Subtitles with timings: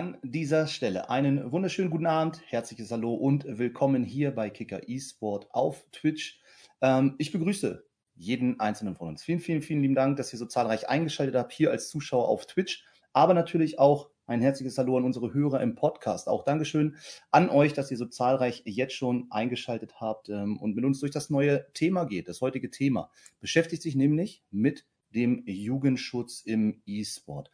[0.00, 5.48] An dieser Stelle einen wunderschönen guten Abend, herzliches Hallo und willkommen hier bei Kicker eSport
[5.52, 6.40] auf Twitch.
[6.80, 7.84] Ähm, ich begrüße
[8.14, 9.22] jeden einzelnen von uns.
[9.22, 12.46] Vielen, vielen, vielen lieben Dank, dass ihr so zahlreich eingeschaltet habt hier als Zuschauer auf
[12.46, 16.28] Twitch, aber natürlich auch ein herzliches Hallo an unsere Hörer im Podcast.
[16.28, 16.96] Auch Dankeschön
[17.30, 21.12] an euch, dass ihr so zahlreich jetzt schon eingeschaltet habt ähm, und mit uns durch
[21.12, 22.26] das neue Thema geht.
[22.26, 27.50] Das heutige Thema beschäftigt sich nämlich mit dem Jugendschutz im E-Sport.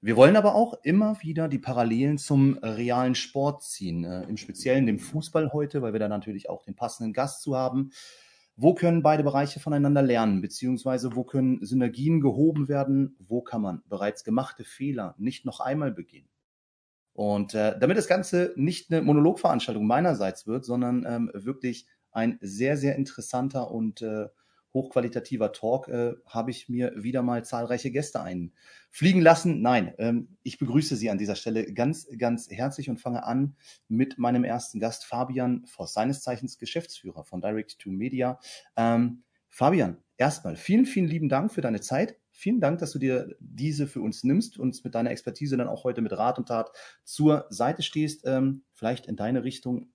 [0.00, 4.86] Wir wollen aber auch immer wieder die Parallelen zum realen Sport ziehen, äh, im Speziellen
[4.86, 7.90] dem Fußball heute, weil wir da natürlich auch den passenden Gast zu haben.
[8.54, 13.16] Wo können beide Bereiche voneinander lernen, beziehungsweise wo können Synergien gehoben werden?
[13.18, 16.28] Wo kann man bereits gemachte Fehler nicht noch einmal begehen?
[17.12, 22.76] Und äh, damit das Ganze nicht eine Monologveranstaltung meinerseits wird, sondern ähm, wirklich ein sehr,
[22.76, 24.26] sehr interessanter und äh,
[24.74, 29.62] hochqualitativer Talk, äh, habe ich mir wieder mal zahlreiche Gäste einfliegen lassen.
[29.62, 33.56] Nein, ähm, ich begrüße Sie an dieser Stelle ganz, ganz herzlich und fange an
[33.88, 38.38] mit meinem ersten Gast, Fabian Voss, seines Zeichens Geschäftsführer von Direct to Media.
[38.76, 42.16] Ähm, Fabian, erstmal vielen, vielen lieben Dank für deine Zeit.
[42.30, 45.84] Vielen Dank, dass du dir diese für uns nimmst und mit deiner Expertise dann auch
[45.84, 46.70] heute mit Rat und Tat
[47.02, 48.24] zur Seite stehst.
[48.26, 49.90] Ähm, vielleicht in deine Richtung.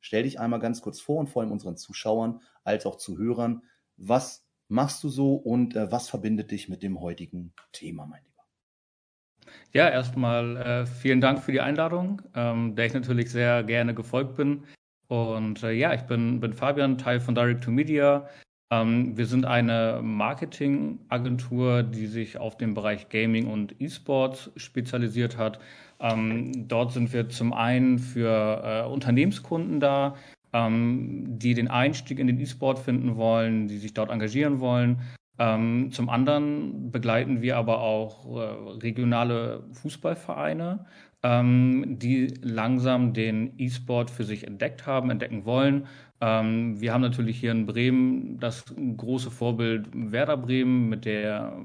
[0.00, 3.62] Stell dich einmal ganz kurz vor und vor allem unseren Zuschauern als auch Zuhörern.
[3.98, 8.44] Was machst du so und äh, was verbindet dich mit dem heutigen Thema, mein Lieber?
[9.72, 14.36] Ja, erstmal äh, vielen Dank für die Einladung, ähm, der ich natürlich sehr gerne gefolgt
[14.36, 14.64] bin.
[15.08, 18.28] Und äh, ja, ich bin, bin Fabian, Teil von Direct to Media.
[18.70, 25.58] Ähm, wir sind eine Marketingagentur, die sich auf den Bereich Gaming und E-Sports spezialisiert hat.
[25.98, 30.14] Ähm, dort sind wir zum einen für äh, Unternehmenskunden da,
[30.52, 35.00] ähm, die den Einstieg in den E-Sport finden wollen, die sich dort engagieren wollen.
[35.38, 38.40] Ähm, zum anderen begleiten wir aber auch äh,
[38.82, 40.86] regionale Fußballvereine,
[41.22, 45.86] ähm, die langsam den E-Sport für sich entdeckt haben, entdecken wollen.
[46.20, 48.64] Ähm, wir haben natürlich hier in Bremen das
[48.96, 51.56] große Vorbild Werder Bremen mit der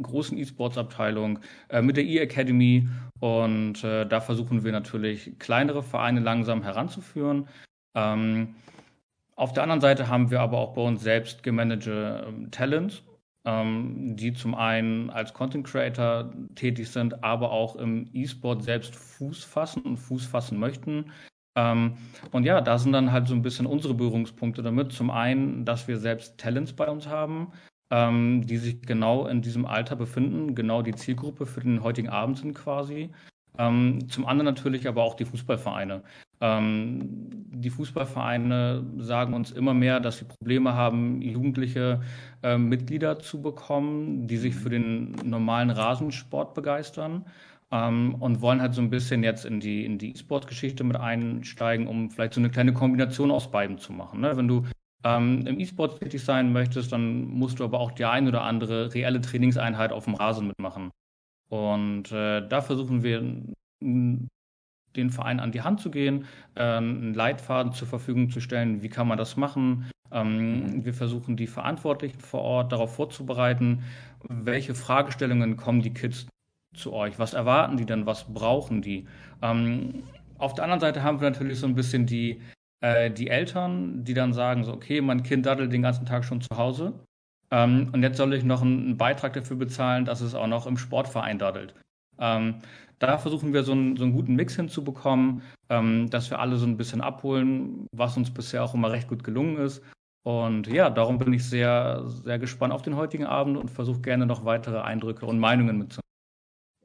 [0.00, 2.88] großen E-Sports-Abteilung, äh, mit der E-Academy
[3.20, 7.48] und äh, da versuchen wir natürlich kleinere Vereine langsam heranzuführen.
[7.94, 8.54] Ähm,
[9.36, 13.04] auf der anderen Seite haben wir aber auch bei uns selbst gemanagte ähm, Talents,
[13.44, 19.44] ähm, die zum einen als Content Creator tätig sind, aber auch im E-Sport selbst Fuß
[19.44, 21.12] fassen und Fuß fassen möchten.
[21.54, 21.94] Ähm,
[22.32, 24.92] und ja, da sind dann halt so ein bisschen unsere Berührungspunkte damit.
[24.92, 27.52] Zum einen, dass wir selbst Talents bei uns haben,
[27.90, 32.38] ähm, die sich genau in diesem Alter befinden, genau die Zielgruppe für den heutigen Abend
[32.38, 33.10] sind quasi.
[33.56, 36.02] Ähm, zum anderen natürlich aber auch die Fußballvereine.
[36.40, 42.00] Ähm, die Fußballvereine sagen uns immer mehr, dass sie Probleme haben, jugendliche
[42.42, 47.26] äh, Mitglieder zu bekommen, die sich für den normalen Rasensport begeistern.
[47.70, 51.86] Ähm, und wollen halt so ein bisschen jetzt in die in die E-Sport-Geschichte mit einsteigen,
[51.86, 54.20] um vielleicht so eine kleine Kombination aus beiden zu machen.
[54.20, 54.34] Ne?
[54.36, 54.64] Wenn du
[55.04, 58.94] ähm, im E-Sport tätig sein möchtest, dann musst du aber auch die ein oder andere
[58.94, 60.90] reelle Trainingseinheit auf dem Rasen mitmachen.
[61.50, 63.20] Und äh, da versuchen wir
[64.98, 68.88] den Verein an die Hand zu gehen, äh, einen Leitfaden zur Verfügung zu stellen, wie
[68.88, 69.90] kann man das machen.
[70.10, 73.82] Ähm, wir versuchen die Verantwortlichen vor Ort darauf vorzubereiten,
[74.28, 76.26] welche Fragestellungen kommen die Kids
[76.74, 79.06] zu euch, was erwarten die denn, was brauchen die.
[79.42, 80.02] Ähm,
[80.38, 82.40] auf der anderen Seite haben wir natürlich so ein bisschen die,
[82.80, 86.40] äh, die Eltern, die dann sagen, so, okay, mein Kind daddelt den ganzen Tag schon
[86.40, 86.94] zu Hause.
[87.50, 90.76] Ähm, und jetzt soll ich noch einen, Beitrag dafür bezahlen, dass es auch noch im
[90.76, 91.74] Sportverein daddelt.
[92.98, 96.66] Da versuchen wir so einen, so einen guten Mix hinzubekommen, ähm, dass wir alle so
[96.66, 99.82] ein bisschen abholen, was uns bisher auch immer recht gut gelungen ist.
[100.24, 104.26] Und ja, darum bin ich sehr, sehr gespannt auf den heutigen Abend und versuche gerne
[104.26, 106.02] noch weitere Eindrücke und Meinungen mitzunehmen.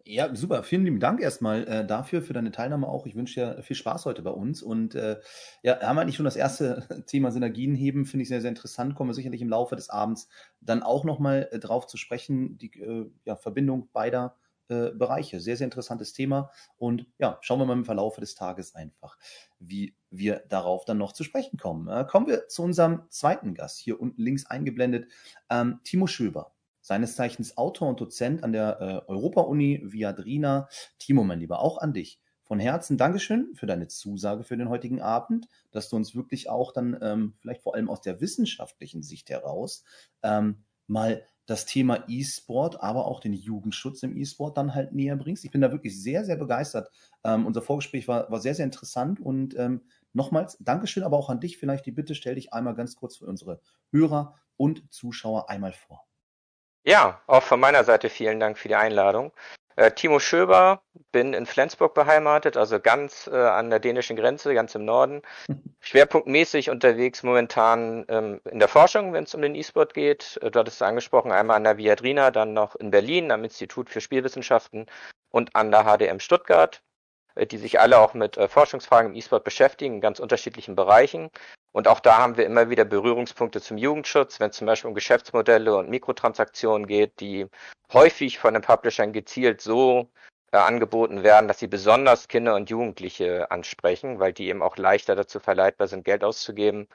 [0.05, 0.63] Ja, super.
[0.63, 3.05] Vielen lieben Dank erstmal äh, dafür, für deine Teilnahme auch.
[3.05, 4.61] Ich wünsche dir viel Spaß heute bei uns.
[4.61, 5.19] Und äh,
[5.61, 8.95] ja, haben wir nicht schon das erste Thema Synergien heben, finde ich sehr, sehr interessant.
[8.95, 10.27] Kommen wir sicherlich im Laufe des Abends
[10.59, 14.35] dann auch nochmal äh, drauf zu sprechen, die äh, ja, Verbindung beider
[14.69, 15.39] äh, Bereiche.
[15.39, 16.51] Sehr, sehr interessantes Thema.
[16.77, 19.17] Und ja, schauen wir mal im Verlauf des Tages einfach,
[19.59, 21.87] wie wir darauf dann noch zu sprechen kommen.
[21.87, 25.11] Äh, kommen wir zu unserem zweiten Gast, hier unten links eingeblendet,
[25.49, 30.67] ähm, Timo Schöber seines Zeichens Autor und Dozent an der äh, Europa-Uni Viadrina.
[30.99, 32.19] Timo, mein Lieber, auch an dich.
[32.43, 36.73] Von Herzen Dankeschön für deine Zusage für den heutigen Abend, dass du uns wirklich auch
[36.73, 39.85] dann ähm, vielleicht vor allem aus der wissenschaftlichen Sicht heraus
[40.23, 45.43] ähm, mal das Thema E-Sport, aber auch den Jugendschutz im E-Sport dann halt näher bringst.
[45.43, 46.89] Ich bin da wirklich sehr, sehr begeistert.
[47.23, 49.81] Ähm, unser Vorgespräch war, war sehr, sehr interessant und ähm,
[50.13, 53.25] nochmals Dankeschön, aber auch an dich vielleicht die Bitte, stell dich einmal ganz kurz für
[53.25, 53.59] unsere
[53.91, 56.05] Hörer und Zuschauer einmal vor.
[56.85, 59.31] Ja, auch von meiner Seite vielen Dank für die Einladung.
[59.75, 60.81] Äh, Timo Schöber,
[61.11, 65.21] bin in Flensburg beheimatet, also ganz äh, an der dänischen Grenze, ganz im Norden.
[65.79, 70.39] Schwerpunktmäßig unterwegs momentan ähm, in der Forschung, wenn es um den E-Sport geht.
[70.41, 73.89] Äh, du hattest es angesprochen, einmal an der Viadrina, dann noch in Berlin am Institut
[73.89, 74.85] für Spielwissenschaften
[75.31, 76.82] und an der HDM Stuttgart,
[77.35, 81.29] die sich alle auch mit äh, Forschungsfragen im E-Sport beschäftigen, in ganz unterschiedlichen Bereichen.
[81.71, 84.93] Und auch da haben wir immer wieder Berührungspunkte zum Jugendschutz, wenn es zum Beispiel um
[84.93, 87.47] Geschäftsmodelle und Mikrotransaktionen geht, die
[87.91, 90.09] häufig von den Publishern gezielt so
[90.51, 95.15] äh, angeboten werden, dass sie besonders Kinder und Jugendliche ansprechen, weil die eben auch leichter
[95.15, 96.87] dazu verleitbar sind, Geld auszugeben.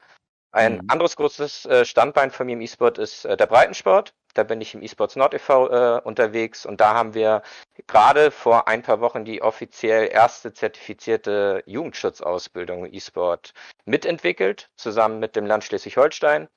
[0.51, 0.81] Ein mhm.
[0.87, 4.13] anderes großes äh, Standbein von mir im E-Sport ist äh, der Breitensport.
[4.33, 5.69] Da bin ich im eSports Nord e.V.
[5.69, 7.41] Äh, unterwegs und da haben wir
[7.87, 13.53] gerade vor ein paar Wochen die offiziell erste zertifizierte Jugendschutzausbildung E-Sport
[13.85, 16.47] mitentwickelt, zusammen mit dem Land Schleswig-Holstein.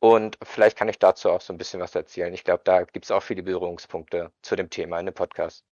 [0.00, 2.34] Und vielleicht kann ich dazu auch so ein bisschen was erzählen.
[2.34, 5.64] Ich glaube, da gibt es auch viele Berührungspunkte zu dem Thema in dem Podcast.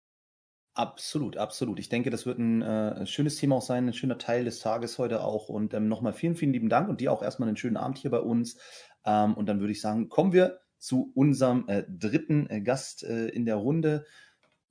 [0.75, 1.78] Absolut, absolut.
[1.78, 4.96] Ich denke, das wird ein äh, schönes Thema auch sein, ein schöner Teil des Tages
[4.96, 5.50] heute auch.
[5.50, 8.10] Und ähm, nochmal vielen, vielen lieben Dank und dir auch erstmal einen schönen Abend hier
[8.10, 8.56] bei uns.
[9.04, 13.29] Ähm, und dann würde ich sagen, kommen wir zu unserem äh, dritten äh, Gast äh,
[13.29, 14.05] in der Runde.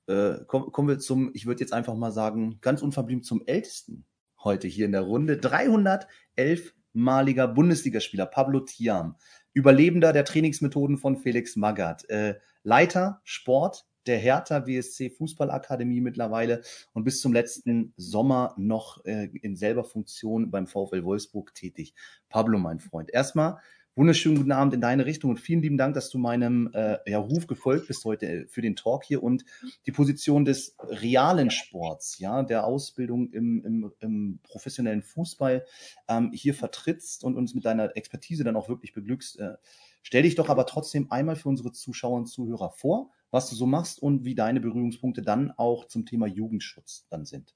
[0.06, 4.04] Äh, komm, kommen wir zum, ich würde jetzt einfach mal sagen, ganz unverblieben zum ältesten
[4.44, 5.36] heute hier in der Runde.
[5.36, 9.16] 311-maliger Bundesligaspieler Pablo Tiam,
[9.54, 16.60] Überlebender der Trainingsmethoden von Felix Magath, äh, Leiter Sport der Hertha WSC Fußballakademie mittlerweile
[16.92, 21.94] und bis zum letzten Sommer noch äh, in selber Funktion beim VfL Wolfsburg tätig.
[22.28, 23.60] Pablo, mein Freund, erstmal
[23.94, 27.18] Wunderschönen guten Abend in deine Richtung und vielen lieben Dank, dass du meinem äh, ja,
[27.18, 29.44] Ruf gefolgt bist heute äh, für den Talk hier und
[29.84, 35.66] die Position des realen Sports, ja, der Ausbildung im, im, im professionellen Fußball
[36.08, 39.38] ähm, hier vertrittst und uns mit deiner Expertise dann auch wirklich beglückst.
[39.38, 39.56] Äh,
[40.02, 43.66] stell dich doch aber trotzdem einmal für unsere Zuschauer und Zuhörer vor, was du so
[43.66, 47.54] machst und wie deine Berührungspunkte dann auch zum Thema Jugendschutz dann sind.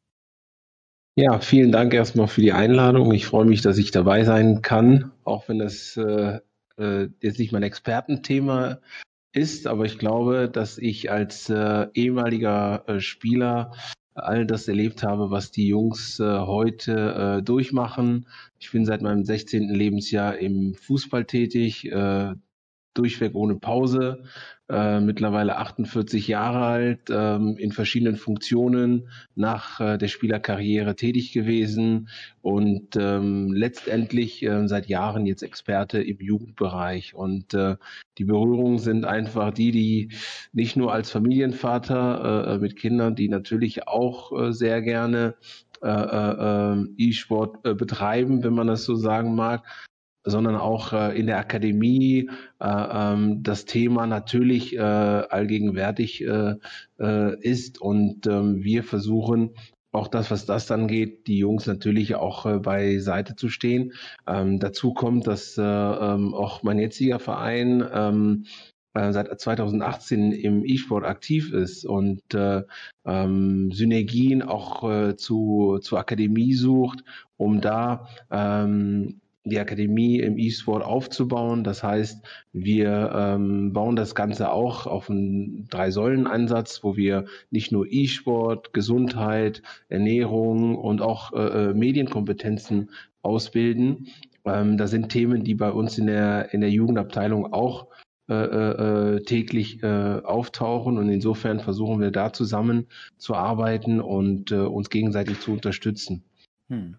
[1.18, 3.10] Ja, vielen Dank erstmal für die Einladung.
[3.14, 6.40] Ich freue mich, dass ich dabei sein kann, auch wenn es äh,
[6.76, 8.80] äh, jetzt nicht mein Expertenthema
[9.32, 13.72] ist, aber ich glaube, dass ich als äh, ehemaliger äh, Spieler
[14.12, 18.26] all das erlebt habe, was die Jungs äh, heute äh, durchmachen.
[18.58, 19.70] Ich bin seit meinem 16.
[19.70, 21.90] Lebensjahr im Fußball tätig,
[22.98, 24.24] durchweg ohne Pause,
[24.68, 32.08] äh, mittlerweile 48 Jahre alt, ähm, in verschiedenen Funktionen nach äh, der Spielerkarriere tätig gewesen
[32.42, 37.14] und ähm, letztendlich äh, seit Jahren jetzt Experte im Jugendbereich.
[37.14, 37.76] Und äh,
[38.18, 40.08] die Berührungen sind einfach die, die
[40.52, 45.36] nicht nur als Familienvater äh, mit Kindern, die natürlich auch äh, sehr gerne
[45.82, 49.62] äh, äh, äh E-Sport betreiben, wenn man das so sagen mag,
[50.26, 52.28] sondern auch äh, in der Akademie
[52.60, 56.56] äh, ähm, das Thema natürlich äh, allgegenwärtig äh,
[56.98, 59.50] äh, ist und ähm, wir versuchen
[59.92, 63.92] auch das, was das dann geht, die Jungs natürlich auch äh, beiseite zu stehen.
[64.26, 68.44] Ähm, dazu kommt, dass äh, ähm, auch mein jetziger Verein ähm,
[68.92, 72.62] äh, seit 2018 im E-Sport aktiv ist und äh,
[73.06, 77.04] ähm, Synergien auch äh, zu, zur Akademie sucht,
[77.36, 81.64] um da ähm, die Akademie im E-Sport aufzubauen.
[81.64, 87.86] Das heißt, wir ähm, bauen das Ganze auch auf einen Drei-Säulen-Ansatz, wo wir nicht nur
[87.88, 92.90] E-Sport, Gesundheit, Ernährung und auch äh, äh, Medienkompetenzen
[93.22, 94.08] ausbilden.
[94.44, 97.86] Ähm, das sind Themen, die bei uns in der, in der Jugendabteilung auch
[98.28, 102.86] äh, äh, äh täglich äh, auftauchen und insofern versuchen wir da zusammen
[103.18, 106.24] zu arbeiten und äh, uns gegenseitig zu unterstützen.
[106.68, 106.96] Hm.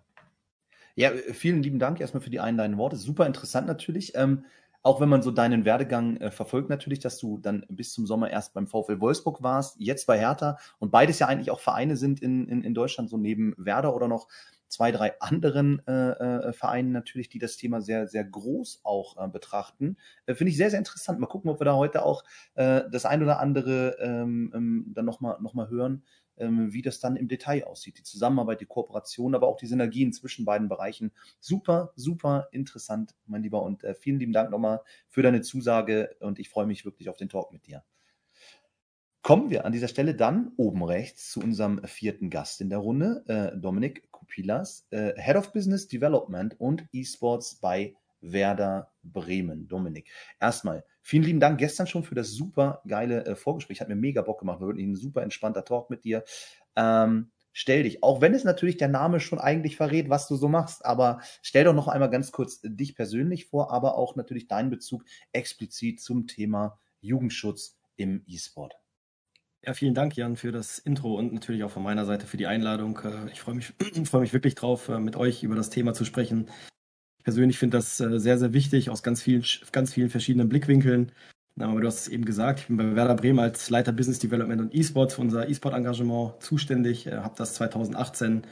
[0.97, 2.95] Ja, vielen lieben Dank erstmal für die einleitenden Worte.
[2.95, 4.13] Super interessant natürlich.
[4.15, 4.45] Ähm,
[4.81, 8.31] auch wenn man so deinen Werdegang äh, verfolgt natürlich, dass du dann bis zum Sommer
[8.31, 12.19] erst beim VfL Wolfsburg warst, jetzt bei Hertha und beides ja eigentlich auch Vereine sind
[12.21, 14.27] in, in, in Deutschland, so neben Werder oder noch
[14.67, 19.27] zwei, drei anderen äh, äh, Vereinen natürlich, die das Thema sehr, sehr groß auch äh,
[19.29, 19.97] betrachten.
[20.25, 21.19] Äh, Finde ich sehr, sehr interessant.
[21.19, 22.23] Mal gucken, ob wir da heute auch
[22.55, 26.03] äh, das ein oder andere ähm, ähm, dann nochmal noch mal hören,
[26.37, 27.97] ähm, wie das dann im Detail aussieht.
[27.97, 31.11] Die Zusammenarbeit, die Kooperation, aber auch die Synergien zwischen beiden Bereichen.
[31.39, 33.63] Super, super interessant, mein Lieber.
[33.63, 37.17] Und äh, vielen lieben Dank nochmal für deine Zusage und ich freue mich wirklich auf
[37.17, 37.83] den Talk mit dir.
[39.21, 43.23] Kommen wir an dieser Stelle dann oben rechts zu unserem vierten Gast in der Runde,
[43.27, 49.67] äh, Dominik Kupilas, äh, Head of Business Development und Esports bei Werder Bremen.
[49.67, 50.09] Dominik,
[50.39, 53.81] erstmal vielen lieben Dank gestern schon für das super geile äh, Vorgespräch.
[53.81, 54.59] Hat mir mega Bock gemacht.
[54.59, 56.23] War wirklich ein super entspannter Talk mit dir.
[56.75, 60.47] Ähm, stell dich, auch wenn es natürlich der Name schon eigentlich verrät, was du so
[60.47, 64.69] machst, aber stell doch noch einmal ganz kurz dich persönlich vor, aber auch natürlich deinen
[64.69, 68.77] Bezug explizit zum Thema Jugendschutz im E-Sport.
[69.65, 72.47] Ja, vielen Dank, Jan, für das Intro und natürlich auch von meiner Seite für die
[72.47, 72.99] Einladung.
[73.03, 73.73] Äh, ich freue mich,
[74.05, 76.47] freue mich wirklich drauf, äh, mit euch über das Thema zu sprechen.
[77.17, 81.11] Ich persönlich finde das äh, sehr, sehr wichtig aus ganz vielen, ganz vielen verschiedenen Blickwinkeln.
[81.59, 84.61] Aber du hast es eben gesagt, ich bin bei Werder Bremen als Leiter Business Development
[84.61, 88.43] und E-Sport für unser E-Sport-Engagement zuständig, habe das 2018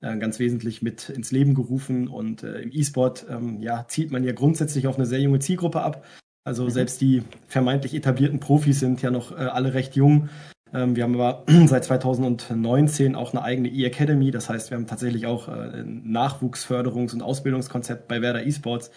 [0.00, 4.86] ganz wesentlich mit ins Leben gerufen und im E-Sport ähm, ja, zielt man ja grundsätzlich
[4.86, 6.04] auf eine sehr junge Zielgruppe ab.
[6.44, 6.70] Also mhm.
[6.70, 10.28] selbst die vermeintlich etablierten Profis sind ja noch alle recht jung
[10.72, 14.30] wir haben aber seit 2019 auch eine eigene E-Academy.
[14.30, 18.90] Das heißt, wir haben tatsächlich auch äh, ein Nachwuchsförderungs- und Ausbildungskonzept bei Werder eSports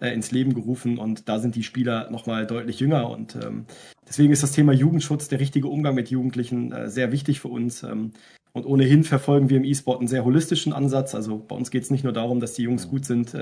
[0.00, 3.66] äh, ins Leben gerufen und da sind die Spieler nochmal deutlich jünger und ähm,
[4.08, 7.82] deswegen ist das Thema Jugendschutz, der richtige Umgang mit Jugendlichen äh, sehr wichtig für uns.
[7.84, 8.12] Ähm,
[8.52, 11.14] und ohnehin verfolgen wir im E-Sport einen sehr holistischen Ansatz.
[11.14, 13.32] Also bei uns geht es nicht nur darum, dass die Jungs gut sind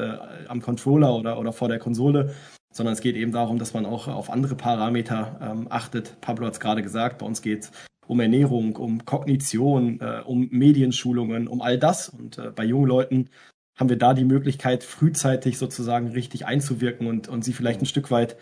[0.49, 2.35] am Controller oder, oder vor der Konsole,
[2.79, 6.21] sondern es geht eben darum, dass man auch auf andere Parameter ähm, achtet.
[6.21, 7.73] Pablo hat es gerade gesagt, bei uns geht es
[8.07, 12.09] um Ernährung, um Kognition, äh, um Medienschulungen, um all das.
[12.09, 13.31] Und äh, bei jungen Leuten
[13.77, 18.13] haben wir da die Möglichkeit, frühzeitig sozusagen richtig einzuwirken und, und sie vielleicht ein Stück
[18.13, 18.37] weit,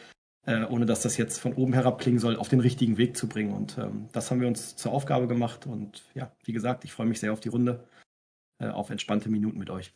[0.45, 3.29] äh, ohne dass das jetzt von oben herab klingen soll, auf den richtigen Weg zu
[3.29, 3.55] bringen.
[3.55, 5.67] Und ähm, das haben wir uns zur Aufgabe gemacht.
[5.67, 7.89] Und ja, wie gesagt, ich freue mich sehr auf die Runde,
[8.59, 9.95] äh, auf entspannte Minuten mit euch.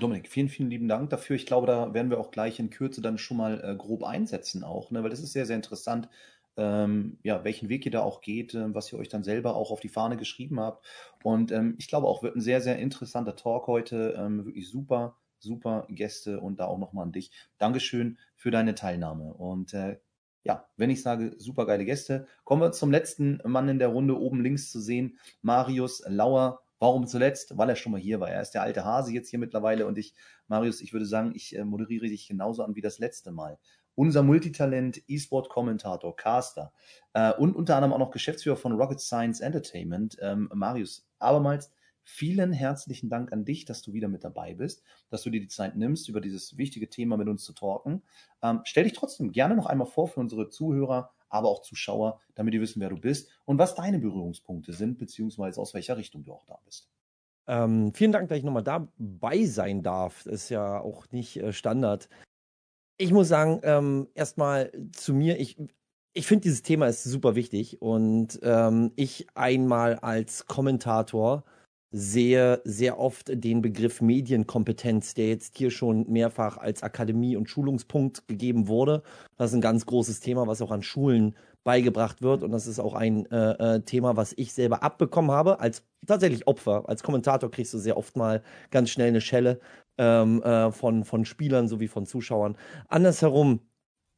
[0.00, 1.36] Dominik, vielen, vielen lieben Dank dafür.
[1.36, 4.64] Ich glaube, da werden wir auch gleich in Kürze dann schon mal äh, grob einsetzen
[4.64, 5.02] auch, ne?
[5.02, 6.08] weil das ist sehr, sehr interessant,
[6.56, 9.70] ähm, ja, welchen Weg ihr da auch geht, äh, was ihr euch dann selber auch
[9.70, 10.84] auf die Fahne geschrieben habt.
[11.22, 14.14] Und ähm, ich glaube auch, wird ein sehr, sehr interessanter Talk heute.
[14.18, 17.30] Ähm, wirklich super, super Gäste und da auch nochmal an dich.
[17.58, 19.34] Dankeschön für deine Teilnahme.
[19.34, 19.98] Und äh,
[20.44, 24.18] ja, wenn ich sage, super geile Gäste, kommen wir zum letzten Mann in der Runde
[24.18, 26.63] oben links zu sehen, Marius Lauer.
[26.78, 27.56] Warum zuletzt?
[27.56, 28.30] Weil er schon mal hier war.
[28.30, 30.14] Er ist der alte Hase jetzt hier mittlerweile und ich,
[30.48, 33.58] Marius, ich würde sagen, ich äh, moderiere dich genauso an wie das letzte Mal.
[33.94, 36.72] Unser Multitalent, E-Sport-Kommentator, Caster
[37.12, 41.06] äh, und unter anderem auch noch Geschäftsführer von Rocket Science Entertainment, ähm, Marius.
[41.20, 41.70] Abermals
[42.04, 45.48] vielen herzlichen Dank an dich, dass du wieder mit dabei bist, dass du dir die
[45.48, 48.02] Zeit nimmst, über dieses wichtige Thema mit uns zu talken.
[48.42, 52.54] Ähm, stell dich trotzdem gerne noch einmal vor für unsere Zuhörer, aber auch Zuschauer, damit
[52.54, 56.32] die wissen, wer du bist und was deine Berührungspunkte sind, beziehungsweise aus welcher Richtung du
[56.32, 56.88] auch da bist.
[57.46, 60.22] Ähm, vielen Dank, dass ich nochmal dabei sein darf.
[60.24, 62.08] Das ist ja auch nicht äh, Standard.
[62.96, 65.58] Ich muss sagen, ähm, erstmal zu mir, ich,
[66.12, 71.44] ich finde dieses Thema ist super wichtig und ähm, ich einmal als Kommentator
[71.96, 78.26] sehe sehr oft den Begriff Medienkompetenz, der jetzt hier schon mehrfach als Akademie- und Schulungspunkt
[78.26, 79.04] gegeben wurde.
[79.36, 82.42] Das ist ein ganz großes Thema, was auch an Schulen beigebracht wird.
[82.42, 86.48] Und das ist auch ein äh, äh, Thema, was ich selber abbekommen habe, als tatsächlich
[86.48, 86.88] Opfer.
[86.88, 89.60] Als Kommentator kriegst du sehr oft mal ganz schnell eine Schelle
[89.96, 92.56] ähm, äh, von, von Spielern sowie von Zuschauern.
[92.88, 93.60] Andersherum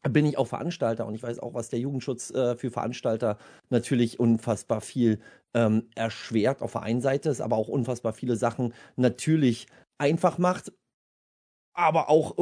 [0.09, 3.39] bin ich auch Veranstalter und ich weiß auch, was der Jugendschutz äh, für Veranstalter
[3.71, 5.21] natürlich unfassbar viel
[5.55, 9.67] ähm, erschwert auf der einen Seite, ist aber auch unfassbar viele Sachen natürlich
[9.99, 10.73] einfach macht,
[11.77, 12.35] aber auch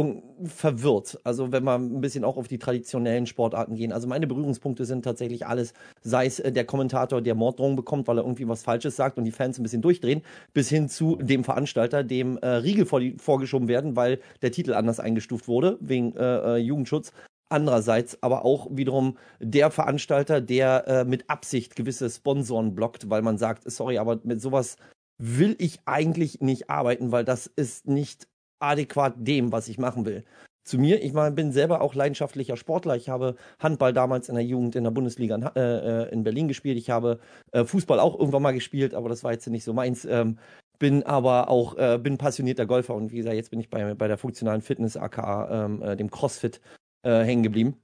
[0.45, 1.19] verwirrt.
[1.25, 3.93] Also wenn wir ein bisschen auch auf die traditionellen Sportarten gehen.
[3.93, 8.19] Also meine Berührungspunkte sind tatsächlich alles, sei es äh, der Kommentator, der Morddrohungen bekommt, weil
[8.19, 11.43] er irgendwie was Falsches sagt und die Fans ein bisschen durchdrehen, bis hin zu dem
[11.43, 16.17] Veranstalter, dem äh, Riegel vor die, vorgeschoben werden, weil der Titel anders eingestuft wurde, wegen
[16.17, 17.13] äh, äh Jugendschutz.
[17.49, 23.39] Andererseits aber auch wiederum der Veranstalter, der äh, mit Absicht gewisse Sponsoren blockt, weil man
[23.39, 24.77] sagt, sorry, aber mit sowas
[25.19, 28.27] will ich eigentlich nicht arbeiten, weil das ist nicht
[28.61, 30.25] adäquat dem, was ich machen will.
[30.67, 32.97] Zu mir, ich mein, bin selber auch leidenschaftlicher Sportler.
[32.97, 36.49] Ich habe Handball damals in der Jugend in der Bundesliga in, äh, äh, in Berlin
[36.49, 36.79] gespielt.
[36.79, 37.21] Ich habe
[37.53, 40.07] äh, Fußball auch irgendwann mal gespielt, aber das war jetzt nicht so meins.
[40.07, 40.39] Ähm,
[40.79, 44.09] bin aber auch äh, bin passionierter Golfer und wie gesagt, jetzt bin ich bei, bei
[44.09, 46.61] der funktionalen Fitness, aka ähm, äh, dem CrossFit
[47.05, 47.77] äh, hängen geblieben.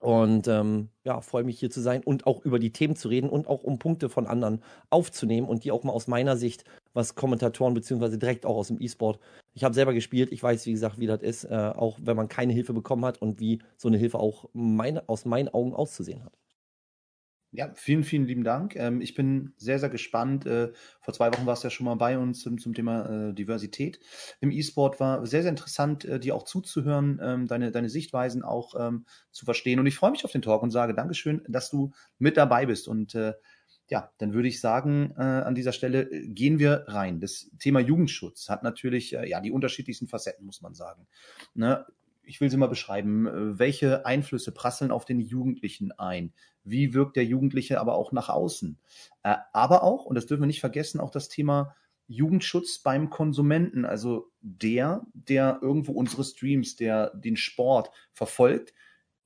[0.00, 3.30] Und ähm, ja, freue mich hier zu sein und auch über die Themen zu reden
[3.30, 7.14] und auch um Punkte von anderen aufzunehmen und die auch mal aus meiner Sicht, was
[7.14, 9.18] Kommentatoren beziehungsweise direkt auch aus dem E-Sport.
[9.54, 12.28] Ich habe selber gespielt, ich weiß, wie gesagt, wie das ist, äh, auch wenn man
[12.28, 16.22] keine Hilfe bekommen hat und wie so eine Hilfe auch meine, aus meinen Augen auszusehen
[16.22, 16.34] hat.
[17.56, 18.74] Ja, vielen, vielen lieben Dank.
[18.74, 20.44] Ähm, ich bin sehr, sehr gespannt.
[20.44, 23.32] Äh, vor zwei Wochen warst du ja schon mal bei uns zum, zum Thema äh,
[23.32, 24.00] Diversität
[24.40, 24.98] im E-Sport.
[24.98, 29.44] War sehr, sehr interessant, äh, dir auch zuzuhören, ähm, deine, deine Sichtweisen auch ähm, zu
[29.44, 29.78] verstehen.
[29.78, 32.88] Und ich freue mich auf den Talk und sage Dankeschön, dass du mit dabei bist.
[32.88, 33.34] Und äh,
[33.88, 37.20] ja, dann würde ich sagen, äh, an dieser Stelle äh, gehen wir rein.
[37.20, 41.06] Das Thema Jugendschutz hat natürlich ja die unterschiedlichsten Facetten, muss man sagen.
[41.54, 41.86] Ne?
[42.26, 46.32] Ich will sie mal beschreiben, äh, welche Einflüsse prasseln auf den Jugendlichen ein?
[46.64, 48.78] Wie wirkt der Jugendliche aber auch nach außen?
[49.22, 51.74] Äh, aber auch, und das dürfen wir nicht vergessen, auch das Thema
[52.06, 58.74] Jugendschutz beim Konsumenten, also der, der irgendwo unsere Streams, der den Sport verfolgt,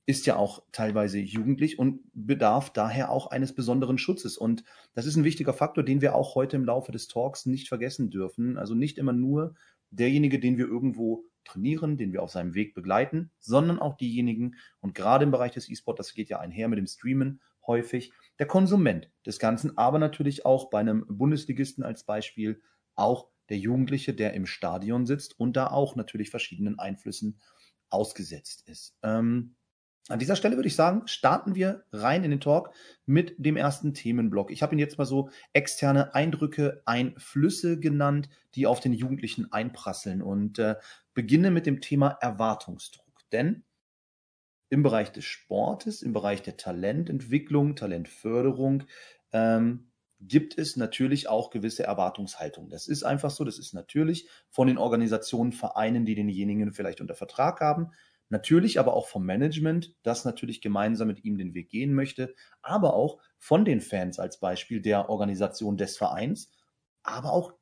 [0.05, 4.39] ist ja auch teilweise jugendlich und bedarf daher auch eines besonderen Schutzes.
[4.39, 4.63] Und
[4.95, 8.09] das ist ein wichtiger Faktor, den wir auch heute im Laufe des Talks nicht vergessen
[8.09, 8.57] dürfen.
[8.57, 9.53] Also nicht immer nur
[9.91, 14.95] derjenige, den wir irgendwo trainieren, den wir auf seinem Weg begleiten, sondern auch diejenigen, und
[14.95, 19.11] gerade im Bereich des E-Sport, das geht ja einher mit dem Streamen häufig, der Konsument
[19.25, 22.61] des Ganzen, aber natürlich auch bei einem Bundesligisten als Beispiel
[22.95, 27.39] auch der Jugendliche, der im Stadion sitzt und da auch natürlich verschiedenen Einflüssen
[27.89, 28.97] ausgesetzt ist.
[29.03, 29.55] Ähm,
[30.07, 32.71] an dieser Stelle würde ich sagen, starten wir rein in den Talk
[33.05, 34.49] mit dem ersten Themenblock.
[34.49, 40.23] Ich habe ihn jetzt mal so externe Eindrücke, Einflüsse genannt, die auf den Jugendlichen einprasseln
[40.23, 40.75] und äh,
[41.13, 43.05] beginne mit dem Thema Erwartungsdruck.
[43.31, 43.63] Denn
[44.69, 48.83] im Bereich des Sportes, im Bereich der Talententwicklung, Talentförderung,
[49.31, 49.89] ähm,
[50.21, 52.69] gibt es natürlich auch gewisse Erwartungshaltungen.
[52.69, 57.15] Das ist einfach so, das ist natürlich von den Organisationen, Vereinen, die denjenigen vielleicht unter
[57.15, 57.91] Vertrag haben,
[58.29, 62.93] Natürlich aber auch vom Management, das natürlich gemeinsam mit ihm den Weg gehen möchte, aber
[62.93, 66.51] auch von den Fans als Beispiel der Organisation des Vereins,
[67.03, 67.53] aber auch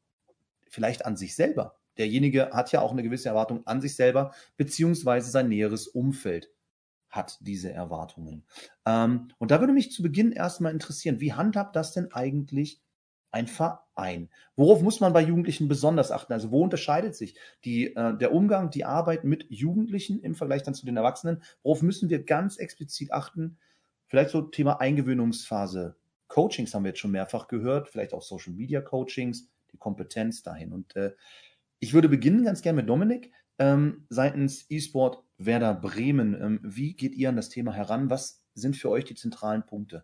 [0.68, 1.78] vielleicht an sich selber.
[1.98, 6.52] Derjenige hat ja auch eine gewisse Erwartung an sich selber, beziehungsweise sein näheres Umfeld
[7.10, 8.46] hat diese Erwartungen.
[8.86, 12.82] Ähm, und da würde mich zu Beginn erstmal interessieren, wie handhabt das denn eigentlich
[13.38, 14.30] ein Verein.
[14.56, 16.34] Worauf muss man bei Jugendlichen besonders achten?
[16.34, 20.74] Also wo unterscheidet sich die, äh, der Umgang, die Arbeit mit Jugendlichen im Vergleich dann
[20.74, 21.44] zu den Erwachsenen?
[21.62, 23.58] Worauf müssen wir ganz explizit achten?
[24.08, 25.96] Vielleicht so Thema Eingewöhnungsphase.
[26.28, 30.74] Coachings haben wir jetzt schon mehrfach gehört, vielleicht auch Social Media Coachings, die Kompetenz dahin.
[30.74, 31.14] Und äh,
[31.80, 36.34] ich würde beginnen ganz gerne mit Dominik ähm, seitens eSport Werder Bremen.
[36.42, 38.10] Ähm, wie geht ihr an das Thema heran?
[38.10, 40.04] Was sind für euch die zentralen Punkte?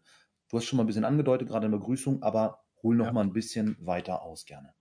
[0.50, 3.13] Du hast schon mal ein bisschen angedeutet, gerade in der Begrüßung, aber hol noch ja.
[3.13, 4.74] mal ein bisschen weiter aus gerne.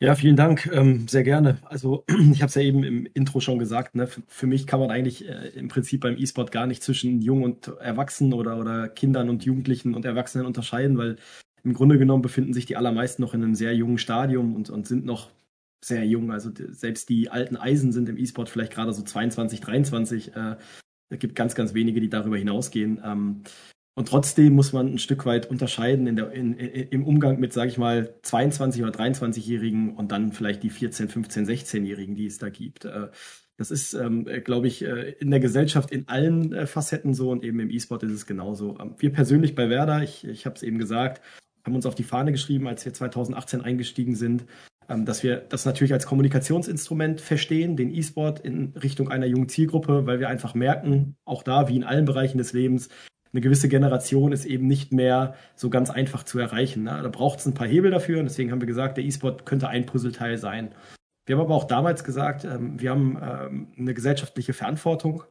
[0.00, 1.58] Ja, vielen Dank, ähm, sehr gerne.
[1.64, 4.06] Also ich habe es ja eben im Intro schon gesagt, ne?
[4.06, 7.42] für, für mich kann man eigentlich äh, im Prinzip beim E-Sport gar nicht zwischen Jung
[7.42, 11.16] und Erwachsenen oder, oder Kindern und Jugendlichen und Erwachsenen unterscheiden, weil
[11.64, 14.86] im Grunde genommen befinden sich die allermeisten noch in einem sehr jungen Stadium und, und
[14.86, 15.30] sind noch
[15.84, 16.30] sehr jung.
[16.30, 20.36] Also selbst die alten Eisen sind im E-Sport vielleicht gerade so 22, 23.
[20.36, 20.56] Äh,
[21.10, 23.00] es gibt ganz, ganz wenige, die darüber hinausgehen.
[23.04, 23.42] Ähm,
[23.98, 27.68] und trotzdem muss man ein Stück weit unterscheiden in der, in, im Umgang mit, sage
[27.68, 32.48] ich mal, 22- oder 23-Jährigen und dann vielleicht die 14-, 15-, 16-Jährigen, die es da
[32.48, 32.84] gibt.
[32.84, 33.08] Äh,
[33.56, 37.42] das ist, ähm, glaube ich, äh, in der Gesellschaft in allen äh, Facetten so und
[37.42, 38.78] eben im E-Sport ist es genauso.
[38.78, 41.20] Ähm, wir persönlich bei Werder, ich, ich habe es eben gesagt,
[41.66, 44.44] haben uns auf die Fahne geschrieben, als wir 2018 eingestiegen sind,
[44.88, 50.06] ähm, dass wir das natürlich als Kommunikationsinstrument verstehen, den E-Sport in Richtung einer jungen Zielgruppe,
[50.06, 52.90] weil wir einfach merken, auch da wie in allen Bereichen des Lebens,
[53.32, 56.84] eine gewisse Generation ist eben nicht mehr so ganz einfach zu erreichen.
[56.84, 57.00] Ne?
[57.02, 59.68] Da braucht es ein paar Hebel dafür und deswegen haben wir gesagt, der E-Sport könnte
[59.68, 60.70] ein Puzzleteil sein.
[61.26, 65.24] Wir haben aber auch damals gesagt, ähm, wir haben ähm, eine gesellschaftliche Verantwortung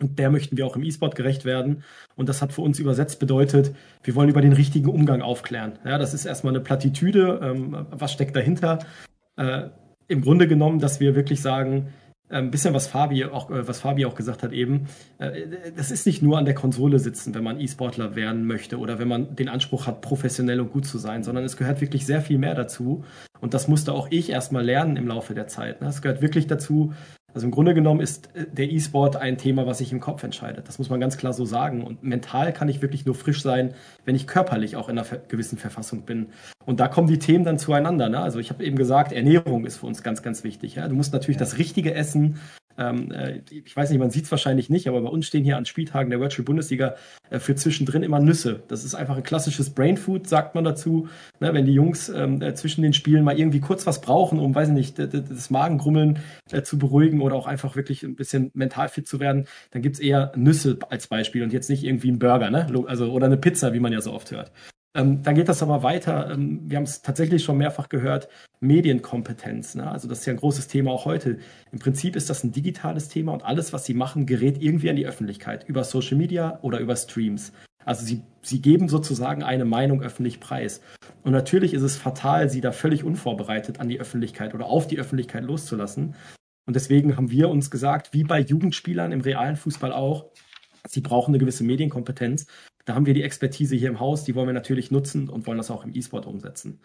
[0.00, 1.84] und der möchten wir auch im E-Sport gerecht werden.
[2.16, 5.78] Und das hat für uns übersetzt bedeutet, wir wollen über den richtigen Umgang aufklären.
[5.84, 7.40] Ja, das ist erstmal eine Plattitüde.
[7.42, 8.80] Ähm, was steckt dahinter?
[9.36, 9.68] Äh,
[10.08, 11.88] Im Grunde genommen, dass wir wirklich sagen,
[12.30, 14.88] ein ähm, bisschen was Fabi auch, äh, was Fabi auch gesagt hat eben.
[15.18, 18.98] Äh, das ist nicht nur an der Konsole sitzen, wenn man E-Sportler werden möchte oder
[18.98, 22.20] wenn man den Anspruch hat, professionell und gut zu sein, sondern es gehört wirklich sehr
[22.20, 23.04] viel mehr dazu.
[23.40, 25.80] Und das musste auch ich erstmal lernen im Laufe der Zeit.
[25.80, 25.88] Ne?
[25.88, 26.92] Es gehört wirklich dazu,
[27.38, 30.66] also im Grunde genommen ist äh, der E-Sport ein Thema, was sich im Kopf entscheidet.
[30.66, 31.84] Das muss man ganz klar so sagen.
[31.84, 33.74] Und mental kann ich wirklich nur frisch sein,
[34.04, 36.30] wenn ich körperlich auch in einer gewissen Verfassung bin.
[36.66, 38.08] Und da kommen die Themen dann zueinander.
[38.08, 38.18] Ne?
[38.18, 40.74] Also ich habe eben gesagt, Ernährung ist für uns ganz, ganz wichtig.
[40.74, 40.88] Ja?
[40.88, 42.40] Du musst natürlich das Richtige essen,
[42.78, 45.56] ähm, äh, ich weiß nicht, man sieht es wahrscheinlich nicht, aber bei uns stehen hier
[45.56, 46.94] an Spieltagen der Virtual Bundesliga
[47.30, 48.62] äh, für zwischendrin immer Nüsse.
[48.68, 51.08] Das ist einfach ein klassisches Brain Food, sagt man dazu.
[51.40, 54.54] Ne, wenn die Jungs ähm, äh, zwischen den Spielen mal irgendwie kurz was brauchen, um,
[54.54, 59.08] weiß nicht, das Magengrummeln äh, zu beruhigen oder auch einfach wirklich ein bisschen mental fit
[59.08, 62.66] zu werden, dann gibt's eher Nüsse als Beispiel und jetzt nicht irgendwie ein Burger, ne?
[62.86, 64.52] Also, oder eine Pizza, wie man ja so oft hört.
[64.98, 66.30] Ähm, dann geht das aber weiter.
[66.30, 68.28] Ähm, wir haben es tatsächlich schon mehrfach gehört.
[68.60, 69.76] Medienkompetenz.
[69.76, 69.88] Ne?
[69.88, 71.38] Also das ist ja ein großes Thema auch heute.
[71.70, 74.96] Im Prinzip ist das ein digitales Thema und alles, was sie machen, gerät irgendwie an
[74.96, 77.52] die Öffentlichkeit über Social Media oder über Streams.
[77.84, 80.80] Also sie, sie geben sozusagen eine Meinung öffentlich preis.
[81.22, 84.98] Und natürlich ist es fatal, sie da völlig unvorbereitet an die Öffentlichkeit oder auf die
[84.98, 86.16] Öffentlichkeit loszulassen.
[86.66, 90.26] Und deswegen haben wir uns gesagt, wie bei Jugendspielern im realen Fußball auch,
[90.86, 92.46] sie brauchen eine gewisse Medienkompetenz.
[92.88, 95.58] Da haben wir die Expertise hier im Haus, die wollen wir natürlich nutzen und wollen
[95.58, 96.80] das auch im E-Sport umsetzen.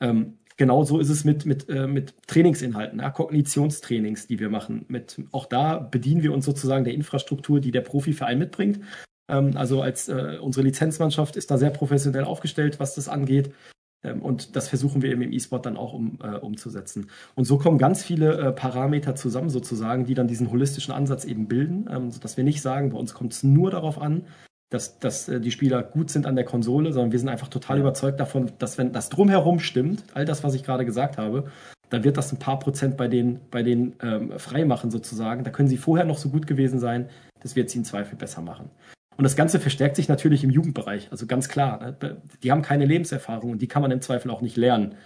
[0.00, 4.84] Ähm, genauso ist es mit, mit, äh, mit Trainingsinhalten, ja, Kognitionstrainings, die wir machen.
[4.88, 8.80] Mit, auch da bedienen wir uns sozusagen der Infrastruktur, die der Profiverein mitbringt.
[9.28, 13.54] Ähm, also als äh, unsere Lizenzmannschaft ist da sehr professionell aufgestellt, was das angeht.
[14.02, 17.10] Ähm, und das versuchen wir eben im E-Sport dann auch um, äh, umzusetzen.
[17.36, 21.46] Und so kommen ganz viele äh, Parameter zusammen sozusagen, die dann diesen holistischen Ansatz eben
[21.46, 24.24] bilden, ähm, sodass wir nicht sagen, bei uns kommt es nur darauf an,
[24.70, 27.78] dass, dass äh, die Spieler gut sind an der Konsole, sondern wir sind einfach total
[27.78, 31.50] überzeugt davon, dass wenn das drumherum stimmt, all das, was ich gerade gesagt habe,
[31.90, 35.44] dann wird das ein paar Prozent bei denen, bei denen ähm, freimachen sozusagen.
[35.44, 37.08] Da können sie vorher noch so gut gewesen sein,
[37.40, 38.70] das wird sie im Zweifel besser machen.
[39.16, 41.96] Und das Ganze verstärkt sich natürlich im Jugendbereich, also ganz klar.
[42.00, 42.22] Ne?
[42.42, 44.96] Die haben keine Lebenserfahrung und die kann man im Zweifel auch nicht lernen.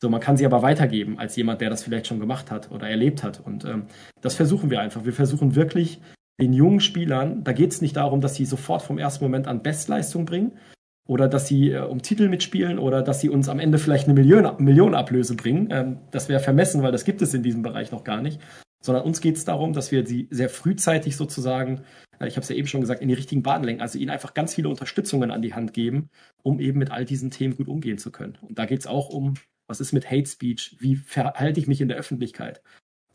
[0.00, 2.88] So, man kann sie aber weitergeben als jemand, der das vielleicht schon gemacht hat oder
[2.88, 3.40] erlebt hat.
[3.44, 3.86] Und ähm,
[4.20, 5.04] das versuchen wir einfach.
[5.04, 6.00] Wir versuchen wirklich
[6.40, 9.62] den jungen Spielern, da geht es nicht darum, dass sie sofort vom ersten Moment an
[9.62, 10.52] Bestleistung bringen
[11.08, 14.14] oder dass sie äh, um Titel mitspielen oder dass sie uns am Ende vielleicht eine
[14.14, 15.68] Million, Million Ablöse bringen.
[15.70, 18.40] Ähm, das wäre vermessen, weil das gibt es in diesem Bereich noch gar nicht.
[18.80, 21.80] Sondern uns geht es darum, dass wir sie sehr frühzeitig sozusagen,
[22.20, 23.82] äh, ich habe es ja eben schon gesagt, in die richtigen Bahnen lenken.
[23.82, 26.10] Also ihnen einfach ganz viele Unterstützungen an die Hand geben,
[26.42, 28.38] um eben mit all diesen Themen gut umgehen zu können.
[28.42, 29.34] Und da geht es auch um,
[29.66, 30.76] was ist mit Hate Speech?
[30.78, 32.62] Wie verhalte ich mich in der Öffentlichkeit?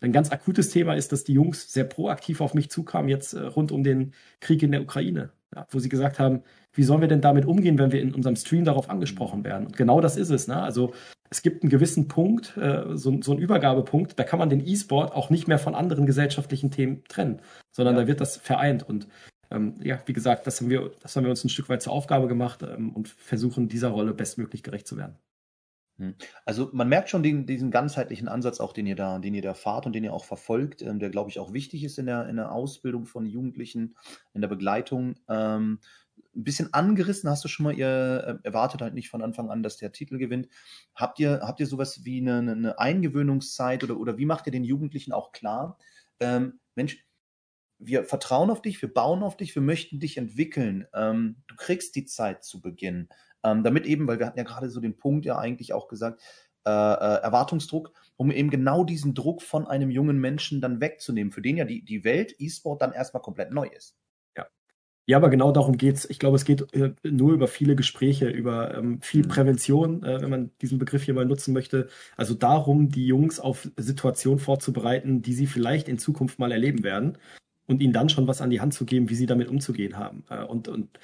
[0.03, 3.39] Ein ganz akutes Thema ist, dass die Jungs sehr proaktiv auf mich zukamen, jetzt äh,
[3.39, 7.07] rund um den Krieg in der Ukraine, ja, wo sie gesagt haben, wie sollen wir
[7.07, 9.67] denn damit umgehen, wenn wir in unserem Stream darauf angesprochen werden?
[9.67, 10.49] Und genau das ist es.
[10.49, 10.61] Ne?
[10.61, 10.93] Also
[11.29, 15.13] es gibt einen gewissen Punkt, äh, so, so einen Übergabepunkt, da kann man den E-Sport
[15.13, 17.39] auch nicht mehr von anderen gesellschaftlichen Themen trennen,
[17.71, 18.01] sondern ja.
[18.01, 18.83] da wird das vereint.
[18.83, 19.07] Und
[19.51, 21.93] ähm, ja, wie gesagt, das haben, wir, das haben wir uns ein Stück weit zur
[21.93, 25.15] Aufgabe gemacht ähm, und versuchen dieser Rolle bestmöglich gerecht zu werden.
[25.97, 26.15] Hm.
[26.45, 29.53] Also man merkt schon den, diesen ganzheitlichen Ansatz auch, den ihr da, den ihr da
[29.53, 32.27] fahrt und den ihr auch verfolgt, ähm, der glaube ich auch wichtig ist in der,
[32.27, 33.95] in der Ausbildung von Jugendlichen,
[34.33, 35.15] in der Begleitung.
[35.29, 35.79] Ähm,
[36.35, 39.61] ein bisschen angerissen hast du schon mal, ihr äh, erwartet halt nicht von Anfang an,
[39.61, 40.47] dass der Titel gewinnt.
[40.95, 44.63] Habt ihr, habt ihr sowas wie eine, eine Eingewöhnungszeit oder, oder wie macht ihr den
[44.63, 45.77] Jugendlichen auch klar,
[46.19, 47.05] ähm, Mensch,
[47.79, 50.87] wir vertrauen auf dich, wir bauen auf dich, wir möchten dich entwickeln.
[50.93, 53.09] Ähm, du kriegst die Zeit zu Beginn.
[53.43, 56.21] Ähm, damit eben, weil wir hatten ja gerade so den Punkt ja eigentlich auch gesagt,
[56.65, 61.41] äh, äh, Erwartungsdruck, um eben genau diesen Druck von einem jungen Menschen dann wegzunehmen, für
[61.41, 63.97] den ja die, die Welt E-Sport dann erstmal komplett neu ist.
[64.37, 64.47] Ja.
[65.05, 66.09] Ja, aber genau darum geht es.
[66.09, 69.27] Ich glaube, es geht äh, nur über viele Gespräche, über ähm, viel mhm.
[69.27, 71.89] Prävention, äh, wenn man diesen Begriff hier mal nutzen möchte.
[72.15, 77.17] Also darum, die Jungs auf Situationen vorzubereiten, die sie vielleicht in Zukunft mal erleben werden
[77.67, 80.23] und ihnen dann schon was an die Hand zu geben, wie sie damit umzugehen haben.
[80.29, 80.97] Äh, und, und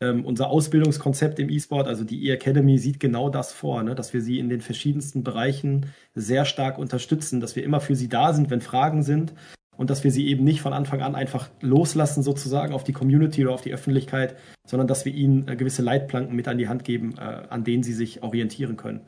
[0.00, 3.94] ähm, unser Ausbildungskonzept im E-Sport, also die E-Academy, sieht genau das vor, ne?
[3.94, 8.08] dass wir sie in den verschiedensten Bereichen sehr stark unterstützen, dass wir immer für sie
[8.08, 9.32] da sind, wenn Fragen sind
[9.76, 13.44] und dass wir sie eben nicht von Anfang an einfach loslassen sozusagen auf die Community
[13.44, 16.84] oder auf die Öffentlichkeit, sondern dass wir ihnen äh, gewisse Leitplanken mit an die Hand
[16.84, 19.00] geben, äh, an denen sie sich orientieren können.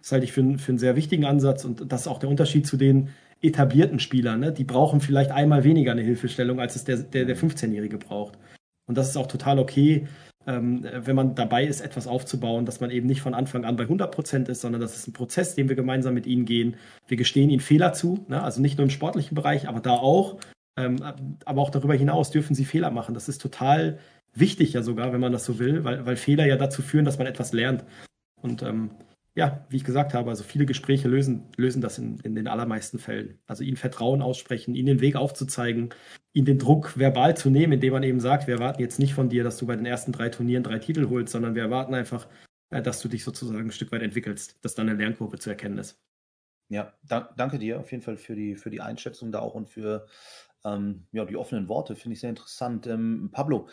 [0.00, 2.68] Das halte ich für, für einen sehr wichtigen Ansatz und das ist auch der Unterschied
[2.68, 3.08] zu den
[3.42, 4.40] etablierten Spielern.
[4.40, 4.52] Ne?
[4.52, 8.38] Die brauchen vielleicht einmal weniger eine Hilfestellung, als es der, der, der 15-Jährige braucht.
[8.86, 10.06] Und das ist auch total okay
[10.46, 13.84] ähm, wenn man dabei ist, etwas aufzubauen, dass man eben nicht von Anfang an bei
[13.84, 16.76] 100 Prozent ist, sondern das ist ein Prozess, den wir gemeinsam mit ihnen gehen.
[17.08, 18.42] Wir gestehen ihnen Fehler zu, ne?
[18.42, 20.38] also nicht nur im sportlichen Bereich, aber da auch.
[20.78, 21.02] Ähm,
[21.44, 23.14] aber auch darüber hinaus dürfen sie Fehler machen.
[23.14, 23.98] Das ist total
[24.34, 27.18] wichtig ja sogar, wenn man das so will, weil, weil Fehler ja dazu führen, dass
[27.18, 27.84] man etwas lernt.
[28.42, 28.90] Und ähm,
[29.36, 32.98] ja, wie ich gesagt habe, also viele Gespräche lösen, lösen das in, in den allermeisten
[32.98, 33.38] Fällen.
[33.46, 35.90] Also ihnen Vertrauen aussprechen, ihnen den Weg aufzuzeigen,
[36.32, 39.28] ihnen den Druck verbal zu nehmen, indem man eben sagt, wir erwarten jetzt nicht von
[39.28, 42.26] dir, dass du bei den ersten drei Turnieren drei Titel holst, sondern wir erwarten einfach,
[42.70, 45.76] äh, dass du dich sozusagen ein Stück weit entwickelst, dass dann eine Lernkurve zu erkennen
[45.76, 46.00] ist.
[46.70, 49.68] Ja, da, danke dir auf jeden Fall für die, für die Einschätzung da auch und
[49.68, 50.06] für
[50.64, 52.86] ähm, ja, die offenen Worte, finde ich sehr interessant.
[52.86, 53.68] Ähm, Pablo,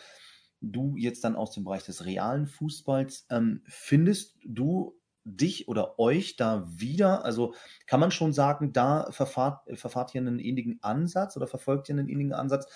[0.60, 6.36] du jetzt dann aus dem Bereich des realen Fußballs, ähm, findest du dich oder euch
[6.36, 7.24] da wieder?
[7.24, 7.54] Also
[7.86, 12.08] kann man schon sagen, da verfahrt, verfahrt ihr einen ähnlichen Ansatz oder verfolgt ihr einen
[12.08, 12.66] ähnlichen Ansatz?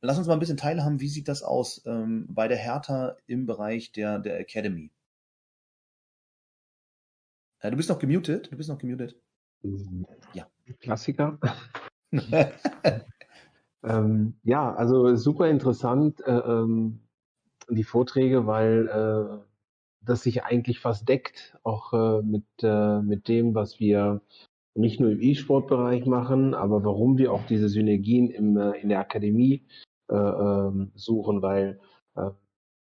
[0.00, 3.46] Lass uns mal ein bisschen teilhaben, wie sieht das aus ähm, bei der Hertha im
[3.46, 4.92] Bereich der, der Academy?
[7.60, 9.16] Äh, du bist noch gemutet, du bist noch gemutet.
[10.34, 10.46] Ja.
[10.80, 11.38] Klassiker.
[13.82, 17.00] ähm, ja, also super interessant äh, ähm,
[17.68, 19.47] die Vorträge, weil äh,
[20.08, 24.20] das sich eigentlich fast deckt, auch äh, mit, äh, mit dem, was wir
[24.74, 29.00] nicht nur im E-Sport-Bereich machen, aber warum wir auch diese Synergien im, äh, in der
[29.00, 29.66] Akademie
[30.08, 31.80] äh, ähm, suchen, weil
[32.16, 32.30] äh,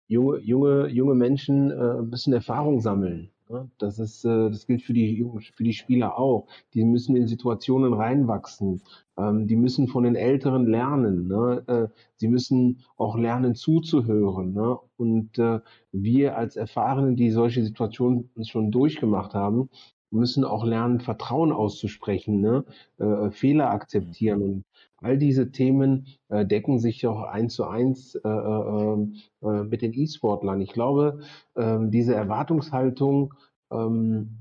[0.07, 3.31] junge, junge, junge Menschen äh, müssen Erfahrung sammeln.
[3.52, 3.70] Ne?
[3.78, 6.48] Das ist, äh, das gilt für die, für die Spieler auch.
[6.74, 8.82] Die müssen in Situationen reinwachsen.
[9.18, 11.28] Ähm, die müssen von den Älteren lernen.
[11.28, 11.64] Ne?
[11.68, 14.54] Äh, sie müssen auch lernen zuzuhören.
[14.54, 14.78] Ne?
[14.98, 15.60] Und äh,
[15.92, 19.70] wir als Erfahrene, die solche Situationen schon durchgemacht haben,
[20.12, 22.65] müssen auch lernen, Vertrauen auszusprechen, ne?
[23.00, 24.41] äh, Fehler akzeptieren.
[24.41, 24.65] Und
[24.97, 29.08] all diese Themen äh, decken sich auch eins zu eins äh, äh,
[29.43, 30.62] äh, mit den E-Sportlern.
[30.62, 31.19] Ich glaube,
[31.56, 33.34] äh, diese Erwartungshaltung
[33.71, 34.38] ähm,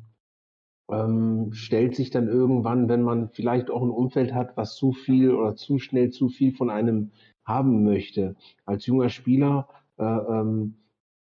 [0.90, 5.33] ähm, stellt sich dann irgendwann, wenn man vielleicht auch ein Umfeld hat, was zu viel
[5.33, 7.12] oder zu schnell zu viel von einem
[7.44, 8.37] haben möchte.
[8.64, 10.74] Als junger Spieler äh, ähm,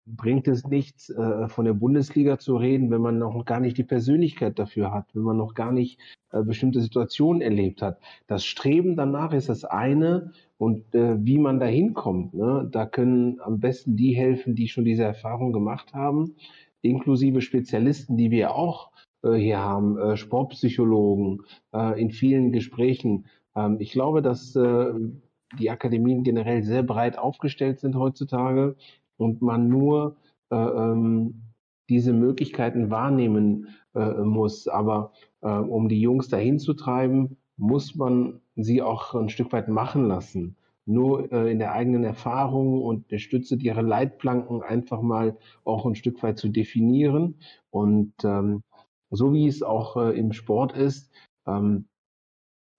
[0.05, 3.83] bringt es nichts, äh, von der Bundesliga zu reden, wenn man noch gar nicht die
[3.83, 5.99] Persönlichkeit dafür hat, wenn man noch gar nicht
[6.31, 7.99] äh, bestimmte Situationen erlebt hat.
[8.27, 13.39] Das Streben danach ist das eine und äh, wie man da hinkommt, ne, da können
[13.41, 16.35] am besten die helfen, die schon diese Erfahrung gemacht haben,
[16.81, 18.91] inklusive Spezialisten, die wir auch
[19.23, 23.25] äh, hier haben, äh, Sportpsychologen äh, in vielen Gesprächen.
[23.55, 24.57] Ähm, ich glaube, dass
[25.59, 28.75] die Akademien generell sehr breit aufgestellt sind heutzutage
[29.17, 30.17] und man nur
[30.49, 31.43] äh, ähm,
[31.89, 34.67] diese Möglichkeiten wahrnehmen äh, muss.
[34.67, 39.67] Aber äh, um die Jungs dahin zu treiben, muss man sie auch ein Stück weit
[39.67, 40.55] machen lassen.
[40.85, 45.95] Nur äh, in der eigenen Erfahrung und der Stütze ihre Leitplanken einfach mal auch ein
[45.95, 47.35] Stück weit zu definieren.
[47.69, 48.63] Und ähm,
[49.09, 51.11] so wie es auch äh, im Sport ist,
[51.45, 51.85] ähm,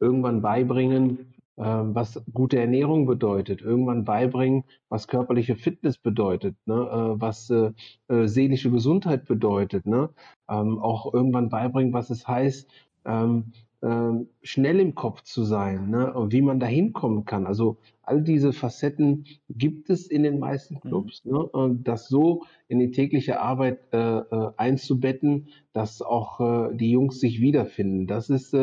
[0.00, 6.74] irgendwann beibringen, was gute Ernährung bedeutet, irgendwann beibringen, was körperliche Fitness bedeutet, ne?
[6.74, 7.70] äh, was äh,
[8.08, 10.10] äh, seelische Gesundheit bedeutet, ne?
[10.48, 12.68] Ähm, auch irgendwann beibringen, was es heißt,
[13.04, 13.52] ähm,
[13.84, 16.12] ähm, schnell im Kopf zu sein ne?
[16.14, 17.46] und wie man da hinkommen kann.
[17.46, 20.80] Also all diese Facetten gibt es in den meisten mhm.
[20.88, 21.24] Clubs.
[21.24, 21.38] Ne?
[21.38, 27.20] Und das so in die tägliche Arbeit äh, äh, einzubetten, dass auch äh, die Jungs
[27.20, 28.06] sich wiederfinden.
[28.06, 28.56] Das ist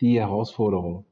[0.00, 1.04] die Herausforderung.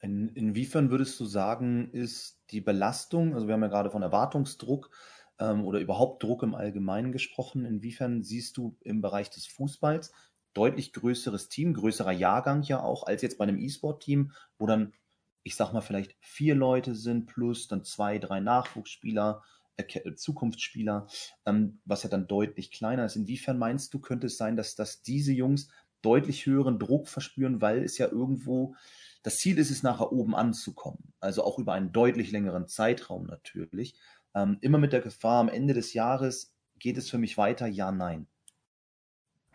[0.00, 4.90] In, inwiefern würdest du sagen, ist die Belastung, also wir haben ja gerade von Erwartungsdruck
[5.38, 10.12] ähm, oder überhaupt Druck im Allgemeinen gesprochen, inwiefern siehst du im Bereich des Fußballs
[10.54, 14.94] deutlich größeres Team, größerer Jahrgang ja auch, als jetzt bei einem E-Sport-Team, wo dann,
[15.42, 19.42] ich sag mal, vielleicht vier Leute sind plus dann zwei, drei Nachwuchsspieler,
[19.76, 21.06] äh, Zukunftsspieler,
[21.46, 23.16] ähm, was ja dann deutlich kleiner ist.
[23.16, 25.68] Inwiefern meinst du, könnte es sein, dass, dass diese Jungs
[26.02, 28.74] deutlich höheren Druck verspüren, weil es ja irgendwo
[29.22, 31.12] das Ziel ist es, nachher oben anzukommen.
[31.20, 33.94] Also auch über einen deutlich längeren Zeitraum natürlich.
[34.34, 37.92] Ähm, immer mit der Gefahr, am Ende des Jahres geht es für mich weiter, ja,
[37.92, 38.26] nein.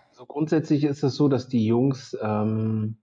[0.10, 2.98] Also grundsätzlich ist es so, dass die Jungs ähm,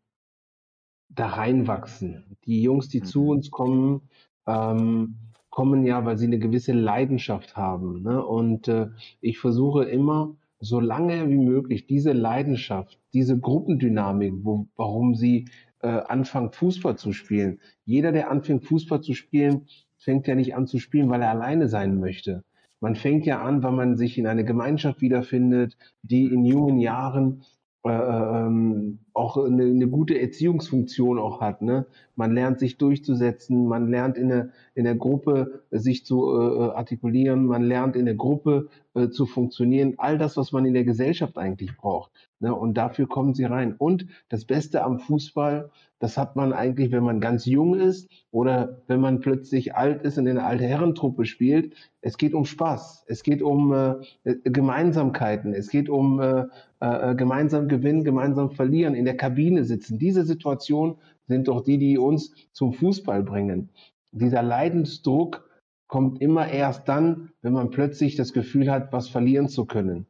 [1.08, 2.36] da reinwachsen.
[2.44, 3.04] Die Jungs, die mhm.
[3.04, 4.08] zu uns kommen,
[4.46, 5.18] ähm,
[5.50, 8.02] kommen ja, weil sie eine gewisse Leidenschaft haben.
[8.02, 8.24] Ne?
[8.24, 8.88] Und äh,
[9.20, 15.48] ich versuche immer, so lange wie möglich diese Leidenschaft, diese Gruppendynamik, wo, warum sie
[15.82, 17.60] äh, anfangen, Fußball zu spielen.
[17.84, 19.66] Jeder, der anfängt, Fußball zu spielen,
[19.98, 22.44] fängt ja nicht an zu spielen, weil er alleine sein möchte.
[22.80, 27.44] Man fängt ja an, weil man sich in eine Gemeinschaft wiederfindet, die in jungen Jahren
[27.84, 31.62] äh, ähm, auch eine, eine gute Erziehungsfunktion auch hat.
[31.62, 31.86] Ne?
[32.16, 37.46] Man lernt sich durchzusetzen, man lernt in der, in der Gruppe sich zu äh, artikulieren,
[37.46, 39.94] man lernt in der Gruppe äh, zu funktionieren.
[39.98, 42.10] All das, was man in der Gesellschaft eigentlich braucht.
[42.40, 42.54] Ne?
[42.54, 43.74] Und dafür kommen sie rein.
[43.76, 48.82] Und das Beste am Fußball, das hat man eigentlich, wenn man ganz jung ist oder
[48.88, 51.74] wenn man plötzlich alt ist und in einer alte Herrentruppe spielt.
[52.00, 53.04] Es geht um Spaß.
[53.06, 53.94] Es geht um äh,
[54.42, 55.54] Gemeinsamkeiten.
[55.54, 56.46] Es geht um äh,
[56.80, 59.98] äh, gemeinsam gewinnen, gemeinsam verlieren, in der Kabine sitzen.
[59.98, 60.94] Diese Situationen
[61.26, 63.70] sind doch die, die uns zum Fußball bringen.
[64.12, 65.48] Dieser Leidensdruck
[65.88, 70.06] kommt immer erst dann, wenn man plötzlich das Gefühl hat, was verlieren zu können.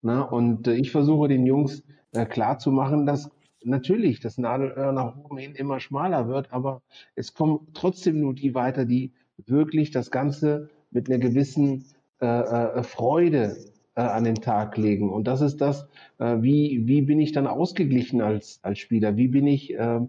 [0.00, 1.82] Na, und äh, ich versuche den Jungs
[2.12, 3.30] äh, klar zu machen, dass
[3.64, 6.82] natürlich das Nadelöhr nach oben hin immer schmaler wird, aber
[7.16, 9.12] es kommen trotzdem nur die weiter, die
[9.44, 11.84] wirklich das Ganze mit einer gewissen
[12.20, 13.56] äh, äh, Freude
[13.96, 15.10] äh, an den Tag legen.
[15.10, 19.16] Und das ist das, äh, wie, wie bin ich dann ausgeglichen als, als Spieler?
[19.16, 20.00] Wie bin ich, äh,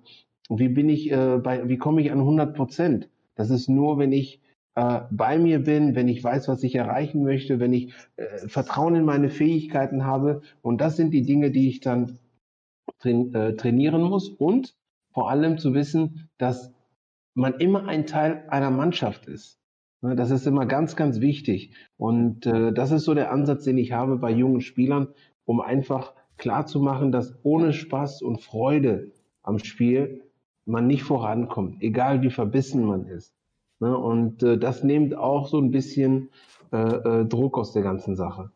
[0.50, 3.10] wie bin ich äh, bei, wie komme ich an 100 Prozent?
[3.36, 4.42] Das ist nur, wenn ich
[4.76, 8.96] äh, bei mir bin, wenn ich weiß, was ich erreichen möchte, wenn ich äh, Vertrauen
[8.96, 10.42] in meine Fähigkeiten habe.
[10.62, 12.20] Und das sind die Dinge, die ich dann
[13.00, 14.30] train, äh, trainieren muss.
[14.30, 14.76] Und
[15.14, 16.72] vor allem zu wissen, dass
[17.34, 19.57] man immer ein Teil einer Mannschaft ist.
[20.02, 21.72] Ne, das ist immer ganz, ganz wichtig.
[21.98, 25.08] Und äh, das ist so der Ansatz, den ich habe bei jungen Spielern,
[25.46, 30.24] um einfach klar zu machen, dass ohne Spaß und Freude am Spiel
[30.66, 33.34] man nicht vorankommt, egal wie verbissen man ist.
[33.80, 33.98] Ne?
[33.98, 36.30] Und äh, das nimmt auch so ein bisschen
[36.72, 38.52] äh, äh, Druck aus der ganzen Sache.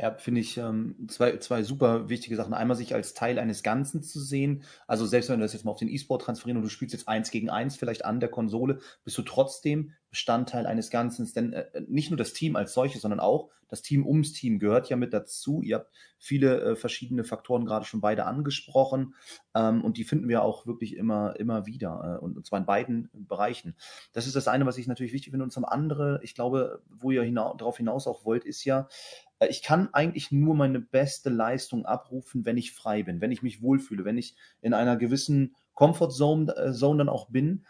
[0.00, 2.54] Ja, finde ich ähm, zwei, zwei super wichtige Sachen.
[2.54, 4.62] Einmal sich als Teil eines Ganzen zu sehen.
[4.86, 7.08] Also selbst wenn du das jetzt mal auf den E-Sport transferieren und du spielst jetzt
[7.08, 11.28] eins gegen eins vielleicht an der Konsole, bist du trotzdem Bestandteil eines Ganzen.
[11.34, 14.88] Denn äh, nicht nur das Team als solches, sondern auch das Team ums Team gehört
[14.88, 15.62] ja mit dazu.
[15.62, 19.14] Ihr habt viele äh, verschiedene Faktoren gerade schon beide angesprochen
[19.54, 22.66] ähm, und die finden wir auch wirklich immer, immer wieder äh, und, und zwar in
[22.66, 23.76] beiden Bereichen.
[24.12, 25.44] Das ist das eine, was ich natürlich wichtig finde.
[25.44, 29.27] Und zum anderen, ich glaube, wo ihr hina darauf hinaus auch wollt, ist ja, äh,
[29.40, 33.62] ich kann eigentlich nur meine beste Leistung abrufen, wenn ich frei bin, wenn ich mich
[33.62, 37.64] wohlfühle, wenn ich in einer gewissen Comfort Zone, äh, Zone dann auch bin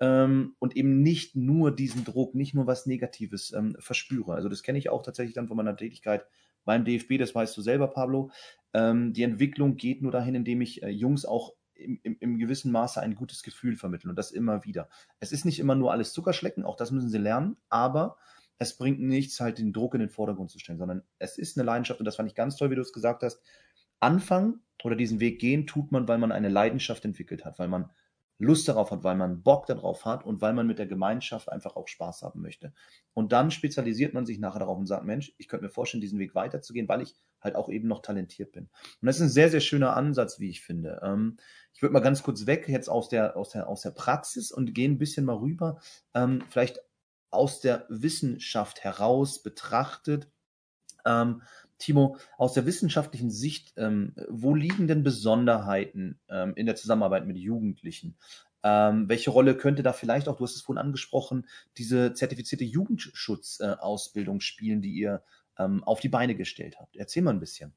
[0.00, 4.34] ähm, und eben nicht nur diesen Druck, nicht nur was Negatives ähm, verspüre.
[4.34, 6.24] Also das kenne ich auch tatsächlich dann von meiner Tätigkeit
[6.64, 8.30] beim DFB, das weißt du selber, Pablo.
[8.72, 12.72] Ähm, die Entwicklung geht nur dahin, indem ich äh, Jungs auch im, im, im, gewissen
[12.72, 14.88] Maße ein gutes Gefühl vermitteln und das immer wieder.
[15.18, 18.16] Es ist nicht immer nur alles Zuckerschlecken, auch das müssen sie lernen, aber
[18.60, 21.64] es bringt nichts, halt den Druck in den Vordergrund zu stellen, sondern es ist eine
[21.64, 23.40] Leidenschaft und das fand ich ganz toll, wie du es gesagt hast.
[24.00, 27.90] Anfangen oder diesen Weg gehen tut man, weil man eine Leidenschaft entwickelt hat, weil man
[28.38, 31.74] Lust darauf hat, weil man Bock darauf hat und weil man mit der Gemeinschaft einfach
[31.76, 32.72] auch Spaß haben möchte.
[33.14, 36.18] Und dann spezialisiert man sich nachher darauf und sagt, Mensch, ich könnte mir vorstellen, diesen
[36.18, 38.64] Weg weiterzugehen, weil ich halt auch eben noch talentiert bin.
[38.64, 41.00] Und das ist ein sehr, sehr schöner Ansatz, wie ich finde.
[41.02, 41.38] Ähm,
[41.74, 44.74] ich würde mal ganz kurz weg jetzt aus der, aus der, aus der Praxis und
[44.74, 45.78] gehe ein bisschen mal rüber,
[46.14, 46.80] ähm, vielleicht
[47.30, 50.30] aus der Wissenschaft heraus betrachtet.
[51.04, 51.42] Ähm,
[51.78, 57.38] Timo, aus der wissenschaftlichen Sicht, ähm, wo liegen denn Besonderheiten ähm, in der Zusammenarbeit mit
[57.38, 58.18] Jugendlichen?
[58.62, 61.46] Ähm, welche Rolle könnte da vielleicht auch, du hast es vorhin angesprochen,
[61.78, 65.22] diese zertifizierte Jugendschutzausbildung äh, spielen, die ihr
[65.58, 66.96] ähm, auf die Beine gestellt habt?
[66.96, 67.72] Erzähl mal ein bisschen.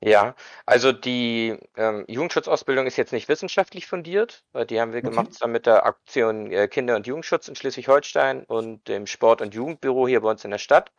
[0.00, 4.44] Ja, also die ähm, Jugendschutzausbildung ist jetzt nicht wissenschaftlich fundiert.
[4.70, 5.10] Die haben wir okay.
[5.10, 9.54] gemacht zusammen mit der Aktion äh, Kinder- und Jugendschutz in Schleswig-Holstein und dem Sport- und
[9.54, 10.92] Jugendbüro hier bei uns in der Stadt.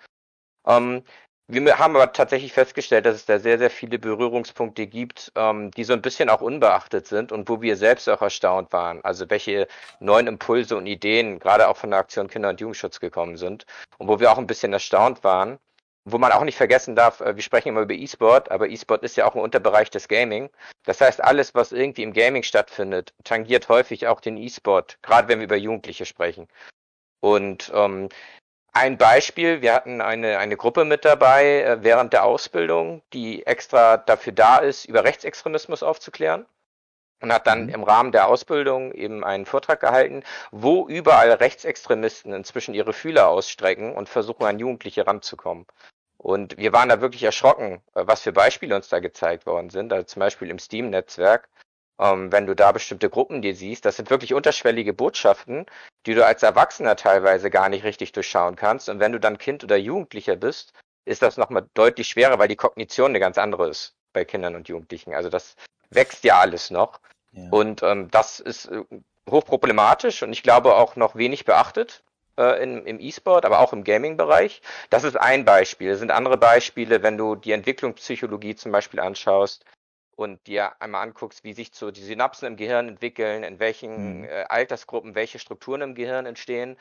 [0.68, 1.04] Ähm,
[1.52, 5.84] wir haben aber tatsächlich festgestellt, dass es da sehr, sehr viele Berührungspunkte gibt, ähm, die
[5.84, 9.04] so ein bisschen auch unbeachtet sind und wo wir selbst auch erstaunt waren.
[9.04, 9.68] Also welche
[10.00, 13.66] neuen Impulse und Ideen gerade auch von der Aktion Kinder- und Jugendschutz gekommen sind
[13.98, 15.58] und wo wir auch ein bisschen erstaunt waren.
[16.12, 19.18] Wo man auch nicht vergessen darf, äh, wir sprechen immer über E-Sport, aber E-Sport ist
[19.18, 20.50] ja auch ein Unterbereich des Gaming.
[20.86, 25.40] Das heißt, alles, was irgendwie im Gaming stattfindet, tangiert häufig auch den E-Sport, gerade wenn
[25.40, 26.48] wir über Jugendliche sprechen.
[27.22, 28.10] Und ähm,
[28.72, 33.98] ein Beispiel, wir hatten eine, eine Gruppe mit dabei äh, während der Ausbildung, die extra
[33.98, 36.46] dafür da ist, über Rechtsextremismus aufzuklären
[37.22, 37.70] und hat dann mhm.
[37.70, 43.94] im Rahmen der Ausbildung eben einen Vortrag gehalten, wo überall Rechtsextremisten inzwischen ihre Fühler ausstrecken
[43.94, 45.66] und versuchen, an Jugendliche ranzukommen.
[46.20, 49.92] Und wir waren da wirklich erschrocken, äh, was für Beispiele uns da gezeigt worden sind.
[49.92, 51.50] Also zum Beispiel im Steam-Netzwerk
[52.00, 55.66] ähm, wenn du da bestimmte Gruppen dir siehst, das sind wirklich unterschwellige Botschaften,
[56.06, 58.90] die du als Erwachsener teilweise gar nicht richtig durchschauen kannst.
[58.90, 60.74] Und wenn du dann Kind oder Jugendlicher bist,
[61.06, 64.70] ist das nochmal deutlich schwerer, weil die Kognition eine ganz andere ist bei Kindern und
[64.70, 65.14] Jugendlichen.
[65.14, 65.56] Also das
[65.90, 67.02] wächst ja alles noch.
[67.32, 67.50] Ja.
[67.52, 68.84] Und ähm, das ist äh,
[69.30, 72.04] hochproblematisch und ich glaube auch noch wenig beachtet
[72.40, 74.62] äh, in, im E-Sport, aber auch im Gaming-Bereich.
[74.90, 75.92] Das ist ein Beispiel.
[75.92, 79.66] Es sind andere Beispiele, wenn du die Entwicklungspsychologie zum Beispiel anschaust,
[80.20, 84.24] und dir einmal anguckst, wie sich so die Synapsen im Gehirn entwickeln, in welchen mhm.
[84.26, 86.76] äh, Altersgruppen welche Strukturen im Gehirn entstehen.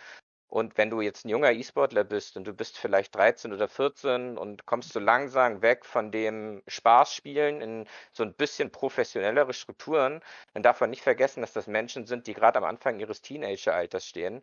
[0.48, 4.38] Und wenn du jetzt ein junger E-Sportler bist und du bist vielleicht 13 oder 14
[4.38, 10.20] und kommst so langsam weg von dem Spaßspielen in so ein bisschen professionellere Strukturen,
[10.54, 14.06] dann darf man nicht vergessen, dass das Menschen sind, die gerade am Anfang ihres Teenageralters
[14.06, 14.42] stehen.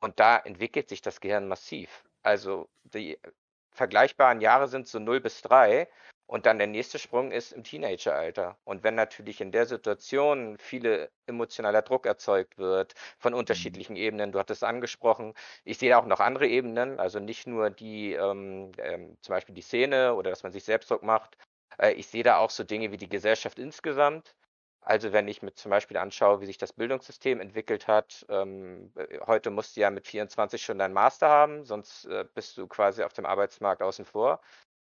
[0.00, 2.04] Und da entwickelt sich das Gehirn massiv.
[2.22, 3.18] Also die
[3.70, 5.88] vergleichbaren Jahre sind so 0 bis 3
[6.26, 8.58] und dann der nächste Sprung ist im Teenageralter.
[8.64, 13.38] Und wenn natürlich in der Situation viele emotionaler Druck erzeugt wird von mhm.
[13.38, 13.96] unterschiedlichen.
[13.96, 18.72] Ebenen, du hattest angesprochen, ich sehe auch noch andere Ebenen, also nicht nur die, ähm,
[18.78, 21.36] ähm, zum Beispiel die Szene oder dass man sich selbst Druck macht.
[21.78, 24.34] Äh, ich sehe da auch so Dinge wie die Gesellschaft insgesamt.
[24.86, 29.18] Also wenn ich mir zum Beispiel anschaue, wie sich das Bildungssystem entwickelt hat, ähm, äh,
[29.26, 33.02] heute musst du ja mit 24 schon deinen Master haben, sonst äh, bist du quasi
[33.02, 34.40] auf dem Arbeitsmarkt außen vor.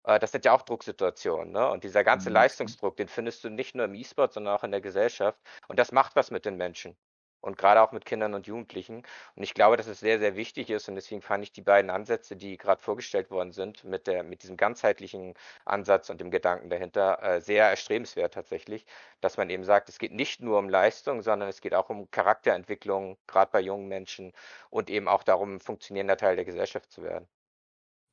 [0.05, 1.69] Äh, das sind ja auch Drucksituationen, ne?
[1.69, 2.35] Und dieser ganze mhm.
[2.35, 5.37] Leistungsdruck, den findest du nicht nur im E-Sport, sondern auch in der Gesellschaft.
[5.67, 6.95] Und das macht was mit den Menschen.
[7.41, 9.03] Und gerade auch mit Kindern und Jugendlichen.
[9.35, 10.89] Und ich glaube, dass es sehr, sehr wichtig ist.
[10.89, 14.43] Und deswegen fand ich die beiden Ansätze, die gerade vorgestellt worden sind, mit, der, mit
[14.43, 15.33] diesem ganzheitlichen
[15.65, 18.85] Ansatz und dem Gedanken dahinter, äh, sehr erstrebenswert tatsächlich,
[19.21, 22.11] dass man eben sagt, es geht nicht nur um Leistung, sondern es geht auch um
[22.11, 24.33] Charakterentwicklung, gerade bei jungen Menschen
[24.69, 27.27] und eben auch darum, ein funktionierender Teil der Gesellschaft zu werden.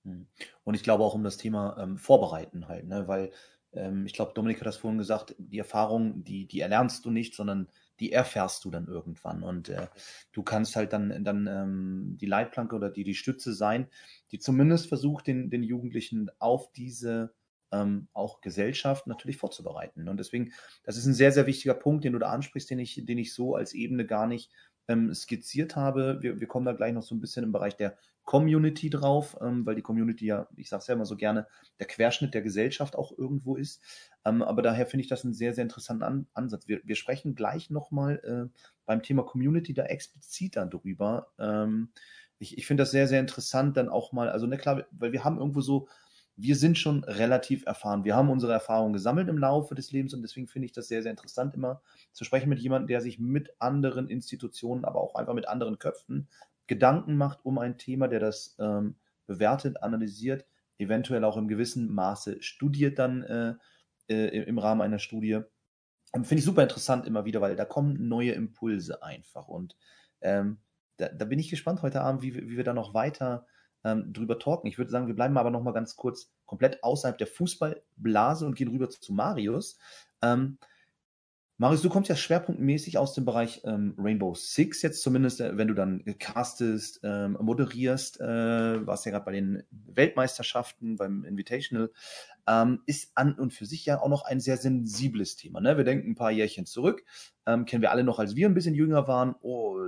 [0.05, 0.28] Hm.
[0.64, 3.09] Und ich glaube auch um das Thema ähm, Vorbereiten halt, ne?
[3.09, 3.32] weil
[3.72, 7.34] ähm, ich glaube, Dominik hat das vorhin gesagt, die Erfahrung, die, die erlernst du nicht,
[7.34, 7.68] sondern
[8.01, 9.42] die erfährst du dann irgendwann.
[9.42, 9.88] Und äh,
[10.32, 13.88] du kannst halt dann, dann ähm, die Leitplanke oder die, die Stütze sein,
[14.32, 17.34] die zumindest versucht, den, den Jugendlichen auf diese
[17.72, 20.09] ähm, auch Gesellschaft natürlich vorzubereiten.
[20.09, 20.53] Und deswegen,
[20.84, 23.34] das ist ein sehr, sehr wichtiger Punkt, den du da ansprichst, den ich, den ich
[23.34, 24.53] so als Ebene gar nicht
[24.89, 26.18] ähm, skizziert habe.
[26.20, 29.64] Wir, wir kommen da gleich noch so ein bisschen im Bereich der Community drauf, ähm,
[29.64, 31.47] weil die Community ja, ich sage es ja immer so gerne,
[31.78, 33.82] der Querschnitt der Gesellschaft auch irgendwo ist.
[34.24, 36.66] Ähm, aber daher finde ich das einen sehr, sehr interessanten An Ansatz.
[36.66, 38.20] Wir, wir sprechen gleich nochmal
[38.53, 41.28] äh, beim Thema Community da explizit dann drüber.
[41.39, 41.91] Ähm,
[42.39, 45.24] ich ich finde das sehr, sehr interessant, dann auch mal, also ne, klar, weil wir
[45.24, 45.89] haben irgendwo so
[46.37, 48.05] wir sind schon relativ erfahren.
[48.05, 51.03] Wir haben unsere Erfahrungen gesammelt im Laufe des Lebens und deswegen finde ich das sehr,
[51.03, 51.80] sehr interessant, immer
[52.12, 56.28] zu sprechen mit jemandem, der sich mit anderen Institutionen, aber auch einfach mit anderen Köpfen
[56.66, 60.47] Gedanken macht um ein Thema, der das ähm, bewertet, analysiert,
[60.78, 63.55] eventuell auch im gewissen Maße studiert dann äh,
[64.09, 65.41] äh, im Rahmen einer Studie.
[66.12, 69.49] Finde ich super interessant immer wieder, weil da kommen neue Impulse einfach.
[69.49, 69.76] Und
[70.22, 70.59] ähm,
[70.97, 73.47] da, da, bin ich gespannt heute Abend, wie, wie wir da noch weiter
[73.85, 74.68] ähm, drüber talken.
[74.68, 78.55] Ich würde sagen, wir bleiben aber noch mal ganz kurz komplett außerhalb der Fußballblase und
[78.55, 79.79] gehen rüber zu Marius.
[80.22, 80.59] Ähm,
[81.59, 85.68] Marius, du kommst ja schwerpunktmäßig aus dem Bereich ähm, Rainbow Six, jetzt zumindest, äh, wenn
[85.68, 91.91] du dann castest, ähm, moderierst, äh, warst ja gerade bei den Weltmeisterschaften, beim Invitational,
[92.47, 95.62] ähm, ist an und für sich ja auch noch ein sehr sensibles Thema.
[95.62, 95.79] Ne?
[95.79, 97.03] Wir denken ein paar Jährchen zurück,
[97.47, 99.79] ähm, kennen wir alle noch, als wir ein bisschen jünger waren, oh,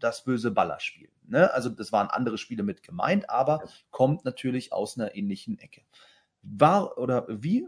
[0.00, 1.10] das böse Ballerspiel.
[1.26, 1.52] Ne?
[1.52, 5.82] Also das waren andere Spiele mit gemeint, aber kommt natürlich aus einer ähnlichen Ecke.
[6.42, 7.66] War oder wie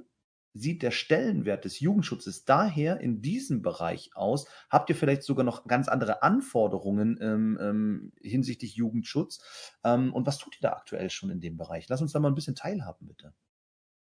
[0.53, 4.47] sieht der Stellenwert des Jugendschutzes daher in diesem Bereich aus?
[4.69, 9.41] Habt ihr vielleicht sogar noch ganz andere Anforderungen ähm, ähm, hinsichtlich Jugendschutz?
[9.85, 11.89] Ähm, und was tut ihr da aktuell schon in dem Bereich?
[11.89, 13.33] Lass uns da mal ein bisschen teilhaben, bitte.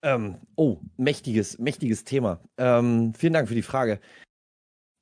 [0.03, 2.41] Ähm, oh, mächtiges, mächtiges Thema.
[2.59, 4.01] Ähm, vielen Dank für die Frage.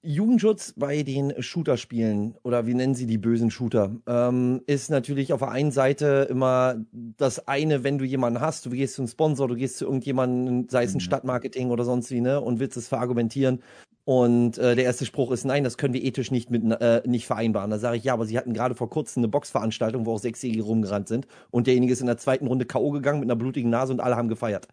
[0.05, 5.41] Jugendschutz bei den Shooter-Spielen oder wie nennen sie die bösen Shooter, ähm, ist natürlich auf
[5.41, 9.49] der einen Seite immer das eine, wenn du jemanden hast, du gehst zu einem Sponsor,
[9.49, 11.01] du gehst zu irgendjemandem, sei es ein mhm.
[11.01, 13.63] Stadtmarketing oder sonst wie, ne, und willst es verargumentieren.
[14.05, 17.27] Und äh, der erste Spruch ist, nein, das können wir ethisch nicht mit äh, nicht
[17.27, 17.71] vereinbaren.
[17.71, 20.63] Da sage ich, ja, aber sie hatten gerade vor kurzem eine Boxveranstaltung, wo auch Sechsjährige
[20.63, 22.91] rumgerannt sind und derjenige ist in der zweiten Runde K.O.
[22.91, 24.69] gegangen mit einer blutigen Nase und alle haben gefeiert.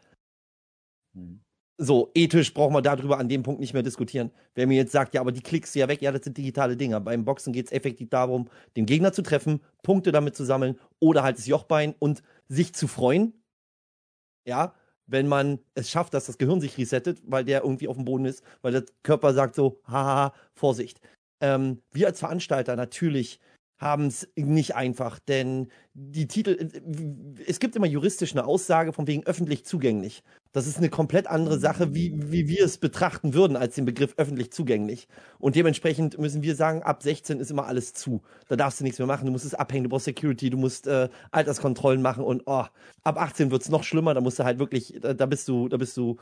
[1.14, 1.40] Mhm.
[1.84, 4.30] So, ethisch brauchen wir darüber an dem Punkt nicht mehr diskutieren.
[4.54, 6.78] Wer mir jetzt sagt, ja, aber die klickst du ja weg, ja, das sind digitale
[6.78, 7.00] Dinger.
[7.00, 11.24] Beim Boxen geht es effektiv darum, den Gegner zu treffen, Punkte damit zu sammeln oder
[11.24, 13.34] halt das Jochbein und sich zu freuen.
[14.48, 14.76] Ja,
[15.08, 18.26] wenn man es schafft, dass das Gehirn sich resettet, weil der irgendwie auf dem Boden
[18.26, 21.02] ist, weil der Körper sagt so, haha, Vorsicht.
[21.42, 23.40] Ähm, wir als Veranstalter natürlich
[23.80, 29.08] haben es nicht einfach, denn die Titel, äh, es gibt immer juristisch eine Aussage von
[29.08, 30.22] wegen öffentlich zugänglich.
[30.54, 34.16] Das ist eine komplett andere Sache, wie, wie wir es betrachten würden als den Begriff
[34.18, 35.08] öffentlich zugänglich.
[35.39, 38.22] Und dementsprechend müssen wir sagen, ab 16 ist immer alles zu.
[38.49, 39.26] Da darfst du nichts mehr machen.
[39.26, 42.66] Du musst es abhängen, du brauchst Security, du musst äh, Alterskontrollen machen und oh,
[43.04, 44.14] ab 18 wird's noch schlimmer.
[44.14, 46.18] Da musst du halt wirklich, da, da bist du, da bist du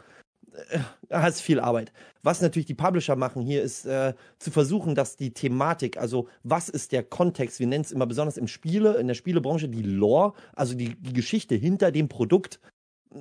[0.70, 0.80] äh,
[1.12, 1.92] hast viel Arbeit.
[2.22, 6.70] Was natürlich die Publisher machen hier, ist äh, zu versuchen, dass die Thematik, also was
[6.70, 10.34] ist der Kontext, wir nennen es immer besonders im Spiele, in der Spielebranche die Lore,
[10.56, 12.60] also die, die Geschichte hinter dem Produkt,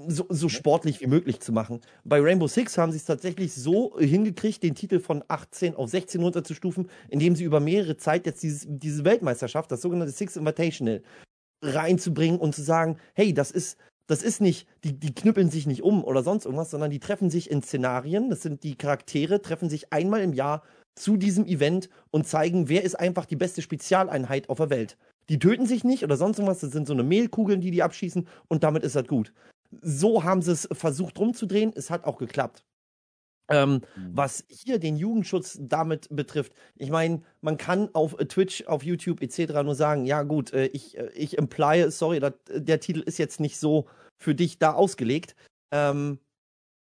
[0.07, 1.81] so, so sportlich wie möglich zu machen.
[2.05, 6.23] Bei Rainbow Six haben sie es tatsächlich so hingekriegt, den Titel von 18 auf 16
[6.23, 11.03] runterzustufen, indem sie über mehrere Zeit jetzt dieses, diese Weltmeisterschaft, das sogenannte Six Invitational,
[11.63, 13.79] reinzubringen und zu sagen, hey, das ist
[14.09, 17.29] das ist nicht, die, die knüppeln sich nicht um oder sonst irgendwas, sondern die treffen
[17.29, 18.31] sich in Szenarien.
[18.31, 20.63] Das sind die Charaktere, treffen sich einmal im Jahr
[20.99, 24.97] zu diesem Event und zeigen, wer ist einfach die beste Spezialeinheit auf der Welt.
[25.29, 28.27] Die töten sich nicht oder sonst irgendwas, das sind so eine Mehlkugeln, die die abschießen
[28.49, 29.35] und damit ist das gut.
[29.71, 32.65] So haben sie es versucht rumzudrehen, es hat auch geklappt.
[33.51, 34.11] Ähm, mhm.
[34.13, 39.63] Was hier den Jugendschutz damit betrifft, ich meine, man kann auf Twitch, auf YouTube etc.
[39.65, 43.41] nur sagen, ja gut, äh, ich, äh, ich imply, sorry, dat, der Titel ist jetzt
[43.41, 43.87] nicht so
[44.19, 45.35] für dich da ausgelegt.
[45.71, 46.19] Ähm,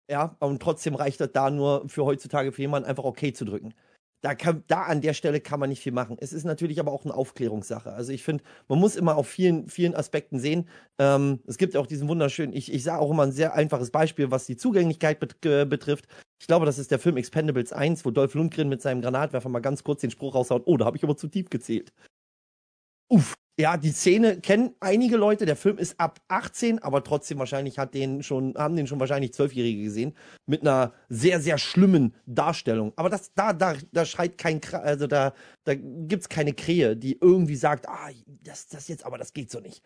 [0.10, 3.74] ja, und trotzdem reicht das da nur für heutzutage für jemanden einfach okay zu drücken
[4.22, 6.18] da, kann, da an der Stelle kann man nicht viel machen.
[6.20, 7.92] Es ist natürlich aber auch eine Aufklärungssache.
[7.92, 10.68] Also ich finde, man muss immer auf vielen, vielen Aspekten sehen.
[10.98, 14.32] Ähm, es gibt auch diesen wunderschönen, ich, ich sage auch immer ein sehr einfaches Beispiel,
[14.32, 16.08] was die Zugänglichkeit bet äh, betrifft.
[16.40, 19.60] Ich glaube, das ist der Film Expendables 1, wo Dolph Lundgren mit seinem Granatwerfer mal
[19.60, 21.94] ganz kurz den Spruch raushaut, oh, da habe ich aber zu tief gezählt.
[23.10, 25.46] Uff, ja, die Szene kennen einige Leute.
[25.46, 29.34] Der Film ist ab 18, aber trotzdem wahrscheinlich hat den schon, haben den schon wahrscheinlich
[29.34, 30.16] Zwölfjährige gesehen.
[30.46, 32.94] Mit einer sehr, sehr schlimmen Darstellung.
[32.96, 35.34] Aber das, da, da, da schreit kein, also da,
[35.64, 38.10] da gibt's keine Krähe, die irgendwie sagt, ah,
[38.44, 39.82] das, das jetzt, aber das geht so nicht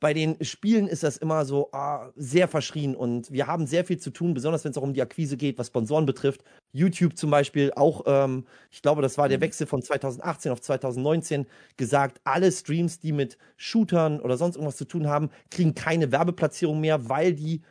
[0.00, 3.98] bei den Spielen ist das immer so ah, sehr verschrien und wir haben sehr viel
[3.98, 6.42] zu tun, besonders wenn es auch um die Akquise geht, was Sponsoren betrifft.
[6.72, 9.42] YouTube zum Beispiel auch, ähm, ich glaube, das war der mhm.
[9.42, 11.46] Wechsel von 2018 auf 2019,
[11.76, 16.80] gesagt, alle Streams, die mit Shootern oder sonst irgendwas zu tun haben, kriegen keine Werbeplatzierung
[16.80, 17.62] mehr, weil die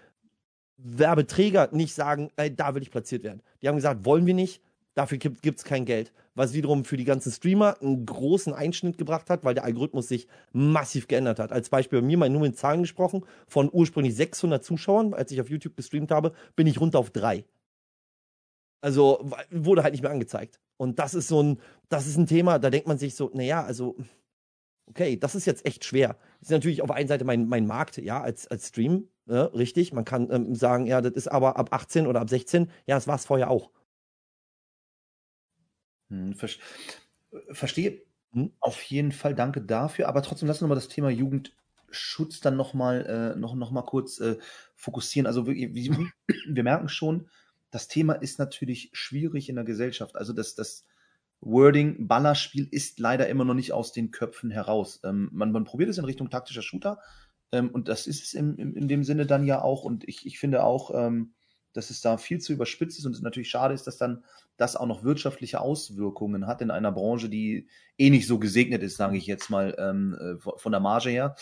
[0.77, 3.41] Werbeträger nicht sagen, ey, da will ich platziert werden.
[3.61, 4.61] Die haben gesagt, wollen wir nicht,
[4.95, 6.11] Dafür gibt es kein Geld.
[6.35, 10.27] Was wiederum für die ganzen Streamer einen großen Einschnitt gebracht hat, weil der Algorithmus sich
[10.51, 11.51] massiv geändert hat.
[11.51, 13.25] Als Beispiel bei mir mal nur mit Zahlen gesprochen.
[13.47, 17.45] Von ursprünglich 600 Zuschauern, als ich auf YouTube gestreamt habe, bin ich runter auf drei.
[18.81, 20.59] Also wurde halt nicht mehr angezeigt.
[20.77, 21.59] Und das ist so ein,
[21.89, 23.97] das ist ein Thema, da denkt man sich so, naja, also,
[24.87, 26.17] okay, das ist jetzt echt schwer.
[26.39, 29.43] Das ist natürlich auf der einen Seite mein, mein Markt, ja, als, als Stream, Ja,
[29.45, 32.71] richtig, man kann ähm, sagen, ja, das ist aber ab 18 oder ab 16.
[32.87, 33.71] Ja, das war es vorher auch.
[36.09, 36.35] Hm,
[37.51, 38.01] verstehe.
[38.33, 38.51] Hm?
[38.59, 40.07] Auf jeden Fall danke dafür.
[40.07, 44.19] Aber trotzdem lass uns nochmal das Thema Jugendschutz dann nochmal äh, noch, noch mal kurz
[44.19, 44.37] äh,
[44.75, 45.27] fokussieren.
[45.27, 45.55] Also wir,
[46.47, 47.29] wir merken schon,
[47.71, 50.15] das Thema ist natürlich schwierig in der Gesellschaft.
[50.15, 50.85] Also das, das
[51.41, 54.99] Wording Ballerspiel ist leider immer noch nicht aus den Köpfen heraus.
[55.03, 56.99] Ähm, man, man probiert es in Richtung taktischer Shooter
[57.51, 59.83] ähm, und das ist es in, in, in, dem Sinne dann ja auch.
[59.83, 61.33] Und ich, ich finde auch, ähm,
[61.73, 64.23] dass es da viel zu überspitzt ist und es natürlich schade ist, dass dann
[64.57, 67.67] das auch noch wirtschaftliche Auswirkungen hat in einer Branche, die
[67.97, 71.35] eh nicht so gesegnet ist, sage ich jetzt mal ähm, äh, von der Marge her.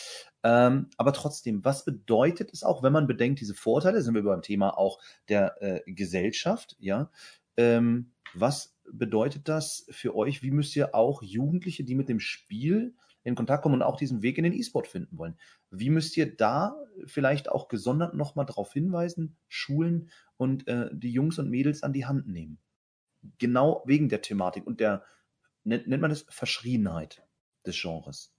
[0.44, 4.42] Ähm, aber trotzdem, was bedeutet es auch, wenn man bedenkt, diese Vorteile, sind wir beim
[4.42, 7.10] Thema auch der äh, Gesellschaft, ja,
[7.56, 10.42] ähm, was bedeutet das für euch?
[10.42, 12.94] Wie müsst ihr auch Jugendliche, die mit dem Spiel
[13.28, 15.38] in Kontakt kommen und auch diesen Weg in den E-Sport finden wollen.
[15.70, 16.76] Wie müsst ihr da
[17.06, 22.06] vielleicht auch gesondert nochmal darauf hinweisen, schulen und äh, die Jungs und Mädels an die
[22.06, 22.58] Hand nehmen?
[23.38, 25.04] Genau wegen der Thematik und der,
[25.64, 27.22] nennt, nennt man es Verschriebenheit
[27.66, 28.32] des Genres.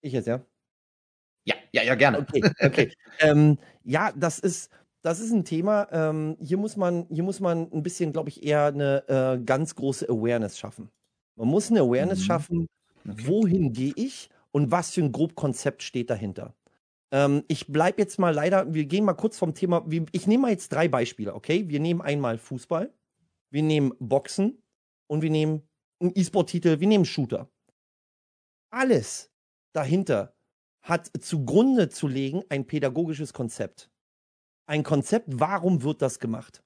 [0.00, 0.44] Ich jetzt, ja?
[1.44, 2.20] Ja, ja, ja, gerne.
[2.20, 2.92] Okay, okay.
[3.20, 4.70] ähm, ja, das ist,
[5.02, 5.88] das ist ein Thema.
[5.92, 9.74] Ähm, hier muss man, hier muss man ein bisschen, glaube ich, eher eine äh, ganz
[9.76, 10.90] große Awareness schaffen.
[11.36, 12.24] Man muss eine Awareness mhm.
[12.24, 12.66] schaffen,
[13.06, 16.54] Wohin gehe ich und was für ein Grobkonzept steht dahinter?
[17.12, 20.50] Ähm, ich bleibe jetzt mal leider, wir gehen mal kurz vom Thema, ich nehme mal
[20.50, 21.68] jetzt drei Beispiele, okay?
[21.68, 22.92] Wir nehmen einmal Fußball,
[23.50, 24.62] wir nehmen Boxen
[25.06, 25.62] und wir nehmen
[26.00, 27.48] einen E-Sport-Titel, wir nehmen Shooter.
[28.70, 29.30] Alles
[29.72, 30.34] dahinter
[30.82, 33.90] hat zugrunde zu legen ein pädagogisches Konzept.
[34.66, 36.62] Ein Konzept, warum wird das gemacht?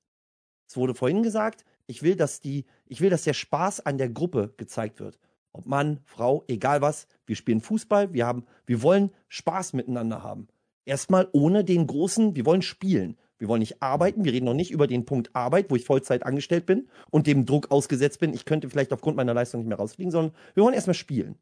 [0.67, 4.09] Es wurde vorhin gesagt, ich will, dass die, ich will, dass der Spaß an der
[4.09, 5.19] Gruppe gezeigt wird.
[5.53, 10.49] Ob Mann, Frau, egal was, wir spielen Fußball, wir haben, wir wollen Spaß miteinander haben.
[10.85, 13.17] Erstmal ohne den großen, wir wollen spielen.
[13.39, 16.25] Wir wollen nicht arbeiten, wir reden noch nicht über den Punkt Arbeit, wo ich Vollzeit
[16.25, 19.79] angestellt bin und dem Druck ausgesetzt bin, ich könnte vielleicht aufgrund meiner Leistung nicht mehr
[19.79, 21.37] rausfliegen, sondern wir wollen erstmal spielen.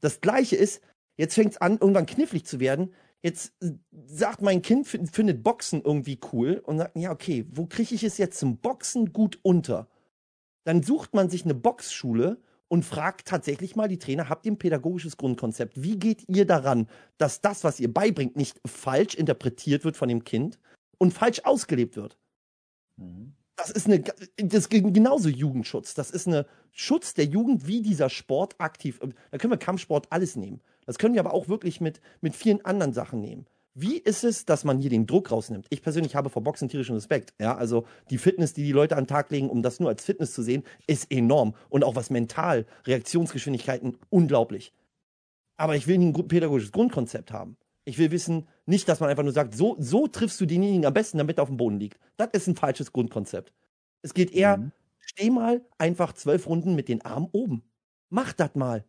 [0.00, 0.82] Das gleiche ist,
[1.16, 2.92] jetzt fängt es an, irgendwann knifflig zu werden.
[3.22, 3.54] Jetzt
[4.06, 8.18] sagt mein Kind, findet Boxen irgendwie cool und sagt, ja, okay, wo kriege ich es
[8.18, 9.88] jetzt zum Boxen gut unter?
[10.64, 12.38] Dann sucht man sich eine Boxschule,
[12.70, 15.82] und fragt tatsächlich mal die Trainer, habt ihr ein pädagogisches Grundkonzept?
[15.82, 20.22] Wie geht ihr daran, dass das, was ihr beibringt, nicht falsch interpretiert wird von dem
[20.22, 20.60] Kind
[20.96, 22.16] und falsch ausgelebt wird?
[22.96, 23.34] Mhm.
[23.56, 25.94] Das ist eine, das ist genauso Jugendschutz.
[25.94, 29.00] Das ist eine Schutz der Jugend, wie dieser Sport aktiv.
[29.30, 30.62] Da können wir Kampfsport alles nehmen.
[30.86, 33.46] Das können wir aber auch wirklich mit, mit vielen anderen Sachen nehmen.
[33.74, 35.66] Wie ist es, dass man hier den Druck rausnimmt?
[35.70, 37.34] Ich persönlich habe vor Boxen tierischen Respekt.
[37.40, 40.04] Ja, also die Fitness, die die Leute an den Tag legen, um das nur als
[40.04, 41.54] Fitness zu sehen, ist enorm.
[41.68, 44.72] Und auch was mental, Reaktionsgeschwindigkeiten, unglaublich.
[45.56, 47.56] Aber ich will ein pädagogisches Grundkonzept haben.
[47.84, 50.94] Ich will wissen, nicht, dass man einfach nur sagt, so, so triffst du denjenigen am
[50.94, 51.98] besten, damit er auf dem Boden liegt.
[52.16, 53.52] Das ist ein falsches Grundkonzept.
[54.02, 54.72] Es geht eher, mhm.
[54.98, 57.62] steh mal einfach zwölf Runden mit den Armen oben.
[58.08, 58.84] Mach das mal.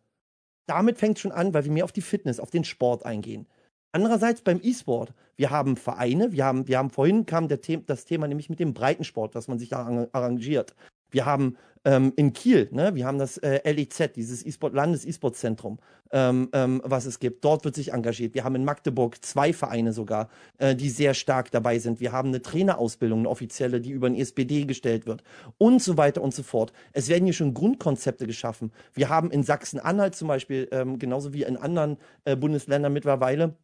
[0.66, 3.46] Damit fängt es schon an, weil wir mehr auf die Fitness, auf den Sport eingehen.
[3.92, 8.06] Andererseits beim E-Sport, wir haben Vereine, wir haben, wir haben vorhin kam der The das
[8.06, 10.74] Thema nämlich mit dem Breitensport, dass man sich da arrangiert.
[11.10, 15.78] Wir haben ähm, in Kiel, ne, wir haben das äh, LEZ, dieses E-Sport Landes-E-Sport-Zentrum,
[16.12, 17.44] ähm, ähm, was es gibt.
[17.44, 18.34] Dort wird sich engagiert.
[18.34, 20.28] Wir haben in Magdeburg zwei Vereine sogar,
[20.58, 22.00] äh, die sehr stark dabei sind.
[22.00, 25.22] Wir haben eine Trainerausbildung, eine offizielle, die über den SPD gestellt wird
[25.58, 26.72] und so weiter und so fort.
[26.92, 28.72] Es werden hier schon Grundkonzepte geschaffen.
[28.94, 33.56] Wir haben in Sachsen-Anhalt zum Beispiel, ähm, genauso wie in anderen äh, Bundesländern mittlerweile,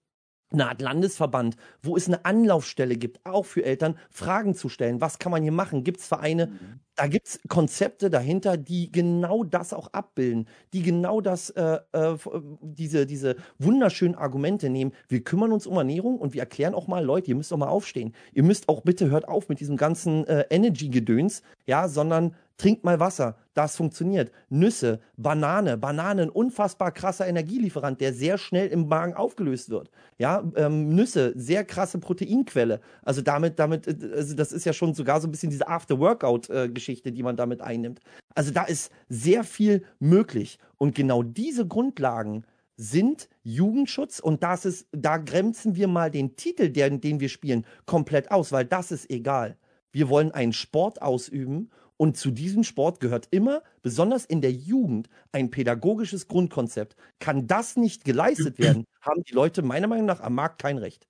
[0.51, 5.01] eine Art Landesverband, wo es eine Anlaufstelle gibt, auch für Eltern, Fragen zu stellen.
[5.01, 5.85] Was kann man hier machen?
[5.85, 6.47] Gibt es Vereine?
[6.47, 6.81] Mhm.
[6.95, 12.17] Da gibt es Konzepte dahinter, die genau das auch abbilden, die genau das, äh, äh,
[12.61, 14.93] diese, diese wunderschönen Argumente nehmen.
[15.09, 17.69] Wir kümmern uns um Ernährung und wir erklären auch mal, Leute, ihr müsst auch mal
[17.69, 18.15] aufstehen.
[18.33, 22.99] Ihr müsst auch bitte hört auf mit diesem ganzen äh, Energy-Gedöns, ja, sondern Trinkt mal
[22.99, 24.33] Wasser, das funktioniert.
[24.49, 29.93] Nüsse, Banane, Banane, ein unfassbar krasser Energielieferant, der sehr schnell im Magen aufgelöst wird.
[30.19, 32.81] Ja, ähm, Nüsse, sehr krasse Proteinquelle.
[33.03, 37.13] Also damit, damit, äh, also das ist ja schon sogar so ein bisschen diese After-Workout-Geschichte,
[37.13, 38.01] die man damit einnimmt.
[38.35, 40.59] Also da ist sehr viel möglich.
[40.79, 42.45] Und genau diese Grundlagen
[42.77, 47.65] sind Jugendschutz und das ist, da grenzen wir mal den Titel, den, den wir spielen,
[47.87, 49.57] komplett aus, weil das ist egal.
[49.93, 55.11] Wir wollen einen Sport ausüben und zu diesem Sport gehört immer, besonders in der Jugend,
[55.33, 56.97] ein pädagogisches Grundkonzept.
[57.19, 61.07] Kann das nicht geleistet werden, haben die Leute meiner Meinung nach am Markt kein Recht.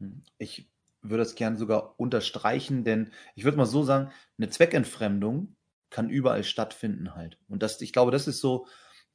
[0.00, 0.22] Hm.
[0.38, 0.70] Ich
[1.02, 5.56] würde es gerne sogar unterstreichen, denn ich würde mal so sagen, eine Zweckentfremdung
[5.90, 7.38] kann überall stattfinden halt.
[7.48, 8.66] Und das, ich glaube, das ist so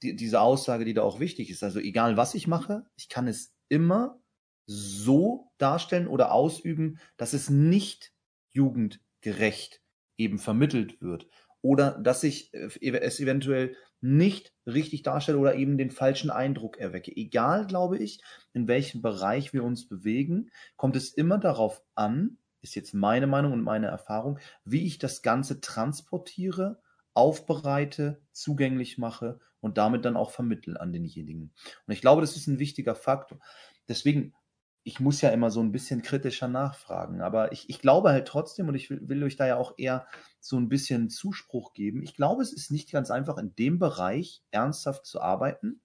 [0.04, 1.64] die, diese Aussage, die da auch wichtig ist.
[1.64, 4.22] Also egal was ich mache, ich kann es immer
[4.66, 8.12] so darstellen oder ausüben, dass es nicht
[8.50, 9.82] jugendgerecht
[10.18, 11.28] eben vermittelt wird
[11.62, 17.16] oder dass ich äh, es eventuell nicht richtig darstelle oder eben den falschen Eindruck erwecke.
[17.16, 18.22] Egal, glaube ich,
[18.54, 23.54] in welchem Bereich wir uns bewegen, kommt es immer darauf an, ist jetzt meine Meinung
[23.54, 26.80] und meine Erfahrung, wie ich das Ganze transportiere,
[27.14, 31.54] aufbereite, zugänglich mache und damit dann auch vermittle an denjenigen.
[31.88, 33.40] Und ich glaube, das ist ein wichtiger Faktor.
[33.88, 34.34] Deswegen
[34.88, 37.20] ich muss ja immer so ein bisschen kritischer nachfragen.
[37.20, 40.08] Aber ich, ich glaube halt trotzdem, und ich will, will euch da ja auch eher
[40.40, 44.46] so ein bisschen Zuspruch geben, ich glaube, es ist nicht ganz einfach, in dem Bereich
[44.50, 45.82] ernsthaft zu arbeiten,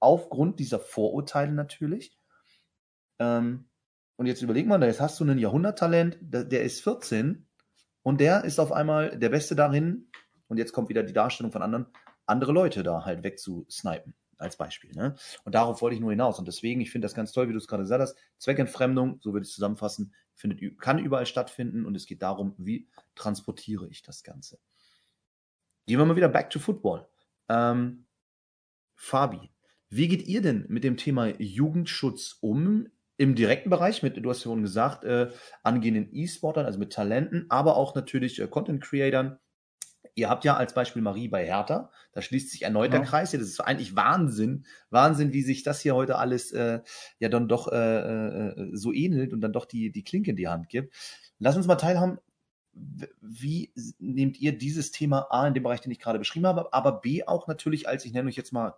[0.00, 2.18] aufgrund dieser Vorurteile natürlich.
[3.18, 3.70] Ähm,
[4.16, 7.48] und jetzt überleg mal, jetzt hast du einen Jahrhunderttalent, der, der ist 14
[8.02, 10.10] und der ist auf einmal der Beste darin,
[10.48, 11.86] und jetzt kommt wieder die Darstellung von anderen,
[12.26, 14.92] andere Leute da halt wegzusnipen als Beispiel.
[14.92, 15.14] Ne?
[15.44, 16.38] Und darauf wollte ich nur hinaus.
[16.38, 18.16] Und deswegen, ich finde das ganz toll, wie du es gerade gesagt hast.
[18.38, 23.88] Zweckentfremdung, so würde ich zusammenfassen, findet, kann überall stattfinden und es geht darum, wie transportiere
[23.88, 24.58] ich das Ganze.
[25.86, 27.06] Gehen wir mal wieder back to football.
[27.48, 28.06] Ähm,
[28.94, 29.50] Fabi,
[29.88, 32.88] wie geht ihr denn mit dem Thema Jugendschutz um?
[33.18, 35.30] Im direkten Bereich, mit, du hast ja vorhin gesagt, äh,
[35.62, 39.38] angehenden E-Sportern, also mit Talenten, aber auch natürlich äh, Content-Creatern,
[40.14, 42.98] ihr habt ja als Beispiel Marie bei Hertha, da schließt sich erneut ja.
[42.98, 43.32] der Kreis.
[43.32, 46.80] Ja, das ist eigentlich Wahnsinn, Wahnsinn, wie sich das hier heute alles äh,
[47.18, 50.48] ja dann doch äh, äh, so ähnelt und dann doch die, die Klinke in die
[50.48, 50.94] Hand gibt.
[51.38, 52.18] Lass uns mal teilhaben,
[53.20, 57.00] wie nehmt ihr dieses Thema A in dem Bereich, den ich gerade beschrieben habe, aber
[57.00, 58.74] B auch natürlich als, ich nenne euch jetzt mal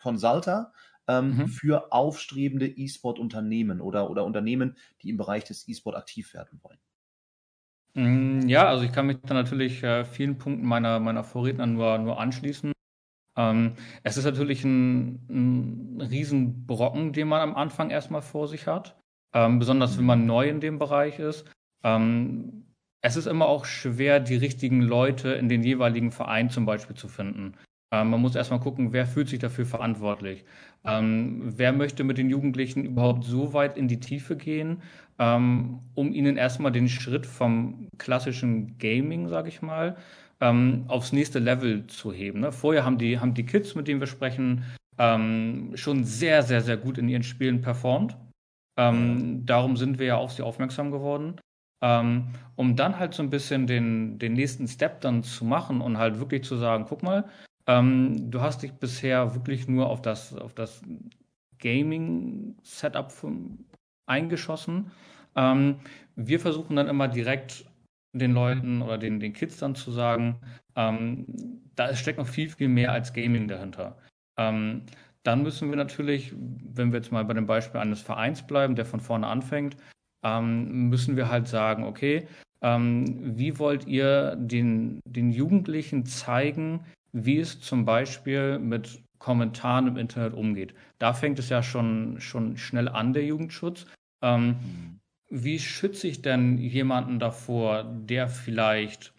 [0.00, 0.72] Consulter,
[1.06, 1.48] ähm, mhm.
[1.48, 6.78] für aufstrebende E-Sport-Unternehmen oder, oder Unternehmen, die im Bereich des E-Sport aktiv werden wollen?
[7.94, 11.98] Mm, ja, also ich kann mich da natürlich äh, vielen Punkten meiner, meiner Vorredner nur,
[11.98, 12.72] nur anschließen.
[13.36, 18.98] Ähm, es ist natürlich ein, ein Riesenbrocken, den man am Anfang erstmal vor sich hat,
[19.34, 21.50] ähm, besonders wenn man neu in dem Bereich ist.
[21.84, 26.96] Ähm, es ist immer auch schwer, die richtigen Leute in den jeweiligen Verein zum Beispiel
[26.96, 27.54] zu finden.
[27.94, 30.44] Ähm, man muss erstmal gucken, wer fühlt sich dafür verantwortlich.
[30.84, 34.82] Ähm, wer möchte mit den Jugendlichen überhaupt so weit in die Tiefe gehen,
[35.20, 39.96] ähm, um ihnen erstmal den Schritt vom klassischen Gaming, sage ich mal,
[40.40, 42.40] ähm, aufs nächste Level zu heben.
[42.40, 42.50] Ne?
[42.50, 44.64] Vorher haben die, haben die Kids, mit denen wir sprechen,
[44.98, 48.16] ähm, schon sehr, sehr, sehr gut in ihren Spielen performt.
[48.76, 51.36] Ähm, darum sind wir ja auf sie aufmerksam geworden.
[52.56, 56.18] Um dann halt so ein bisschen den, den nächsten Step dann zu machen und halt
[56.18, 57.24] wirklich zu sagen, guck mal,
[57.66, 60.82] ähm, du hast dich bisher wirklich nur auf das, auf das
[61.58, 63.12] Gaming-Setup
[64.06, 64.90] eingeschossen.
[65.36, 65.76] Ähm,
[66.16, 67.64] wir versuchen dann immer direkt
[68.12, 70.36] den Leuten oder den, den Kids dann zu sagen,
[70.76, 71.26] ähm,
[71.74, 73.98] da steckt noch viel, viel mehr als Gaming dahinter.
[74.36, 74.82] Ähm,
[75.22, 78.84] dann müssen wir natürlich, wenn wir jetzt mal bei dem Beispiel eines Vereins bleiben, der
[78.84, 79.76] von vorne anfängt,
[80.22, 82.26] ähm, müssen wir halt sagen, okay,
[82.62, 86.84] ähm, wie wollt ihr den, den Jugendlichen zeigen,
[87.14, 90.74] wie es zum Beispiel mit Kommentaren im Internet umgeht.
[90.98, 93.86] Da fängt es ja schon, schon schnell an, der Jugendschutz.
[94.20, 95.00] Ähm, mhm.
[95.30, 99.14] Wie schütze ich denn jemanden davor, der vielleicht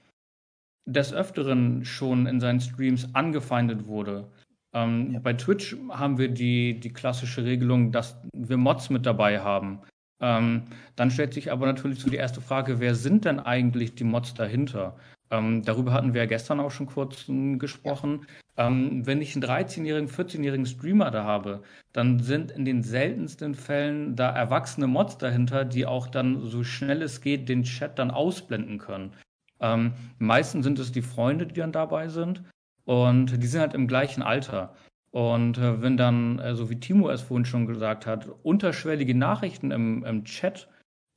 [0.85, 4.29] des Öfteren schon in seinen Streams angefeindet wurde?
[4.73, 5.19] Ähm, ja.
[5.19, 9.79] Bei Twitch haben wir die, die klassische Regelung, dass wir Mods mit dabei haben.
[10.21, 10.63] Ähm,
[10.95, 14.33] dann stellt sich aber natürlich so die erste Frage, wer sind denn eigentlich die Mods
[14.33, 14.97] dahinter?
[15.31, 18.27] Ähm, darüber hatten wir ja gestern auch schon kurz hm, gesprochen.
[18.57, 21.63] Ähm, wenn ich einen 13-jährigen, 14-jährigen Streamer da habe,
[21.93, 27.01] dann sind in den seltensten Fällen da erwachsene Mods dahinter, die auch dann so schnell
[27.01, 29.13] es geht den Chat dann ausblenden können.
[29.59, 32.43] Ähm, meistens sind es die Freunde, die dann dabei sind
[32.85, 34.75] und die sind halt im gleichen Alter.
[35.11, 39.71] Und äh, wenn dann, äh, so wie Timo es vorhin schon gesagt hat, unterschwellige Nachrichten
[39.71, 40.69] im, im Chat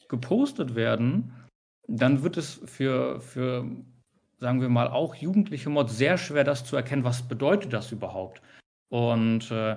[0.08, 1.32] gepostet werden,
[1.88, 3.66] dann wird es für, für
[4.38, 8.40] sagen wir mal, auch jugendliche Mods sehr schwer, das zu erkennen, was bedeutet das überhaupt.
[8.88, 9.76] Und äh,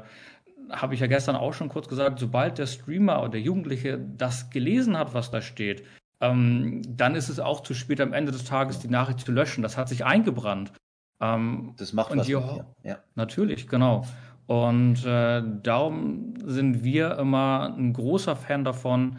[0.69, 4.49] habe ich ja gestern auch schon kurz gesagt, sobald der Streamer oder der Jugendliche das
[4.49, 5.83] gelesen hat, was da steht,
[6.21, 9.63] ähm, dann ist es auch zu spät am Ende des Tages die Nachricht zu löschen.
[9.63, 10.71] Das hat sich eingebrannt.
[11.19, 12.65] Ähm, das macht was die, mit dir.
[12.83, 12.99] Ja.
[13.15, 14.05] Natürlich, genau.
[14.47, 19.17] Und äh, darum sind wir immer ein großer Fan davon,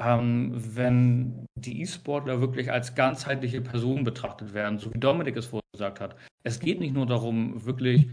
[0.00, 5.60] ähm, wenn die E-Sportler wirklich als ganzheitliche Personen betrachtet werden, so wie Dominik es vorhin
[5.72, 6.16] gesagt hat.
[6.42, 8.08] Es geht nicht nur darum, wirklich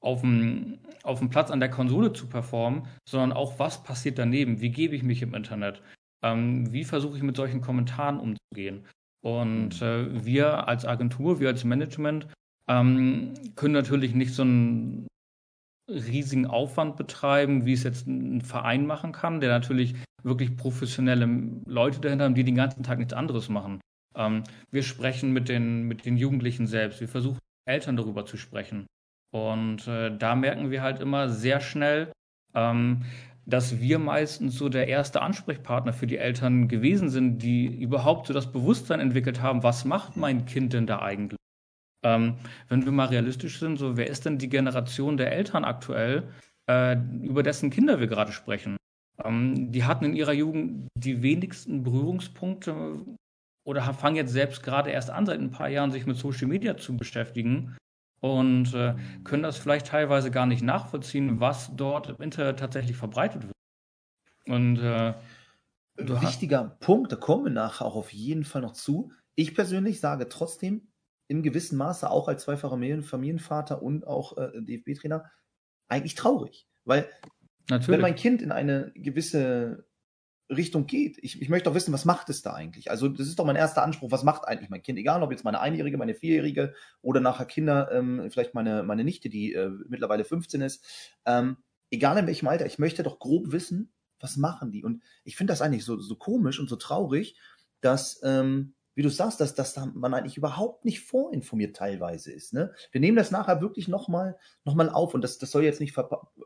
[0.00, 4.60] auf dem, auf dem Platz an der Konsole zu performen, sondern auch, was passiert daneben?
[4.60, 5.82] Wie gebe ich mich im Internet?
[6.22, 8.84] Ähm, wie versuche ich mit solchen Kommentaren umzugehen?
[9.22, 12.28] Und äh, wir als Agentur, wir als Management
[12.68, 15.08] ähm, können natürlich nicht so ein
[15.88, 21.26] riesigen Aufwand betreiben, wie es jetzt ein Verein machen kann, der natürlich wirklich professionelle
[21.66, 23.80] Leute dahinter haben, die den ganzen Tag nichts anderes machen.
[24.16, 27.00] Ähm, wir sprechen mit den, mit den Jugendlichen selbst.
[27.00, 28.86] Wir versuchen Eltern darüber zu sprechen.
[29.32, 32.12] Und äh, da merken wir halt immer sehr schnell,
[32.54, 33.02] ähm,
[33.44, 38.34] dass wir meistens so der erste Ansprechpartner für die Eltern gewesen sind, die überhaupt so
[38.34, 41.38] das Bewusstsein entwickelt haben, was macht mein Kind denn da eigentlich?
[42.06, 42.36] Ähm,
[42.68, 46.28] wenn wir mal realistisch sind, so wer ist denn die Generation der Eltern aktuell,
[46.70, 48.76] äh, über dessen Kinder wir gerade sprechen?
[49.24, 53.00] Ähm, die hatten in ihrer Jugend die wenigsten Berührungspunkte
[53.66, 56.76] oder fangen jetzt selbst gerade erst an, seit ein paar Jahren sich mit Social Media
[56.76, 57.76] zu beschäftigen
[58.20, 58.94] und äh,
[59.24, 63.52] können das vielleicht teilweise gar nicht nachvollziehen, was dort im Internet tatsächlich verbreitet wird.
[64.46, 65.14] Und äh,
[65.96, 69.10] wichtiger Punkt, da kommen wir nachher auch auf jeden Fall noch zu.
[69.34, 70.86] Ich persönlich sage trotzdem,
[71.28, 75.24] im gewissen Maße auch als zweifacher Familienvater und auch äh, DFB-Trainer
[75.88, 76.68] eigentlich traurig.
[76.84, 77.08] Weil
[77.68, 77.88] Natürlich.
[77.88, 79.86] wenn mein Kind in eine gewisse
[80.48, 82.90] Richtung geht, ich, ich möchte doch wissen, was macht es da eigentlich?
[82.90, 84.98] Also das ist doch mein erster Anspruch, was macht eigentlich mein Kind?
[84.98, 89.28] Egal, ob jetzt meine Einjährige, meine Vierjährige oder nachher Kinder, ähm, vielleicht meine, meine Nichte,
[89.28, 91.12] die äh, mittlerweile 15 ist.
[91.24, 91.56] Ähm,
[91.90, 94.84] egal in welchem Alter, ich möchte doch grob wissen, was machen die?
[94.84, 97.36] Und ich finde das eigentlich so, so komisch und so traurig,
[97.80, 102.54] dass ähm, wie du sagst, dass, dass man eigentlich überhaupt nicht vorinformiert teilweise ist.
[102.54, 102.72] Ne?
[102.90, 105.94] Wir nehmen das nachher wirklich nochmal noch mal auf und das, das soll jetzt nicht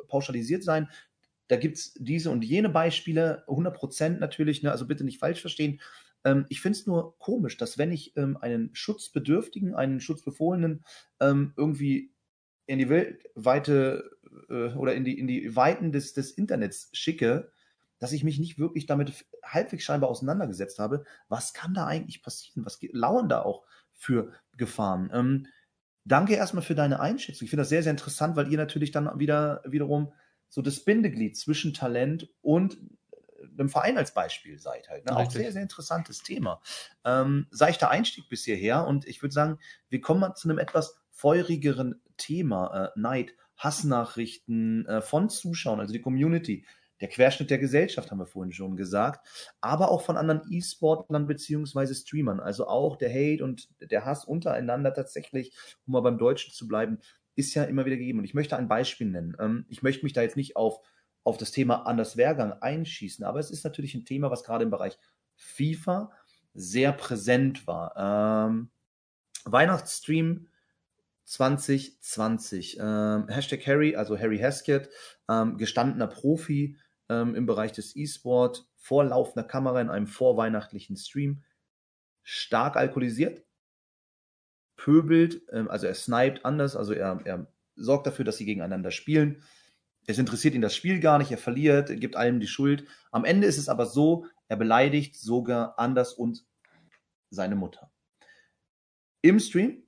[0.08, 0.88] pauschalisiert sein.
[1.46, 4.72] Da gibt's diese und jene Beispiele, 100 Prozent natürlich, ne?
[4.72, 5.80] also bitte nicht falsch verstehen.
[6.24, 10.84] Ähm, ich finde es nur komisch, dass wenn ich ähm, einen Schutzbedürftigen, einen Schutzbefohlenen
[11.20, 12.12] ähm, irgendwie
[12.66, 14.10] in die Weltweite
[14.48, 17.52] äh, oder in die, in die Weiten des, des Internets schicke,
[18.00, 21.04] dass ich mich nicht wirklich damit halbwegs scheinbar auseinandergesetzt habe.
[21.28, 22.64] Was kann da eigentlich passieren?
[22.64, 25.10] Was lauern da auch für Gefahren?
[25.12, 25.46] Ähm,
[26.04, 27.44] danke erstmal für deine Einschätzung.
[27.44, 30.12] Ich finde das sehr, sehr interessant, weil ihr natürlich dann wieder wiederum
[30.48, 32.78] so das Bindeglied zwischen Talent und
[33.12, 35.04] äh, einem Verein als Beispiel seid halt.
[35.04, 35.14] Ne?
[35.14, 36.62] Auch sehr, sehr interessantes Thema.
[37.04, 39.58] Ähm, seichter Einstieg bis hierher und ich würde sagen,
[39.90, 42.86] wir kommen mal zu einem etwas feurigeren Thema.
[42.86, 46.64] Äh, Neid, Hassnachrichten äh, von Zuschauern, also die Community
[47.00, 49.26] der Querschnitt der Gesellschaft, haben wir vorhin schon gesagt,
[49.60, 52.40] aber auch von anderen E-Sportlern beziehungsweise Streamern.
[52.40, 55.52] Also auch der Hate und der Hass untereinander tatsächlich,
[55.86, 56.98] um mal beim Deutschen zu bleiben,
[57.36, 58.18] ist ja immer wieder gegeben.
[58.18, 59.36] Und ich möchte ein Beispiel nennen.
[59.40, 60.80] Ähm, ich möchte mich da jetzt nicht auf,
[61.24, 64.70] auf das Thema Anders Wehrgang einschießen, aber es ist natürlich ein Thema, was gerade im
[64.70, 64.98] Bereich
[65.36, 66.10] FIFA
[66.52, 68.48] sehr präsent war.
[68.48, 68.70] Ähm,
[69.44, 70.48] Weihnachtsstream
[71.24, 72.78] 2020.
[72.80, 74.90] Ähm, Hashtag Harry, also Harry Haskett,
[75.28, 76.76] ähm, gestandener Profi,
[77.10, 81.42] ähm, im Bereich des E-Sport vor laufender Kamera in einem vorweihnachtlichen Stream
[82.22, 83.44] stark alkoholisiert,
[84.76, 89.42] pöbelt, ähm, also er sniped anders, also er, er sorgt dafür, dass sie gegeneinander spielen.
[90.06, 92.86] Es interessiert ihn das Spiel gar nicht, er verliert, er gibt allem die Schuld.
[93.10, 96.46] Am Ende ist es aber so, er beleidigt sogar Anders und
[97.30, 97.92] seine Mutter.
[99.22, 99.82] Im Stream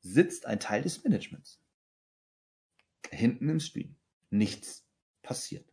[0.00, 1.60] sitzt ein Teil des Managements.
[3.10, 3.96] Hinten im Stream.
[4.30, 4.86] Nichts
[5.22, 5.71] passiert.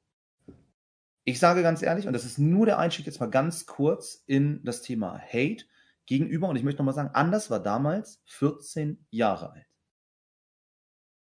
[1.30, 4.64] Ich sage ganz ehrlich, und das ist nur der Einstieg jetzt mal ganz kurz in
[4.64, 5.66] das Thema Hate
[6.08, 9.68] gegenüber, und ich möchte nochmal sagen, Anders war damals 14 Jahre alt.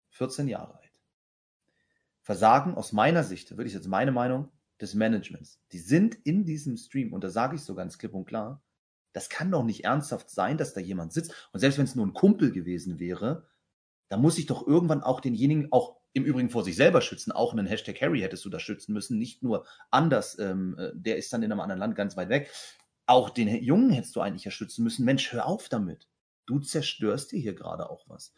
[0.10, 1.00] 14 Jahre alt.
[2.24, 4.50] Versagen aus meiner Sicht, wirklich jetzt meine Meinung,
[4.82, 5.62] des Managements.
[5.72, 8.64] Die sind in diesem Stream, und da sage ich so ganz klipp und klar,
[9.12, 11.50] das kann doch nicht ernsthaft sein, dass da jemand sitzt.
[11.54, 13.48] Und selbst wenn es nur ein Kumpel gewesen wäre,
[14.10, 17.32] da muss ich doch irgendwann auch denjenigen auch im Übrigen vor sich selber schützen.
[17.32, 20.38] Auch einen Hashtag Harry hättest du da schützen müssen, nicht nur anders.
[20.40, 22.52] Ähm, äh, der ist dann in einem anderen Land ganz weit weg.
[23.06, 25.06] Auch den Jungen hättest du eigentlich ja schützen müssen.
[25.06, 26.08] Mensch, hör auf damit.
[26.46, 28.34] Du zerstörst dir hier gerade auch was.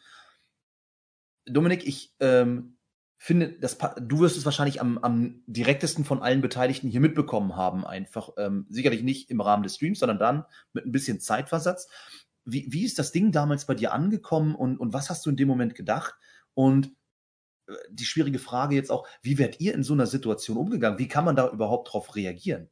[1.44, 2.76] Dominik, ich ähm,
[3.18, 7.86] finde, das, du wirst es wahrscheinlich am, am direktesten von allen Beteiligten hier mitbekommen haben,
[7.86, 8.30] einfach.
[8.38, 11.88] Ähm, sicherlich nicht im Rahmen des Streams, sondern dann mit ein bisschen Zeitversatz.
[12.44, 15.36] Wie, wie ist das Ding damals bei dir angekommen und, und was hast du in
[15.36, 16.14] dem Moment gedacht?
[16.54, 16.95] Und
[17.90, 20.98] die schwierige Frage jetzt auch, wie werdet ihr in so einer Situation umgegangen?
[20.98, 22.68] Wie kann man da überhaupt drauf reagieren?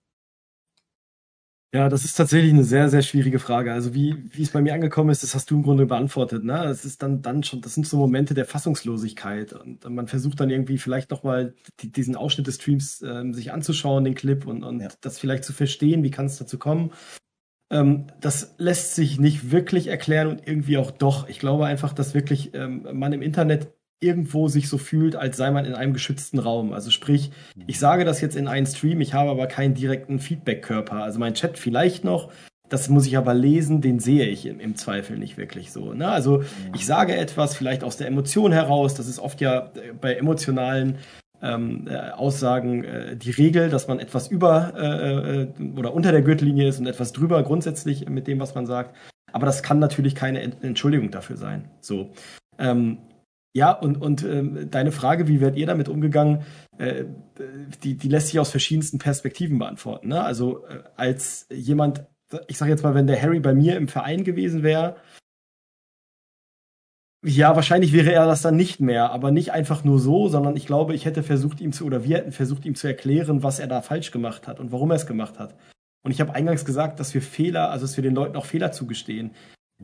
[1.74, 3.72] Ja, das ist tatsächlich eine sehr, sehr schwierige Frage.
[3.72, 6.44] Also wie, wie es bei mir angekommen ist, das hast du im Grunde beantwortet.
[6.44, 6.52] Ne?
[6.52, 9.52] Das ist dann, dann schon, das sind so Momente der Fassungslosigkeit.
[9.54, 14.04] Und man versucht dann irgendwie vielleicht nochmal die, diesen Ausschnitt des Streams äh, sich anzuschauen,
[14.04, 14.88] den Clip und, und ja.
[15.00, 16.92] das vielleicht zu verstehen, wie kann es dazu kommen.
[17.72, 21.28] Ähm, das lässt sich nicht wirklich erklären und irgendwie auch doch.
[21.28, 23.74] Ich glaube einfach, dass wirklich ähm, man im Internet
[24.04, 26.72] irgendwo sich so fühlt, als sei man in einem geschützten Raum.
[26.72, 27.30] Also sprich,
[27.66, 31.02] ich sage das jetzt in einen Stream, ich habe aber keinen direkten Feedback-Körper.
[31.02, 32.30] Also mein Chat vielleicht noch,
[32.68, 35.92] das muss ich aber lesen, den sehe ich im, im Zweifel nicht wirklich so.
[35.92, 36.08] Ne?
[36.08, 36.42] Also
[36.74, 40.98] ich sage etwas vielleicht aus der Emotion heraus, das ist oft ja äh, bei emotionalen
[41.42, 46.22] ähm, äh, Aussagen äh, die Regel, dass man etwas über äh, äh, oder unter der
[46.22, 48.96] Gürtellinie ist und etwas drüber grundsätzlich mit dem, was man sagt.
[49.32, 51.68] Aber das kann natürlich keine Entschuldigung dafür sein.
[51.80, 52.10] So.
[52.58, 52.98] Ähm,
[53.56, 56.42] ja, und, und ähm, deine Frage, wie werdet ihr damit umgegangen,
[56.76, 57.04] äh,
[57.84, 60.08] die, die lässt sich aus verschiedensten Perspektiven beantworten.
[60.08, 60.22] Ne?
[60.22, 62.04] Also äh, als jemand,
[62.48, 64.96] ich sage jetzt mal, wenn der Harry bei mir im Verein gewesen wäre,
[67.26, 70.66] ja, wahrscheinlich wäre er das dann nicht mehr, aber nicht einfach nur so, sondern ich
[70.66, 73.68] glaube, ich hätte versucht ihm zu, oder wir hätten versucht ihm zu erklären, was er
[73.68, 75.54] da falsch gemacht hat und warum er es gemacht hat.
[76.02, 78.72] Und ich habe eingangs gesagt, dass wir Fehler, also dass wir den Leuten auch Fehler
[78.72, 79.30] zugestehen.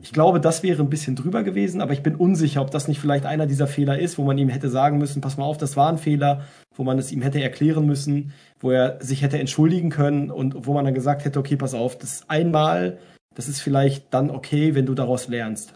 [0.01, 2.99] Ich glaube, das wäre ein bisschen drüber gewesen, aber ich bin unsicher, ob das nicht
[2.99, 5.77] vielleicht einer dieser Fehler ist, wo man ihm hätte sagen müssen, pass mal auf, das
[5.77, 6.43] war ein Fehler,
[6.75, 10.73] wo man es ihm hätte erklären müssen, wo er sich hätte entschuldigen können und wo
[10.73, 12.97] man dann gesagt hätte, okay, pass auf, das einmal,
[13.35, 15.75] das ist vielleicht dann okay, wenn du daraus lernst.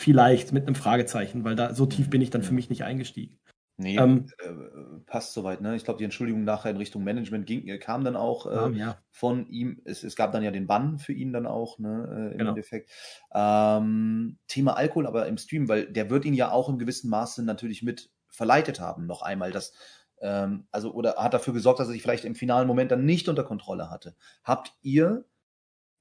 [0.00, 3.36] Vielleicht mit einem Fragezeichen, weil da so tief bin ich dann für mich nicht eingestiegen.
[3.78, 5.60] Nee, ähm, äh, passt soweit.
[5.60, 5.76] Ne?
[5.76, 8.98] Ich glaube, die Entschuldigung nachher in Richtung Management ging, äh, kam dann auch äh, ja.
[9.10, 9.82] von ihm.
[9.84, 12.50] Es, es, gab dann ja den Bann für ihn dann auch, ne, äh, im genau.
[12.50, 12.90] Endeffekt.
[13.34, 17.44] Ähm, Thema Alkohol aber im Stream, weil der wird ihn ja auch im gewissen Maße
[17.44, 19.52] natürlich mit verleitet haben, noch einmal.
[19.52, 19.74] Das,
[20.22, 23.28] ähm, also, oder hat dafür gesorgt, dass er sich vielleicht im finalen Moment dann nicht
[23.28, 24.16] unter Kontrolle hatte.
[24.42, 25.26] Habt ihr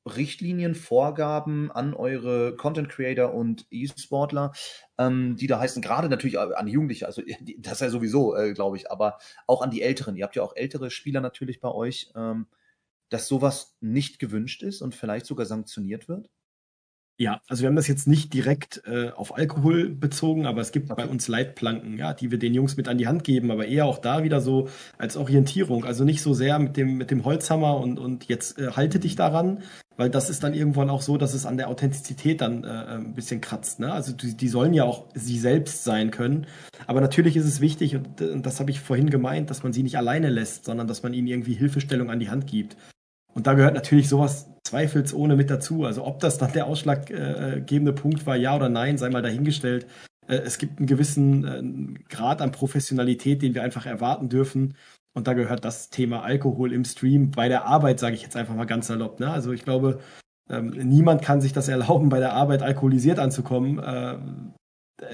[0.05, 4.51] Richtlinien, Vorgaben an eure Content Creator und E-Sportler,
[4.97, 7.21] ähm, die da heißen, gerade natürlich an Jugendliche, also
[7.57, 10.15] das ja sowieso, äh, glaube ich, aber auch an die Älteren.
[10.15, 12.47] Ihr habt ja auch ältere Spieler natürlich bei euch, ähm,
[13.09, 16.29] dass sowas nicht gewünscht ist und vielleicht sogar sanktioniert wird?
[17.17, 20.89] Ja, also wir haben das jetzt nicht direkt äh, auf Alkohol bezogen, aber es gibt
[20.93, 23.85] bei uns Leitplanken, ja, die wir den Jungs mit an die Hand geben, aber eher
[23.85, 25.85] auch da wieder so als Orientierung.
[25.85, 29.15] Also nicht so sehr mit dem, mit dem Holzhammer und, und jetzt äh, halte dich
[29.15, 29.63] daran,
[29.95, 33.13] weil das ist dann irgendwann auch so, dass es an der Authentizität dann äh, ein
[33.13, 33.79] bisschen kratzt.
[33.79, 33.93] Ne?
[33.93, 36.47] Also die, die sollen ja auch sie selbst sein können.
[36.85, 39.83] Aber natürlich ist es wichtig, und, und das habe ich vorhin gemeint, dass man sie
[39.83, 42.75] nicht alleine lässt, sondern dass man ihnen irgendwie Hilfestellung an die Hand gibt.
[43.35, 45.83] Und da gehört natürlich sowas zweifelsohne mit dazu.
[45.83, 49.85] Also ob das dann der ausschlaggebende Punkt war, ja oder nein, sei mal dahingestellt.
[50.27, 54.75] Äh, es gibt einen gewissen äh, Grad an Professionalität, den wir einfach erwarten dürfen.
[55.13, 58.55] Und da gehört das Thema Alkohol im Stream bei der Arbeit, sage ich jetzt einfach
[58.55, 59.19] mal ganz salopp.
[59.19, 59.31] Ne?
[59.31, 59.99] Also ich glaube,
[60.49, 63.79] ähm, niemand kann sich das erlauben, bei der Arbeit alkoholisiert anzukommen.
[63.79, 64.17] Äh,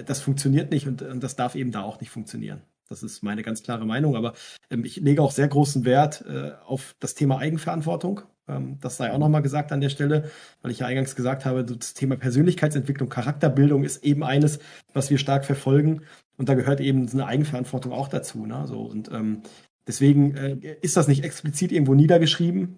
[0.06, 2.62] das funktioniert nicht und, und, das darf eben da auch nicht funktionieren.
[2.92, 4.16] Das ist meine ganz klare Meinung.
[4.16, 4.34] Aber
[4.70, 8.22] ähm, ich lege auch sehr großen Wert äh, auf das Thema Eigenverantwortung.
[8.48, 10.30] Ähm, das sei auch nochmal gesagt an der Stelle,
[10.62, 14.60] weil ich ja eingangs gesagt habe, das Thema Persönlichkeitsentwicklung, Charakterbildung ist eben eines,
[14.94, 16.02] was wir stark verfolgen.
[16.38, 18.46] Und da gehört eben eine Eigenverantwortung auch dazu.
[18.46, 18.66] Ne?
[18.68, 19.44] So, und ähm,
[19.88, 22.78] deswegen äh, ist das nicht explizit irgendwo niedergeschrieben.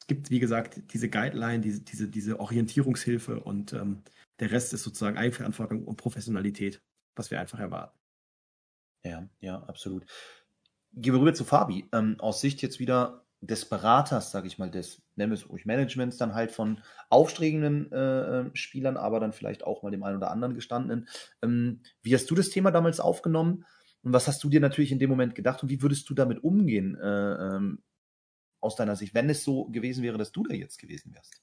[0.00, 4.02] Es gibt, wie gesagt, diese Guideline, diese, diese, diese Orientierungshilfe und ähm,
[4.40, 6.80] der Rest ist sozusagen Eigenverantwortung und Professionalität,
[7.14, 8.01] was wir einfach erwarten.
[9.04, 10.06] Ja, ja, absolut.
[10.94, 11.86] Gehen wir rüber zu Fabi.
[11.92, 15.66] Ähm, aus Sicht jetzt wieder des Beraters, sage ich mal, des, nennen wir es ruhig,
[15.66, 16.80] Managements, dann halt von
[17.10, 21.08] aufstrebenden äh, ähm, Spielern, aber dann vielleicht auch mal dem einen oder anderen gestandenen.
[21.42, 23.64] Ähm, wie hast du das Thema damals aufgenommen
[24.02, 26.44] und was hast du dir natürlich in dem Moment gedacht und wie würdest du damit
[26.44, 27.82] umgehen äh, ähm,
[28.60, 31.42] aus deiner Sicht, wenn es so gewesen wäre, dass du da jetzt gewesen wärst?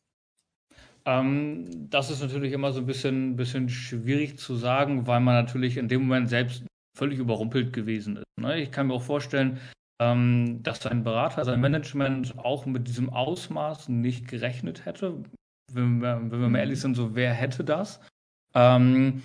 [1.03, 5.75] Ähm, das ist natürlich immer so ein bisschen, bisschen schwierig zu sagen, weil man natürlich
[5.75, 6.63] in dem Moment selbst
[6.99, 8.25] völlig überrumpelt gewesen ist.
[8.39, 8.61] Ne?
[8.61, 9.59] Ich kann mir auch vorstellen,
[10.01, 15.23] ähm, dass sein Berater, sein Management auch mit diesem Ausmaß nicht gerechnet hätte.
[15.71, 17.99] Wenn wir, wenn wir mal ehrlich sind, so wer hätte das?
[18.53, 19.21] Ähm,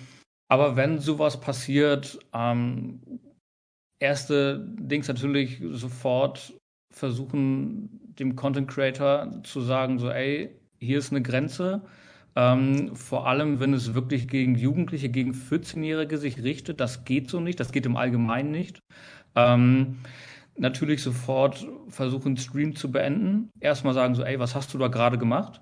[0.47, 3.01] aber wenn sowas passiert, ähm,
[3.99, 6.53] erste Dings natürlich sofort
[6.93, 11.81] versuchen, dem Content Creator zu sagen, so, ey, hier ist eine Grenze.
[12.37, 17.39] Ähm, vor allem, wenn es wirklich gegen Jugendliche, gegen 14-Jährige sich richtet, das geht so
[17.39, 18.79] nicht, das geht im Allgemeinen nicht.
[19.35, 19.99] Ähm,
[20.57, 23.49] natürlich sofort versuchen, Stream zu beenden.
[23.59, 25.61] Erstmal sagen so, ey, was hast du da gerade gemacht?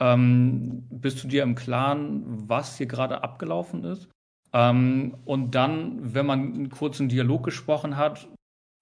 [0.00, 4.08] Ähm, bist du dir im Klaren, was hier gerade abgelaufen ist?
[4.52, 8.28] Ähm, und dann, wenn man einen kurzen Dialog gesprochen hat,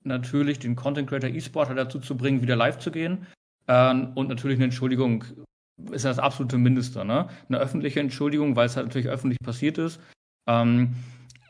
[0.04, 3.26] natürlich den Content Creator E-Sporter dazu zu bringen, wieder live zu gehen.
[3.68, 5.24] Ähm, und natürlich eine Entschuldigung
[5.90, 7.04] ist das absolute Mindeste.
[7.04, 7.28] Ne?
[7.48, 10.00] Eine öffentliche Entschuldigung, weil es halt natürlich öffentlich passiert ist.
[10.46, 10.94] Ähm,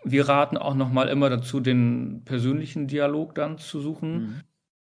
[0.05, 4.41] wir raten auch nochmal immer dazu, den persönlichen Dialog dann zu suchen, mhm.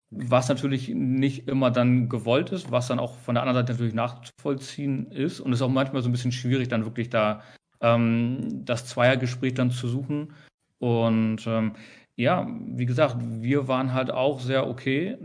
[0.10, 3.94] was natürlich nicht immer dann gewollt ist, was dann auch von der anderen Seite natürlich
[3.94, 5.40] nachzuvollziehen ist.
[5.40, 7.42] Und es ist auch manchmal so ein bisschen schwierig, dann wirklich da
[7.82, 10.34] ähm, das Zweiergespräch dann zu suchen.
[10.80, 11.74] Und ähm,
[12.16, 15.18] ja, wie gesagt, wir waren halt auch sehr okay,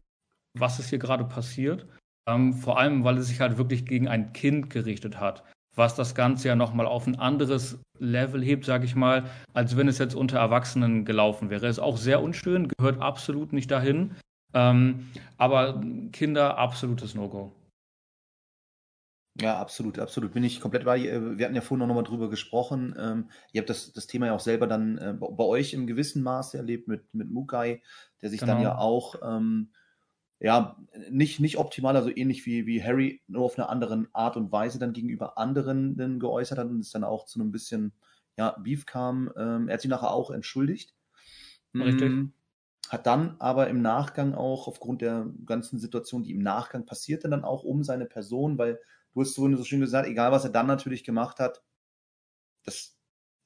[0.54, 1.86] was ist hier gerade passiert.
[2.26, 5.44] Ähm, vor allem, weil es sich halt wirklich gegen ein Kind gerichtet hat,
[5.74, 9.88] was das Ganze ja nochmal auf ein anderes Level hebt, sage ich mal, als wenn
[9.88, 11.66] es jetzt unter Erwachsenen gelaufen wäre.
[11.66, 14.14] Ist auch sehr unschön, gehört absolut nicht dahin.
[14.54, 17.52] Ähm, aber Kinder, absolutes No-Go.
[19.40, 20.32] Ja, absolut, absolut.
[20.32, 21.00] Bin ich komplett bei.
[21.00, 22.94] Äh, wir hatten ja vorhin noch nochmal drüber gesprochen.
[22.96, 26.22] Ähm, ihr habt das, das Thema ja auch selber dann äh, bei euch im gewissen
[26.22, 27.82] Maße erlebt mit, mit Mukai,
[28.22, 28.52] der sich genau.
[28.52, 29.72] dann ja auch ähm,
[30.44, 30.76] ja,
[31.08, 34.78] nicht, nicht optimal, also ähnlich wie, wie Harry, nur auf eine andere Art und Weise
[34.78, 37.94] dann gegenüber anderen dann geäußert hat und es dann auch zu einem bisschen
[38.36, 39.32] ja, Beef kam.
[39.38, 40.94] Ähm, er hat sich nachher auch entschuldigt.
[41.74, 42.12] Richtig.
[42.12, 42.32] Mm,
[42.90, 47.42] hat dann aber im Nachgang auch aufgrund der ganzen Situation, die im Nachgang passierte, dann
[47.42, 48.78] auch um seine Person, weil
[49.14, 51.62] du hast vorhin so schön gesagt, egal was er dann natürlich gemacht hat,
[52.64, 52.98] das,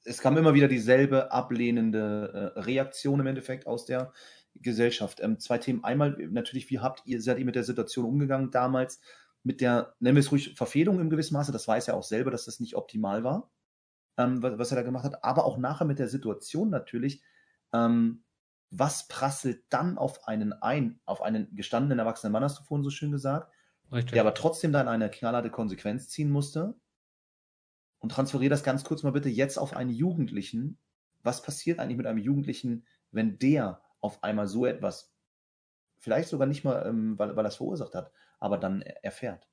[0.03, 4.11] es kam immer wieder dieselbe ablehnende äh, Reaktion im Endeffekt aus der
[4.55, 5.19] Gesellschaft.
[5.21, 5.83] Ähm, zwei Themen.
[5.83, 8.99] Einmal natürlich, wie habt ihr, seid ihr mit der Situation umgegangen damals?
[9.43, 11.51] Mit der, nennen wir es ruhig, Verfehlung im gewissen Maße.
[11.51, 13.49] Das weiß er auch selber, dass das nicht optimal war,
[14.17, 15.23] ähm, was, was, er da gemacht hat.
[15.23, 17.21] Aber auch nachher mit der Situation natürlich.
[17.73, 18.23] Ähm,
[18.71, 22.91] was prasselt dann auf einen ein, auf einen gestandenen erwachsenen Mann, hast du vorhin so
[22.91, 23.51] schön gesagt,
[23.91, 24.11] Richtig.
[24.11, 26.75] der aber trotzdem dann eine knallharte Konsequenz ziehen musste.
[27.99, 30.77] Und transferiere das ganz kurz mal bitte jetzt auf einen Jugendlichen.
[31.21, 35.13] Was passiert eigentlich mit einem Jugendlichen, wenn der auf einmal so etwas,
[35.99, 39.47] vielleicht sogar nicht mal, ähm, weil, weil er es verursacht hat, aber dann erfährt?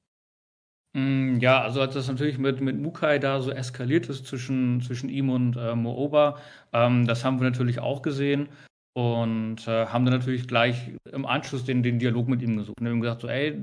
[0.96, 5.08] Mm, ja, also als das natürlich mit, mit Mukai da so eskaliert ist zwischen, zwischen
[5.10, 6.38] ihm und äh, Mooba,
[6.72, 8.48] ähm, das haben wir natürlich auch gesehen
[8.96, 12.88] und äh, haben dann natürlich gleich im Anschluss den, den Dialog mit ihm gesucht und
[12.88, 13.62] haben gesagt, so, ey,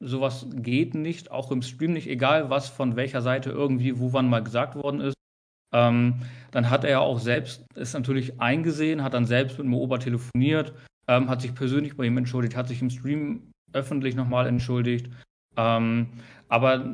[0.00, 4.30] sowas geht nicht, auch im Stream nicht, egal was von welcher Seite irgendwie, wo wann
[4.30, 5.14] mal gesagt worden ist.
[5.72, 6.14] Ähm,
[6.50, 10.74] dann hat er ja auch selbst ist natürlich eingesehen, hat dann selbst mit Mooba telefoniert,
[11.08, 15.08] ähm, hat sich persönlich bei ihm entschuldigt, hat sich im Stream öffentlich nochmal entschuldigt.
[15.56, 16.08] Ähm,
[16.48, 16.84] aber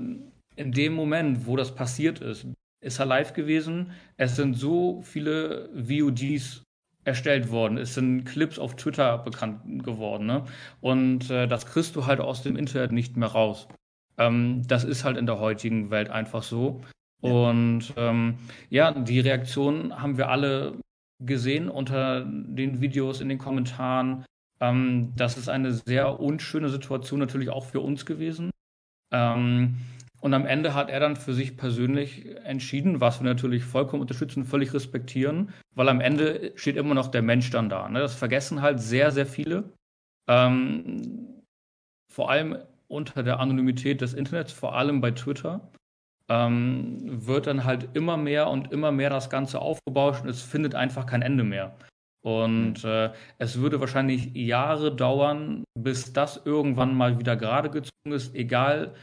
[0.57, 2.47] in dem Moment, wo das passiert ist,
[2.81, 3.93] ist er live gewesen.
[4.17, 6.63] Es sind so viele VODs
[7.05, 7.79] erstellt worden.
[7.79, 10.27] Es sind Clips auf Twitter bekannt geworden.
[10.27, 10.45] Ne?
[10.81, 13.67] Und äh, das kriegst du halt aus dem Internet nicht mehr raus.
[14.19, 16.83] Ähm, das ist halt in der heutigen Welt einfach so.
[17.21, 18.39] Und ähm,
[18.71, 20.79] ja, die Reaktionen haben wir alle
[21.21, 24.25] gesehen unter den Videos, in den Kommentaren.
[24.61, 28.51] Ähm, das ist eine sehr unschöne Situation natürlich auch für uns gewesen.
[29.13, 29.77] Ähm,
[30.21, 34.45] und am Ende hat er dann für sich persönlich entschieden, was wir natürlich vollkommen unterstützen,
[34.45, 37.89] völlig respektieren, weil am Ende steht immer noch der Mensch dann da.
[37.89, 38.01] Ne?
[38.01, 39.73] Das vergessen halt sehr, sehr viele.
[40.29, 41.43] Ähm,
[42.13, 42.59] vor allem
[42.89, 45.71] unter der Anonymität des Internets, vor allem bei Twitter,
[46.29, 50.75] ähm, wird dann halt immer mehr und immer mehr das Ganze aufgebauscht und es findet
[50.75, 51.77] einfach kein Ende mehr.
[52.23, 52.91] Und mhm.
[52.91, 58.95] äh, es würde wahrscheinlich Jahre dauern, bis das irgendwann mal wieder gerade gezogen ist, egal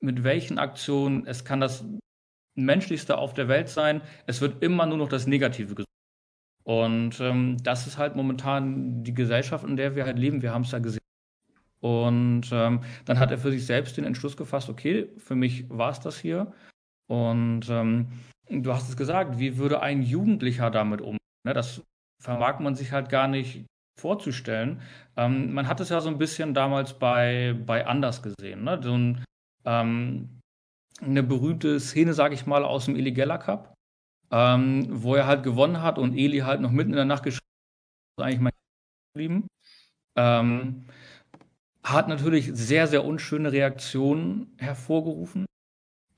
[0.00, 1.84] mit welchen Aktionen, es kann das
[2.56, 5.86] menschlichste auf der Welt sein, es wird immer nur noch das Negative gesucht.
[6.64, 10.42] Und ähm, das ist halt momentan die Gesellschaft, in der wir halt leben.
[10.42, 10.99] Wir haben es ja gesehen.
[11.80, 15.90] Und ähm, dann hat er für sich selbst den Entschluss gefasst, okay, für mich war
[15.90, 16.52] es das hier.
[17.08, 18.08] Und ähm,
[18.48, 21.18] du hast es gesagt, wie würde ein Jugendlicher damit umgehen?
[21.46, 21.82] Ne, das
[22.22, 23.64] vermag man sich halt gar nicht
[23.98, 24.82] vorzustellen.
[25.16, 28.64] Ähm, man hat es ja so ein bisschen damals bei, bei Anders gesehen.
[28.64, 28.78] Ne?
[28.82, 29.24] So ein
[29.64, 30.40] ähm,
[31.00, 33.74] eine berühmte Szene, sage ich mal, aus dem Eli Geller Cup,
[34.30, 37.46] ähm, wo er halt gewonnen hat und Eli halt noch mitten in der Nacht geschrieben
[38.18, 38.52] hat, eigentlich mein
[39.14, 39.46] geblieben.
[40.16, 40.84] Ähm,
[41.82, 45.46] hat natürlich sehr, sehr unschöne Reaktionen hervorgerufen,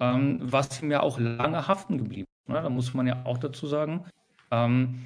[0.00, 2.52] ähm, was ihm ja auch lange haften geblieben ist.
[2.52, 2.60] Ne?
[2.60, 4.04] Da muss man ja auch dazu sagen.
[4.50, 5.04] Ähm,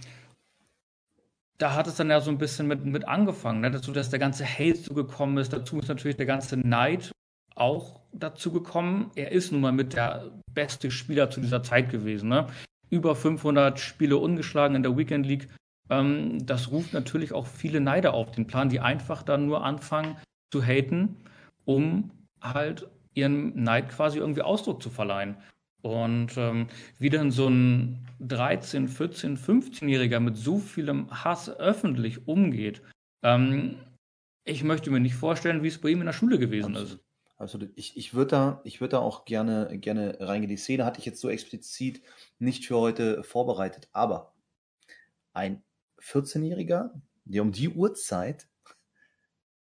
[1.58, 3.70] da hat es dann ja so ein bisschen mit, mit angefangen, ne?
[3.70, 5.52] dazu, dass der ganze Hate so gekommen ist.
[5.52, 7.12] Dazu ist natürlich der ganze Neid
[7.54, 9.10] auch dazu gekommen.
[9.14, 12.28] Er ist nun mal mit der beste Spieler zu dieser Zeit gewesen.
[12.28, 12.46] Ne?
[12.90, 15.48] Über 500 Spiele ungeschlagen in der Weekend League.
[15.88, 20.16] Ähm, das ruft natürlich auch viele Neider auf den Plan, die einfach dann nur anfangen
[20.50, 21.16] zu haten,
[21.64, 25.36] um halt ihren Neid quasi irgendwie Ausdruck zu verleihen.
[25.82, 26.68] Und ähm,
[26.98, 32.82] wie dann so ein 13, 14, 15-Jähriger mit so vielem Hass öffentlich umgeht,
[33.22, 33.76] ähm,
[34.44, 37.00] ich möchte mir nicht vorstellen, wie es bei ihm in der Schule gewesen Absolut.
[37.00, 37.06] ist.
[37.38, 37.72] Absolut.
[37.74, 40.48] Ich, ich würde da, ich würd da auch gerne, gerne reingehen.
[40.48, 42.00] Die Szene hatte ich jetzt so explizit
[42.38, 43.88] nicht für heute vorbereitet.
[43.92, 44.34] Aber
[45.34, 45.62] ein
[46.00, 46.90] 14-Jähriger,
[47.24, 48.48] der um die Uhrzeit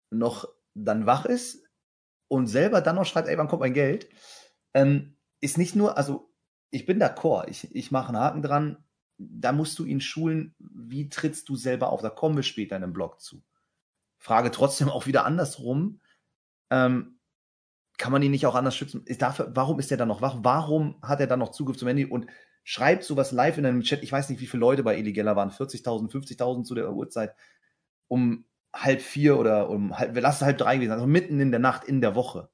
[0.10, 1.68] noch dann wach ist
[2.28, 4.08] und selber dann noch schreibt, ey, wann kommt mein Geld,
[4.74, 6.32] ähm, ist nicht nur, also
[6.70, 8.84] ich bin d'accord, ich, ich mache einen Haken dran,
[9.18, 12.84] da musst du ihn schulen, wie trittst du selber auf, da kommen wir später in
[12.84, 13.44] einem Blog zu.
[14.18, 16.00] Frage trotzdem auch wieder andersrum,
[16.70, 17.20] ähm,
[17.98, 19.04] kann man ihn nicht auch anders schützen?
[19.06, 20.38] Ist dafür, warum ist er dann noch wach?
[20.42, 22.26] Warum hat er dann noch Zugriff zum Handy und
[22.64, 24.02] schreibt sowas live in einem Chat?
[24.02, 25.52] Ich weiß nicht, wie viele Leute bei Illegeller waren.
[25.52, 27.36] 40.000, 50.000 zu der Uhrzeit.
[28.08, 31.60] Um halb vier oder um halb, wir lassen halb drei gewesen, also mitten in der
[31.60, 32.50] Nacht, in der Woche.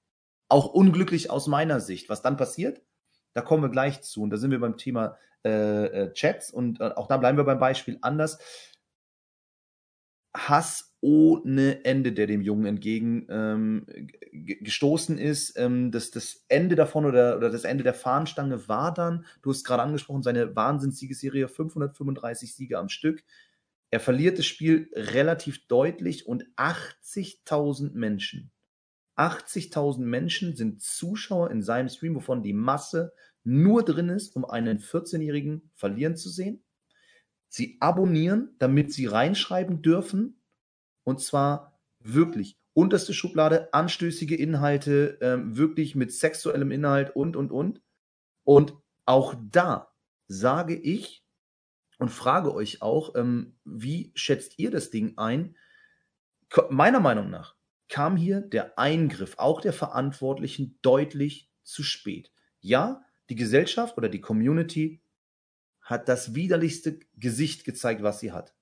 [0.49, 2.09] Auch unglücklich aus meiner Sicht.
[2.09, 2.81] Was dann passiert,
[3.33, 4.23] da kommen wir gleich zu.
[4.23, 7.43] Und da sind wir beim Thema äh, äh Chats und äh, auch da bleiben wir
[7.43, 8.39] beim Beispiel anders.
[10.33, 13.85] Hass ohne Ende, der dem Jungen entgegen ähm,
[14.31, 15.57] gestoßen ist.
[15.57, 19.63] Ähm, das, das Ende davon oder, oder das Ende der Fahnenstange war dann, du hast
[19.63, 23.23] gerade angesprochen, seine Wahnsinnssiegesserie, 535 Siege am Stück.
[23.89, 28.51] Er verliert das Spiel relativ deutlich und 80.000 Menschen,
[29.17, 33.13] 80.000 Menschen sind Zuschauer in seinem Stream, wovon die Masse
[33.43, 36.63] nur drin ist, um einen 14-Jährigen verlieren zu sehen.
[37.49, 40.41] Sie abonnieren, damit sie reinschreiben dürfen.
[41.03, 47.81] Und zwar wirklich unterste Schublade, anstößige Inhalte, ähm, wirklich mit sexuellem Inhalt und, und, und.
[48.43, 48.75] Und
[49.05, 49.91] auch da
[50.27, 51.25] sage ich
[51.97, 55.55] und frage euch auch, ähm, wie schätzt ihr das Ding ein?
[56.69, 57.55] Meiner Meinung nach
[57.89, 62.31] kam hier der Eingriff auch der Verantwortlichen deutlich zu spät.
[62.59, 65.01] Ja, die Gesellschaft oder die Community
[65.81, 68.55] hat das widerlichste Gesicht gezeigt, was sie hat.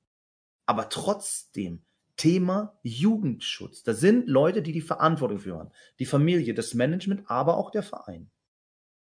[0.65, 1.83] Aber trotzdem,
[2.17, 3.83] Thema Jugendschutz.
[3.83, 5.71] Da sind Leute, die die Verantwortung für.
[5.99, 8.31] Die Familie, das Management, aber auch der Verein.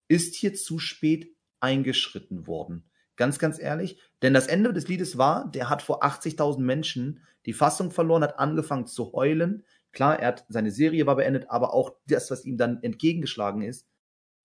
[0.07, 2.88] Ist hier zu spät eingeschritten worden.
[3.19, 3.99] Ganz, ganz ehrlich.
[4.21, 8.39] Denn das Ende des Liedes war, der hat vor 80.000 Menschen die Fassung verloren, hat
[8.39, 9.65] angefangen zu heulen.
[9.91, 13.89] Klar, er hat seine Serie war beendet, aber auch das, was ihm dann entgegengeschlagen ist.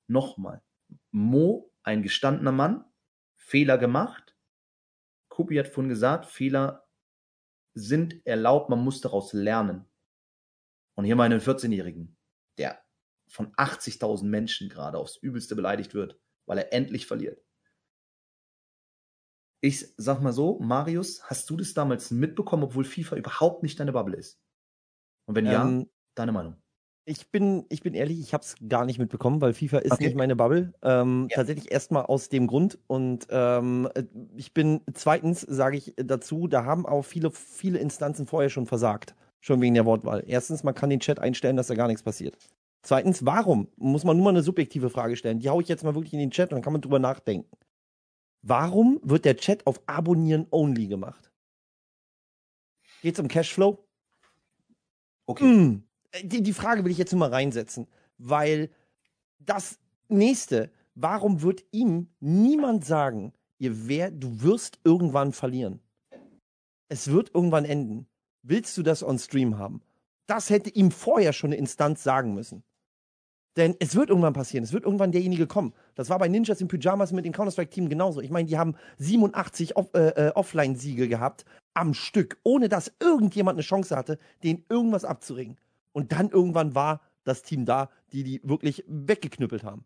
[0.08, 0.60] Nochmal.
[1.12, 2.84] Mo, ein gestandener Mann,
[3.36, 4.36] Fehler gemacht.
[5.28, 6.88] Kupi hat vorhin gesagt, Fehler
[7.74, 9.84] sind erlaubt, man muss daraus lernen.
[10.96, 12.16] Und hier meinen 14-Jährigen,
[12.58, 12.80] der
[13.28, 17.43] von 80.000 Menschen gerade aufs Übelste beleidigt wird, weil er endlich verliert.
[19.64, 23.92] Ich sag mal so, Marius, hast du das damals mitbekommen, obwohl FIFA überhaupt nicht deine
[23.92, 24.38] Bubble ist?
[25.26, 25.86] Und wenn ähm, ja,
[26.16, 26.56] deine Meinung?
[27.06, 30.04] Ich bin, ich bin ehrlich, ich habe es gar nicht mitbekommen, weil FIFA ist okay.
[30.04, 30.74] nicht meine Bubble.
[30.82, 31.36] Ähm, ja.
[31.36, 32.78] Tatsächlich erstmal aus dem Grund.
[32.88, 33.88] Und ähm,
[34.36, 39.14] ich bin zweitens, sage ich dazu, da haben auch viele, viele Instanzen vorher schon versagt.
[39.40, 40.24] Schon wegen der Wortwahl.
[40.26, 42.36] Erstens, man kann den Chat einstellen, dass da gar nichts passiert.
[42.82, 43.68] Zweitens, warum?
[43.76, 45.38] Muss man nur mal eine subjektive Frage stellen.
[45.38, 47.48] Die haue ich jetzt mal wirklich in den Chat und dann kann man drüber nachdenken.
[48.46, 51.32] Warum wird der Chat auf Abonnieren only gemacht?
[53.00, 53.82] Geht's um Cashflow?
[55.24, 55.44] Okay.
[55.44, 55.84] Mm,
[56.22, 57.88] die, die Frage will ich jetzt nur mal reinsetzen,
[58.18, 58.70] weil
[59.38, 59.78] das
[60.08, 65.80] nächste, warum wird ihm niemand sagen, ihr wer, du wirst irgendwann verlieren?
[66.90, 68.06] Es wird irgendwann enden.
[68.42, 69.80] Willst du das on Stream haben?
[70.26, 72.62] Das hätte ihm vorher schon eine Instanz sagen müssen.
[73.56, 74.64] Denn es wird irgendwann passieren.
[74.64, 75.74] Es wird irgendwann derjenige kommen.
[75.94, 78.20] Das war bei Ninjas in Pyjamas mit dem Counter-Strike-Team genauso.
[78.20, 83.56] Ich meine, die haben 87 Off äh, äh, Offline-Siege gehabt am Stück, ohne dass irgendjemand
[83.56, 85.56] eine Chance hatte, den irgendwas abzuringen.
[85.92, 89.84] Und dann irgendwann war das Team da, die die wirklich weggeknüppelt haben.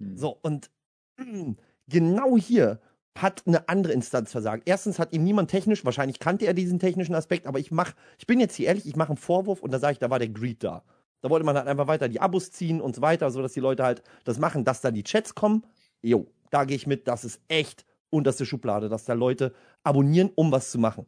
[0.00, 0.16] Hm.
[0.16, 0.70] So, und
[1.16, 1.54] mh,
[1.88, 2.80] genau hier
[3.16, 4.64] hat eine andere Instanz versagt.
[4.66, 8.26] Erstens hat ihm niemand technisch, wahrscheinlich kannte er diesen technischen Aspekt, aber ich mach, ich
[8.26, 10.28] bin jetzt hier ehrlich, ich mache einen Vorwurf und da sage ich, da war der
[10.28, 10.84] Greed da.
[11.20, 13.84] Da wollte man halt einfach weiter die Abos ziehen und so weiter, sodass die Leute
[13.84, 15.64] halt das machen, dass da die Chats kommen.
[16.00, 19.52] Jo, da gehe ich mit, das ist echt unterste Schublade, dass da Leute
[19.82, 21.06] abonnieren, um was zu machen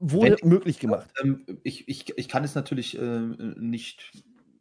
[0.00, 1.12] wurde Wenn, möglich gemacht.
[1.22, 4.12] Ähm, ich, ich, ich kann es natürlich äh, nicht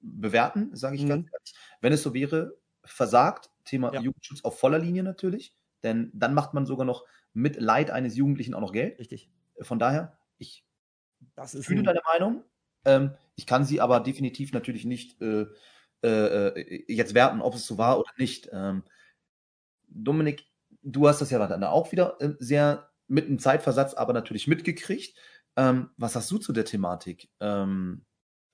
[0.02, 1.10] bewerten, sage ich mhm.
[1.10, 1.54] ganz ehrlich.
[1.82, 4.02] Wenn es so wäre, versagt, Thema ja.
[4.02, 8.54] Jugendschutz auf voller Linie natürlich, denn dann macht man sogar noch mit Leid eines Jugendlichen
[8.54, 9.00] auch noch Geld.
[9.00, 9.30] Richtig.
[9.62, 10.66] Von daher, ich
[11.46, 12.44] fühle deine Meinung.
[12.86, 15.46] Ähm, ich kann sie aber definitiv natürlich nicht äh,
[16.04, 18.50] äh, jetzt werten, ob es so war oder nicht.
[18.52, 18.84] Ähm,
[19.88, 20.46] Dominik,
[20.82, 25.18] du hast das ja dann auch wieder äh, sehr mit einem Zeitversatz aber natürlich mitgekriegt.
[25.56, 27.30] Ähm, was sagst du zu der Thematik?
[27.40, 28.06] Ähm,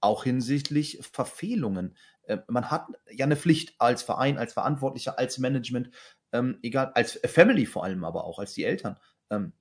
[0.01, 1.97] auch hinsichtlich Verfehlungen.
[2.25, 5.89] Äh, man hat ja eine Pflicht als Verein, als Verantwortlicher, als Management,
[6.31, 8.99] ähm, egal, als Family vor allem, aber auch als die Eltern,
[9.31, 9.53] ähm,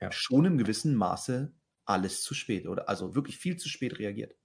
[0.00, 0.12] ja.
[0.12, 1.52] schon im gewissen Maße
[1.86, 4.36] alles zu spät oder also wirklich viel zu spät reagiert.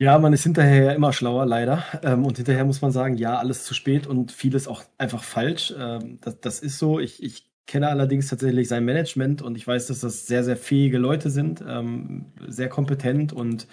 [0.00, 1.84] Ja, man ist hinterher ja immer schlauer, leider.
[2.02, 5.72] Ähm, und hinterher muss man sagen, ja, alles zu spät und vieles auch einfach falsch.
[5.78, 6.98] Ähm, das, das ist so.
[6.98, 10.98] Ich, ich kenne allerdings tatsächlich sein Management und ich weiß, dass das sehr, sehr fähige
[10.98, 13.68] Leute sind, ähm, sehr kompetent und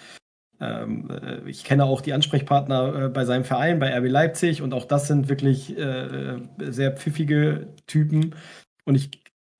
[0.60, 4.74] ähm, äh, ich kenne auch die Ansprechpartner äh, bei seinem Verein, bei RB Leipzig und
[4.74, 8.34] auch das sind wirklich äh, sehr pfiffige Typen
[8.84, 9.10] und ich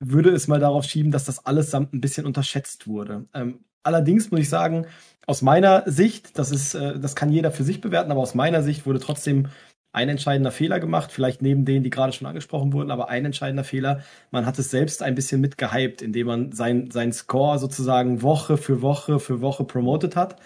[0.01, 3.27] würde es mal darauf schieben, dass das allesamt ein bisschen unterschätzt wurde.
[3.35, 4.87] Ähm, allerdings muss ich sagen,
[5.31, 8.63] aus meiner Sicht, das ist, äh, das kann jeder für sich bewerten, aber aus meiner
[8.63, 9.47] Sicht wurde trotzdem
[9.93, 13.65] ein entscheidender Fehler gemacht, vielleicht neben denen, die gerade schon angesprochen wurden, aber ein entscheidender
[13.65, 14.03] Fehler.
[14.31, 18.83] Man hat es selbst ein bisschen mitgehypt, indem man sein, sein Score sozusagen Woche für
[18.83, 20.37] Woche für Woche promotet hat.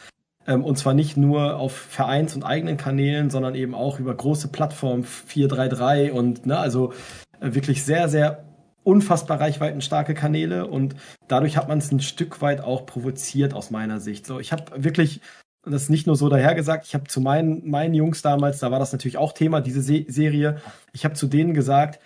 [0.46, 4.48] Ähm, und zwar nicht nur auf Vereins- und eigenen Kanälen, sondern eben auch über große
[4.48, 6.92] Plattformen 433 und ne, also
[7.40, 8.44] äh, wirklich sehr, sehr
[8.84, 10.94] unfassbar reichweitenstarke Kanäle und
[11.26, 14.26] dadurch hat man es ein Stück weit auch provoziert aus meiner Sicht.
[14.26, 15.20] So, ich habe wirklich
[15.66, 16.86] das ist nicht nur so dahergesagt.
[16.86, 20.04] Ich habe zu meinen, meinen Jungs damals, da war das natürlich auch Thema, diese Se
[20.08, 20.60] Serie.
[20.92, 22.00] Ich habe zu denen gesagt,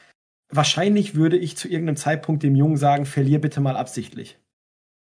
[0.51, 4.39] wahrscheinlich würde ich zu irgendeinem Zeitpunkt dem Jungen sagen, verlier bitte mal absichtlich.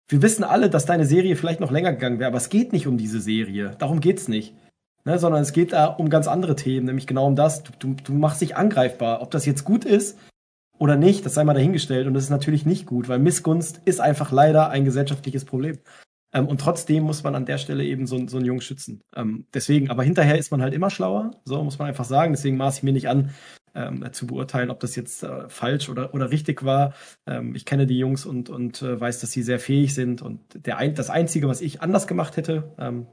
[0.09, 2.87] Wir wissen alle, dass deine Serie vielleicht noch länger gegangen wäre, aber es geht nicht
[2.87, 3.77] um diese Serie.
[3.79, 4.55] Darum geht's nicht.
[5.05, 7.65] Ne, sondern es geht da um ganz andere Themen, nämlich genau um das.
[7.65, 9.21] Du, du, du machst dich angreifbar.
[9.21, 10.17] Ob das jetzt gut ist
[10.83, 12.09] oder nicht, das sei mal dahingestellt.
[12.09, 15.79] Und das ist natürlich nicht gut, weil Missgunst ist einfach leider ein gesellschaftliches Problem.
[16.33, 19.01] Ähm, und trotzdem muss man an der Stelle eben so, so einen Jungen schützen.
[19.15, 22.33] Ähm, deswegen, aber hinterher ist man halt immer schlauer, so muss man einfach sagen.
[22.33, 23.31] Deswegen maß ich mir nicht an,
[23.77, 26.95] ähm, zu beurteilen, ob das jetzt äh, falsch oder, oder richtig war.
[27.29, 30.21] Ähm, ich kenne die Jungs und, und äh, weiß, dass sie sehr fähig sind.
[30.21, 33.07] Und der ein, das Einzige, was ich anders gemacht hätte, ähm,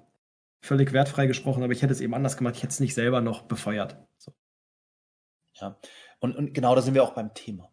[0.65, 3.21] völlig wertfrei gesprochen, aber ich hätte es eben anders gemacht, ich hätte es nicht selber
[3.21, 3.95] noch befeuert.
[4.17, 4.33] So.
[5.53, 5.77] Ja,
[6.19, 7.71] und, und genau da sind wir auch beim Thema.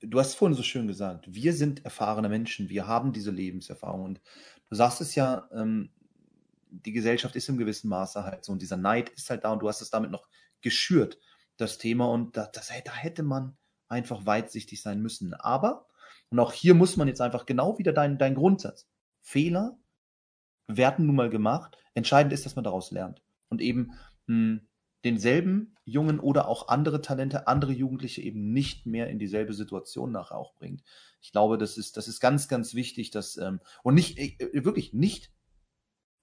[0.00, 4.20] Du hast vorhin so schön gesagt, wir sind erfahrene Menschen, wir haben diese Lebenserfahrung und
[4.68, 5.90] du sagst es ja, ähm,
[6.70, 9.60] die Gesellschaft ist im gewissen Maße halt so und dieser Neid ist halt da und
[9.60, 10.28] du hast es damit noch
[10.60, 11.18] geschürt,
[11.56, 13.56] das Thema und da, das, da hätte man
[13.88, 15.34] einfach weitsichtig sein müssen.
[15.34, 15.86] Aber,
[16.30, 18.88] und auch hier muss man jetzt einfach genau wieder dein, dein Grundsatz.
[19.20, 19.78] Fehler
[20.66, 21.76] werden nun mal gemacht.
[21.94, 23.22] Entscheidend ist, dass man daraus lernt.
[23.48, 23.92] Und eben
[24.26, 24.68] mh, hm,
[25.04, 30.36] denselben Jungen oder auch andere Talente, andere Jugendliche eben nicht mehr in dieselbe Situation nachher
[30.36, 30.82] auch bringt.
[31.20, 34.92] Ich glaube, das ist, das ist ganz, ganz wichtig, dass, ähm, und nicht, äh, wirklich
[34.92, 35.32] nicht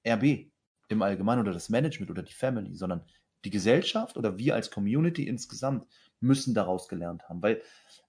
[0.07, 0.51] RB
[0.87, 3.03] im Allgemeinen oder das Management oder die Family, sondern
[3.45, 5.85] die Gesellschaft oder wir als Community insgesamt
[6.19, 7.41] müssen daraus gelernt haben.
[7.41, 7.61] Weil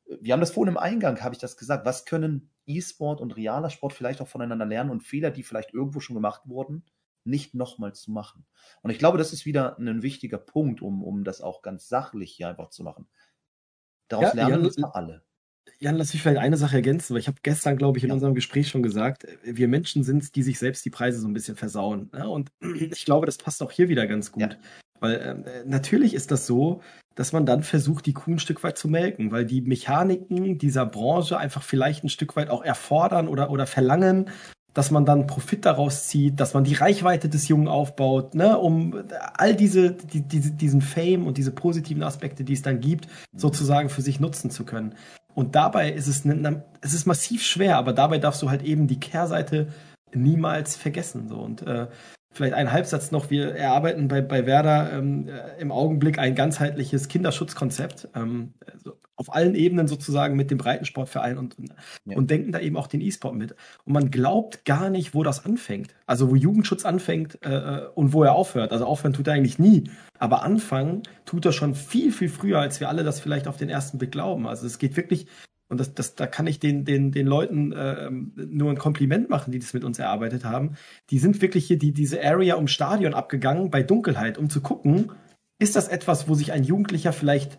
[0.07, 3.37] äh, wir haben das vorhin im Eingang, habe ich das gesagt, was können E-Sport und
[3.37, 6.85] realer Sport vielleicht auch voneinander lernen und Fehler, die vielleicht irgendwo schon gemacht wurden,
[7.25, 8.47] nicht nochmal zu machen.
[8.83, 12.33] Und ich glaube, das ist wieder ein wichtiger Punkt, um, um das auch ganz sachlich
[12.33, 13.09] hier einfach zu machen.
[14.09, 15.23] Daraus ja, lernen wir alle.
[15.79, 18.15] Jan, lass mich vielleicht eine Sache ergänzen, weil ich habe gestern, glaube ich, in ja.
[18.15, 21.33] unserem Gespräch schon gesagt, wir Menschen sind es, die sich selbst die Preise so ein
[21.33, 22.11] bisschen versauen.
[22.13, 22.29] Ne?
[22.29, 24.43] und ich glaube, das passt auch hier wieder ganz gut.
[24.43, 24.59] Ja.
[25.01, 26.83] Weil äh, natürlich ist das so,
[27.15, 30.87] dass man dann versucht, die Kuh ein Stück weit zu melken, weil die Mechaniken dieser
[30.87, 34.31] Branche einfach vielleicht ein Stück weit auch erfordern oder, oder verlangen,
[34.75, 39.05] dass man dann Profit daraus zieht, dass man die Reichweite des Jungen aufbaut, ne, um
[39.35, 43.89] all diese, die, diese, diesen Fame und diese positiven Aspekte, die es dann gibt, sozusagen
[43.89, 44.95] für sich nutzen zu können.
[45.35, 48.87] Und dabei ist es, ne, es ist massiv schwer, aber dabei darfst du halt eben
[48.87, 49.69] die Kehrseite
[50.15, 51.29] niemals vergessen.
[51.29, 51.37] So.
[51.37, 51.87] Und äh,
[52.33, 53.31] Vielleicht ein Halbsatz noch.
[53.31, 59.35] Wir erarbeiten bei, bei Werder ähm, äh, im Augenblick ein ganzheitliches Kinderschutzkonzept ähm, also auf
[59.35, 61.55] allen Ebenen sozusagen mit dem Breitensportverein und,
[62.07, 62.17] ja.
[62.17, 63.55] und denken da eben auch den E-Sport mit.
[63.85, 65.95] Und man glaubt gar nicht, wo das anfängt.
[66.07, 68.73] Also wo Jugendschutz anfängt äh, äh und wo er aufhört.
[68.73, 69.91] Also aufhören tut er eigentlich nie.
[70.19, 73.69] Aber anfangen tut er schon viel, viel früher, als wir alle das vielleicht auf den
[73.69, 74.47] ersten Blick glauben.
[74.47, 75.27] Also es geht wirklich
[75.71, 79.53] und das, das, da kann ich den, den, den Leuten äh, nur ein Kompliment machen,
[79.53, 80.75] die das mit uns erarbeitet haben.
[81.11, 85.13] Die sind wirklich hier die, diese Area um Stadion abgegangen bei Dunkelheit, um zu gucken,
[85.61, 87.59] ist das etwas, wo sich ein Jugendlicher vielleicht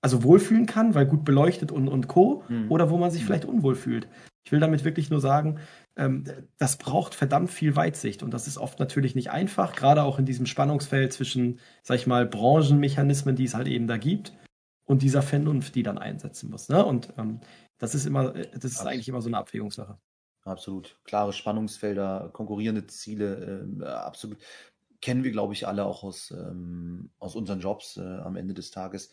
[0.00, 2.44] also wohlfühlen kann, weil gut beleuchtet und, und Co.
[2.48, 2.70] Mhm.
[2.70, 4.06] oder wo man sich vielleicht unwohl fühlt.
[4.44, 5.58] Ich will damit wirklich nur sagen,
[5.96, 6.22] ähm,
[6.58, 10.26] das braucht verdammt viel Weitsicht und das ist oft natürlich nicht einfach, gerade auch in
[10.26, 14.32] diesem Spannungsfeld zwischen, sag ich mal, Branchenmechanismen, die es halt eben da gibt
[14.88, 16.70] und dieser Vernunft, die dann einsetzen muss.
[16.70, 16.84] Ne?
[16.84, 17.40] Und ähm,
[17.76, 19.98] das ist immer, äh, das ist eigentlich immer so eine Abwägungssache.
[20.44, 20.98] Absolut.
[21.04, 24.38] Klare Spannungsfelder, konkurrierende Ziele, äh, absolut.
[25.02, 28.70] Kennen wir, glaube ich, alle auch aus, ähm, aus unseren Jobs äh, am Ende des
[28.70, 29.10] Tages.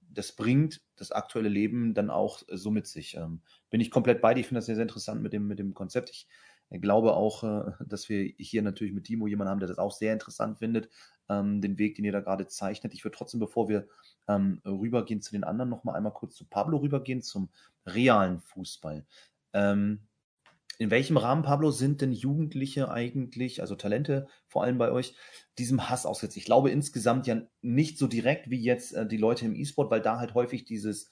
[0.00, 3.16] Das bringt das aktuelle Leben dann auch äh, so mit sich.
[3.16, 4.40] Ähm, bin ich komplett bei dir.
[4.40, 6.10] Ich finde das sehr, sehr interessant mit dem, mit dem Konzept.
[6.10, 6.28] Ich
[6.70, 9.92] äh, glaube auch, äh, dass wir hier natürlich mit Timo jemanden haben, der das auch
[9.92, 10.88] sehr interessant findet,
[11.28, 12.94] ähm, den Weg, den ihr da gerade zeichnet.
[12.94, 13.88] Ich würde trotzdem, bevor wir
[14.28, 17.48] ähm, rübergehen zu den anderen, noch mal einmal kurz zu Pablo rübergehen, zum
[17.86, 19.04] realen Fußball.
[19.52, 20.00] Ähm,
[20.78, 25.14] in welchem Rahmen, Pablo, sind denn Jugendliche eigentlich, also Talente vor allem bei euch,
[25.58, 26.36] diesem Hass ausgesetzt?
[26.36, 30.02] Ich glaube insgesamt ja nicht so direkt wie jetzt äh, die Leute im E-Sport, weil
[30.02, 31.10] da halt häufig dieses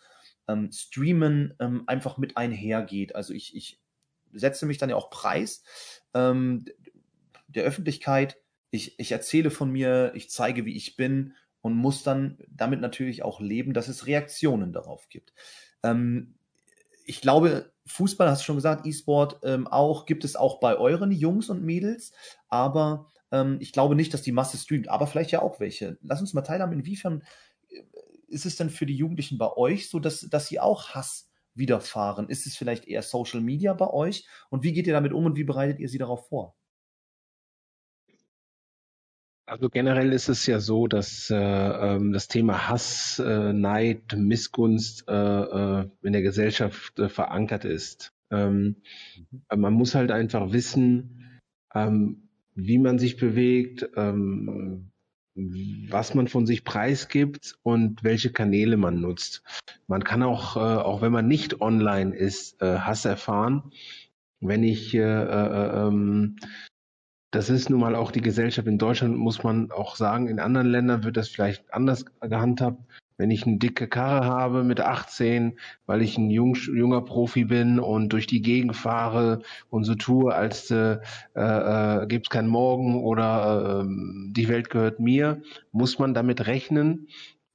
[0.49, 3.15] ähm, Streamen ähm, einfach mit einhergeht.
[3.15, 3.81] Also ich, ich
[4.33, 5.63] setze mich dann ja auch preis
[6.13, 6.67] ähm,
[7.49, 8.37] der Öffentlichkeit.
[8.75, 13.23] Ich, ich erzähle von mir, ich zeige, wie ich bin und muss dann damit natürlich
[13.23, 15.33] auch leben, dass es Reaktionen darauf gibt.
[15.85, 16.35] Ähm,
[17.05, 21.13] ich glaube, Fußball, hast du schon gesagt, E-Sport ähm, auch, gibt es auch bei euren
[21.13, 22.13] Jungs und Mädels,
[22.49, 25.97] aber ähm, ich glaube nicht, dass die Masse streamt, aber vielleicht ja auch welche.
[26.03, 27.23] Lass uns mal teilhaben, inwiefern
[27.69, 27.81] äh,
[28.27, 32.29] ist es denn für die Jugendlichen bei euch so, dass, dass sie auch Hass widerfahren?
[32.29, 34.27] Ist es vielleicht eher Social Media bei euch?
[34.51, 36.57] Und wie geht ihr damit um und wie bereitet ihr sie darauf vor?
[39.55, 45.05] Also generell ist es ja so, dass äh, ähm, das Thema Hass, äh, Neid, Missgunst
[45.07, 48.13] äh, äh, in der Gesellschaft äh, verankert ist.
[48.33, 48.83] Ähm,
[49.31, 49.61] mhm.
[49.61, 51.39] Man muss halt einfach wissen,
[51.73, 54.91] ähm, wie man sich bewegt, ähm,
[55.37, 59.45] was man von sich preisgibt und welche Kanäle man nutzt.
[59.87, 63.71] Man kann auch, äh, auch wenn man nicht online ist, Hass erfahren.
[64.41, 66.37] Wenn ich äh, äh, ähm,
[67.35, 70.29] das ist nun mal auch die Gesellschaft in Deutschland, muss man auch sagen.
[70.29, 72.81] In anderen Ländern wird das vielleicht anders gehandhabt.
[73.17, 77.81] Wenn ich eine dicke Karre habe mit 18, weil ich ein jung, junger Profi bin
[77.81, 80.99] und durch die Gegend fahre und so tue, als äh,
[81.35, 85.43] äh, gibt es keinen Morgen oder äh, die Welt gehört mir,
[85.73, 87.09] muss man damit rechnen,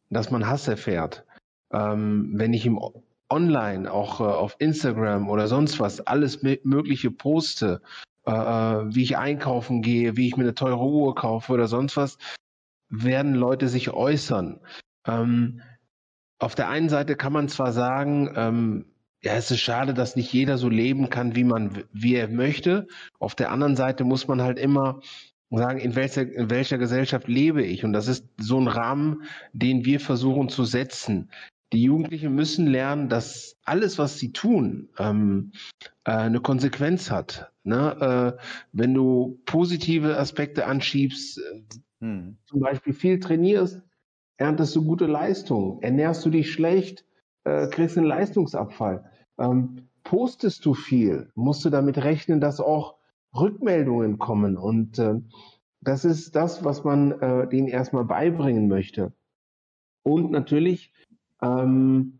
[0.09, 1.25] dass man Hass erfährt.
[1.71, 2.79] Ähm, wenn ich im
[3.29, 7.81] Online, auch äh, auf Instagram oder sonst was, alles Mögliche poste
[8.25, 11.97] äh, äh, wie ich einkaufen gehe, wie ich mir eine teure Uhr kaufe oder sonst
[11.97, 12.17] was,
[12.89, 14.59] werden Leute sich äußern.
[15.05, 15.61] Ähm,
[16.39, 18.85] auf der einen Seite kann man zwar sagen, ähm,
[19.21, 22.87] ja, es ist schade, dass nicht jeder so leben kann, wie man, wie er möchte.
[23.19, 25.01] Auf der anderen Seite muss man halt immer
[25.51, 27.83] sagen, in welcher, in welcher Gesellschaft lebe ich?
[27.83, 31.31] Und das ist so ein Rahmen, den wir versuchen zu setzen.
[31.73, 35.51] Die Jugendlichen müssen lernen, dass alles, was sie tun, ähm,
[36.03, 37.51] äh, eine Konsequenz hat.
[37.69, 38.35] Ne?
[38.37, 38.41] Äh,
[38.73, 41.61] wenn du positive Aspekte anschiebst, äh,
[42.01, 42.37] hm.
[42.45, 43.81] zum Beispiel viel trainierst,
[44.37, 45.81] erntest du gute Leistung.
[45.81, 47.05] Ernährst du dich schlecht,
[47.43, 49.09] äh, kriegst einen Leistungsabfall.
[49.37, 52.95] Ähm, postest du viel, musst du damit rechnen, dass auch
[53.35, 54.57] Rückmeldungen kommen.
[54.57, 55.21] Und äh,
[55.81, 59.13] das ist das, was man äh, denen erstmal beibringen möchte.
[60.03, 60.91] Und natürlich
[61.41, 62.19] ähm,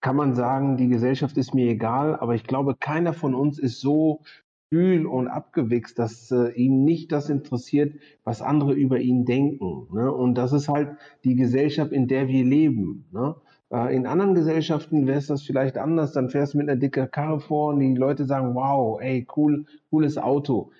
[0.00, 3.80] kann man sagen, die Gesellschaft ist mir egal, aber ich glaube, keiner von uns ist
[3.80, 4.20] so
[4.70, 9.88] kühl und abgewichst, dass äh, ihn nicht das interessiert, was andere über ihn denken.
[9.92, 10.12] Ne?
[10.12, 13.06] Und das ist halt die Gesellschaft, in der wir leben.
[13.12, 13.36] Ne?
[13.70, 17.10] Äh, in anderen Gesellschaften wäre es das vielleicht anders, dann fährst du mit einer dicken
[17.10, 20.70] Karre vor und die Leute sagen, wow, ey, cool, cooles Auto.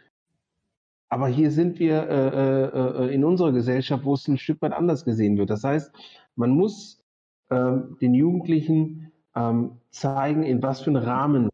[1.09, 4.73] Aber hier sind wir äh, äh, äh in unserer Gesellschaft, wo es ein Stück weit
[4.73, 5.51] anders gesehen wird.
[5.51, 5.93] Das heißt,
[6.35, 7.05] man muss
[7.51, 11.51] ähm, den Jugendlichen ähm, zeigen, in was für einem Rahmen,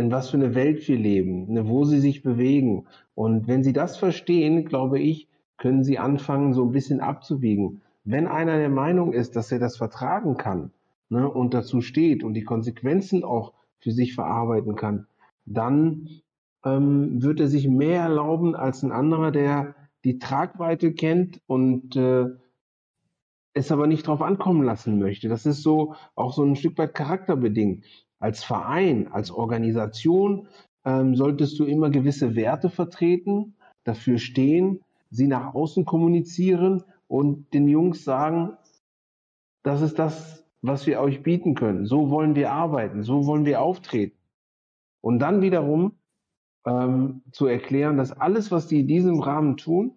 [0.00, 2.86] in was für eine Welt wir leben, ne, wo sie sich bewegen.
[3.14, 7.82] Und wenn sie das verstehen, glaube ich, können sie anfangen, so ein bisschen abzuwiegen.
[8.04, 10.72] Wenn einer der Meinung ist, dass er das vertragen kann
[11.10, 15.06] ne, und dazu steht und die Konsequenzen auch für sich verarbeiten kann,
[15.44, 16.08] dann
[16.64, 19.74] ähm, wird er sich mehr erlauben als ein anderer, der
[20.04, 22.26] die Tragweite kennt und äh,
[23.52, 25.28] es aber nicht drauf ankommen lassen möchte.
[25.28, 27.84] Das ist so auch so ein Stück weit charakterbedingt.
[28.20, 30.46] Als Verein, als Organisation
[30.84, 34.80] ähm, solltest du immer gewisse Werte vertreten, dafür stehen,
[35.10, 38.52] sie nach außen kommunizieren und den Jungs sagen,
[39.62, 41.86] das ist das, was wir euch bieten können.
[41.86, 44.16] So wollen wir arbeiten, so wollen wir auftreten.
[45.00, 45.98] Und dann wiederum
[46.66, 49.96] ähm, zu erklären, dass alles, was die in diesem Rahmen tun,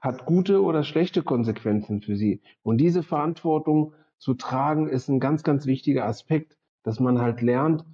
[0.00, 2.42] hat gute oder schlechte Konsequenzen für sie.
[2.62, 6.56] Und diese Verantwortung zu tragen, ist ein ganz, ganz wichtiger Aspekt,
[6.86, 7.84] dass man halt lernt,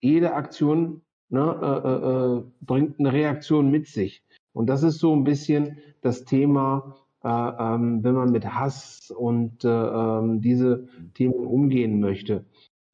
[0.00, 4.24] jede Aktion ne, äh, äh, äh, bringt eine Reaktion mit sich.
[4.54, 9.62] Und das ist so ein bisschen das Thema, äh, ähm, wenn man mit Hass und
[9.62, 12.46] äh, ähm, diese Themen umgehen möchte.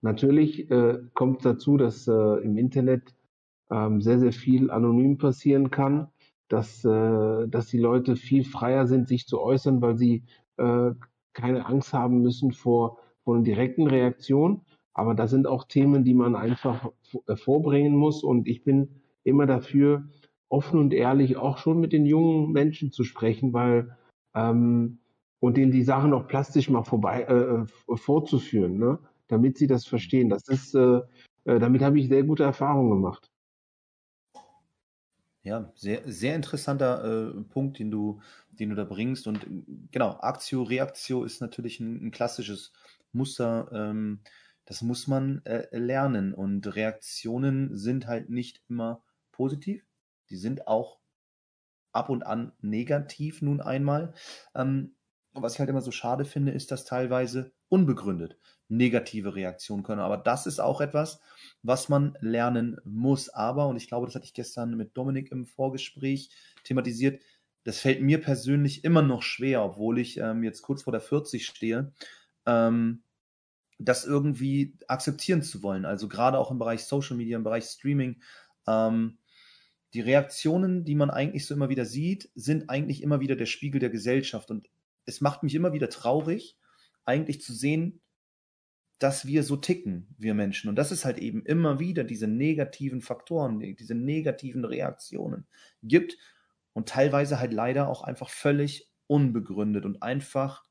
[0.02, 3.14] Natürlich äh, kommt dazu, dass im Internet
[3.70, 6.08] ähm, sehr, sehr viel anonym passieren kann
[6.48, 10.24] dass, dass die Leute viel freier sind, sich zu äußern, weil sie
[10.56, 12.98] keine Angst haben müssen vor,
[13.34, 14.62] einer direkten Reaktion.
[14.92, 16.90] Aber da sind auch Themen, die man einfach
[17.26, 18.22] äh, vorbringen muss.
[18.22, 20.08] Und ich bin immer dafür,
[20.48, 23.96] offen und ehrlich auch schon mit den jungen Menschen zu sprechen, weil
[24.34, 24.98] ähm,
[25.38, 28.98] und denen die Sachen auch plastisch mal vorbei äh, äh vorzuführen, ne?
[29.28, 30.28] damit sie das verstehen.
[30.28, 31.00] Das ist, äh,
[31.44, 33.30] äh, damit habe ich sehr gute Erfahrungen gemacht.
[35.42, 38.20] Ja, sehr, sehr interessanter äh, Punkt, den du,
[38.50, 39.26] den du da bringst.
[39.26, 39.46] Und
[39.90, 42.72] genau, Aktio, Reaktio ist natürlich ein, ein klassisches
[43.12, 43.70] Muster.
[43.72, 44.20] Ähm,
[44.64, 46.34] das muss man äh, lernen.
[46.34, 49.84] Und Reaktionen sind halt nicht immer positiv.
[50.30, 51.00] Die sind auch
[51.92, 54.14] ab und an negativ nun einmal.
[54.54, 54.94] Ähm,
[55.32, 58.36] was ich halt immer so schade finde, ist, dass teilweise unbegründet
[58.68, 60.00] negative Reaktionen können.
[60.00, 61.20] Aber das ist auch etwas,
[61.62, 63.28] was man lernen muss.
[63.28, 66.30] Aber, und ich glaube, das hatte ich gestern mit Dominik im Vorgespräch
[66.64, 67.20] thematisiert,
[67.64, 71.44] das fällt mir persönlich immer noch schwer, obwohl ich ähm, jetzt kurz vor der 40
[71.44, 71.92] stehe,
[72.50, 73.02] ähm,
[73.78, 75.84] das irgendwie akzeptieren zu wollen.
[75.84, 78.20] Also gerade auch im Bereich Social Media, im Bereich Streaming.
[78.66, 79.18] Ähm,
[79.94, 83.80] die Reaktionen, die man eigentlich so immer wieder sieht, sind eigentlich immer wieder der Spiegel
[83.80, 84.50] der Gesellschaft.
[84.50, 84.68] Und
[85.06, 86.58] es macht mich immer wieder traurig,
[87.04, 88.00] eigentlich zu sehen,
[88.98, 90.68] dass wir so ticken, wir Menschen.
[90.68, 95.46] Und das ist halt eben immer wieder diese negativen Faktoren, diese negativen Reaktionen
[95.82, 96.18] gibt
[96.74, 100.62] und teilweise halt leider auch einfach völlig unbegründet und einfach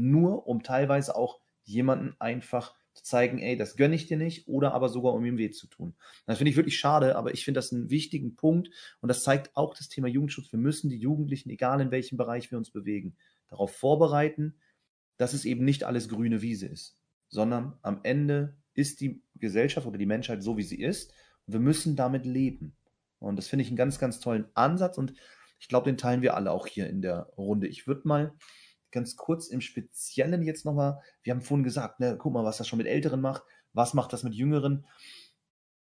[0.00, 4.74] nur, um teilweise auch jemanden einfach zu zeigen, ey, das gönne ich dir nicht, oder
[4.74, 5.94] aber sogar um ihm weh zu tun.
[6.26, 8.70] Das finde ich wirklich schade, aber ich finde das einen wichtigen Punkt
[9.00, 10.52] und das zeigt auch das Thema Jugendschutz.
[10.52, 13.16] Wir müssen die Jugendlichen, egal in welchem Bereich wir uns bewegen,
[13.48, 14.56] darauf vorbereiten,
[15.16, 16.96] dass es eben nicht alles grüne Wiese ist,
[17.28, 21.12] sondern am Ende ist die Gesellschaft oder die Menschheit so, wie sie ist
[21.46, 22.76] und wir müssen damit leben.
[23.18, 25.14] Und das finde ich einen ganz, ganz tollen Ansatz und
[25.60, 27.66] ich glaube, den teilen wir alle auch hier in der Runde.
[27.66, 28.32] Ich würde mal
[28.90, 32.68] ganz kurz im Speziellen jetzt nochmal, wir haben vorhin gesagt, ne, guck mal, was das
[32.68, 33.42] schon mit Älteren macht,
[33.72, 34.86] was macht das mit Jüngeren.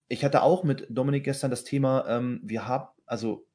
[0.09, 3.47] Ich hatte auch mit Dominik gestern das Thema, ähm, wir haben, also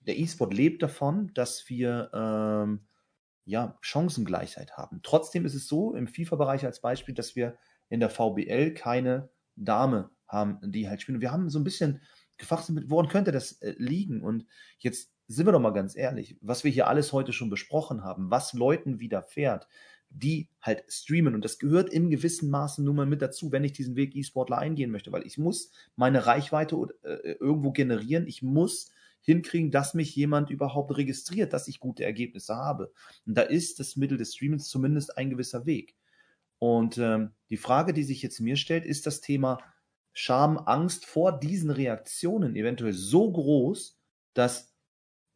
[0.00, 2.86] der E-Sport lebt davon, dass wir ähm,
[3.44, 5.00] ja, Chancengleichheit haben.
[5.02, 7.56] Trotzdem ist es so, im FIFA-Bereich als Beispiel, dass wir
[7.88, 11.22] in der VBL keine Dame haben, die halt spielen.
[11.22, 12.02] wir haben so ein bisschen
[12.36, 14.22] gefragt, woran könnte das äh, liegen?
[14.22, 14.46] Und
[14.78, 18.30] jetzt sind wir doch mal ganz ehrlich, was wir hier alles heute schon besprochen haben,
[18.30, 19.68] was Leuten widerfährt,
[20.10, 21.34] die halt streamen.
[21.34, 24.58] Und das gehört in gewissem Maße nun mal mit dazu, wenn ich diesen Weg E-Sportler
[24.58, 28.26] eingehen möchte, weil ich muss meine Reichweite äh, irgendwo generieren.
[28.26, 28.90] Ich muss
[29.20, 32.90] hinkriegen, dass mich jemand überhaupt registriert, dass ich gute Ergebnisse habe.
[33.26, 35.94] Und da ist das Mittel des Streamings zumindest ein gewisser Weg.
[36.58, 39.58] Und ähm, die Frage, die sich jetzt mir stellt, ist das Thema
[40.14, 43.98] Scham, Angst vor diesen Reaktionen eventuell so groß,
[44.34, 44.74] dass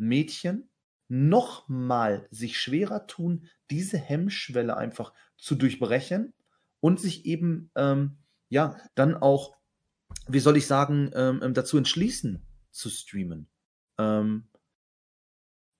[0.02, 0.68] Mädchen
[1.08, 6.32] nochmal sich schwerer tun, diese Hemmschwelle einfach zu durchbrechen
[6.80, 8.18] und sich eben, ähm,
[8.48, 9.56] ja, dann auch,
[10.26, 13.48] wie soll ich sagen, ähm, ähm, dazu entschließen zu streamen.
[13.98, 14.48] Ähm,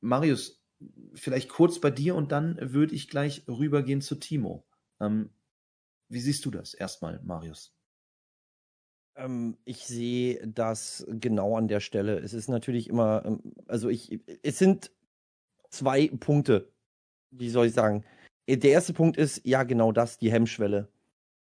[0.01, 0.63] Marius,
[1.15, 4.67] vielleicht kurz bei dir und dann würde ich gleich rübergehen zu Timo.
[5.01, 5.31] Ähm,
[6.09, 7.75] wie siehst du das erstmal, Marius?
[9.17, 12.19] Ähm, ich sehe das genau an der Stelle.
[12.19, 14.91] Es ist natürlich immer, ähm, also ich, es sind
[15.71, 16.73] zwei Punkte.
[17.31, 18.05] Wie soll ich sagen?
[18.47, 20.89] Äh, der erste Punkt ist, ja, genau das, die Hemmschwelle.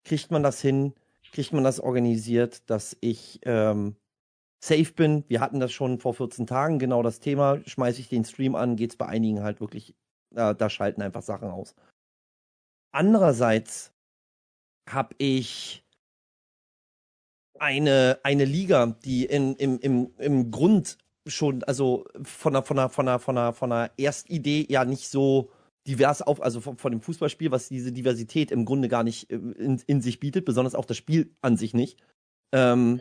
[0.05, 0.94] Kriegt man das hin?
[1.32, 3.97] Kriegt man das organisiert, dass ich ähm,
[4.62, 5.24] safe bin?
[5.28, 7.60] Wir hatten das schon vor 14 Tagen, genau das Thema.
[7.66, 9.94] Schmeiße ich den Stream an, geht es bei einigen halt wirklich,
[10.34, 11.74] äh, da schalten einfach Sachen aus.
[12.93, 13.93] Andererseits
[14.88, 15.85] habe ich
[17.61, 22.89] eine, eine Liga, die in, im, im, im Grund schon, also von der, von der,
[22.89, 25.51] von der, von der, von der Erstidee ja nicht so
[25.87, 29.37] divers auf, also von, von dem Fußballspiel, was diese Diversität im Grunde gar nicht äh,
[29.37, 32.01] in, in sich bietet, besonders auch das Spiel an sich nicht.
[32.53, 33.01] Ähm,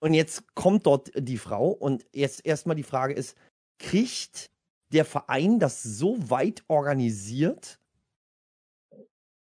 [0.00, 3.36] und jetzt kommt dort die Frau und jetzt erstmal die Frage ist,
[3.78, 4.50] kriegt
[4.92, 7.78] der Verein das so weit organisiert,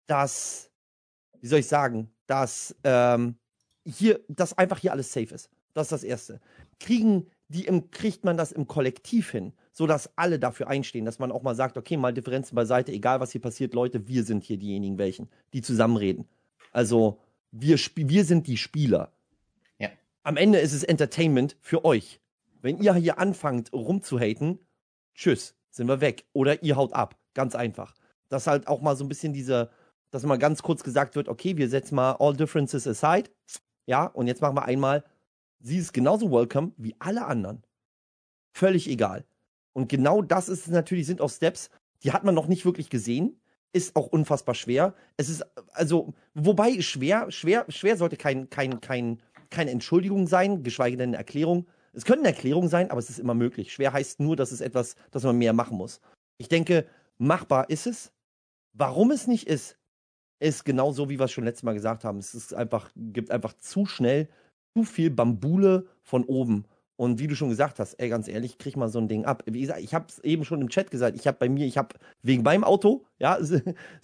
[0.07, 0.71] dass,
[1.41, 3.39] wie soll ich sagen, dass ähm,
[3.89, 5.51] hier, dass einfach hier alles safe ist.
[5.75, 6.41] Das ist das Erste.
[6.79, 11.33] Kriegen die im, kriegt man das im Kollektiv hin, sodass alle dafür einstehen, dass man
[11.33, 14.59] auch mal sagt, okay, mal Differenzen beiseite, egal was hier passiert, Leute, wir sind hier
[14.59, 16.27] diejenigen welchen, die zusammenreden.
[16.73, 17.19] Also
[17.51, 19.13] wir, wir sind die Spieler.
[19.79, 19.89] Ja.
[20.23, 22.21] Am Ende ist es Entertainment für euch.
[22.61, 24.59] Wenn ihr hier anfangt rumzuhaten,
[25.15, 26.25] tschüss, sind wir weg.
[26.33, 27.17] Oder ihr haut ab.
[27.35, 27.95] Ganz einfach.
[28.29, 29.71] Dass halt auch mal so ein bisschen diese,
[30.11, 33.31] dass mal ganz kurz gesagt wird, okay, wir setzen mal all differences aside.
[33.89, 35.03] Ja, und jetzt machen wir einmal,
[35.61, 37.63] sie ist genauso welcome wie alle anderen.
[38.53, 39.25] Völlig egal.
[39.73, 41.71] Und genau das ist natürlich, sind auch Steps,
[42.03, 43.41] die hat man noch nicht wirklich gesehen.
[43.73, 44.95] Ist auch unfassbar schwer.
[45.17, 45.43] Es ist,
[45.73, 51.17] also, wobei schwer, schwer, schwer sollte kein, kein, kein, keine Entschuldigung sein, geschweige denn eine
[51.17, 51.67] Erklärung.
[51.95, 53.73] Es könnte eine Erklärung sein, aber es ist immer möglich.
[53.73, 56.03] Schwer heißt nur, dass es etwas, dass man mehr machen muss.
[56.37, 56.87] Ich denke,
[57.17, 58.13] machbar ist es.
[58.75, 59.79] Warum es nicht ist,
[60.41, 62.19] ist genau so, wie wir es schon letztes Mal gesagt haben.
[62.19, 64.29] Es ist einfach, gibt einfach zu schnell
[64.75, 66.65] zu viel Bambule von oben.
[66.97, 69.45] Und wie du schon gesagt hast, ey, ganz ehrlich, krieg mal so ein Ding ab.
[69.47, 71.17] Wie gesagt, ich habe es eben schon im Chat gesagt.
[71.17, 73.53] Ich habe bei mir, ich habe wegen meinem Auto, ja, es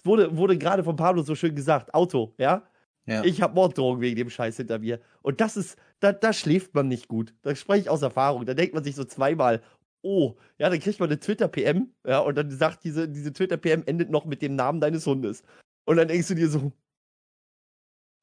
[0.03, 2.63] wurde, wurde gerade von Pablo so schön gesagt, Auto, ja.
[3.05, 3.23] ja.
[3.25, 5.01] Ich habe Morddrohungen wegen dem Scheiß hinter mir.
[5.21, 7.33] Und das ist, da, da schläft man nicht gut.
[7.41, 8.45] Da spreche ich aus Erfahrung.
[8.45, 9.61] Da denkt man sich so zweimal,
[10.05, 14.11] oh, ja, dann kriegt man eine Twitter-PM, ja, und dann sagt diese, diese Twitter-PM endet
[14.11, 15.43] noch mit dem Namen deines Hundes.
[15.85, 16.71] Und dann denkst du dir so,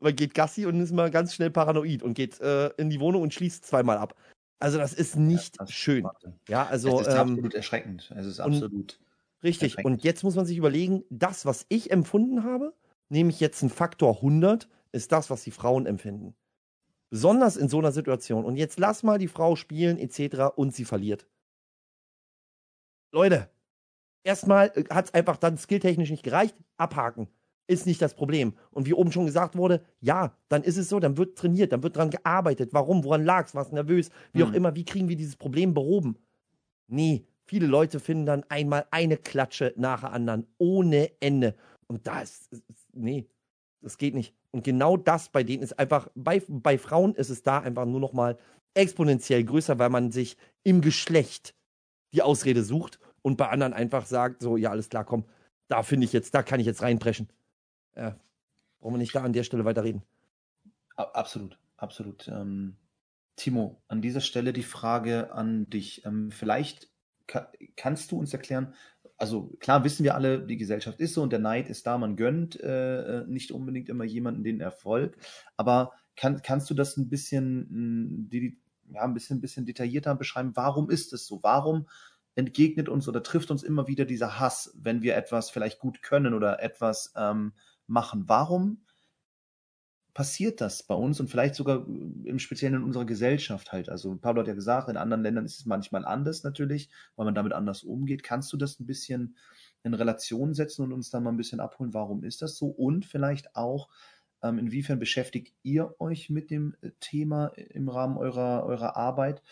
[0.03, 3.23] man geht Gassi und ist mal ganz schnell paranoid und geht äh, in die Wohnung
[3.23, 4.17] und schließt zweimal ab.
[4.59, 6.09] Also das ist nicht ja, das schön.
[6.49, 8.13] Ja, also es ist ähm, absolut erschreckend.
[8.17, 9.01] Es ist absolut
[9.43, 9.85] richtig.
[9.85, 12.75] Und jetzt muss man sich überlegen, das, was ich empfunden habe,
[13.09, 16.35] nehme ich jetzt einen Faktor 100, ist das, was die Frauen empfinden.
[17.11, 18.45] Besonders in so einer Situation.
[18.45, 20.55] Und jetzt lass mal die Frau spielen etc.
[20.57, 21.27] und sie verliert.
[23.13, 23.51] Leute,
[24.23, 26.57] erstmal äh, hat es einfach dann skilltechnisch nicht gereicht.
[26.77, 27.29] Abhaken
[27.67, 28.55] ist nicht das Problem.
[28.71, 31.83] Und wie oben schon gesagt wurde, ja, dann ist es so, dann wird trainiert, dann
[31.83, 32.71] wird dran gearbeitet.
[32.73, 33.05] Warum?
[33.05, 33.55] Woran lag es?
[33.55, 34.11] Warst nervös?
[34.33, 34.49] Wie hm.
[34.49, 36.17] auch immer, wie kriegen wir dieses Problem behoben?
[36.89, 41.55] Nee, viele Leute finden dann einmal eine Klatsche nach der anderen, ohne Ende.
[41.87, 42.51] Und da ist,
[42.93, 43.27] nee,
[43.81, 44.35] das geht nicht.
[44.51, 48.01] Und genau das bei denen ist einfach, bei, bei Frauen ist es da einfach nur
[48.01, 48.37] noch mal
[48.75, 51.55] exponentiell größer, weil man sich im Geschlecht
[52.13, 55.25] die Ausrede sucht und bei anderen einfach sagt, so, ja, alles klar, komm,
[55.69, 57.29] da finde ich jetzt, da kann ich jetzt reinpreschen.
[57.97, 58.19] Ja,
[58.81, 60.02] brauchen wir nicht da an der Stelle weiterreden.
[60.97, 62.28] Absolut, absolut.
[62.28, 62.77] Ähm,
[63.36, 66.05] Timo, an dieser Stelle die Frage an dich.
[66.05, 66.90] Ähm, vielleicht
[67.27, 68.74] ka kannst du uns erklären,
[69.16, 72.16] also klar wissen wir alle, die Gesellschaft ist so und der Neid ist da, man
[72.16, 75.16] gönnt äh, äh nicht unbedingt immer jemanden den Erfolg,
[75.56, 78.59] aber kann, kannst du das ein bisschen, hm, die,
[78.90, 80.52] ja, ein bisschen, bisschen detaillierter beschreiben?
[80.55, 81.40] Warum ist es so?
[81.43, 81.86] Warum
[82.35, 86.35] entgegnet uns oder trifft uns immer wieder dieser Hass, wenn wir etwas vielleicht gut können
[86.35, 87.52] oder etwas ähm,
[87.87, 88.25] machen?
[88.29, 88.85] Warum
[90.15, 93.89] passiert das bei uns und vielleicht sogar im Speziellen in unserer Gesellschaft halt?
[93.89, 97.35] Also Pablo hat ja gesagt, in anderen Ländern ist es manchmal anders natürlich, weil man
[97.35, 98.23] damit anders umgeht.
[98.23, 99.37] Kannst du das ein bisschen
[99.83, 102.67] in Relation setzen und uns da mal ein bisschen abholen, warum ist das so?
[102.67, 103.89] Und vielleicht auch,
[104.43, 109.43] ähm, inwiefern beschäftigt ihr euch mit dem äh, Thema im Rahmen eurer, eurer Arbeit?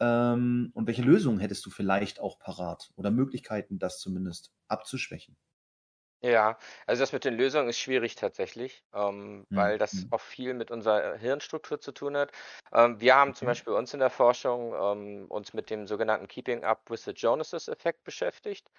[0.00, 5.36] Ähm, und welche Lösungen hättest du vielleicht auch parat oder Möglichkeiten, das zumindest abzuschwächen?
[6.24, 6.56] Ja,
[6.86, 9.54] also das mit den Lösungen ist schwierig tatsächlich, ähm, Mhm.
[9.54, 10.10] weil das mhm.
[10.10, 12.32] auch viel mit unserer Hirnstruktur zu tun hat.
[12.72, 16.26] Ähm, wir haben zum Beispiel bei uns in der Forschung ähm, uns mit dem sogenannten
[16.26, 18.70] Keeping Up with the Jonases-Effekt beschäftigt.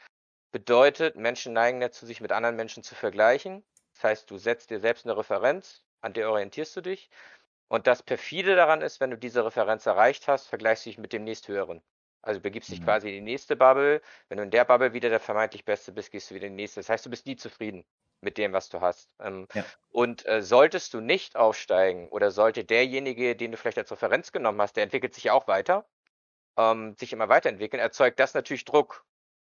[0.52, 3.66] Bedeutet, Menschen neigen dazu, sich mit anderen Menschen zu vergleichen.
[3.96, 7.10] Das heißt, du setzt dir selbst eine Referenz, an der orientierst du dich.
[7.70, 11.14] Und das perfide daran ist, wenn du diese Referenz erreicht hast, vergleichst du dich mit
[11.14, 11.84] dem nächsthöheren.
[12.26, 12.86] Also begibst dich mhm.
[12.86, 14.02] quasi in die nächste Bubble.
[14.30, 16.64] Wenn du in der Bubble wieder der vermeintlich Beste bist, gehst du wieder in die
[16.64, 16.80] nächste.
[16.80, 17.86] Das heißt, du bist nie zufrieden
[18.22, 19.10] mit dem, was du hast.
[19.20, 19.64] Ähm, ja.
[19.92, 24.60] Und äh, solltest du nicht aufsteigen oder sollte derjenige, den du vielleicht als Referenz genommen
[24.62, 25.86] hast, der entwickelt sich ja auch weiter,
[26.58, 29.06] ähm, sich immer weiterentwickeln, erzeugt das natürlich Druck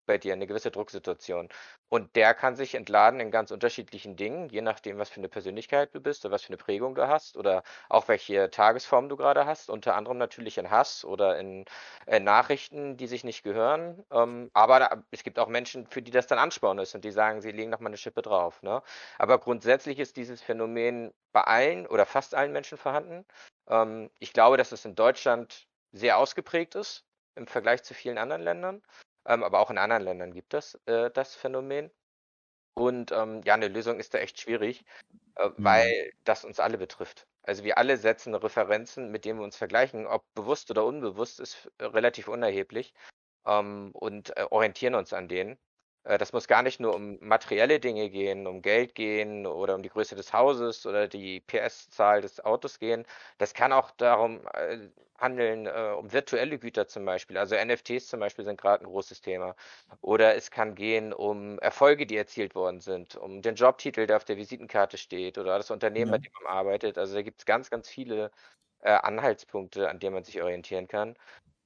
[0.09, 1.49] bei dir, eine gewisse Drucksituation.
[1.89, 5.95] Und der kann sich entladen in ganz unterschiedlichen Dingen, je nachdem, was für eine Persönlichkeit
[5.95, 9.47] du bist oder was für eine Prägung du hast oder auch welche Tagesform du gerade
[9.47, 9.71] hast.
[9.71, 11.65] Unter anderem natürlich in Hass oder in,
[12.07, 14.05] in äh, Nachrichten, die sich nicht gehören.
[14.11, 17.13] Ähm, aber da, es gibt auch Menschen, für die das dann Ansporn ist und die
[17.13, 18.63] sagen, sie legen noch mal eine Schippe drauf.
[18.63, 18.83] Ne?
[19.19, 23.25] Aber grundsätzlich ist dieses Phänomen bei allen oder fast allen Menschen vorhanden.
[23.69, 27.05] Ähm, ich glaube, dass es in Deutschland sehr ausgeprägt ist
[27.39, 28.83] im Vergleich zu vielen anderen Ländern.
[29.29, 31.91] Ähm, aber auch in anderen Ländern gibt es äh, das Phänomen.
[32.75, 34.85] Und ähm, ja, eine Lösung ist da echt schwierig,
[35.37, 35.55] äh, mhm.
[35.59, 37.27] weil das uns alle betrifft.
[37.43, 41.71] Also wir alle setzen Referenzen, mit denen wir uns vergleichen, ob bewusst oder unbewusst, ist
[41.79, 42.95] äh, relativ unerheblich
[43.47, 45.59] ähm, und äh, orientieren uns an denen.
[46.09, 49.83] Äh, das muss gar nicht nur um materielle Dinge gehen, um Geld gehen oder um
[49.83, 53.05] die Größe des Hauses oder die PS-Zahl des Autos gehen.
[53.39, 57.37] Das kann auch darum äh, handeln, äh, um virtuelle Güter zum Beispiel.
[57.37, 59.55] Also NFTs zum Beispiel sind gerade ein großes Thema.
[60.01, 64.25] Oder es kann gehen um Erfolge, die erzielt worden sind, um den Jobtitel, der auf
[64.25, 66.17] der Visitenkarte steht oder das Unternehmen, ja.
[66.17, 66.97] bei dem man arbeitet.
[66.99, 68.31] Also da gibt es ganz, ganz viele
[68.81, 71.17] Anhaltspunkte, an denen man sich orientieren kann.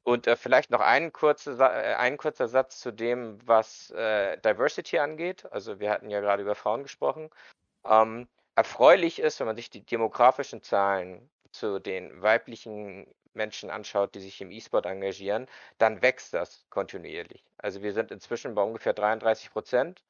[0.04, 4.98] Und äh, vielleicht noch ein, kurze, äh, ein kurzer Satz zu dem, was äh, Diversity
[4.98, 5.46] angeht.
[5.52, 7.30] Also wir hatten ja gerade über Frauen gesprochen.
[7.84, 14.20] Ähm, erfreulich ist, wenn man sich die demografischen Zahlen zu den weiblichen Menschen anschaut, die
[14.20, 15.46] sich im E-Sport engagieren,
[15.78, 17.44] dann wächst das kontinuierlich.
[17.58, 20.04] Also wir sind inzwischen bei ungefähr 33 Prozent.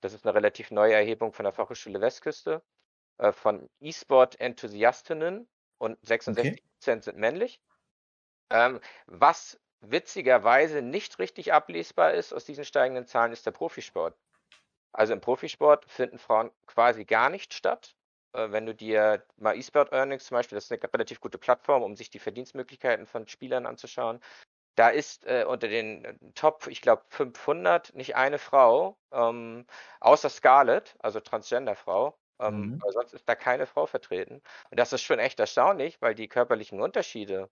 [0.00, 2.62] Das ist eine relativ neue Erhebung von der Fachhochschule Westküste
[3.18, 5.48] äh, von E-Sport-Enthusiastinnen
[5.78, 7.10] und 66 Prozent okay.
[7.10, 7.60] sind männlich.
[8.50, 14.16] Ähm, was witzigerweise nicht richtig ablesbar ist aus diesen steigenden Zahlen, ist der Profisport.
[14.92, 17.94] Also im Profisport finden Frauen quasi gar nicht statt.
[18.32, 21.82] Äh, wenn du dir mal eSport Earnings zum Beispiel, das ist eine relativ gute Plattform,
[21.82, 24.20] um sich die Verdienstmöglichkeiten von Spielern anzuschauen.
[24.74, 29.66] Da ist äh, unter den äh, Top, ich glaube 500 nicht eine Frau, ähm,
[30.00, 32.16] außer Scarlett, also Transgender-Frau.
[32.40, 32.82] Ähm, mhm.
[32.92, 34.40] Sonst ist da keine Frau vertreten.
[34.70, 37.50] Und das ist schon echt erstaunlich, weil die körperlichen Unterschiede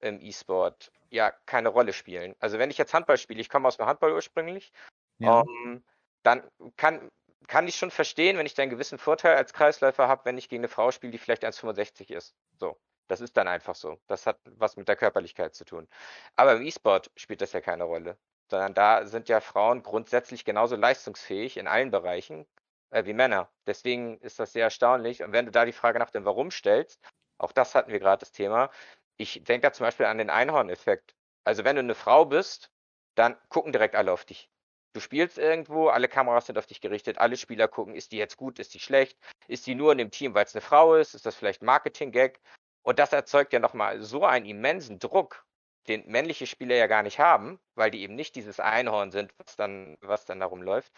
[0.00, 2.34] im E-Sport ja keine Rolle spielen.
[2.38, 4.72] Also wenn ich jetzt Handball spiele, ich komme aus dem Handball ursprünglich,
[5.18, 5.42] ja.
[5.42, 5.82] ähm,
[6.22, 6.42] dann
[6.76, 7.10] kann,
[7.48, 10.48] kann ich schon verstehen, wenn ich da einen gewissen Vorteil als Kreisläufer habe, wenn ich
[10.48, 12.34] gegen eine Frau spiele, die vielleicht 1,65 ist.
[12.58, 12.76] So.
[13.08, 13.98] Das ist dann einfach so.
[14.06, 15.88] Das hat was mit der Körperlichkeit zu tun.
[16.36, 18.16] Aber im E-Sport spielt das ja keine Rolle.
[18.48, 22.46] Sondern da sind ja Frauen grundsätzlich genauso leistungsfähig in allen Bereichen
[22.90, 23.50] äh, wie Männer.
[23.66, 25.24] Deswegen ist das sehr erstaunlich.
[25.24, 27.00] Und wenn du da die Frage nach dem Warum stellst,
[27.38, 28.70] auch das hatten wir gerade das Thema.
[29.20, 31.14] Ich denke da zum Beispiel an den Einhorn-Effekt.
[31.44, 32.70] Also wenn du eine Frau bist,
[33.16, 34.48] dann gucken direkt alle auf dich.
[34.94, 38.38] Du spielst irgendwo, alle Kameras sind auf dich gerichtet, alle Spieler gucken, ist die jetzt
[38.38, 41.14] gut, ist die schlecht, ist die nur in dem Team, weil es eine Frau ist,
[41.14, 42.40] ist das vielleicht Marketing-Gag?
[42.82, 45.44] Und das erzeugt ja nochmal so einen immensen Druck,
[45.86, 49.54] den männliche Spieler ja gar nicht haben, weil die eben nicht dieses Einhorn sind, was
[49.54, 50.94] dann, was dann darum läuft,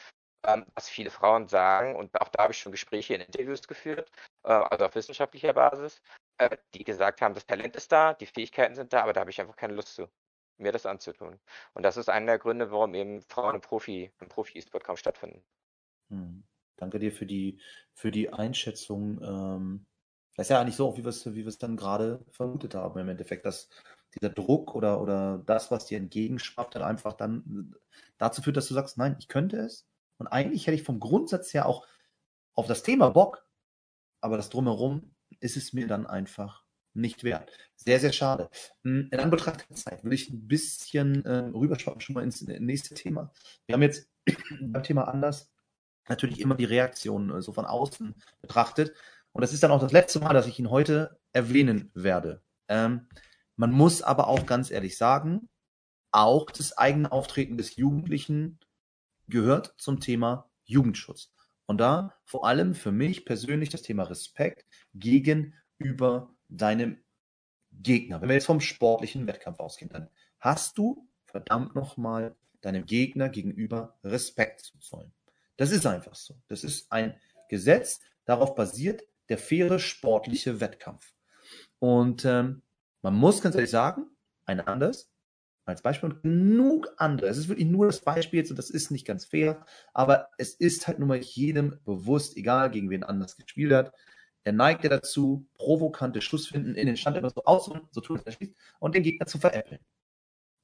[0.46, 4.12] ähm, was viele Frauen sagen, und auch da habe ich schon Gespräche in Interviews geführt,
[4.42, 6.02] also auf wissenschaftlicher Basis,
[6.38, 9.30] äh, die gesagt haben, das Talent ist da, die Fähigkeiten sind da, aber da habe
[9.30, 10.08] ich einfach keine Lust zu
[10.58, 11.38] mir das anzutun.
[11.74, 15.42] Und das ist einer der Gründe, warum eben Frauen im Profi, im Profi-E-Sport kaum stattfinden.
[16.10, 16.44] Hm.
[16.76, 17.60] Danke dir für die,
[17.92, 19.20] für die Einschätzung.
[19.22, 19.86] Ähm,
[20.36, 22.98] das ist ja eigentlich so, wie wir es, wie wir es dann gerade vermutet haben,
[22.98, 23.68] im Endeffekt, dass
[24.14, 27.74] dieser Druck oder, oder das, was dir entgegenschwappt, dann einfach dann
[28.18, 29.86] dazu führt, dass du sagst, nein, ich könnte es.
[30.18, 31.86] Und eigentlich hätte ich vom Grundsatz her auch
[32.54, 33.46] auf das Thema Bock,
[34.22, 37.50] aber das drumherum ist es mir dann einfach nicht wert.
[37.76, 38.48] Sehr, sehr schade.
[38.84, 42.94] Hm, in Anbetracht der Zeit will ich ein bisschen äh, rüberschwappen schon mal ins nächste
[42.94, 43.32] Thema.
[43.66, 44.08] Wir haben jetzt
[44.60, 45.50] beim Thema anders
[46.08, 48.94] natürlich immer die Reaktion äh, so von außen betrachtet.
[49.32, 52.42] Und das ist dann auch das letzte Mal, dass ich ihn heute erwähnen werde.
[52.68, 53.08] Ähm,
[53.56, 55.48] man muss aber auch ganz ehrlich sagen,
[56.10, 58.60] auch das eigene Auftreten des Jugendlichen
[59.28, 61.32] gehört zum Thema Jugendschutz.
[61.72, 66.98] Und da vor allem für mich persönlich das Thema Respekt gegenüber deinem
[67.72, 68.20] Gegner.
[68.20, 73.96] Wenn wir jetzt vom sportlichen Wettkampf ausgehen, dann hast du verdammt nochmal deinem Gegner gegenüber
[74.04, 75.14] Respekt zu zollen.
[75.56, 76.36] Das ist einfach so.
[76.48, 77.18] Das ist ein
[77.48, 81.14] Gesetz, darauf basiert der faire sportliche Wettkampf.
[81.78, 82.60] Und ähm,
[83.00, 84.10] man muss ganz ehrlich sagen,
[84.44, 85.10] ein anderes,
[85.64, 87.28] als Beispiel und genug andere.
[87.28, 90.86] Es ist wirklich nur das Beispiel und das ist nicht ganz fair, aber es ist
[90.86, 93.92] halt nun mal jedem bewusst, egal gegen wen anders gespielt hat,
[94.44, 98.16] er neigt ja dazu, provokante Schussfinden in den Stand immer so aus und so tun,
[98.18, 99.80] als er schießt, und den Gegner zu veräppeln.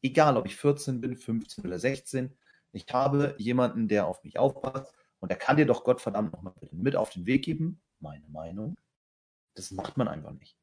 [0.03, 2.37] Egal, ob ich 14 bin, 15 oder 16,
[2.73, 6.97] ich habe jemanden, der auf mich aufpasst und der kann dir doch Gottverdammt nochmal mit
[6.97, 7.81] auf den Weg geben.
[8.01, 8.77] Meine Meinung.
[9.55, 10.57] Das macht man einfach nicht.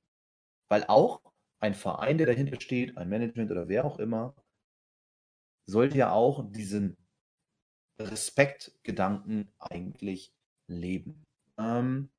[0.67, 1.21] Weil auch
[1.65, 4.35] ein Verein, der dahinter steht, ein Management oder wer auch immer,
[5.65, 6.95] sollte ja auch diesen
[7.99, 10.31] Respektgedanken eigentlich
[10.67, 11.23] leben.
[11.57, 12.09] Ähm,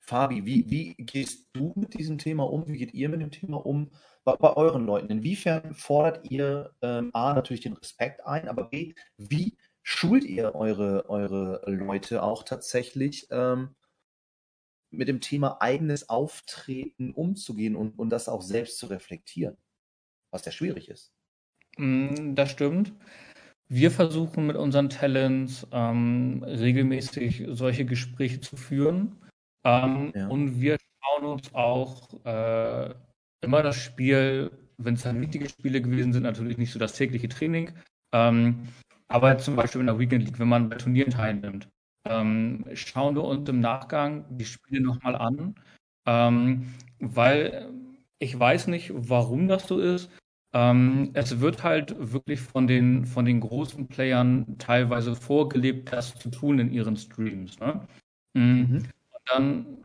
[0.00, 2.66] Fabi, wie, wie gehst du mit diesem Thema um?
[2.66, 3.92] Wie geht ihr mit dem Thema um
[4.24, 5.10] bei, bei euren Leuten?
[5.10, 11.08] Inwiefern fordert ihr ähm, A natürlich den Respekt ein, aber B, wie schult ihr eure,
[11.08, 13.76] eure Leute auch tatsächlich ähm,
[14.92, 19.56] mit dem Thema eigenes Auftreten umzugehen und, und das auch selbst zu reflektieren?
[20.30, 21.12] Was ja schwierig ist.
[21.76, 22.92] Mm, das stimmt.
[23.68, 29.18] Wir versuchen mit unseren Talents ähm, regelmäßig solche Gespräche zu führen
[29.64, 30.28] ähm, ja.
[30.28, 32.94] Und wir schauen uns auch äh,
[33.42, 37.28] immer das Spiel, wenn es dann wichtige Spiele gewesen sind, natürlich nicht so das tägliche
[37.28, 37.72] Training,
[38.12, 38.68] ähm,
[39.08, 41.68] aber zum Beispiel in der Weekend League, wenn man bei Turnieren teilnimmt,
[42.04, 45.54] ähm, schauen wir uns im Nachgang die Spiele nochmal an,
[46.06, 47.70] ähm, weil
[48.18, 50.10] ich weiß nicht, warum das so ist.
[50.54, 56.30] Ähm, es wird halt wirklich von den, von den großen Playern teilweise vorgelebt, das zu
[56.30, 57.58] tun in ihren Streams.
[57.58, 57.86] Ne?
[58.34, 58.42] Mhm.
[58.42, 58.82] mhm
[59.26, 59.84] dann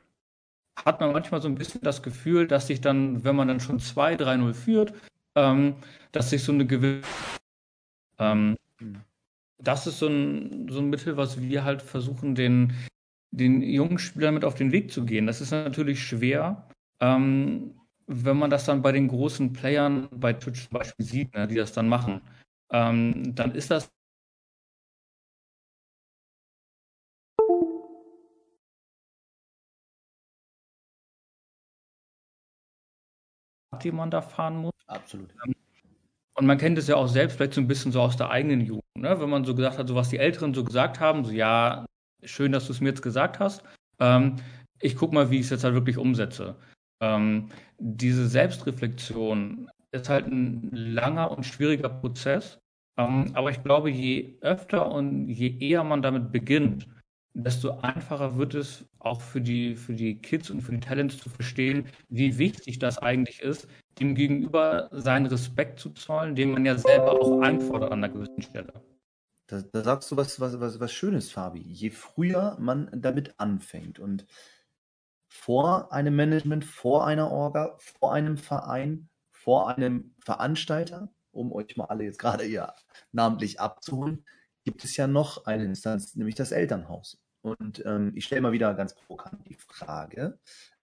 [0.76, 3.80] hat man manchmal so ein bisschen das Gefühl, dass sich dann, wenn man dann schon
[3.80, 4.94] 2-3-0 führt,
[5.36, 5.76] ähm,
[6.12, 7.08] dass sich so eine gewisse.
[8.20, 8.56] Ähm,
[9.60, 12.74] das ist so ein, so ein Mittel, was wir halt versuchen, den,
[13.32, 15.28] den jungen Spielern mit auf den Weg zu gehen.
[15.28, 16.68] Das ist natürlich schwer,
[17.02, 21.48] ähm, wenn man das dann bei den großen Playern, bei Twitch zum Beispiel sieht, ne,
[21.48, 22.22] die das dann machen.
[22.72, 23.90] Ähm, dann ist das
[33.84, 34.74] die man da fahren muss.
[34.88, 35.34] Absolut.
[36.38, 38.62] Und man kennt es ja auch selbst vielleicht so ein bisschen so aus der eigenen
[38.62, 39.20] Jugend, ne?
[39.20, 41.86] wenn man so gesagt hat, so was die Älteren so gesagt haben, so ja,
[42.24, 43.64] schön, dass du es mir jetzt gesagt hast.
[44.00, 44.36] Ähm,
[44.80, 46.56] ich guck mal, wie ich es jetzt halt wirklich umsetze.
[47.02, 47.50] Ähm,
[47.80, 52.60] diese Selbstreflexion ist halt ein langer und schwieriger Prozess.
[53.00, 56.88] Ähm, aber ich glaube, je öfter und je eher man damit beginnt,
[57.34, 61.30] desto einfacher wird es auch für die, für die Kids und für die Talents zu
[61.30, 63.68] verstehen, wie wichtig das eigentlich ist,
[64.00, 68.42] dem Gegenüber seinen Respekt zu zollen, den man ja selber auch einfordert an einer gewissen
[68.42, 68.74] Stelle.
[69.48, 71.62] Da, da sagst du was, was, was, was Schönes, Fabi.
[71.62, 74.26] Je früher man damit anfängt und
[75.30, 81.86] vor einem Management, vor einer Orga, vor einem Verein, vor einem Veranstalter, um euch mal
[81.86, 82.74] alle jetzt gerade hier
[83.12, 84.26] namentlich abzuholen,
[84.66, 87.20] gibt es ja noch eine Instanz, nämlich das Elternhaus.
[87.42, 90.40] Und ähm, ich stelle mal wieder ganz provokant die Frage,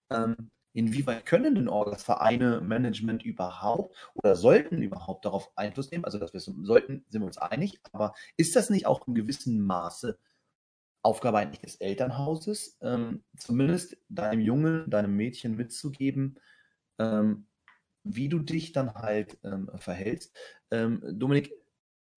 [0.09, 6.05] ähm, inwieweit können denn Orgas, Vereine, Management überhaupt oder sollten überhaupt darauf Einfluss nehmen?
[6.05, 9.61] Also, dass wir sollten, sind wir uns einig, aber ist das nicht auch in gewissem
[9.61, 10.19] Maße
[11.01, 16.39] Aufgabe eigentlich des Elternhauses, ähm, zumindest deinem Jungen, deinem Mädchen mitzugeben,
[16.99, 17.47] ähm,
[18.03, 20.35] wie du dich dann halt ähm, verhältst.
[20.71, 21.53] Ähm, Dominik,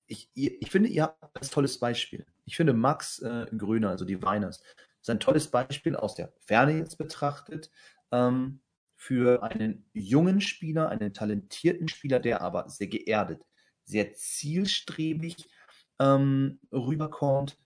[0.07, 2.27] ich, ich finde, ihr habt ein tolles Beispiel.
[2.47, 4.63] Ich finde Max äh, Gröner, also die Weiners,
[5.01, 7.71] ist ein tolles Beispiel aus der Ferne jetzt betrachtet
[8.13, 8.61] ähm,
[8.97, 13.45] für einen jungen Spieler, einen talentierten Spieler, der aber sehr geerdet,
[13.85, 15.49] sehr zielstrebig
[16.01, 17.59] ähm, rüberkommt,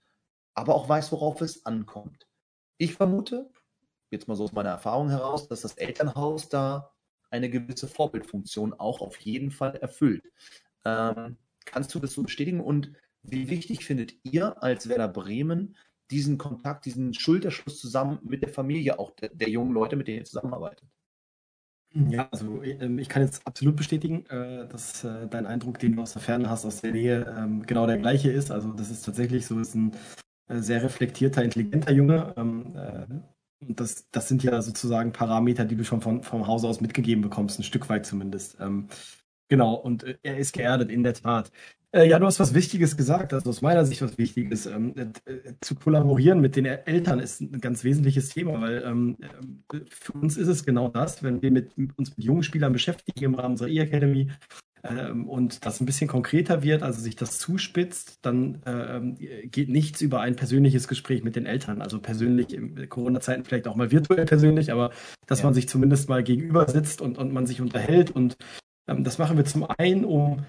[0.53, 2.27] aber auch weiß, worauf es ankommt.
[2.77, 3.49] Ich vermute,
[4.11, 6.93] jetzt mal so aus meiner Erfahrung heraus, dass das Elternhaus da
[7.29, 10.23] eine gewisse Vorbildfunktion auch auf jeden Fall erfüllt.
[10.85, 12.61] Ähm, kannst du das so bestätigen?
[12.61, 12.93] Und
[13.23, 15.75] wie wichtig findet ihr als Werder Bremen
[16.13, 20.19] diesen Kontakt, diesen Schulterschluss zusammen mit der Familie auch der, der jungen Leute, mit denen
[20.19, 20.87] ihr zusammenarbeitet?
[21.95, 26.01] Ja, also ähm, ich kann jetzt absolut bestätigen, äh, dass äh, dein Eindruck, den du
[26.01, 28.51] aus der Ferne hast, aus der Nähe, ähm, genau der gleiche ist.
[28.51, 29.91] Also das ist tatsächlich so, ist ein
[30.47, 32.33] äh, sehr reflektierter, intelligenter Junge.
[32.35, 33.23] Ähm,
[33.59, 37.21] und das, das sind ja sozusagen Parameter, die du schon von, vom Hause aus mitgegeben
[37.21, 38.57] bekommst, ein Stück weit zumindest.
[39.47, 41.49] Genau, und er ist geerdet, in der Tat.
[41.95, 44.65] Äh, ja, du hast was Wichtiges gesagt, also aus meiner Sicht was Wichtiges.
[44.65, 49.17] Ähm, äh, zu kollaborieren mit den Eltern ist ein ganz wesentliches Thema, weil ähm,
[49.71, 53.23] äh, für uns ist es genau das, wenn wir mit, uns mit jungen Spielern beschäftigen
[53.23, 54.31] im Rahmen unserer E-Academy
[54.83, 59.15] ähm, und das ein bisschen konkreter wird, also sich das zuspitzt, dann ähm,
[59.51, 61.79] geht nichts über ein persönliches Gespräch mit den Eltern.
[61.79, 64.89] Also persönlich in Corona-Zeiten vielleicht auch mal virtuell persönlich, aber
[65.27, 65.45] dass ja.
[65.45, 68.35] man sich zumindest mal gegenüber sitzt und, und man sich unterhält und
[68.87, 70.43] ähm, das machen wir zum einen, um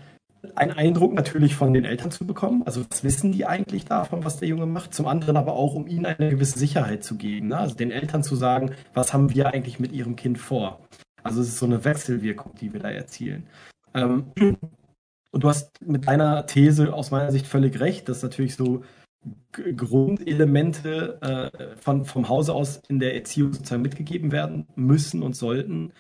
[0.55, 2.63] einen Eindruck natürlich von den Eltern zu bekommen.
[2.65, 4.95] Also was wissen die eigentlich davon, was der Junge macht?
[4.95, 7.49] Zum anderen aber auch, um ihnen eine gewisse Sicherheit zu geben.
[7.49, 7.59] Ne?
[7.59, 10.81] Also den Eltern zu sagen, was haben wir eigentlich mit ihrem Kind vor?
[11.23, 13.47] Also es ist so eine Wechselwirkung, die wir da erzielen.
[13.95, 18.85] Ähm, und du hast mit deiner These aus meiner Sicht völlig recht, dass natürlich so
[19.53, 25.93] Grundelemente äh, von, vom Hause aus in der Erziehung sozusagen mitgegeben werden müssen und sollten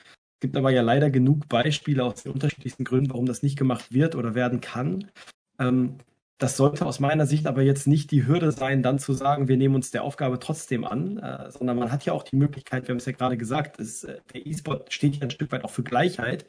[0.45, 4.15] gibt aber ja leider genug Beispiele aus den unterschiedlichsten Gründen, warum das nicht gemacht wird
[4.15, 5.11] oder werden kann.
[5.59, 5.97] Ähm,
[6.37, 9.57] das sollte aus meiner Sicht aber jetzt nicht die Hürde sein, dann zu sagen, wir
[9.57, 12.93] nehmen uns der Aufgabe trotzdem an, äh, sondern man hat ja auch die Möglichkeit, wir
[12.93, 15.71] haben es ja gerade gesagt, ist, äh, der E-Sport steht ja ein Stück weit auch
[15.71, 16.45] für Gleichheit.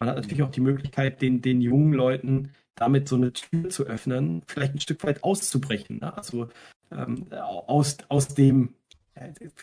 [0.00, 3.84] Man hat natürlich auch die Möglichkeit, den, den jungen Leuten damit so eine Tür zu
[3.84, 5.98] öffnen, vielleicht ein Stück weit auszubrechen.
[5.98, 6.16] Ne?
[6.16, 6.48] Also
[6.90, 8.72] ähm, aus, aus dem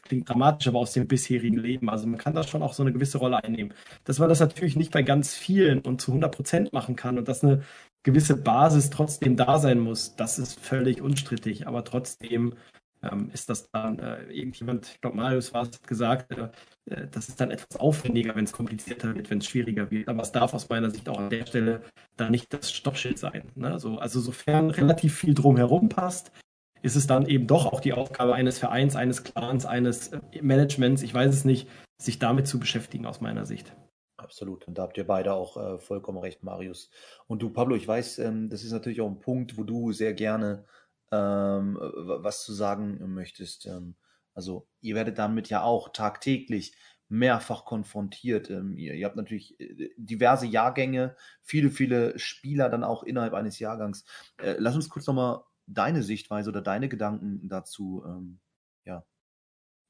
[0.03, 1.89] klingt dramatisch, aber aus dem bisherigen Leben.
[1.89, 3.73] Also man kann da schon auch so eine gewisse Rolle einnehmen.
[4.05, 7.27] Dass man das natürlich nicht bei ganz vielen und zu 100 Prozent machen kann und
[7.27, 7.63] dass eine
[8.03, 11.67] gewisse Basis trotzdem da sein muss, das ist völlig unstrittig.
[11.67, 12.55] Aber trotzdem
[13.03, 16.49] ähm, ist das dann, äh, irgendjemand, ich glaube Marius war es gesagt, äh,
[16.85, 20.07] äh, das ist dann etwas aufwendiger, wenn es komplizierter wird, wenn es schwieriger wird.
[20.07, 21.81] Aber es darf aus meiner Sicht auch an der Stelle
[22.17, 23.43] da nicht das Stoppschild sein.
[23.55, 23.71] Ne?
[23.71, 26.31] Also, also sofern relativ viel drumherum passt,
[26.81, 31.03] ist es dann eben doch auch die Aufgabe eines Vereins, eines Clans, eines äh, Managements,
[31.03, 31.67] ich weiß es nicht,
[31.97, 33.75] sich damit zu beschäftigen aus meiner Sicht.
[34.17, 34.67] Absolut.
[34.67, 36.89] Und da habt ihr beide auch äh, vollkommen recht, Marius.
[37.27, 40.13] Und du, Pablo, ich weiß, ähm, das ist natürlich auch ein Punkt, wo du sehr
[40.13, 40.65] gerne
[41.11, 43.65] ähm, was zu sagen möchtest.
[43.65, 43.95] Ähm,
[44.33, 46.75] also ihr werdet damit ja auch tagtäglich
[47.09, 48.49] mehrfach konfrontiert.
[48.49, 53.59] Ähm, ihr, ihr, habt natürlich äh, diverse Jahrgänge, viele, viele Spieler dann auch innerhalb eines
[53.59, 54.05] Jahrgangs.
[54.37, 58.39] Äh, lass uns kurz nochmal deine Sichtweise oder deine Gedanken dazu ähm,
[58.85, 59.03] ja,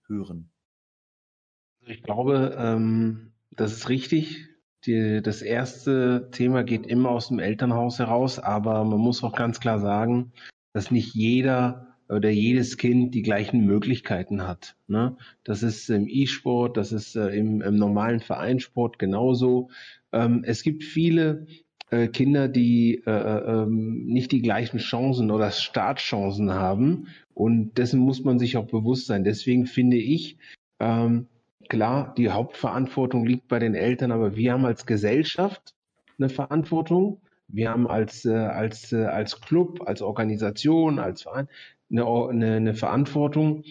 [0.08, 0.52] hören.
[1.86, 4.48] Ich glaube, ähm, das ist richtig.
[4.86, 9.60] Die, das erste Thema geht immer aus dem Elternhaus heraus, aber man muss auch ganz
[9.60, 10.32] klar sagen,
[10.74, 14.76] dass nicht jeder oder jedes Kind die gleichen Möglichkeiten hat.
[14.88, 15.16] Ne?
[15.44, 19.70] Das ist im E-Sport, das ist äh, im, im, normalen Vereinssport genauso.
[20.12, 21.48] Ähm, es gibt viele
[21.92, 27.08] äh, Kinder, die äh, äh, ähm, nicht die gleichen Chancen oder Startchancen haben.
[27.34, 29.24] Und dessen muss man sich auch bewusst sein.
[29.24, 30.38] Deswegen finde ich,
[30.80, 31.28] ähm,
[31.70, 35.76] klar, die Hauptverantwortung liegt bei den Eltern, aber wir haben als Gesellschaft
[36.18, 37.22] eine Verantwortung.
[37.48, 41.48] Wir haben als, äh, als, äh, als Club, als Organisation, als Verein
[41.92, 43.64] eine, eine, eine Verantwortung,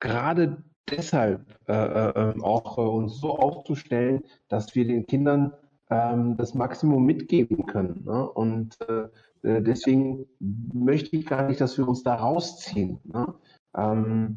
[0.00, 5.52] gerade deshalb äh, äh, ähm, auch äh, uns so aufzustellen, dass wir den Kindern
[5.90, 8.04] ähm, das Maximum mitgeben können.
[8.04, 8.30] Ne?
[8.30, 9.08] Und äh,
[9.42, 12.98] äh, deswegen möchte ich gar nicht, dass wir uns da rausziehen.
[13.04, 13.34] Ne?
[13.76, 14.36] Ähm,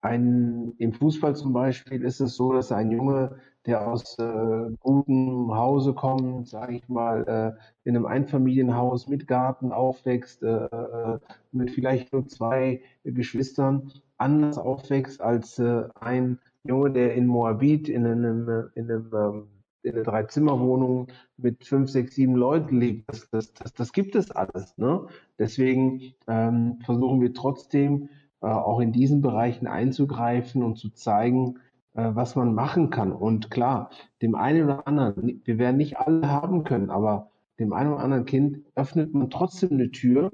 [0.00, 3.36] ein, Im Fußball zum Beispiel ist es so, dass ein Junge,
[3.66, 9.72] der aus äh, gutem Hause kommt, sage ich mal, äh, in einem Einfamilienhaus mit Garten
[9.72, 11.18] aufwächst, äh, äh
[11.50, 18.06] mit vielleicht nur zwei Geschwistern, anders aufwächst als äh, ein Junge, der in Moabit in
[18.06, 19.48] einem, in einem ähm,
[19.82, 23.08] in einer Dreizimmerwohnung mit fünf, sechs, sieben Leuten lebt.
[23.08, 24.76] Das, das, das, das gibt es alles.
[24.76, 25.06] Ne?
[25.38, 28.08] Deswegen ähm, versuchen wir trotzdem
[28.40, 31.58] äh, auch in diesen Bereichen einzugreifen und zu zeigen,
[31.94, 33.12] äh, was man machen kann.
[33.12, 33.90] Und klar,
[34.22, 38.24] dem einen oder anderen, wir werden nicht alle haben können, aber dem einen oder anderen
[38.24, 40.30] Kind öffnet man trotzdem eine Tür,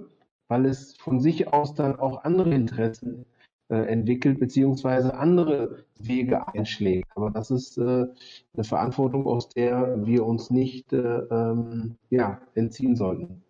[0.49, 3.25] weil es von sich aus dann auch andere Interessen
[3.69, 7.09] entwickelt, beziehungsweise andere Wege einschlägt.
[7.15, 8.07] Aber das ist äh,
[8.53, 13.43] eine Verantwortung, aus der wir uns nicht äh, ähm, ja, entziehen sollten.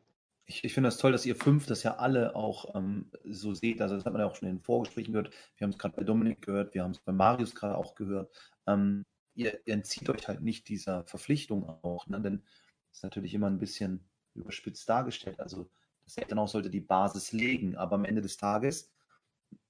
[0.47, 3.81] Ich, ich finde das toll, dass ihr fünf das ja alle auch ähm, so seht.
[3.81, 5.35] Also das hat man ja auch schon in den Vorgesprächen gehört.
[5.57, 8.31] Wir haben es gerade bei Dominik gehört, wir haben es bei Marius gerade auch gehört.
[8.66, 9.05] Ähm,
[9.35, 12.20] ihr, ihr, entzieht euch halt nicht dieser Verpflichtung auch, ne?
[12.20, 12.43] denn
[12.91, 14.05] das ist natürlich immer ein bisschen
[14.35, 15.41] überspitzt dargestellt.
[15.41, 15.69] Also
[16.05, 18.93] das Elternhaus sollte die Basis legen, aber am Ende des Tages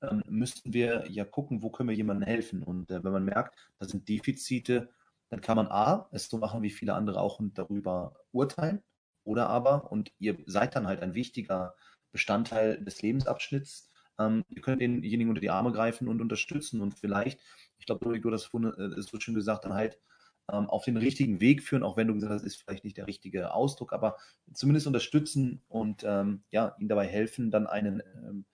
[0.03, 2.63] ähm, müssten wir ja gucken, wo können wir jemandem helfen.
[2.63, 4.91] Und äh, wenn man merkt, da sind Defizite,
[5.31, 8.83] dann kann man A, es so machen wie viele andere auch und darüber urteilen
[9.25, 11.75] oder aber, und ihr seid dann halt ein wichtiger
[12.13, 17.41] Bestandteil des Lebensabschnitts, ähm, ihr könnt denjenigen unter die Arme greifen und unterstützen und vielleicht,
[17.79, 19.99] ich glaube, du hast es so schön gesagt, dann halt
[20.53, 22.97] ähm, auf den richtigen Weg führen, auch wenn du gesagt hast, das ist vielleicht nicht
[22.97, 24.17] der richtige Ausdruck, aber
[24.53, 28.45] zumindest unterstützen und ähm, ja, ihnen dabei helfen, dann einen, ähm,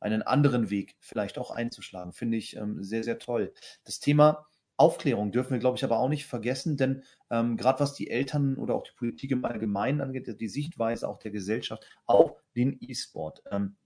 [0.00, 2.12] einen anderen Weg vielleicht auch einzuschlagen.
[2.12, 3.52] Finde ich ähm, sehr, sehr toll.
[3.84, 4.46] Das Thema
[4.76, 8.56] Aufklärung dürfen wir, glaube ich, aber auch nicht vergessen, denn ähm, gerade was die Eltern
[8.56, 13.42] oder auch die Politik im Allgemeinen angeht, die Sichtweise auch der Gesellschaft auf den E-Sport.
[13.50, 13.76] Ähm,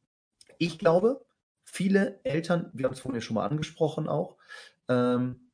[0.58, 1.24] ich glaube,
[1.64, 4.36] viele Eltern, wir haben es vorhin ja schon mal angesprochen auch,
[4.88, 5.50] ähm,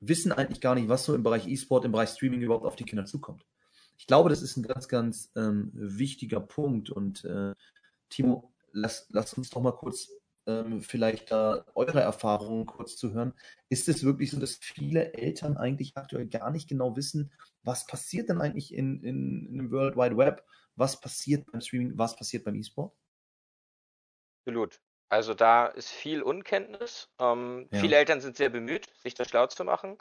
[0.00, 2.84] wissen eigentlich gar nicht, was so im Bereich E-Sport, im Bereich Streaming überhaupt auf die
[2.84, 3.44] Kinder zukommt.
[3.98, 6.88] Ich glaube, das ist ein ganz, ganz ähm, wichtiger Punkt.
[6.88, 7.54] Und äh,
[8.08, 10.10] Timo, lass, lass uns doch mal kurz
[10.46, 13.34] ähm, vielleicht da eure Erfahrungen kurz zu hören.
[13.68, 17.32] Ist es wirklich so, dass viele Eltern eigentlich aktuell gar nicht genau wissen,
[17.62, 20.44] was passiert denn eigentlich in, in, in dem World Wide Web?
[20.74, 21.98] Was passiert beim Streaming?
[21.98, 22.94] Was passiert beim E-Sport?
[24.46, 24.80] Absolut.
[25.10, 27.10] Also da ist viel Unkenntnis.
[27.18, 27.80] Ähm, ja.
[27.80, 29.98] Viele Eltern sind sehr bemüht, sich das schlau zu machen.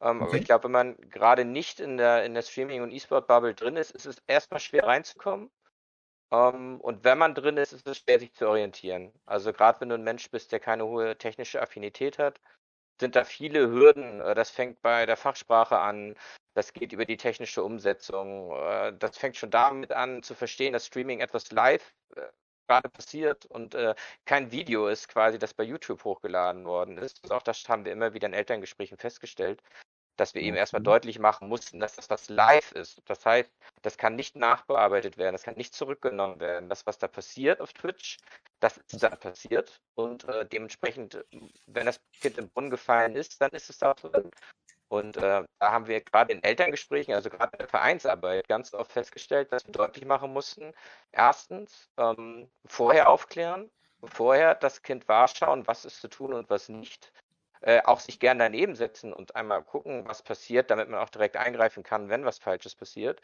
[0.00, 0.24] Ähm, okay.
[0.24, 3.76] Aber ich glaube, wenn man gerade nicht in der, in der Streaming- und E-Sport-Bubble drin
[3.76, 5.50] ist, ist es erstmal schwer reinzukommen.
[6.30, 9.12] Ähm, und wenn man drin ist, ist es schwer, sich zu orientieren.
[9.26, 12.40] Also gerade wenn du ein Mensch bist, der keine hohe technische Affinität hat,
[13.00, 14.20] sind da viele Hürden.
[14.20, 16.14] Äh, das fängt bei der Fachsprache an,
[16.54, 18.52] das geht über die technische Umsetzung.
[18.52, 22.22] Äh, das fängt schon damit an, zu verstehen, dass Streaming etwas live äh,
[22.68, 23.74] gerade passiert und
[24.26, 27.30] kein Video ist quasi, das bei YouTube hochgeladen worden ist.
[27.32, 29.62] Auch das haben wir immer wieder in Elterngesprächen festgestellt,
[30.18, 33.00] dass wir eben erstmal deutlich machen mussten, dass das was live ist.
[33.06, 33.50] Das heißt,
[33.82, 36.68] das kann nicht nachbearbeitet werden, das kann nicht zurückgenommen werden.
[36.68, 38.18] Das, was da passiert auf Twitch,
[38.60, 41.24] das ist da passiert und äh, dementsprechend,
[41.66, 44.30] wenn das Kind im Brunnen gefallen ist, dann ist es da drin.
[44.88, 48.90] Und äh, da haben wir gerade in Elterngesprächen, also gerade in der Vereinsarbeit, ganz oft
[48.90, 50.72] festgestellt, dass wir deutlich machen mussten,
[51.12, 53.70] erstens ähm, vorher aufklären,
[54.02, 57.12] vorher das Kind wahrschauen, was ist zu tun und was nicht
[57.60, 61.36] äh, auch sich gern daneben setzen und einmal gucken, was passiert, damit man auch direkt
[61.36, 63.20] eingreifen kann, wenn was Falsches passiert.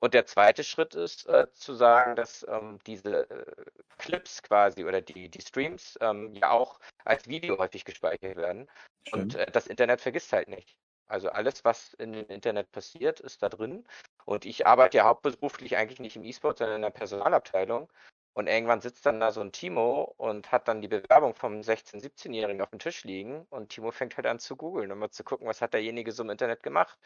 [0.00, 3.64] Und der zweite Schritt ist äh, zu sagen, dass ähm, diese äh,
[3.98, 8.68] Clips quasi oder die, die Streams ähm, ja auch als Video häufig gespeichert werden.
[9.08, 9.22] Schön.
[9.22, 10.78] Und äh, das Internet vergisst halt nicht.
[11.08, 13.84] Also alles, was in dem Internet passiert, ist da drin.
[14.24, 17.90] Und ich arbeite ja hauptberuflich eigentlich nicht im E-Sport, sondern in der Personalabteilung.
[18.38, 22.00] Und irgendwann sitzt dann da so ein Timo und hat dann die Bewerbung vom 16-,
[22.00, 25.24] 17-Jährigen auf dem Tisch liegen und Timo fängt halt an zu googeln, um mal zu
[25.24, 26.96] gucken, was hat derjenige so im Internet gemacht.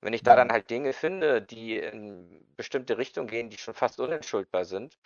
[0.00, 4.00] Wenn ich da dann halt Dinge finde, die in bestimmte Richtungen gehen, die schon fast
[4.00, 4.98] unentschuldbar sind,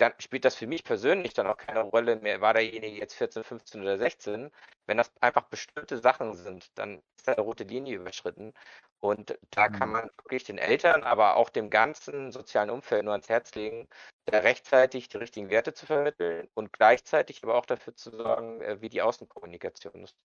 [0.00, 3.44] dann spielt das für mich persönlich dann auch keine Rolle mehr, war derjenige jetzt 14,
[3.44, 4.50] 15 oder 16.
[4.86, 8.52] Wenn das einfach bestimmte Sachen sind, dann ist da eine rote Linie überschritten.
[9.00, 9.94] Und da kann mhm.
[9.94, 13.88] man wirklich den Eltern, aber auch dem ganzen sozialen Umfeld nur ans Herz legen,
[14.26, 18.80] da rechtzeitig die richtigen Werte zu vermitteln und gleichzeitig aber auch dafür zu sorgen, äh,
[18.80, 20.16] wie die Außenkommunikation ist.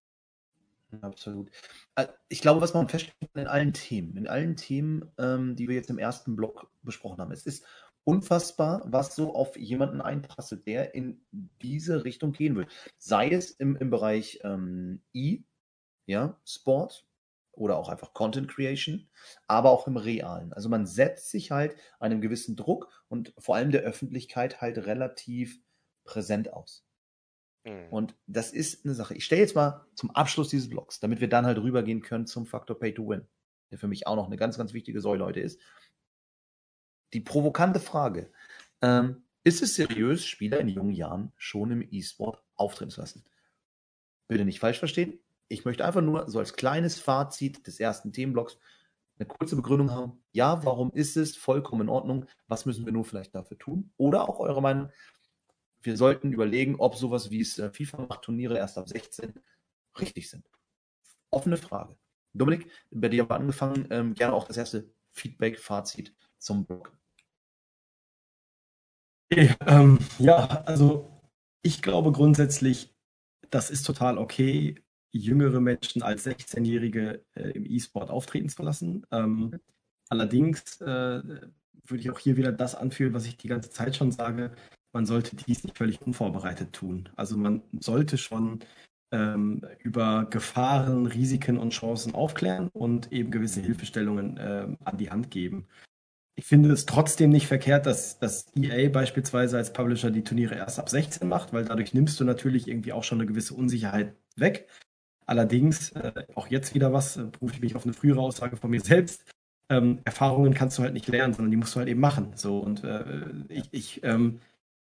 [1.01, 1.51] Absolut.
[1.95, 5.75] Äh, ich glaube, was man feststellt in allen Themen, in allen Themen, ähm, die wir
[5.75, 7.65] jetzt im ersten Block besprochen haben, es ist
[8.05, 11.25] unfassbar, was so auf jemanden einprasselt, der in
[11.61, 12.67] diese Richtung gehen will.
[12.97, 15.41] Sei es im, im Bereich ähm, E,
[16.05, 17.05] ja, Sport,
[17.55, 19.07] oder auch einfach Content Creation,
[19.47, 20.53] aber auch im Realen.
[20.53, 25.59] Also man setzt sich halt einem gewissen Druck und vor allem der Öffentlichkeit halt relativ
[26.03, 26.85] präsent aus.
[27.63, 27.87] Mhm.
[27.89, 29.15] Und das ist eine Sache.
[29.15, 32.45] Ich stelle jetzt mal zum Abschluss dieses Blogs, damit wir dann halt rübergehen können zum
[32.45, 33.27] Faktor Pay to Win,
[33.71, 35.59] der für mich auch noch eine ganz, ganz wichtige Säule heute ist.
[37.15, 38.29] Die provokante Frage.
[38.81, 43.23] Ähm, ist es seriös, Spieler in jungen Jahren schon im E-Sport auftreten zu lassen?
[44.27, 45.17] Bitte nicht falsch verstehen.
[45.47, 48.57] Ich möchte einfach nur so als kleines Fazit des ersten Themenblocks
[49.17, 50.21] eine kurze Begründung haben.
[50.33, 52.25] Ja, warum ist es vollkommen in Ordnung?
[52.47, 53.93] Was müssen wir nur vielleicht dafür tun?
[53.95, 54.91] Oder auch eure Meinung,
[55.83, 59.35] wir sollten überlegen, ob sowas wie es äh, FIFA macht, Turniere erst ab 16
[60.01, 60.49] richtig sind.
[61.29, 61.95] Offene Frage.
[62.33, 66.91] Dominik, bei dir haben wir angefangen, ähm, gerne auch das erste Feedback, Fazit zum Blog.
[69.31, 71.09] Ähm, ja, also
[71.61, 72.93] ich glaube grundsätzlich,
[73.49, 74.75] das ist total okay,
[75.11, 79.05] jüngere Menschen als 16-Jährige äh, im E-Sport auftreten zu lassen.
[79.11, 79.59] Ähm,
[80.09, 81.21] allerdings äh,
[81.87, 84.51] würde ich auch hier wieder das anführen, was ich die ganze Zeit schon sage.
[84.93, 87.09] Man sollte dies nicht völlig unvorbereitet tun.
[87.15, 88.59] Also man sollte schon
[89.11, 95.31] ähm, über Gefahren, Risiken und Chancen aufklären und eben gewisse Hilfestellungen äh, an die Hand
[95.31, 95.67] geben.
[96.37, 100.79] Ich finde es trotzdem nicht verkehrt, dass, dass EA beispielsweise als Publisher die Turniere erst
[100.79, 104.67] ab 16 macht, weil dadurch nimmst du natürlich irgendwie auch schon eine gewisse Unsicherheit weg.
[105.25, 108.69] Allerdings, äh, auch jetzt wieder was, äh, berufe ich mich auf eine frühere Aussage von
[108.69, 109.23] mir selbst.
[109.69, 112.33] Ähm, Erfahrungen kannst du halt nicht lernen, sondern die musst du halt eben machen.
[112.35, 113.03] So und äh,
[113.47, 114.39] ich, ich ähm,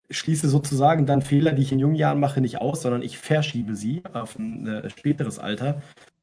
[0.09, 3.75] schließe sozusagen dann Fehler, die ich in jungen Jahren mache, nicht aus, sondern ich verschiebe
[3.75, 5.81] sie auf ein äh, späteres Alter.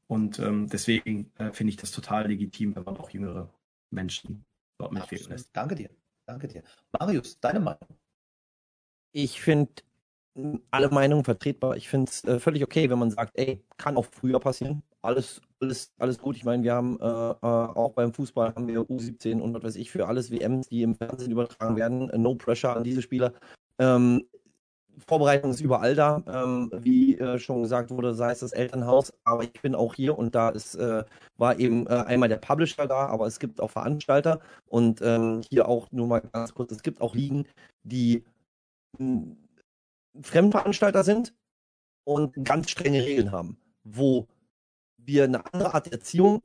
[0.08, 3.50] Und ähm, deswegen äh, finde ich das total legitim, wenn man auch jüngere
[3.90, 4.44] Menschen
[4.80, 5.50] dort mitwirken lässt.
[5.54, 5.90] Danke dir.
[6.26, 6.62] Danke dir.
[6.98, 7.88] Marius, deine Meinung?
[9.12, 9.72] Ich finde
[10.70, 11.76] alle Meinungen vertretbar.
[11.76, 14.82] Ich finde es äh, völlig okay, wenn man sagt, ey, kann auch früher passieren.
[15.02, 16.36] Alles, alles, alles gut.
[16.36, 19.76] Ich meine, wir haben äh, äh, auch beim Fußball haben wir U17 und was weiß
[19.76, 22.10] ich für alles WMs, die im Fernsehen übertragen werden.
[22.22, 23.32] No pressure an diese Spieler.
[23.78, 24.24] Ähm,
[24.98, 29.44] Vorbereitung ist überall da, ähm, wie äh, schon gesagt wurde, sei es das Elternhaus, aber
[29.44, 31.04] ich bin auch hier und da ist, äh,
[31.36, 35.68] war eben äh, einmal der Publisher da, aber es gibt auch Veranstalter und ähm, hier
[35.68, 37.46] auch nur mal ganz kurz, es gibt auch Ligen,
[37.82, 38.24] die
[38.98, 39.36] hm,
[40.20, 41.34] Fremdveranstalter sind
[42.04, 44.26] und ganz strenge Regeln haben, wo
[44.98, 46.42] wir eine andere Art Erziehung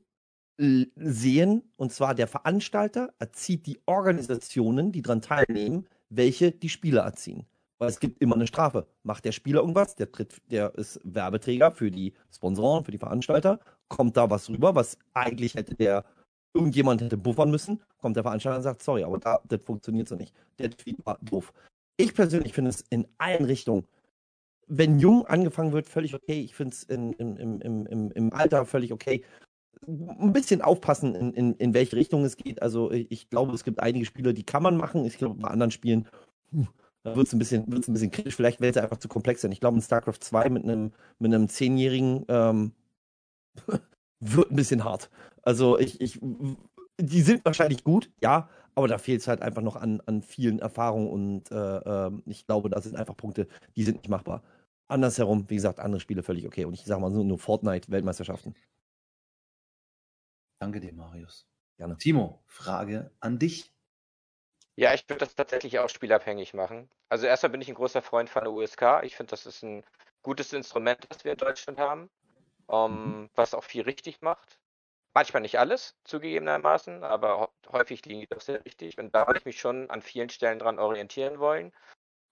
[0.58, 7.04] äh, sehen, und zwar der Veranstalter erzieht die Organisationen, die daran teilnehmen, welche die Spieler
[7.04, 7.46] erziehen.
[7.78, 8.88] Weil es gibt immer eine Strafe.
[9.04, 13.60] Macht der Spieler irgendwas, der, tritt, der ist Werbeträger für die Sponsoren, für die Veranstalter,
[13.90, 16.06] kommt da was rüber, was eigentlich hätte der
[16.54, 20.16] irgendjemand hätte buffern müssen, kommt der Veranstalter und sagt, sorry, aber da, das funktioniert so
[20.16, 20.34] nicht.
[20.58, 21.54] Der Tweet war doof.
[21.98, 23.86] Ich persönlich finde es in allen Richtungen,
[24.68, 26.42] wenn jung angefangen wird, völlig okay.
[26.42, 29.24] Ich finde es im, im, im, im Alter völlig okay.
[29.86, 32.62] Ein bisschen aufpassen, in, in, in welche Richtung es geht.
[32.62, 35.06] Also ich glaube, es gibt einige Spiele, die kann man machen.
[35.06, 36.08] Ich glaube, bei anderen Spielen,
[37.06, 38.36] da wird es ein bisschen, wird's ein bisschen kritisch.
[38.36, 39.52] Vielleicht wäre es einfach zu komplex sein.
[39.52, 42.72] Ich glaube, in StarCraft 2 mit einem, mit einem Zehnjährigen ähm,
[44.20, 45.12] wird ein bisschen hart.
[45.44, 46.20] Also ich, ich,
[47.00, 50.58] die sind wahrscheinlich gut, ja, aber da fehlt es halt einfach noch an, an vielen
[50.58, 54.42] Erfahrungen und äh, äh, ich glaube, das sind einfach Punkte, die sind nicht machbar.
[54.88, 56.66] Andersherum, wie gesagt, andere Spiele völlig okay.
[56.66, 58.56] Und ich sage mal nur, nur Fortnite-Weltmeisterschaften.
[60.60, 61.48] Danke dir, Marius.
[61.78, 61.98] Gerne.
[61.98, 63.75] Timo, Frage an dich.
[64.78, 66.90] Ja, ich würde das tatsächlich auch spielabhängig machen.
[67.08, 69.04] Also erstmal bin ich ein großer Freund von der USK.
[69.04, 69.86] Ich finde, das ist ein
[70.22, 72.10] gutes Instrument, das wir in Deutschland haben,
[72.68, 73.30] um, mhm.
[73.36, 74.60] was auch viel richtig macht.
[75.14, 78.98] Manchmal nicht alles, zugegebenermaßen, aber häufig liegen die doch sehr richtig.
[78.98, 81.72] Und da würde ich mich schon an vielen Stellen dran orientieren wollen.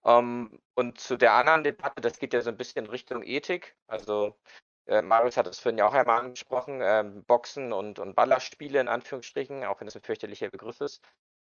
[0.01, 3.77] Um, und zu der anderen Debatte, das geht ja so ein bisschen Richtung Ethik.
[3.87, 4.35] Also
[4.85, 8.89] äh, Marius hat es vorhin ja auch einmal angesprochen, ähm, Boxen und, und Ballerspiele in
[8.89, 11.01] Anführungsstrichen, auch wenn das ein fürchterlicher Begriff ist.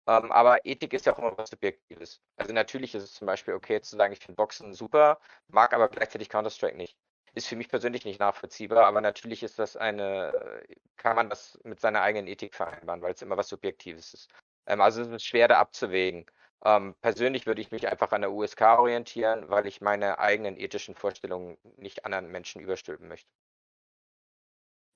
[0.07, 2.21] Ähm, aber Ethik ist ja auch immer was Subjektives.
[2.37, 5.89] Also natürlich ist es zum Beispiel okay zu sagen, ich finde Boxen super, mag aber
[5.89, 6.97] gleichzeitig Counter-Strike nicht.
[7.33, 10.63] Ist für mich persönlich nicht nachvollziehbar, aber natürlich ist das eine,
[10.95, 14.33] kann man das mit seiner eigenen Ethik vereinbaren, weil es immer was Subjektives ist.
[14.65, 16.25] Ähm, also es ist schwer da abzuwägen.
[16.63, 20.95] Ähm, persönlich würde ich mich einfach an der USK orientieren, weil ich meine eigenen ethischen
[20.95, 23.29] Vorstellungen nicht anderen Menschen überstülpen möchte.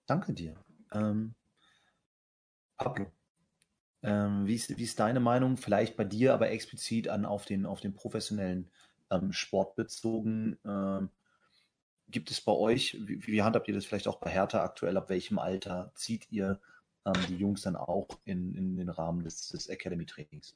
[0.08, 0.56] Danke dir.
[0.94, 1.36] Ähm,
[2.78, 3.12] Pablo,
[4.04, 7.66] ähm, wie, ist, wie ist deine Meinung, vielleicht bei dir, aber explizit an, auf, den,
[7.66, 8.72] auf den professionellen
[9.10, 10.58] ähm, Sport bezogen?
[10.66, 11.10] Ähm,
[12.10, 15.10] gibt es bei euch, wie, wie, handhabt ihr das vielleicht auch bei Hertha aktuell, ab
[15.10, 16.60] welchem Alter zieht ihr
[17.06, 20.56] ähm, die Jungs dann auch in, in den Rahmen des, des Academy-Trainings?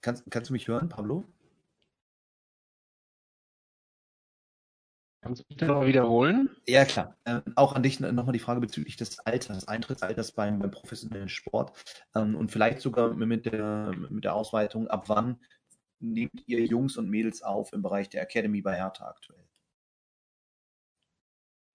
[0.00, 1.24] Kannst, kannst du mich hören, Pablo?
[5.28, 6.48] Kannst du bitte noch wiederholen?
[6.66, 7.14] Ja, klar.
[7.26, 11.72] Ähm, auch an dich nochmal die Frage bezüglich des Alters, Eintrittsalters beim, beim professionellen Sport
[12.14, 15.36] ähm, und vielleicht sogar mit der, mit der Ausweitung, ab wann
[16.00, 19.44] nehmt ihr Jungs und Mädels auf im Bereich der Academy bei Hertha aktuell?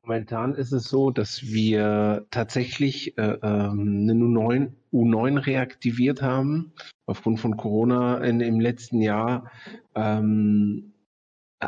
[0.01, 6.73] Momentan ist es so, dass wir tatsächlich äh, ähm, eine U9, U9 reaktiviert haben.
[7.05, 9.51] Aufgrund von Corona in, im letzten Jahr
[9.93, 10.92] ähm,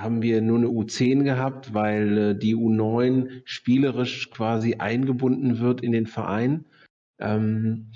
[0.02, 5.92] haben wir nur eine U10 gehabt, weil äh, die U9 spielerisch quasi eingebunden wird in
[5.92, 6.66] den Verein.
[7.20, 7.92] Ähm,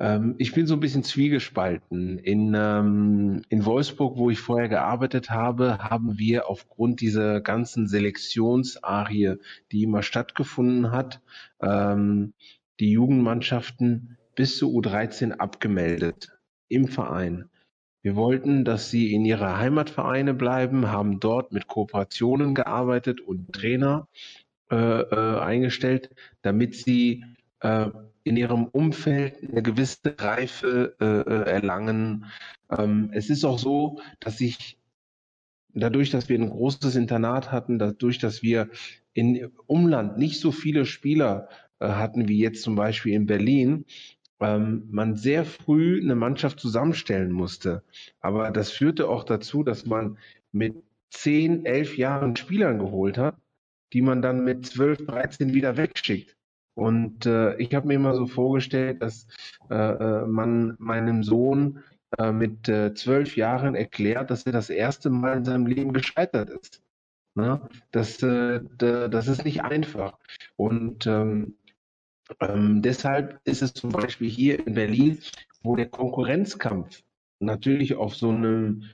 [0.00, 2.18] ähm, ich bin so ein bisschen zwiegespalten.
[2.18, 9.36] In, ähm, in Wolfsburg, wo ich vorher gearbeitet habe, haben wir aufgrund dieser ganzen Selektionsarie,
[9.70, 11.20] die immer stattgefunden hat,
[11.60, 12.32] ähm,
[12.80, 16.32] die Jugendmannschaften bis zu U13 abgemeldet
[16.68, 17.50] im Verein.
[18.02, 24.08] Wir wollten, dass sie in ihre Heimatvereine bleiben, haben dort mit Kooperationen gearbeitet und Trainer
[24.70, 26.10] äh, äh, eingestellt,
[26.42, 27.24] damit sie
[27.60, 27.90] äh,
[28.24, 32.26] in ihrem Umfeld eine gewisse Reife äh, äh, erlangen.
[32.70, 34.78] Ähm, es ist auch so, dass ich
[35.74, 38.70] dadurch, dass wir ein großes Internat hatten, dadurch, dass wir
[39.12, 41.48] in Umland nicht so viele Spieler
[41.80, 43.84] äh, hatten wie jetzt zum Beispiel in Berlin,
[44.40, 47.82] ähm, man sehr früh eine Mannschaft zusammenstellen musste.
[48.20, 50.18] Aber das führte auch dazu, dass man
[50.52, 53.36] mit zehn, elf Jahren Spielern geholt hat,
[53.92, 56.36] die man dann mit zwölf, dreizehn wieder wegschickt.
[56.74, 59.26] Und äh, ich habe mir immer so vorgestellt, dass
[59.70, 61.82] äh, äh, man meinem Sohn
[62.18, 66.48] äh, mit äh, zwölf Jahren erklärt, dass er das erste Mal in seinem Leben gescheitert
[66.48, 66.82] ist.
[67.34, 67.60] Ne?
[67.90, 70.18] Das, äh, das ist nicht einfach.
[70.56, 71.56] Und ähm,
[72.40, 75.18] ähm, deshalb ist es zum Beispiel hier in Berlin,
[75.62, 77.02] wo der Konkurrenzkampf
[77.40, 78.84] natürlich auf so einem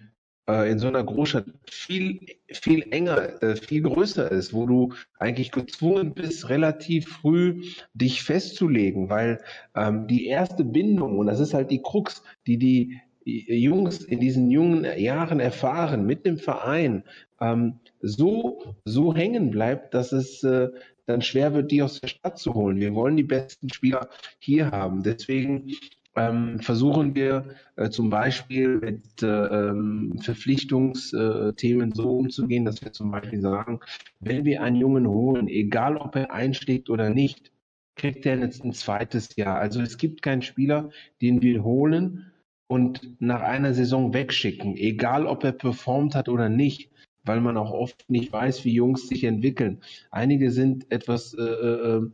[0.48, 5.50] äh, in so einer Großstadt viel, viel enger, äh, viel größer ist, wo du eigentlich
[5.50, 7.62] gezwungen bist, relativ früh
[7.94, 9.42] dich festzulegen, weil
[9.74, 14.52] ähm, die erste Bindung, und das ist halt die Krux, die die Jungs in diesen
[14.52, 17.02] jungen Jahren erfahren mit dem Verein,
[17.40, 20.68] ähm, so, so hängen bleibt, dass es äh,
[21.06, 22.78] dann schwer wird, die aus der Stadt zu holen.
[22.78, 24.08] Wir wollen die besten Spieler
[24.38, 25.02] hier haben.
[25.02, 25.70] Deswegen
[26.16, 27.44] ähm, versuchen wir
[27.76, 33.80] äh, zum Beispiel mit äh, ähm, Verpflichtungsthemen so umzugehen, dass wir zum Beispiel sagen,
[34.20, 37.52] wenn wir einen Jungen holen, egal ob er einschlägt oder nicht,
[37.96, 39.58] kriegt er jetzt ein zweites Jahr.
[39.58, 40.90] Also es gibt keinen Spieler,
[41.22, 42.32] den wir holen
[42.66, 46.90] und nach einer Saison wegschicken, egal ob er performt hat oder nicht,
[47.26, 49.78] weil man auch oft nicht weiß, wie Jungs sich entwickeln.
[50.10, 52.10] Einige sind etwas äh, äh,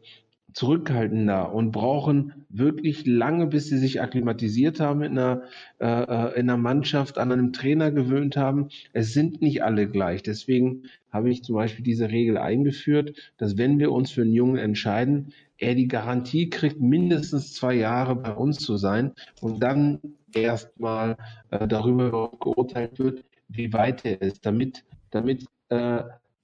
[0.53, 5.43] zurückhaltender und brauchen wirklich lange, bis sie sich akklimatisiert haben in einer,
[5.79, 8.69] äh, äh, in einer Mannschaft, an einem Trainer gewöhnt haben.
[8.93, 10.23] Es sind nicht alle gleich.
[10.23, 14.59] Deswegen habe ich zum Beispiel diese Regel eingeführt, dass wenn wir uns für einen Jungen
[14.59, 20.01] entscheiden, er die Garantie kriegt, mindestens zwei Jahre bei uns zu sein und dann
[20.35, 21.17] erstmal
[21.51, 26.03] äh, darüber geurteilt wird, wie weit er ist, damit, damit äh,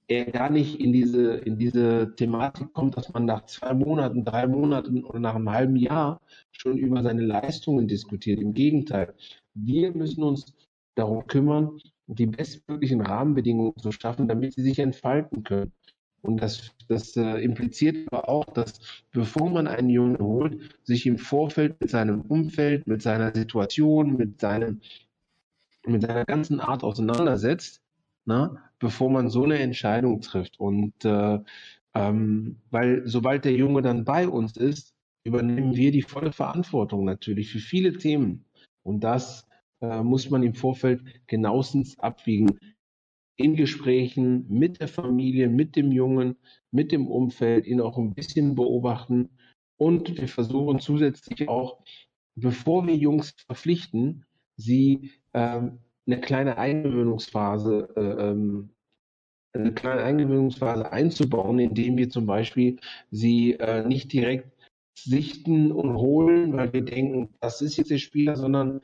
[0.09, 4.47] er gar nicht in diese, in diese Thematik kommt, dass man nach zwei Monaten, drei
[4.47, 6.19] Monaten oder nach einem halben Jahr
[6.51, 8.39] schon über seine Leistungen diskutiert.
[8.39, 9.13] Im Gegenteil,
[9.53, 10.53] wir müssen uns
[10.95, 15.71] darum kümmern, die bestmöglichen Rahmenbedingungen zu schaffen, damit sie sich entfalten können.
[16.21, 21.17] Und das, das äh, impliziert aber auch, dass bevor man einen Jungen holt, sich im
[21.17, 24.81] Vorfeld mit seinem Umfeld, mit seiner Situation, mit, seinem,
[25.85, 27.81] mit seiner ganzen Art auseinandersetzt
[28.25, 30.59] ne, bevor man so eine Entscheidung trifft.
[30.59, 31.39] Und äh,
[31.95, 37.51] ähm, weil sobald der Junge dann bei uns ist, übernehmen wir die volle Verantwortung natürlich
[37.51, 38.45] für viele Themen.
[38.83, 39.47] Und das
[39.81, 42.57] äh, muss man im Vorfeld genauestens abwiegen.
[43.35, 46.35] In Gesprächen mit der Familie, mit dem Jungen,
[46.71, 49.29] mit dem Umfeld, ihn auch ein bisschen beobachten.
[49.77, 51.83] Und wir versuchen zusätzlich auch,
[52.35, 54.25] bevor wir Jungs verpflichten,
[54.57, 55.79] sie ähm,
[56.09, 58.69] eine kleine Eingewöhnungsphase, äh, ähm,
[59.53, 62.77] eine kleine Eingewöhnungsphase einzubauen, indem wir zum Beispiel
[63.11, 64.51] sie äh, nicht direkt
[64.95, 68.81] sichten und holen, weil wir denken, das ist jetzt der Spieler, sondern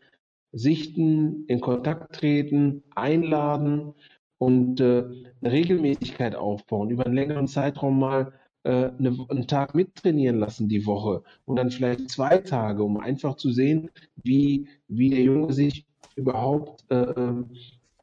[0.52, 3.94] sichten, in Kontakt treten, einladen
[4.38, 5.04] und äh,
[5.42, 8.34] eine Regelmäßigkeit aufbauen, über einen längeren Zeitraum mal
[8.64, 13.36] äh, eine, einen Tag mittrainieren lassen die Woche und dann vielleicht zwei Tage, um einfach
[13.36, 13.90] zu sehen,
[14.24, 15.86] wie, wie der Junge sich
[16.16, 17.50] überhaupt äh, ähm,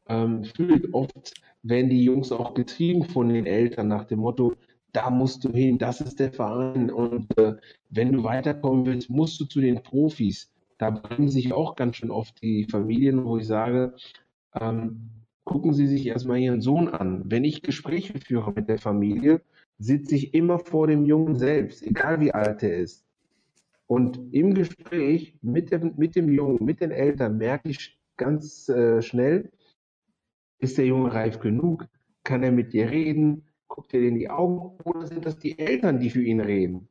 [0.07, 0.93] ähm, fühlt.
[0.93, 1.33] Oft
[1.63, 4.53] werden die Jungs auch getrieben von den Eltern nach dem Motto,
[4.93, 7.55] da musst du hin, das ist der Verein und äh,
[7.89, 10.51] wenn du weiterkommen willst, musst du zu den Profis.
[10.77, 13.95] Da bringen sich auch ganz schön oft die Familien, wo ich sage,
[14.53, 15.09] ähm,
[15.43, 17.23] gucken Sie sich erstmal Ihren Sohn an.
[17.25, 19.41] Wenn ich Gespräche führe mit der Familie,
[19.79, 23.03] sitze ich immer vor dem Jungen selbst, egal wie alt er ist.
[23.87, 29.01] Und im Gespräch mit dem, mit dem Jungen, mit den Eltern merke ich ganz äh,
[29.01, 29.51] schnell,
[30.59, 31.87] ist der Junge reif genug?
[32.23, 33.47] Kann er mit dir reden?
[33.67, 34.77] Guckt er dir in die Augen?
[34.83, 36.89] Oder sind das die Eltern, die für ihn reden?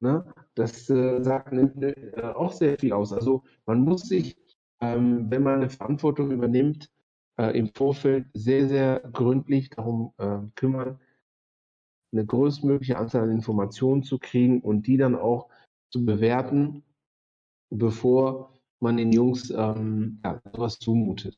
[0.00, 0.24] Ne?
[0.54, 3.12] Das äh, sagt äh, auch sehr viel aus.
[3.12, 4.36] Also man muss sich,
[4.80, 6.90] ähm, wenn man eine Verantwortung übernimmt,
[7.38, 11.00] äh, im Vorfeld sehr, sehr gründlich darum äh, kümmern,
[12.12, 15.48] eine größtmögliche Anzahl an Informationen zu kriegen und die dann auch
[15.90, 16.82] zu bewerten,
[17.70, 18.51] bevor
[18.82, 21.36] man den Jungs ähm, ja, sowas zumutet.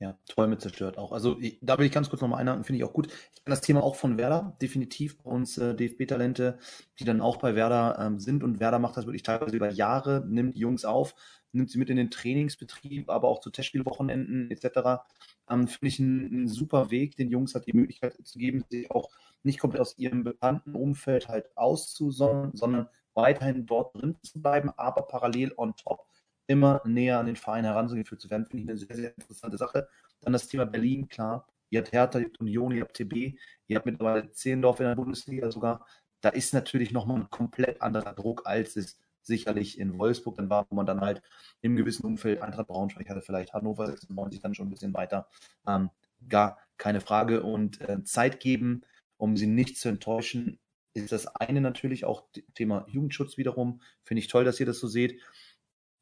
[0.00, 1.12] Ja, Träume zerstört auch.
[1.12, 3.06] Also da will ich ganz kurz nochmal einhaken, finde ich auch gut.
[3.06, 6.58] Ich kenne das Thema auch von Werder, definitiv bei uns äh, DFB-Talente,
[6.98, 10.24] die dann auch bei Werder ähm, sind und Werder macht das wirklich teilweise über Jahre,
[10.26, 11.14] nimmt die Jungs auf,
[11.52, 15.04] nimmt sie mit in den Trainingsbetrieb, aber auch zu Testspielwochenenden etc.
[15.48, 19.10] Ähm, finde ich einen, super Weg, den Jungs halt die Möglichkeit zu geben, sich auch
[19.44, 25.02] nicht komplett aus ihrem bekannten Umfeld halt auszusonnen, sondern weiterhin dort drin zu bleiben, aber
[25.02, 26.06] parallel on top
[26.46, 29.88] immer näher an den Verein herangeführt zu werden, finde ich eine sehr, sehr interessante Sache.
[30.20, 31.46] Dann das Thema Berlin, klar.
[31.70, 34.94] Ihr habt Hertha, ihr habt Union, ihr habt TB, ihr habt mittlerweile Zehlendorf in der
[34.94, 35.86] Bundesliga sogar.
[36.20, 40.66] Da ist natürlich nochmal ein komplett anderer Druck, als es sicherlich in Wolfsburg dann war,
[40.70, 41.22] wo man dann halt
[41.62, 45.28] im gewissen Umfeld Eintracht Braunschweig hatte, vielleicht Hannover 96 dann schon ein bisschen weiter.
[45.66, 45.90] Ähm,
[46.28, 47.42] gar keine Frage.
[47.42, 48.82] Und äh, Zeit geben,
[49.16, 50.58] um sie nicht zu enttäuschen,
[50.92, 53.80] ist das eine natürlich auch Thema Jugendschutz wiederum.
[54.04, 55.20] Finde ich toll, dass ihr das so seht.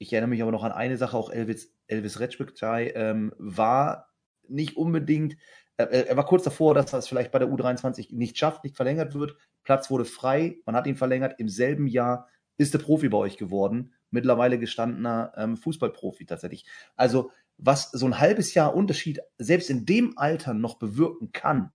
[0.03, 4.09] Ich erinnere mich aber noch an eine Sache, auch Elvis, Elvis Retschbektai ähm, war
[4.49, 5.37] nicht unbedingt,
[5.77, 8.75] äh, er war kurz davor, dass er es vielleicht bei der U23 nicht schafft, nicht
[8.75, 9.37] verlängert wird.
[9.63, 11.39] Platz wurde frei, man hat ihn verlängert.
[11.39, 13.95] Im selben Jahr ist er Profi bei euch geworden.
[14.11, 16.67] Mittlerweile gestandener ähm, Fußballprofi tatsächlich.
[16.97, 21.71] Also, was so ein halbes Jahr Unterschied selbst in dem Alter noch bewirken kann,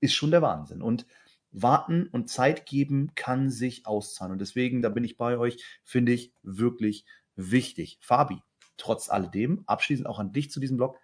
[0.00, 0.80] ist schon der Wahnsinn.
[0.80, 1.04] Und
[1.52, 4.32] warten und Zeit geben kann sich auszahlen.
[4.32, 7.04] Und deswegen, da bin ich bei euch, finde ich wirklich
[7.36, 7.98] wichtig.
[8.00, 8.40] Fabi,
[8.76, 10.98] trotz alledem, abschließend auch an dich zu diesem Blog,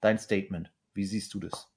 [0.00, 0.72] dein Statement.
[0.94, 1.72] Wie siehst du das?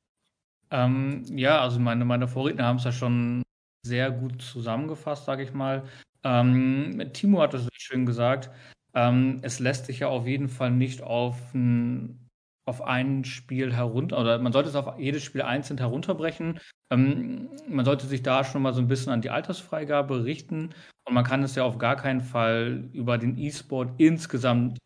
[0.72, 3.44] Ähm, ja, also meine, meine Vorredner haben es ja schon
[3.86, 5.88] sehr gut zusammengefasst, sage ich mal.
[6.24, 8.52] Ähm, Timo hat es schön gesagt.
[8.94, 12.29] Ähm, es lässt sich ja auf jeden Fall nicht auf ein,
[12.70, 16.60] auf ein Spiel herunter, oder man sollte es auf jedes Spiel einzeln herunterbrechen.
[16.92, 20.70] Ähm, man sollte sich da schon mal so ein bisschen an die Altersfreigabe richten
[21.06, 24.78] und man kann es ja auf gar keinen Fall über den E-Sport insgesamt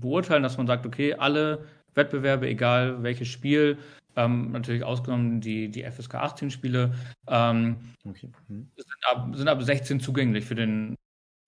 [0.00, 3.78] beurteilen, dass man sagt, okay, alle Wettbewerbe, egal welches Spiel,
[4.16, 6.94] ähm, natürlich ausgenommen die, die FSK 18 Spiele,
[7.28, 7.76] ähm,
[8.08, 8.30] okay.
[8.48, 8.70] hm.
[8.76, 10.94] sind, ab, sind ab 16 zugänglich für den,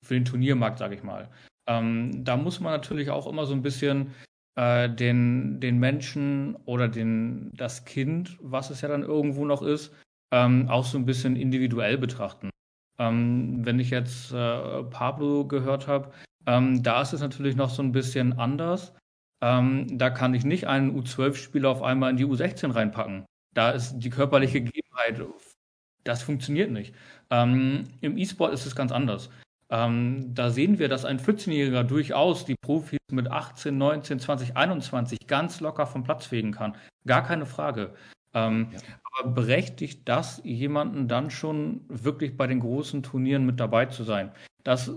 [0.04, 1.30] für den Turniermarkt, sage ich mal.
[1.66, 4.14] Ähm, da muss man natürlich auch immer so ein bisschen
[4.58, 9.94] äh, den, den Menschen oder den, das Kind, was es ja dann irgendwo noch ist,
[10.32, 12.50] ähm, auch so ein bisschen individuell betrachten.
[12.98, 16.10] Ähm, wenn ich jetzt äh, Pablo gehört habe,
[16.46, 18.94] ähm, da ist es natürlich noch so ein bisschen anders.
[19.40, 23.26] Ähm, da kann ich nicht einen U12-Spieler auf einmal in die U16 reinpacken.
[23.54, 25.22] Da ist die körperliche Gegebenheit,
[26.02, 26.94] das funktioniert nicht.
[27.30, 29.30] Ähm, Im E-Sport ist es ganz anders.
[29.70, 35.26] Ähm, da sehen wir, dass ein 14-Jähriger durchaus die Profis mit 18, 19, 20, 21
[35.26, 36.74] ganz locker vom Platz fegen kann.
[37.06, 37.94] Gar keine Frage.
[38.34, 38.80] Ähm, ja.
[39.12, 44.32] Aber berechtigt das, jemanden dann schon wirklich bei den großen Turnieren mit dabei zu sein?
[44.64, 44.90] Das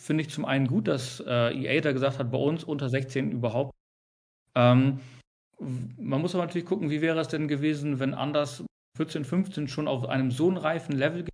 [0.00, 3.30] finde ich zum einen gut, dass äh, EA da gesagt hat, bei uns unter 16
[3.30, 3.72] überhaupt.
[4.56, 5.00] Ähm,
[5.58, 8.64] man muss aber natürlich gucken, wie wäre es denn gewesen, wenn anders
[8.96, 11.24] 14, 15 schon auf einem so reifen Level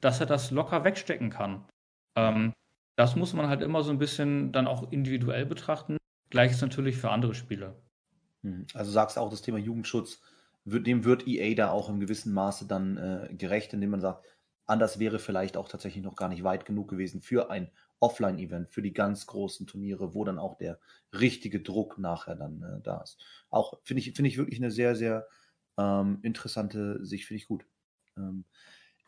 [0.00, 1.64] dass er das locker wegstecken kann.
[2.16, 2.52] Ähm,
[2.96, 5.96] das muss man halt immer so ein bisschen dann auch individuell betrachten.
[6.30, 7.80] Gleiches natürlich für andere Spiele.
[8.42, 8.66] Hm.
[8.74, 10.20] Also sagst du auch, das Thema Jugendschutz,
[10.64, 14.24] dem wird EA da auch im gewissen Maße dann äh, gerecht, indem man sagt,
[14.66, 17.70] anders wäre vielleicht auch tatsächlich noch gar nicht weit genug gewesen für ein
[18.00, 20.78] Offline-Event, für die ganz großen Turniere, wo dann auch der
[21.12, 23.18] richtige Druck nachher dann äh, da ist.
[23.50, 25.26] Auch finde ich, finde ich wirklich eine sehr, sehr
[25.78, 27.64] ähm, interessante Sicht, finde ich gut.
[28.16, 28.44] Ähm,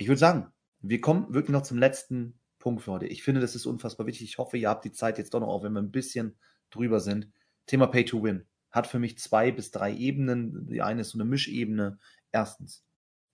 [0.01, 0.51] ich würde sagen,
[0.81, 3.07] wir kommen wirklich noch zum letzten Punkt für heute.
[3.07, 4.29] Ich finde, das ist unfassbar wichtig.
[4.29, 6.39] Ich hoffe, ihr habt die Zeit jetzt doch noch, auch wenn wir ein bisschen
[6.71, 7.31] drüber sind.
[7.67, 10.67] Thema Pay to Win hat für mich zwei bis drei Ebenen.
[10.69, 11.99] Die eine ist so eine Mischebene.
[12.33, 12.83] Erstens,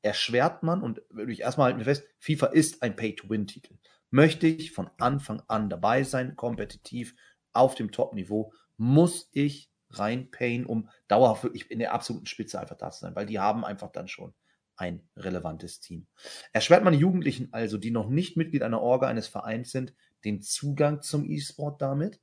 [0.02, 3.78] erschwert man, und würde ich erstmal halten fest, FIFA ist ein Pay-to-Win-Titel.
[4.10, 7.14] Möchte ich von Anfang an dabei sein, kompetitiv
[7.52, 12.90] auf dem Top-Niveau, muss ich reinpayen, um dauerhaft wirklich in der absoluten Spitze einfach da
[12.90, 14.34] zu sein, weil die haben einfach dann schon
[14.76, 16.06] ein relevantes Team.
[16.52, 19.94] Erschwert man Jugendlichen also, die noch nicht Mitglied einer Orga eines Vereins sind,
[20.24, 22.20] den Zugang zum E-Sport damit?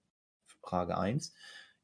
[0.62, 1.34] Frage 1.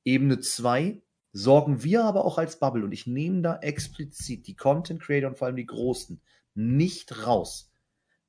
[0.05, 1.01] Ebene 2.
[1.33, 5.37] sorgen wir aber auch als Bubble, und ich nehme da explizit die Content Creator und
[5.37, 6.21] vor allem die Großen
[6.55, 7.71] nicht raus,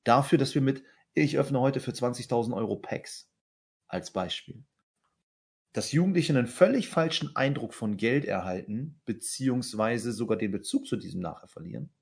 [0.04, 0.82] dafür, dass wir mit,
[1.14, 3.30] ich öffne heute für 20.000 Euro Packs
[3.86, 4.64] als Beispiel,
[5.72, 11.20] dass Jugendliche einen völlig falschen Eindruck von Geld erhalten, beziehungsweise sogar den Bezug zu diesem
[11.20, 11.92] nachher verlieren.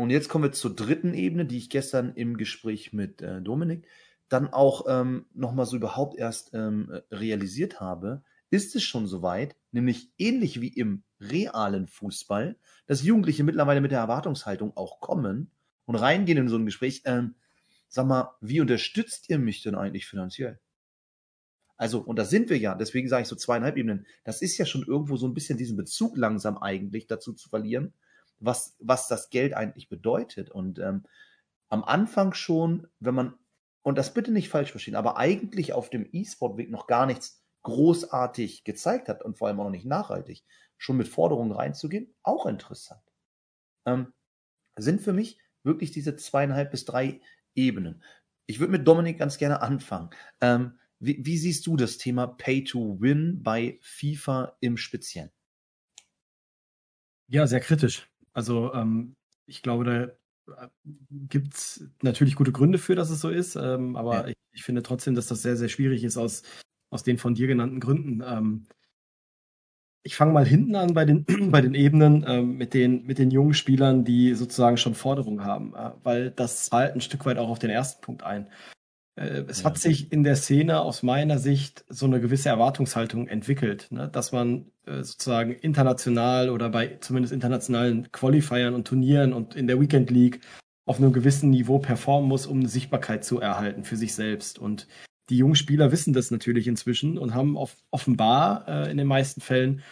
[0.00, 3.86] Und jetzt kommen wir zur dritten Ebene, die ich gestern im Gespräch mit äh, Dominik
[4.30, 10.10] dann auch ähm, nochmal so überhaupt erst ähm, realisiert habe, ist es schon soweit, nämlich
[10.16, 12.56] ähnlich wie im realen Fußball,
[12.86, 15.50] dass Jugendliche mittlerweile mit der Erwartungshaltung auch kommen
[15.84, 17.34] und reingehen in so ein Gespräch, ähm,
[17.88, 20.60] sag mal, wie unterstützt ihr mich denn eigentlich finanziell?
[21.76, 24.64] Also, und da sind wir ja, deswegen sage ich so zweieinhalb Ebenen, das ist ja
[24.64, 27.92] schon irgendwo so ein bisschen diesen Bezug langsam eigentlich dazu zu verlieren,
[28.40, 30.50] was, was das Geld eigentlich bedeutet.
[30.50, 31.04] Und ähm,
[31.68, 33.34] am Anfang schon, wenn man,
[33.82, 38.64] und das bitte nicht falsch verstehen, aber eigentlich auf dem E-Sport-Weg noch gar nichts großartig
[38.64, 40.44] gezeigt hat und vor allem auch noch nicht nachhaltig,
[40.78, 43.02] schon mit Forderungen reinzugehen, auch interessant.
[43.86, 44.12] Ähm,
[44.76, 47.20] sind für mich wirklich diese zweieinhalb bis drei
[47.54, 48.02] Ebenen.
[48.46, 50.10] Ich würde mit Dominik ganz gerne anfangen.
[50.40, 55.30] Ähm, wie, wie, siehst du das Thema Pay to Win bei FIFA im Speziellen?
[57.28, 58.09] Ja, sehr kritisch.
[58.40, 60.68] Also ähm, ich glaube, da äh,
[61.28, 64.28] gibt es natürlich gute Gründe für, dass es so ist, ähm, aber ja.
[64.28, 66.42] ich, ich, finde trotzdem, dass das sehr, sehr schwierig ist aus,
[66.88, 68.22] aus den von dir genannten Gründen.
[68.24, 68.66] Ähm,
[70.02, 73.30] ich fange mal hinten an bei den, bei den Ebenen ähm, mit, den, mit den
[73.30, 77.50] jungen Spielern, die sozusagen schon Forderungen haben, äh, weil das zahlt ein Stück weit auch
[77.50, 78.46] auf den ersten Punkt ein.
[79.20, 79.66] Äh, es ja.
[79.66, 84.08] hat sich in der Szene aus meiner Sicht so eine gewisse Erwartungshaltung entwickelt, ne?
[84.08, 89.80] dass man äh, sozusagen international oder bei zumindest internationalen Qualifiern und Turnieren und in der
[89.80, 90.40] Weekend League
[90.86, 94.58] auf einem gewissen Niveau performen muss, um eine Sichtbarkeit zu erhalten für sich selbst.
[94.58, 94.88] Und
[95.28, 99.40] die jungen Spieler wissen das natürlich inzwischen und haben auf, offenbar äh, in den meisten
[99.40, 99.82] Fällen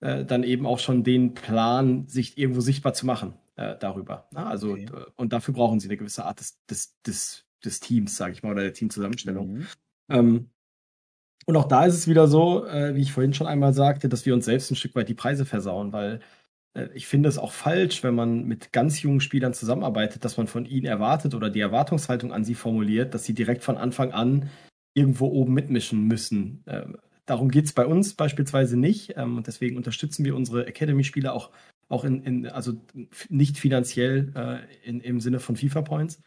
[0.00, 4.28] äh, dann eben auch schon den Plan, sich irgendwo sichtbar zu machen äh, darüber.
[4.30, 4.88] Na, also okay.
[5.16, 8.52] und dafür brauchen sie eine gewisse Art des, des, des des Teams, sage ich mal,
[8.52, 9.52] oder der Teamzusammenstellung.
[9.52, 9.66] Mhm.
[10.08, 10.50] Ähm,
[11.46, 14.26] und auch da ist es wieder so, äh, wie ich vorhin schon einmal sagte, dass
[14.26, 16.20] wir uns selbst ein Stück weit die Preise versauen, weil
[16.74, 20.46] äh, ich finde es auch falsch, wenn man mit ganz jungen Spielern zusammenarbeitet, dass man
[20.46, 24.50] von ihnen erwartet oder die Erwartungshaltung an sie formuliert, dass sie direkt von Anfang an
[24.94, 26.62] irgendwo oben mitmischen müssen.
[26.66, 26.86] Äh,
[27.26, 31.50] darum geht es bei uns beispielsweise nicht ähm, und deswegen unterstützen wir unsere Academy-Spieler auch,
[31.88, 32.80] auch in, in, also
[33.28, 36.20] nicht finanziell äh, in, im Sinne von FIFA Points, äh,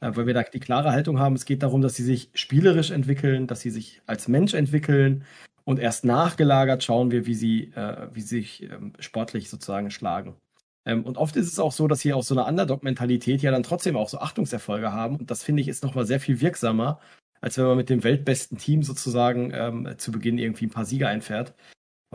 [0.00, 3.46] weil wir da die klare Haltung haben, es geht darum, dass sie sich spielerisch entwickeln,
[3.46, 5.24] dass sie sich als Mensch entwickeln
[5.64, 10.36] und erst nachgelagert schauen wir, wie sie, äh, wie sie sich ähm, sportlich sozusagen schlagen.
[10.84, 13.64] Ähm, und oft ist es auch so, dass sie auch so eine Underdog-Mentalität ja dann
[13.64, 15.16] trotzdem auch so Achtungserfolge haben.
[15.16, 17.00] Und das finde ich ist nochmal sehr viel wirksamer,
[17.40, 21.08] als wenn man mit dem weltbesten Team sozusagen ähm, zu Beginn irgendwie ein paar Siege
[21.08, 21.54] einfährt.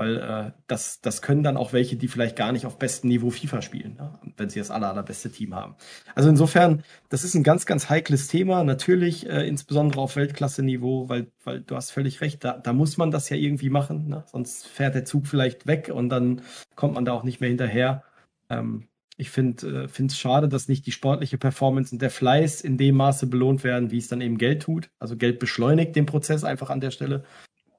[0.01, 3.29] Weil äh, das, das können dann auch welche, die vielleicht gar nicht auf bestem Niveau
[3.29, 4.19] FIFA spielen, ne?
[4.35, 5.75] wenn sie das aller, allerbeste Team haben.
[6.15, 8.63] Also insofern, das ist ein ganz, ganz heikles Thema.
[8.63, 13.11] Natürlich, äh, insbesondere auf Weltklasse-Niveau, weil, weil du hast völlig recht, da, da muss man
[13.11, 14.07] das ja irgendwie machen.
[14.07, 14.23] Ne?
[14.25, 16.41] Sonst fährt der Zug vielleicht weg und dann
[16.73, 18.03] kommt man da auch nicht mehr hinterher.
[18.49, 18.87] Ähm,
[19.17, 22.95] ich finde es äh, schade, dass nicht die sportliche Performance und der Fleiß in dem
[22.95, 24.89] Maße belohnt werden, wie es dann eben Geld tut.
[24.97, 27.23] Also Geld beschleunigt den Prozess einfach an der Stelle.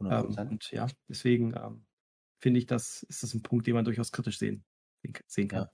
[0.01, 1.83] Ähm, und ja, deswegen ähm,
[2.43, 4.65] finde ich, das ist das ein Punkt, den man durchaus kritisch sehen,
[5.27, 5.63] sehen kann.
[5.63, 5.71] Ja.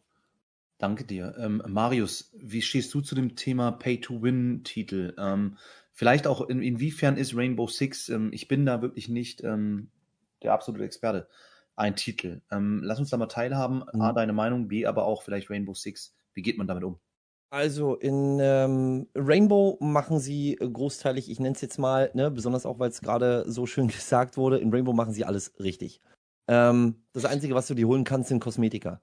[0.76, 1.34] Danke dir.
[1.38, 5.14] Ähm, Marius, wie stehst du zu dem Thema Pay-to-Win-Titel?
[5.18, 5.56] Ähm,
[5.92, 9.90] vielleicht auch, in, inwiefern ist Rainbow Six, ähm, ich bin da wirklich nicht ähm,
[10.42, 11.28] der absolute Experte,
[11.74, 12.42] ein Titel.
[12.52, 13.82] Ähm, lass uns da mal teilhaben.
[13.92, 14.00] Mhm.
[14.00, 16.14] A, deine Meinung, B, aber auch vielleicht Rainbow Six.
[16.34, 17.00] Wie geht man damit um?
[17.50, 22.78] Also in ähm, Rainbow machen sie großteilig, ich nenne es jetzt mal, ne, besonders auch,
[22.78, 26.02] weil es gerade so schön gesagt wurde, in Rainbow machen sie alles richtig.
[26.48, 29.00] Ähm, das Einzige, was du dir holen kannst, sind Kosmetika.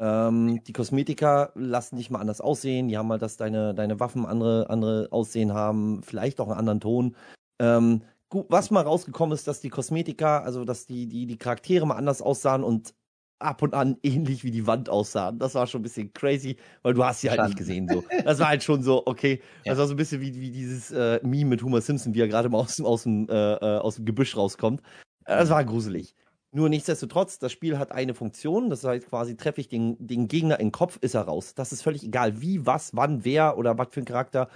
[0.00, 2.88] Ähm, die Kosmetika lassen dich mal anders aussehen.
[2.88, 6.80] Die haben halt, dass deine, deine Waffen andere, andere Aussehen haben, vielleicht auch einen anderen
[6.80, 7.16] Ton.
[7.60, 11.86] Ähm, gut, was mal rausgekommen ist, dass die Kosmetika, also dass die, die, die Charaktere
[11.86, 12.94] mal anders aussahen und
[13.40, 15.38] ab und an ähnlich wie die Wand aussahen.
[15.38, 17.88] Das war schon ein bisschen crazy, weil du hast sie halt nicht gesehen.
[17.88, 18.02] So.
[18.24, 19.40] Das war halt schon so, okay.
[19.64, 19.72] Ja.
[19.72, 22.28] Das war so ein bisschen wie, wie dieses äh, Meme mit Homer Simpson, wie er
[22.28, 24.82] gerade mal aus, aus, dem, äh, äh aus dem Gebüsch rauskommt.
[25.24, 26.14] Das war gruselig.
[26.50, 30.58] Nur nichtsdestotrotz, das Spiel hat eine Funktion, das heißt quasi, treffe ich den, den Gegner
[30.58, 31.54] in den Kopf, ist er raus.
[31.54, 34.48] Das ist völlig egal, wie, was, wann, wer oder was für ein Charakter,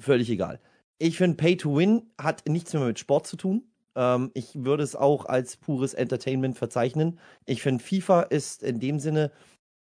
[0.00, 0.60] völlig egal.
[0.98, 3.62] Ich finde, Pay to Win hat nichts mehr mit Sport zu tun.
[3.94, 7.20] Ähm, ich würde es auch als pures Entertainment verzeichnen.
[7.44, 9.30] Ich finde, FIFA ist in dem Sinne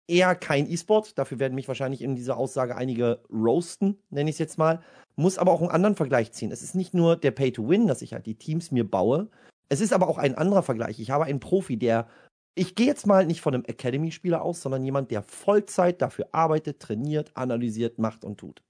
[0.09, 1.19] eher kein E-Sport.
[1.19, 4.83] Dafür werden mich wahrscheinlich in dieser Aussage einige roasten, nenne ich es jetzt mal.
[5.17, 6.53] Muss aber auch einen anderen Vergleich ziehen.
[6.53, 9.29] Es ist nicht nur der Pay to Win, dass ich halt die Teams mir baue,
[9.71, 10.99] Es ist aber auch ein anderer Vergleich.
[10.99, 12.09] Ich habe einen Profi, der,
[12.55, 16.81] ich gehe jetzt mal nicht von einem Academy-Spieler aus, sondern jemand, der Vollzeit dafür arbeitet,
[16.81, 18.63] trainiert, analysiert, macht und tut.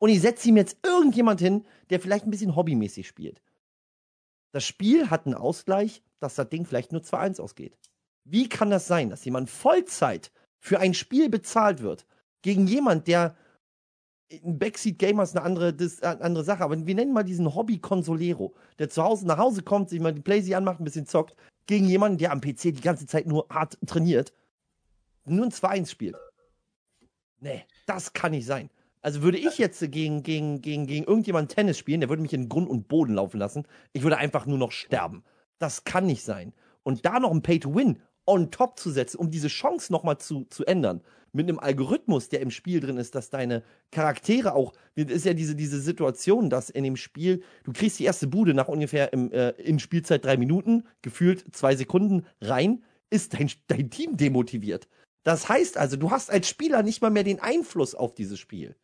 [0.00, 3.40] Und ich setze ihm jetzt irgendjemand hin, der vielleicht ein bisschen hobbymäßig spielt.
[4.52, 7.78] Das Spiel hat einen Ausgleich, dass das Ding vielleicht nur 2-1 ausgeht.
[8.24, 12.04] Wie kann das sein, dass jemand Vollzeit für ein Spiel bezahlt wird,
[12.42, 13.36] gegen jemand, der
[14.42, 17.78] Backseat Gamer ist eine andere, das, eine andere Sache, aber wir nennen mal diesen Hobby
[17.78, 21.36] Consolero, der zu Hause nach Hause kommt, sich mal die Playsee anmacht, ein bisschen zockt,
[21.66, 24.32] gegen jemanden, der am PC die ganze Zeit nur hart trainiert,
[25.24, 26.16] nur ein 2-1 spielt.
[27.40, 28.70] Nee, das kann nicht sein.
[29.02, 32.48] Also würde ich jetzt gegen, gegen, gegen, gegen irgendjemanden Tennis spielen, der würde mich in
[32.48, 33.66] Grund und Boden laufen lassen.
[33.92, 35.24] Ich würde einfach nur noch sterben.
[35.58, 36.52] Das kann nicht sein.
[36.84, 40.64] Und da noch ein Pay-to-Win on top zu setzen, um diese Chance nochmal zu, zu
[40.64, 41.02] ändern.
[41.32, 45.54] Mit einem Algorithmus, der im Spiel drin ist, dass deine Charaktere auch, ist ja diese,
[45.54, 49.50] diese Situation, dass in dem Spiel, du kriegst die erste Bude nach ungefähr im, äh,
[49.50, 54.88] in Spielzeit drei Minuten, gefühlt zwei Sekunden rein, ist dein, dein Team demotiviert.
[55.24, 58.76] Das heißt also, du hast als Spieler nicht mal mehr den Einfluss auf dieses Spiel.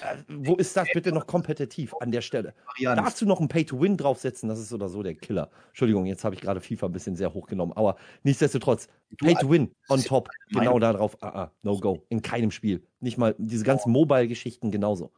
[0.00, 2.54] Äh, wo ist das bitte noch kompetitiv an der Stelle?
[2.66, 3.00] Varianz.
[3.02, 5.50] Dazu noch ein Pay-to-Win draufsetzen, das ist oder so der Killer.
[5.68, 8.88] Entschuldigung, jetzt habe ich gerade FIFA ein bisschen sehr hochgenommen, aber nichtsdestotrotz,
[9.18, 12.86] Pay-to-Win on top, genau da drauf, ah, ah, no go, in keinem Spiel.
[13.00, 15.12] Nicht mal diese ganzen Mobile-Geschichten genauso.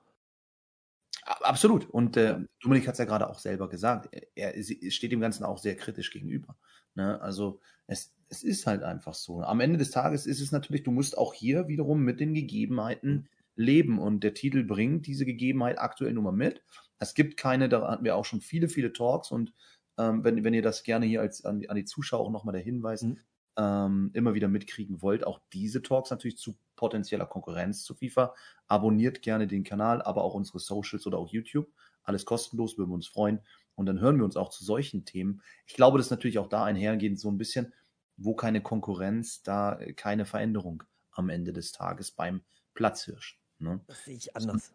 [1.24, 1.89] Absolut.
[1.89, 4.09] Und äh, Dominik hat es ja gerade auch selber gesagt.
[4.35, 6.57] Er, er, steht dem Ganzen auch sehr kritisch gegenüber.
[6.95, 7.20] Ne?
[7.20, 9.41] Also es, es ist halt einfach so.
[9.41, 13.28] Am Ende des Tages ist es natürlich, du musst auch hier wiederum mit den Gegebenheiten
[13.57, 13.99] leben.
[13.99, 16.63] Und der Titel bringt diese Gegebenheit aktuell nur mal mit.
[16.99, 19.53] Es gibt keine, da hatten wir auch schon viele, viele Talks und
[19.99, 22.55] ähm, wenn, wenn ihr das gerne hier als an die, an die Zuschauer auch nochmal
[22.55, 23.19] der Hinweis mhm.
[23.57, 28.35] ähm, immer wieder mitkriegen wollt, auch diese Talks natürlich zu potenzieller Konkurrenz zu FIFA,
[28.67, 31.69] abonniert gerne den Kanal, aber auch unsere Socials oder auch YouTube.
[32.03, 33.41] Alles kostenlos, würden wir uns freuen.
[33.77, 35.43] Und dann hören wir uns auch zu solchen Themen.
[35.67, 37.73] Ich glaube, das ist natürlich auch da einhergehend so ein bisschen,
[38.17, 40.83] wo keine Konkurrenz, da keine Veränderung
[41.13, 42.43] am Ende des Tages beim
[42.75, 43.41] Platzhirsch.
[43.65, 43.81] Ne?
[43.86, 44.74] Das sehe ich anders.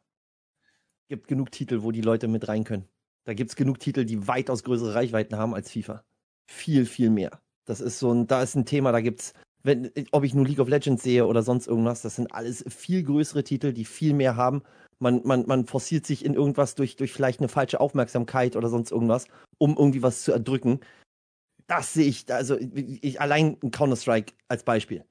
[1.03, 2.87] Es gibt genug Titel, wo die Leute mit rein können.
[3.25, 6.03] Da gibt es genug Titel, die weitaus größere Reichweiten haben als FIFA.
[6.51, 7.39] Viel, viel mehr.
[7.65, 10.59] Das ist so ein, da ist ein Thema, da gibt's, wenn, ob ich nur League
[10.59, 14.35] of Legends sehe oder sonst irgendwas, das sind alles viel größere Titel, die viel mehr
[14.35, 14.63] haben.
[14.97, 18.91] Man, man, man forciert sich in irgendwas durch, durch vielleicht eine falsche Aufmerksamkeit oder sonst
[18.91, 19.27] irgendwas,
[19.59, 20.79] um irgendwie was zu erdrücken.
[21.67, 25.05] Das sehe ich, also ich, allein Counter-Strike als Beispiel.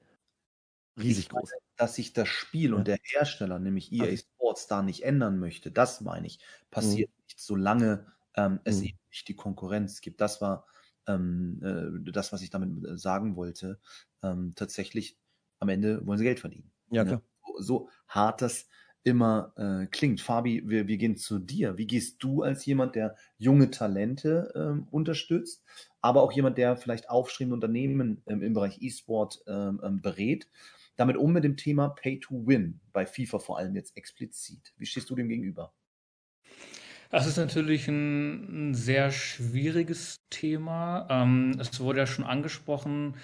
[0.99, 2.75] Riesig groß dass sich das Spiel ja.
[2.75, 5.71] und der Hersteller, nämlich EA Sports, da nicht ändern möchte.
[5.71, 6.39] Das meine ich.
[6.71, 7.23] Passiert mhm.
[7.23, 8.05] nicht, solange
[8.35, 8.87] ähm, es mhm.
[8.87, 10.19] eben nicht die Konkurrenz gibt.
[10.19, 10.65] Das war
[11.07, 13.79] ähm, äh, das, was ich damit äh, sagen wollte.
[14.21, 15.17] Ähm, tatsächlich,
[15.59, 16.69] am Ende wollen sie Geld verdienen.
[16.91, 17.09] Ja, ne?
[17.09, 17.21] klar.
[17.45, 18.67] So, so hart das
[19.03, 20.19] immer äh, klingt.
[20.19, 21.77] Fabi, wir, wir gehen zu dir.
[21.77, 25.63] Wie gehst du als jemand, der junge Talente ähm, unterstützt,
[26.01, 30.49] aber auch jemand, der vielleicht aufstrebende Unternehmen ähm, im Bereich E-Sport ähm, ähm berät?
[30.99, 34.73] Damit um mit dem Thema Pay to Win, bei FIFA vor allem jetzt explizit?
[34.77, 35.73] Wie stehst du dem gegenüber?
[37.09, 41.07] Das ist natürlich ein, ein sehr schwieriges Thema.
[41.09, 43.15] Ähm, es wurde ja schon angesprochen,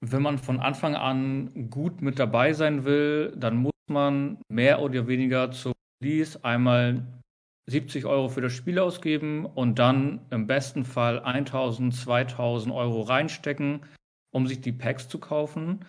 [0.00, 5.06] wenn man von Anfang an gut mit dabei sein will, dann muss man mehr oder
[5.06, 7.06] weniger zu Release einmal
[7.70, 13.82] 70 Euro für das Spiel ausgeben und dann im besten Fall 1000, 2000 Euro reinstecken,
[14.32, 15.84] um sich die Packs zu kaufen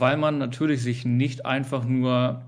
[0.00, 2.42] weil man natürlich sich nicht einfach nur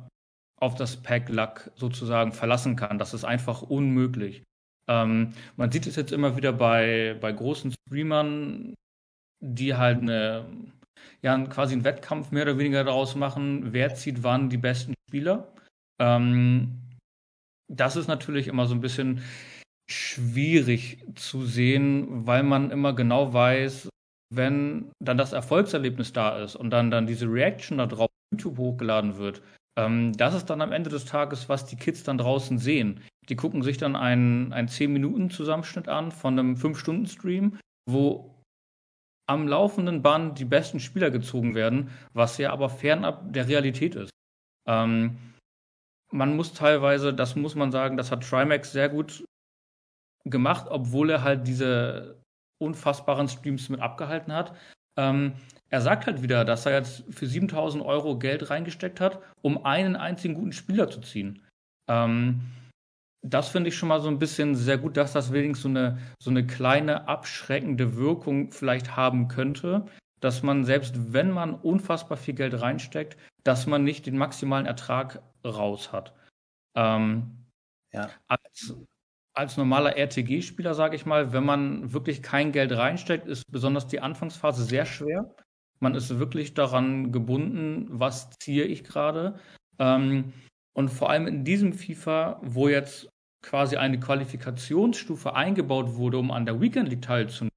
[0.60, 2.98] auf das Pack Luck sozusagen verlassen kann.
[2.98, 4.42] Das ist einfach unmöglich.
[4.88, 8.74] Ähm, man sieht es jetzt immer wieder bei, bei großen Streamern,
[9.40, 10.46] die halt eine,
[11.22, 15.52] ja, quasi einen Wettkampf mehr oder weniger daraus machen, wer zieht wann die besten Spieler.
[16.00, 16.80] Ähm,
[17.70, 19.22] das ist natürlich immer so ein bisschen
[19.90, 23.88] schwierig zu sehen, weil man immer genau weiß,
[24.30, 28.59] wenn dann das Erfolgserlebnis da ist und dann, dann diese Reaction da drauf auf YouTube
[28.59, 29.42] hochgeladen wird,
[29.76, 33.01] ähm, das ist dann am Ende des Tages, was die Kids dann draußen sehen.
[33.28, 38.34] Die gucken sich dann einen, einen 10-Minuten-Zusammenschnitt an von einem 5-Stunden-Stream, wo
[39.26, 44.10] am laufenden Band die besten Spieler gezogen werden, was ja aber fernab der Realität ist.
[44.68, 45.16] Ähm,
[46.10, 49.24] man muss teilweise, das muss man sagen, das hat Trimax sehr gut
[50.24, 52.22] gemacht, obwohl er halt diese
[52.59, 54.55] unfassbaren Streams mit abgehalten hat.
[54.97, 55.35] Ähm,
[55.70, 59.97] er sagt halt wieder, dass er jetzt für 7000 Euro Geld reingesteckt hat, um einen
[59.97, 61.43] einzigen guten Spieler zu ziehen.
[61.89, 62.40] Ähm,
[63.22, 65.98] das finde ich schon mal so ein bisschen sehr gut, dass das wenigstens so eine,
[66.18, 69.86] so eine kleine abschreckende Wirkung vielleicht haben könnte,
[70.20, 75.22] dass man selbst wenn man unfassbar viel Geld reinsteckt, dass man nicht den maximalen Ertrag
[75.44, 76.14] raus hat.
[76.76, 77.47] Ähm,
[77.93, 78.10] ja.
[78.28, 78.74] Als,
[79.35, 84.01] als normaler RTG-Spieler, sage ich mal, wenn man wirklich kein Geld reinsteckt, ist besonders die
[84.01, 85.35] Anfangsphase sehr schwer.
[85.81, 89.39] Man ist wirklich daran gebunden, was ziehe ich gerade.
[89.78, 90.32] Ähm,
[90.73, 93.09] und vor allem in diesem FIFA, wo jetzt
[93.43, 97.51] quasi eine Qualifikationsstufe eingebaut wurde, um an der Weekend League teilzunehmen,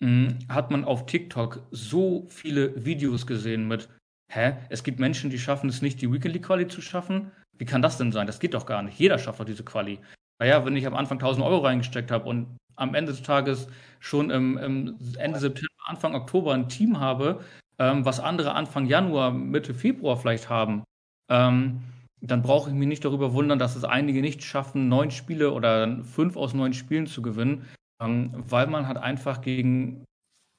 [0.00, 3.88] mm, hat man auf TikTok so viele Videos gesehen mit,
[4.30, 7.32] hä, es gibt Menschen, die schaffen es nicht, die Weekend League Quali zu schaffen.
[7.58, 8.26] Wie kann das denn sein?
[8.26, 8.98] Das geht doch gar nicht.
[8.98, 9.98] Jeder schafft doch diese Quali
[10.42, 13.68] naja, wenn ich am Anfang 1000 Euro reingesteckt habe und am Ende des Tages
[14.00, 17.44] schon im, im Ende September, Anfang Oktober ein Team habe,
[17.78, 20.82] ähm, was andere Anfang Januar, Mitte Februar vielleicht haben,
[21.30, 21.82] ähm,
[22.20, 26.02] dann brauche ich mich nicht darüber wundern, dass es einige nicht schaffen, neun Spiele oder
[26.02, 27.68] fünf aus neun Spielen zu gewinnen,
[28.02, 30.04] ähm, weil man halt einfach gegen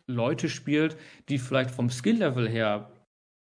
[0.07, 0.95] Leute spielt,
[1.27, 2.89] die vielleicht vom Skill-Level her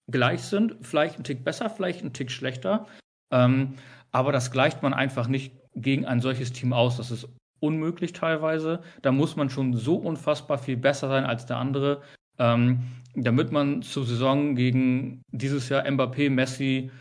[0.10, 2.88] gleich sind, vielleicht ein Tick besser, vielleicht ein Tick schlechter.
[3.32, 3.76] Ähm,
[4.12, 6.98] aber das gleicht man einfach nicht gegen ein solches Team aus.
[6.98, 7.28] Das ist
[7.60, 8.82] unmöglich teilweise.
[9.02, 12.02] Da muss man schon so unfassbar viel besser sein als der andere,
[12.38, 12.82] ähm,
[13.16, 16.92] damit man zur Saison gegen dieses Jahr Mbappé, Messi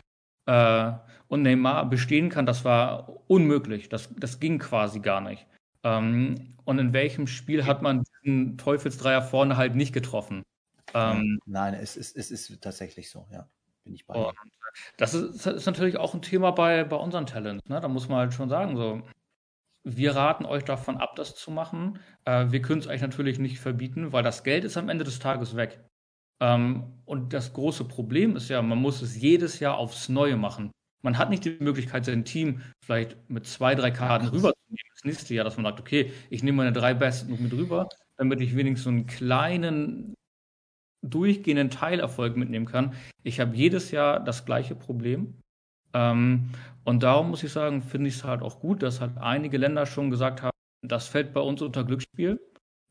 [0.45, 0.91] äh,
[1.27, 2.45] und Neymar bestehen kann.
[2.45, 3.89] Das war unmöglich.
[3.89, 5.47] Das, das ging quasi gar nicht.
[5.83, 10.43] Ähm, und in welchem Spiel hat man diesen Teufelsdreier vorne halt nicht getroffen?
[10.93, 13.47] Ähm, Nein, es ist, es ist tatsächlich so, ja.
[13.83, 14.15] Bin ich bei.
[14.15, 14.35] Und
[14.97, 17.67] das ist, ist, natürlich auch ein Thema bei, bei unseren Talents.
[17.67, 17.79] Ne?
[17.81, 19.01] Da muss man halt schon sagen, so,
[19.83, 21.99] wir raten euch davon ab, das zu machen.
[22.25, 25.19] Äh, wir können es euch natürlich nicht verbieten, weil das Geld ist am Ende des
[25.19, 25.83] Tages weg.
[26.41, 30.71] Ähm, und das große Problem ist ja, man muss es jedes Jahr aufs Neue machen.
[31.03, 35.33] Man hat nicht die Möglichkeit, sein Team vielleicht mit zwei, drei Karten rüberzunehmen das nächste
[35.33, 38.83] Jahr, dass man sagt, okay, ich nehme meine drei Besten mit rüber, damit ich wenigstens
[38.83, 40.15] so einen kleinen
[41.01, 42.93] durchgehenden Teilerfolg mitnehmen kann.
[43.23, 45.39] Ich habe jedes Jahr das gleiche Problem.
[45.93, 46.49] Ähm,
[46.83, 49.85] und darum muss ich sagen, finde ich es halt auch gut, dass halt einige Länder
[49.85, 50.51] schon gesagt haben,
[50.83, 52.39] das fällt bei uns unter Glücksspiel.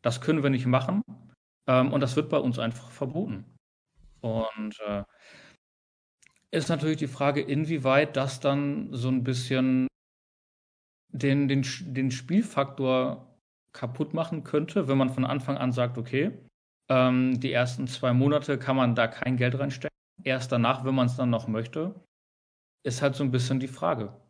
[0.03, 1.03] Das können wir nicht machen.
[1.69, 3.45] Ähm, und das wird bei uns einfach verboten.
[4.21, 5.05] Und äh,
[6.53, 9.87] ist natürlich die Frage, inwieweit das dann so ein bisschen
[11.13, 13.39] den, den, den Spielfaktor
[13.73, 16.39] kaputt machen könnte, wenn man von Anfang an sagt, okay,
[16.91, 19.97] ähm, die ersten zwei Monate kann man da kein Geld reinstecken.
[20.25, 21.95] Erst danach, wenn man es dann noch möchte,
[22.83, 24.21] ist halt so ein bisschen die Frage.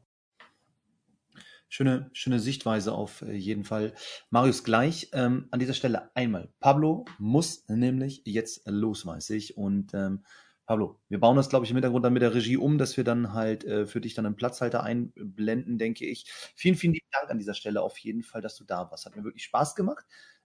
[1.68, 3.94] Schöne, schöne Sichtweise auf äh, jeden Fall.
[4.30, 6.52] Marius, gleich ähm, an dieser Stelle einmal.
[6.58, 9.56] Pablo muss nämlich jetzt los, weiß ich.
[9.56, 10.24] Und ähm,
[10.66, 13.04] Pablo, wir bauen das, glaube ich, im Hintergrund dann mit der Regie um, dass wir
[13.04, 16.30] dann halt äh, für dich dann einen Platzhalter einblenden, denke ich.
[16.56, 19.06] Vielen, vielen lieben Dank an dieser Stelle auf jeden Fall, dass du da warst.
[19.06, 20.04] Hat mir wirklich Spaß gemacht.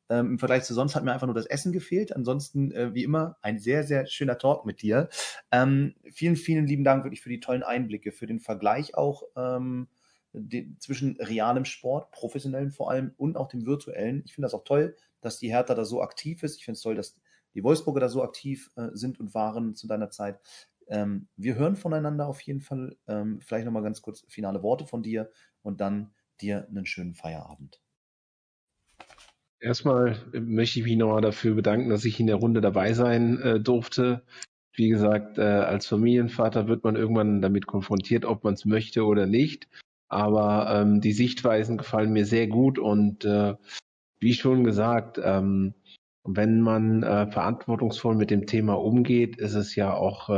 [0.10, 2.16] Ähm, Im Vergleich zu sonst hat mir einfach nur das Essen gefehlt.
[2.16, 5.10] Ansonsten, äh, wie immer, ein sehr, sehr schöner Talk mit dir.
[5.52, 9.88] Ähm, vielen, vielen lieben Dank wirklich für die tollen Einblicke, für den Vergleich auch ähm,
[10.34, 14.22] die, zwischen realem Sport, professionellen vor allem und auch dem virtuellen.
[14.26, 16.58] Ich finde das auch toll, dass die Hertha da so aktiv ist.
[16.58, 17.16] Ich finde es toll, dass
[17.54, 20.40] die Wolfsburger da so aktiv äh, sind und waren zu deiner Zeit.
[20.88, 22.98] Ähm, wir hören voneinander auf jeden Fall.
[23.08, 27.85] Ähm, vielleicht nochmal ganz kurz finale Worte von dir und dann dir einen schönen Feierabend.
[29.66, 33.60] Erstmal möchte ich mich nochmal dafür bedanken, dass ich in der Runde dabei sein äh,
[33.60, 34.22] durfte.
[34.76, 39.26] Wie gesagt, äh, als Familienvater wird man irgendwann damit konfrontiert, ob man es möchte oder
[39.26, 39.68] nicht.
[40.08, 43.56] Aber ähm, die Sichtweisen gefallen mir sehr gut und äh,
[44.20, 45.74] wie schon gesagt, ähm,
[46.24, 50.30] wenn man äh, verantwortungsvoll mit dem Thema umgeht, ist es ja auch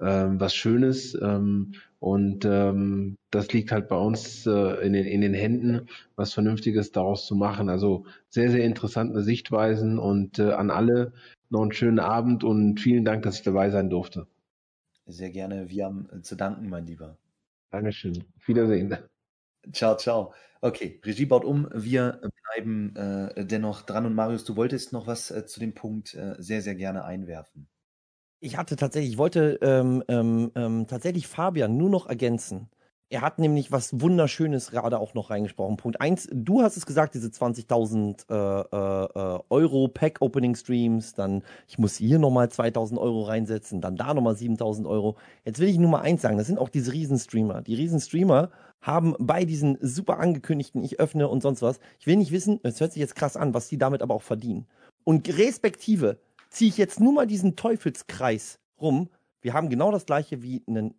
[0.00, 1.14] äh, äh, was Schönes.
[1.20, 6.32] Ähm, und ähm, das liegt halt bei uns äh, in, den, in den Händen, was
[6.32, 7.68] Vernünftiges daraus zu machen.
[7.68, 11.12] Also sehr, sehr interessante Sichtweisen und äh, an alle
[11.50, 14.26] noch einen schönen Abend und vielen Dank, dass ich dabei sein durfte.
[15.06, 15.70] Sehr gerne.
[15.70, 17.16] Wir haben zu danken, mein Lieber.
[17.70, 18.24] Dankeschön.
[18.36, 18.96] Auf Wiedersehen.
[19.72, 20.32] Ciao, ciao.
[20.60, 21.68] Okay, Regie baut um.
[21.72, 22.20] Wir
[22.54, 24.06] bleiben äh, dennoch dran.
[24.06, 27.68] Und Marius, du wolltest noch was äh, zu dem Punkt äh, sehr, sehr gerne einwerfen.
[28.40, 32.68] Ich hatte tatsächlich, ich wollte ähm, ähm, ähm, tatsächlich Fabian nur noch ergänzen.
[33.10, 35.78] Er hat nämlich was Wunderschönes gerade auch noch reingesprochen.
[35.78, 41.96] Punkt eins, du hast es gesagt, diese 20.000 äh, äh, Euro Pack-Opening-Streams, dann ich muss
[41.96, 45.16] hier nochmal 2.000 Euro reinsetzen, dann da nochmal 7.000 Euro.
[45.44, 47.62] Jetzt will ich nur mal eins sagen, das sind auch diese Riesenstreamer.
[47.62, 48.50] Die Riesenstreamer
[48.82, 52.80] haben bei diesen super angekündigten, ich öffne und sonst was, ich will nicht wissen, es
[52.80, 54.66] hört sich jetzt krass an, was die damit aber auch verdienen.
[55.02, 56.18] Und respektive,
[56.50, 59.10] ziehe ich jetzt nur mal diesen Teufelskreis rum.
[59.40, 60.94] Wir haben genau das gleiche wie einen,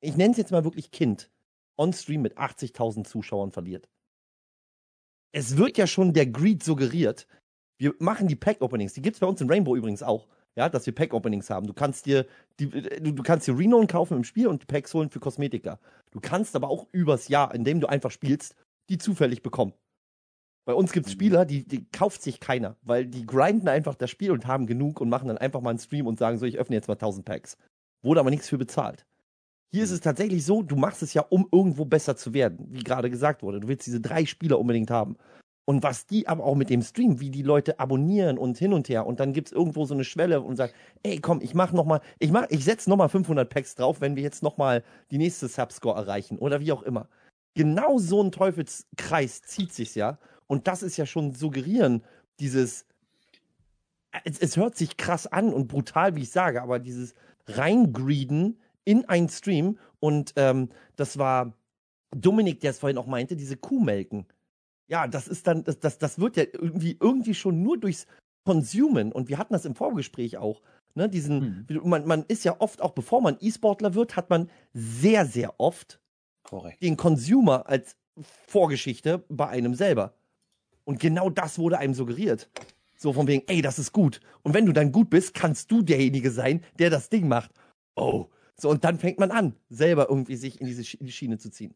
[0.00, 1.30] ich nenne es jetzt mal wirklich Kind,
[1.76, 3.88] on-stream mit 80.000 Zuschauern verliert.
[5.32, 7.26] Es wird ja schon der Greed suggeriert.
[7.78, 8.94] Wir machen die Pack-Openings.
[8.94, 10.26] Die gibt es bei uns in Rainbow übrigens auch.
[10.56, 11.68] Ja, dass wir Pack-Openings haben.
[11.68, 12.26] Du kannst dir,
[12.58, 15.78] die, du, du kannst dir Renown kaufen im Spiel und die Packs holen für Kosmetika.
[16.10, 18.56] Du kannst aber auch übers Jahr, indem du einfach spielst,
[18.88, 19.74] die zufällig bekommen.
[20.68, 21.16] Bei uns gibt es Mhm.
[21.16, 25.00] Spieler, die, die kauft sich keiner, weil die grinden einfach das Spiel und haben genug
[25.00, 27.24] und machen dann einfach mal einen Stream und sagen so, ich öffne jetzt mal 1000
[27.24, 27.56] Packs.
[28.02, 29.06] Wurde aber nichts für bezahlt.
[29.72, 32.82] Hier ist es tatsächlich so, du machst es ja, um irgendwo besser zu werden, wie
[32.82, 33.60] gerade gesagt wurde.
[33.60, 35.16] Du willst diese drei Spieler unbedingt haben.
[35.64, 38.90] Und was die aber auch mit dem Stream, wie die Leute abonnieren und hin und
[38.90, 41.72] her und dann gibt es irgendwo so eine Schwelle und sagt, ey, komm, ich mach
[41.72, 44.58] noch mal, ich mach, ich setz noch mal 500 Packs drauf, wenn wir jetzt noch
[44.58, 47.08] mal die nächste Subscore erreichen oder wie auch immer.
[47.54, 50.18] Genau so ein Teufelskreis zieht sich's ja
[50.48, 52.02] und das ist ja schon suggerieren,
[52.40, 52.86] dieses
[54.24, 57.14] es, es hört sich krass an und brutal, wie ich sage, aber dieses
[57.46, 61.52] reingreeden in einen Stream und ähm, das war
[62.16, 64.26] Dominik, der es vorhin auch meinte, diese Kuhmelken.
[64.88, 68.06] Ja, das ist dann, das, das, das wird ja irgendwie, irgendwie schon nur durchs
[68.44, 70.62] Konsumen und wir hatten das im Vorgespräch auch.
[70.94, 75.26] Ne, diesen, man, man ist ja oft, auch bevor man E-Sportler wird, hat man sehr,
[75.26, 76.00] sehr oft
[76.42, 76.82] Korrekt.
[76.82, 77.96] den Consumer als
[78.46, 80.14] Vorgeschichte bei einem selber.
[80.88, 82.48] Und genau das wurde einem suggeriert.
[82.96, 84.22] So von wegen, ey, das ist gut.
[84.42, 87.50] Und wenn du dann gut bist, kannst du derjenige sein, der das Ding macht.
[87.94, 88.28] Oh.
[88.56, 91.74] So, und dann fängt man an, selber irgendwie sich in diese Schiene zu ziehen.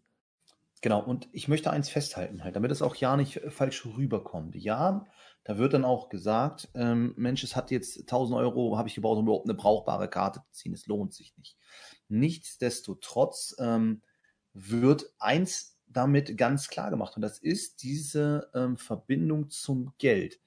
[0.80, 4.56] Genau, und ich möchte eins festhalten, halt, damit es auch ja nicht falsch rüberkommt.
[4.56, 5.04] Ja,
[5.44, 9.18] da wird dann auch gesagt, ähm, Mensch, es hat jetzt 1000 Euro, habe ich gebaut,
[9.18, 10.72] um überhaupt eine brauchbare Karte zu ziehen.
[10.72, 11.58] Es lohnt sich nicht.
[12.08, 14.00] Nichtsdestotrotz ähm,
[14.54, 20.40] wird eins damit ganz klar gemacht, und das ist diese ähm, Verbindung zum Geld.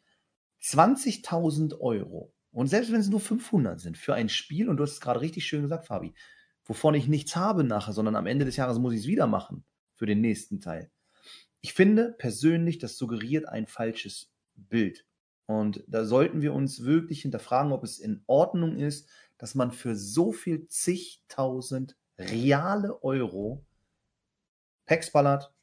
[0.61, 2.33] 20.000 Euro.
[2.51, 5.21] Und selbst wenn es nur 500 sind für ein Spiel, und du hast es gerade
[5.21, 6.13] richtig schön gesagt, Fabi,
[6.63, 9.63] wovon ich nichts habe nachher, sondern am Ende des Jahres muss ich es wieder machen
[9.95, 10.89] für den nächsten Teil.
[11.61, 15.05] Ich finde persönlich, das suggeriert ein falsches Bild.
[15.47, 19.95] Und da sollten wir uns wirklich hinterfragen, ob es in Ordnung ist, dass man für
[19.95, 23.65] so viel zigtausend reale Euro
[24.85, 25.53] Packs ballert,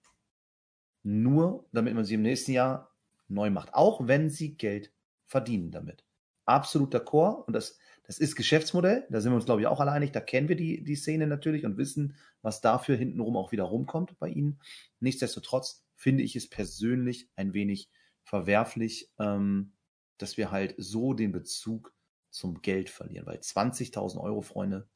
[1.02, 2.94] nur damit man sie im nächsten Jahr
[3.28, 3.74] neu macht.
[3.74, 4.92] Auch wenn sie Geld
[5.26, 6.04] verdienen damit.
[6.44, 7.46] Absoluter Chor.
[7.46, 9.06] Und das, das ist Geschäftsmodell.
[9.10, 10.12] Da sind wir uns, glaube ich, auch alle einig.
[10.12, 14.18] Da kennen wir die, die Szene natürlich und wissen, was dafür hintenrum auch wieder rumkommt
[14.18, 14.60] bei ihnen.
[15.00, 17.90] Nichtsdestotrotz finde ich es persönlich ein wenig
[18.24, 19.72] verwerflich, ähm,
[20.18, 21.94] dass wir halt so den Bezug
[22.30, 23.26] zum Geld verlieren.
[23.26, 24.88] Weil 20.000 Euro, Freunde,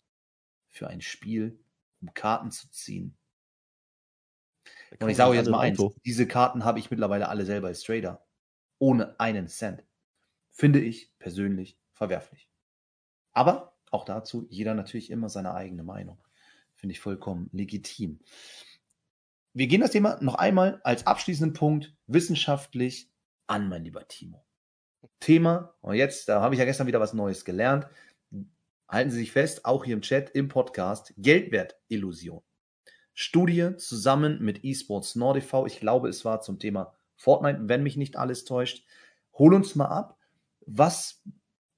[0.68, 1.58] für ein Spiel,
[2.00, 3.16] um Karten zu ziehen.
[5.00, 8.24] Und ich sage jetzt mal eins, diese Karten habe ich mittlerweile alle selber als Trader.
[8.78, 9.84] Ohne einen Cent.
[10.50, 12.50] Finde ich persönlich verwerflich.
[13.32, 16.18] Aber auch dazu jeder natürlich immer seine eigene Meinung.
[16.74, 18.20] Finde ich vollkommen legitim.
[19.52, 23.10] Wir gehen das Thema noch einmal als abschließenden Punkt wissenschaftlich
[23.46, 24.44] an, mein lieber Timo.
[25.20, 27.86] Thema, und jetzt, da habe ich ja gestern wieder was Neues gelernt.
[28.88, 32.42] Halten Sie sich fest, auch hier im Chat, im Podcast, Geldwertillusion.
[33.18, 35.64] Studie zusammen mit eSports NordEV.
[35.66, 38.84] Ich glaube, es war zum Thema Fortnite, wenn mich nicht alles täuscht.
[39.32, 40.18] Hol uns mal ab.
[40.66, 41.22] Was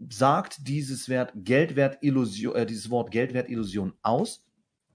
[0.01, 4.45] sagt dieses Wert Geldwertillusion, äh, dieses Wort Geldwertillusion aus?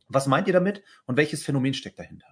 [0.09, 2.27] Was meint ihr damit und welches Phänomen steckt dahinter?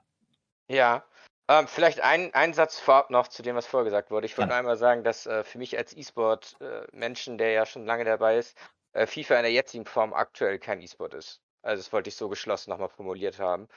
[0.67, 1.05] Ja,
[1.47, 4.25] ähm, vielleicht ein, ein Satz vorab noch zu dem, was vorher gesagt wurde.
[4.25, 4.59] Ich wollte Ja.
[4.59, 8.57] einmal sagen, dass äh, für mich als E-Sport-Menschen, der ja schon lange dabei ist,
[8.91, 11.41] äh, FIFA in der jetzigen Form aktuell kein E-Sport ist.
[11.61, 13.67] Also das wollte ich so geschlossen nochmal formuliert haben,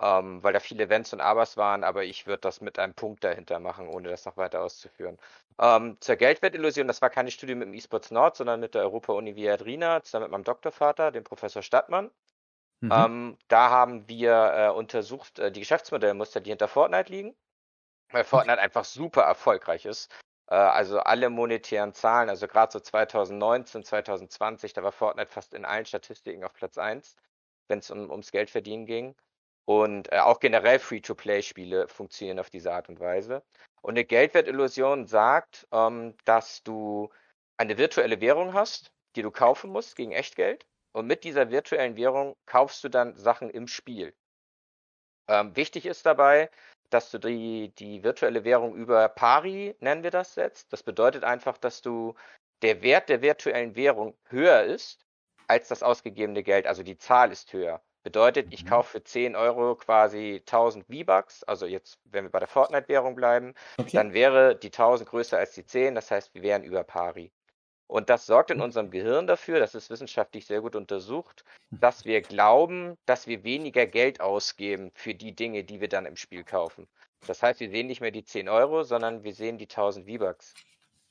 [0.00, 3.24] ähm, weil da viele Wenns und Abers waren, aber ich würde das mit einem Punkt
[3.24, 5.18] dahinter machen, ohne das noch weiter auszuführen.
[5.58, 9.34] Ähm, zur Geldwertillusion, das war keine Studie mit dem eSports Nord, sondern mit der Europa-Uni
[9.34, 12.10] Viadrina, zusammen mit meinem Doktorvater, dem Professor Stadtmann.
[12.80, 12.92] Mhm.
[12.92, 17.36] Ähm, da haben wir äh, untersucht äh, die Geschäftsmodellmuster, die hinter Fortnite liegen,
[18.12, 20.14] weil Fortnite einfach super erfolgreich ist.
[20.46, 25.64] Äh, also alle monetären Zahlen, also gerade so 2019, 2020, da war Fortnite fast in
[25.64, 27.16] allen Statistiken auf Platz 1,
[27.66, 29.16] wenn es um, ums Geldverdienen ging.
[29.68, 33.42] Und äh, auch generell Free-to-Play-Spiele funktionieren auf diese Art und Weise.
[33.82, 37.10] Und eine Geldwertillusion sagt, ähm, dass du
[37.58, 40.66] eine virtuelle Währung hast, die du kaufen musst gegen Echtgeld.
[40.92, 44.14] Und mit dieser virtuellen Währung kaufst du dann Sachen im Spiel.
[45.28, 46.48] Ähm, wichtig ist dabei,
[46.88, 50.72] dass du die, die virtuelle Währung über Pari, nennen wir das jetzt.
[50.72, 52.14] Das bedeutet einfach, dass du
[52.62, 55.04] der Wert der virtuellen Währung höher ist
[55.46, 56.66] als das ausgegebene Geld.
[56.66, 57.82] Also die Zahl ist höher.
[58.08, 58.68] Bedeutet, ich Mhm.
[58.70, 61.44] kaufe für 10 Euro quasi 1000 V-Bucks.
[61.44, 63.90] Also jetzt, wenn wir bei der Fortnite-Währung bleiben, Okay.
[63.92, 65.94] dann wäre die 1000 größer als die 10.
[65.94, 67.30] Das heißt, wir wären über Pari.
[67.86, 71.44] Und das sorgt in unserem Gehirn dafür, das ist wissenschaftlich sehr gut untersucht,
[71.80, 76.16] dass wir glauben, dass wir weniger Geld ausgeben für die Dinge, die wir dann im
[76.16, 76.88] Spiel kaufen.
[77.26, 80.54] Das heißt, wir sehen nicht mehr die 10 Euro, sondern wir sehen die 1000 V-Bucks.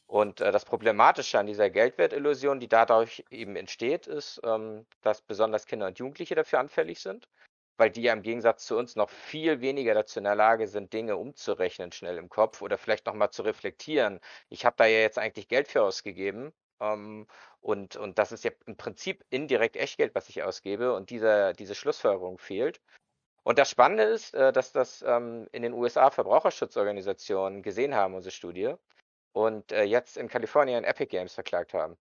[0.07, 5.65] Und äh, das Problematische an dieser Geldwertillusion, die dadurch eben entsteht, ist, ähm, dass besonders
[5.65, 7.27] Kinder und Jugendliche dafür anfällig sind.
[7.77, 10.93] weil die ja im Gegensatz zu uns noch viel weniger dazu in der Lage sind,
[10.93, 14.19] Dinge umzurechnen schnell im Kopf oder vielleicht nochmal zu reflektieren.
[14.49, 16.53] Ich habe da ja jetzt eigentlich Geld für ausgegeben.
[16.79, 17.27] Ähm,
[17.61, 21.75] und, und das ist ja im Prinzip indirekt Echtgeld, was ich ausgebe und dieser, diese
[21.75, 22.81] Schlussfolgerung fehlt.
[23.43, 28.31] Und das Spannende ist, äh, dass das ähm, in den USA Verbraucherschutzorganisationen gesehen haben, unsere
[28.33, 28.75] Studie,
[29.33, 31.97] und äh, jetzt in Kalifornien Epic Games verklagt haben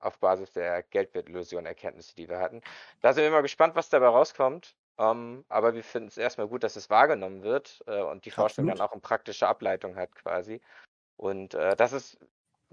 [0.00, 2.62] auf Basis der Geldwertillusion-Erkenntnisse, die wir hatten.
[3.00, 4.74] Da sind wir mal gespannt, was dabei rauskommt.
[4.96, 8.64] Um, aber wir finden es erstmal gut, dass es wahrgenommen wird äh, und die Forschung
[8.66, 8.80] Absolut.
[8.80, 10.60] dann auch eine praktische Ableitung hat quasi.
[11.16, 12.18] Und äh, das ist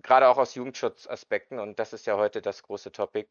[0.01, 3.29] gerade auch aus Jugendschutzaspekten, und das ist ja heute das große Topic,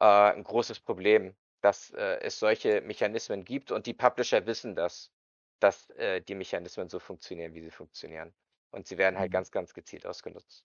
[0.00, 5.12] äh, ein großes Problem, dass äh, es solche Mechanismen gibt und die Publisher wissen das,
[5.60, 8.34] dass äh, die Mechanismen so funktionieren, wie sie funktionieren.
[8.72, 9.34] Und sie werden halt mhm.
[9.34, 10.64] ganz, ganz gezielt ausgenutzt.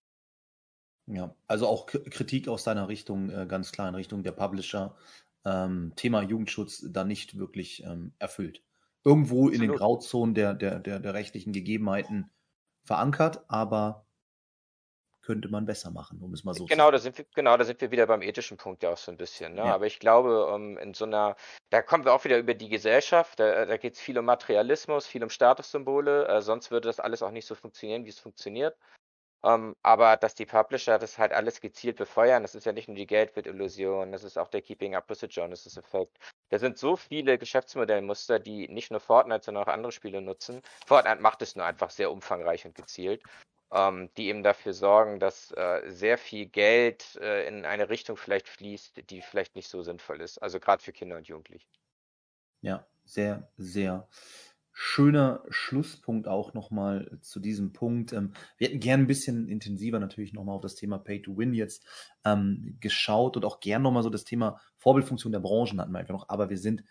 [1.06, 4.96] Ja, also auch Kritik aus deiner Richtung, äh, ganz klar in Richtung der Publisher,
[5.46, 8.64] ähm, Thema Jugendschutz da nicht wirklich ähm, erfüllt.
[9.06, 9.54] Irgendwo Absolut.
[9.54, 12.30] in den Grauzonen der, der, der, der rechtlichen Gegebenheiten
[12.84, 14.07] verankert, aber
[15.28, 16.92] könnte man besser machen, um es mal so genau, zu sagen.
[16.94, 19.18] Da sind wir, genau, da sind wir wieder beim ethischen Punkt ja auch so ein
[19.18, 19.56] bisschen.
[19.56, 19.66] Ne?
[19.66, 19.76] Ja.
[19.76, 21.36] Aber ich glaube, um, ähm, in so einer,
[21.70, 25.06] da kommen wir auch wieder über die Gesellschaft, da, da geht es viel um Materialismus,
[25.06, 28.78] viel um Statussymbole, äh, sonst würde das alles auch nicht so funktionieren, wie es funktioniert.
[29.44, 32.96] Ähm, aber dass die Publisher das halt alles gezielt befeuern, das ist ja nicht nur
[32.96, 36.18] die Geldwert-Illusion, das ist auch der Keeping Up with the Jonas-Effekt.
[36.52, 40.62] Da sind so viele Geschäftsmodellmuster, die nicht nur Fortnite, sondern auch andere Spiele nutzen.
[40.86, 43.22] Fortnite macht es nur einfach sehr umfangreich und gezielt,
[43.72, 48.48] ähm, die eben dafür sorgen, dass äh, sehr viel Geld äh, in eine Richtung vielleicht
[48.48, 50.38] fließt, die vielleicht nicht so sinnvoll ist.
[50.38, 51.68] Also gerade für Kinder und Jugendliche.
[52.62, 54.08] Ja, sehr, sehr
[54.80, 58.14] schöner Schlusspunkt auch nochmal zu diesem Punkt.
[58.14, 61.56] Ähm, wir hätten gern ein bisschen intensiver natürlich nochmal auf das Thema Pay to Win
[61.56, 61.84] jetzt
[62.24, 66.14] ähm, geschaut und auch gern nochmal so das Thema Vorbildfunktion der Branchen hatten wir einfach
[66.14, 66.84] noch, aber wir sind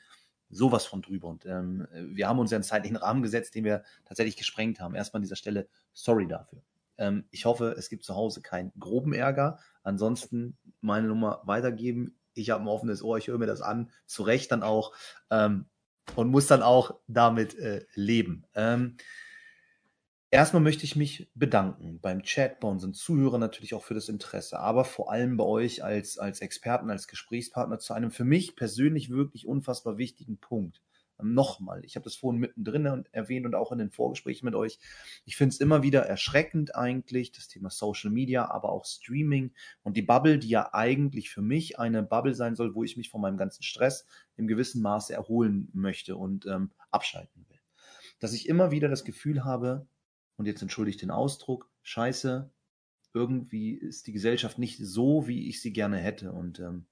[0.49, 3.83] sowas von drüber und ähm, wir haben uns ja einen zeitlichen Rahmen gesetzt, den wir
[4.05, 4.94] tatsächlich gesprengt haben.
[4.94, 6.62] Erstmal an dieser Stelle sorry dafür.
[6.99, 9.58] Ähm, ich hoffe, es gibt zu Hause keinen groben Ärger.
[9.83, 12.16] Ansonsten meine Nummer weitergeben.
[12.34, 14.92] Ich habe ein offenes Ohr, ich höre mir das an, zu Recht dann auch.
[15.31, 15.66] Ähm,
[16.15, 18.44] und muss dann auch damit äh, leben.
[18.55, 18.97] Ähm,
[20.30, 24.58] erstmal möchte ich mich bedanken beim Chat, bei unseren Zuhörern natürlich auch für das Interesse,
[24.58, 29.10] aber vor allem bei euch als, als Experten, als Gesprächspartner zu einem für mich persönlich
[29.10, 30.82] wirklich unfassbar wichtigen Punkt.
[31.22, 34.78] Nochmal, ich habe das vorhin mittendrin erwähnt und auch in den Vorgesprächen mit euch.
[35.24, 39.96] Ich finde es immer wieder erschreckend eigentlich, das Thema Social Media, aber auch Streaming und
[39.96, 43.22] die Bubble, die ja eigentlich für mich eine Bubble sein soll, wo ich mich von
[43.22, 44.05] meinem ganzen Stress
[44.36, 47.60] im gewissen Maße erholen möchte und ähm, abschalten will.
[48.18, 49.86] Dass ich immer wieder das Gefühl habe,
[50.36, 52.50] und jetzt entschuldige ich den Ausdruck, scheiße,
[53.15, 56.32] irgendwie ist die Gesellschaft nicht so, wie ich sie gerne hätte.
[56.32, 56.86] Und ähm,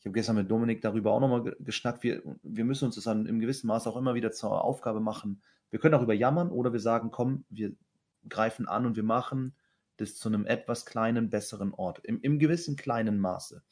[0.00, 2.02] ich habe gestern mit Dominik darüber auch nochmal geschnackt.
[2.02, 5.42] Wir, wir müssen uns das dann im gewissen Maß auch immer wieder zur Aufgabe machen.
[5.70, 7.72] Wir können darüber jammern oder wir sagen, komm, wir
[8.28, 9.54] greifen an und wir machen
[9.96, 12.00] das zu einem etwas kleinen, besseren Ort.
[12.04, 13.62] Im, im gewissen kleinen Maße.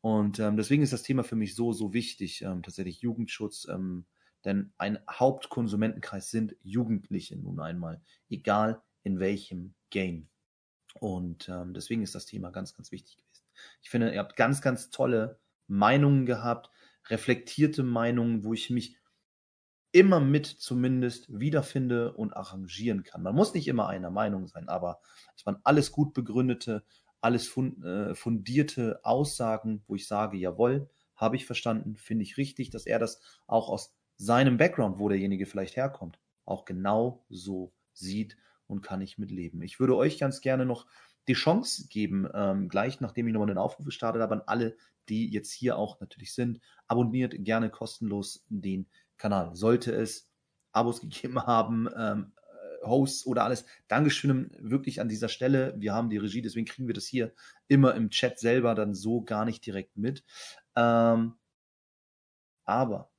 [0.00, 3.66] Und ähm, deswegen ist das Thema für mich so, so wichtig, ähm, tatsächlich Jugendschutz.
[3.68, 4.06] Ähm,
[4.44, 10.28] denn ein Hauptkonsumentenkreis sind Jugendliche nun einmal, egal in welchem Game.
[11.00, 13.44] Und ähm, deswegen ist das Thema ganz, ganz wichtig gewesen.
[13.82, 16.70] Ich finde, ihr habt ganz, ganz tolle Meinungen gehabt,
[17.08, 18.98] reflektierte Meinungen, wo ich mich
[19.92, 23.22] immer mit zumindest wiederfinde und arrangieren kann.
[23.22, 25.00] Man muss nicht immer einer Meinung sein, aber
[25.34, 26.84] es waren alles gut begründete,
[27.20, 32.86] alles äh, fundierte Aussagen, wo ich sage, jawohl, habe ich verstanden, finde ich richtig, dass
[32.86, 38.82] er das auch aus seinem Background, wo derjenige vielleicht herkommt, auch genau so sieht und
[38.82, 39.62] kann ich mitleben.
[39.62, 40.86] Ich würde euch ganz gerne noch
[41.28, 44.76] die Chance geben, ähm, gleich nachdem ich nochmal den Aufruf gestartet habe, an alle,
[45.08, 46.60] die jetzt hier auch natürlich sind.
[46.86, 49.54] Abonniert gerne kostenlos den Kanal.
[49.54, 50.30] Sollte es
[50.72, 52.32] Abos gegeben haben, ähm,
[52.82, 53.64] Hosts oder alles.
[53.88, 55.74] Dankeschön wirklich an dieser Stelle.
[55.78, 57.32] Wir haben die Regie, deswegen kriegen wir das hier
[57.66, 60.24] immer im Chat selber dann so gar nicht direkt mit.
[60.76, 61.34] Ähm,
[62.64, 63.10] aber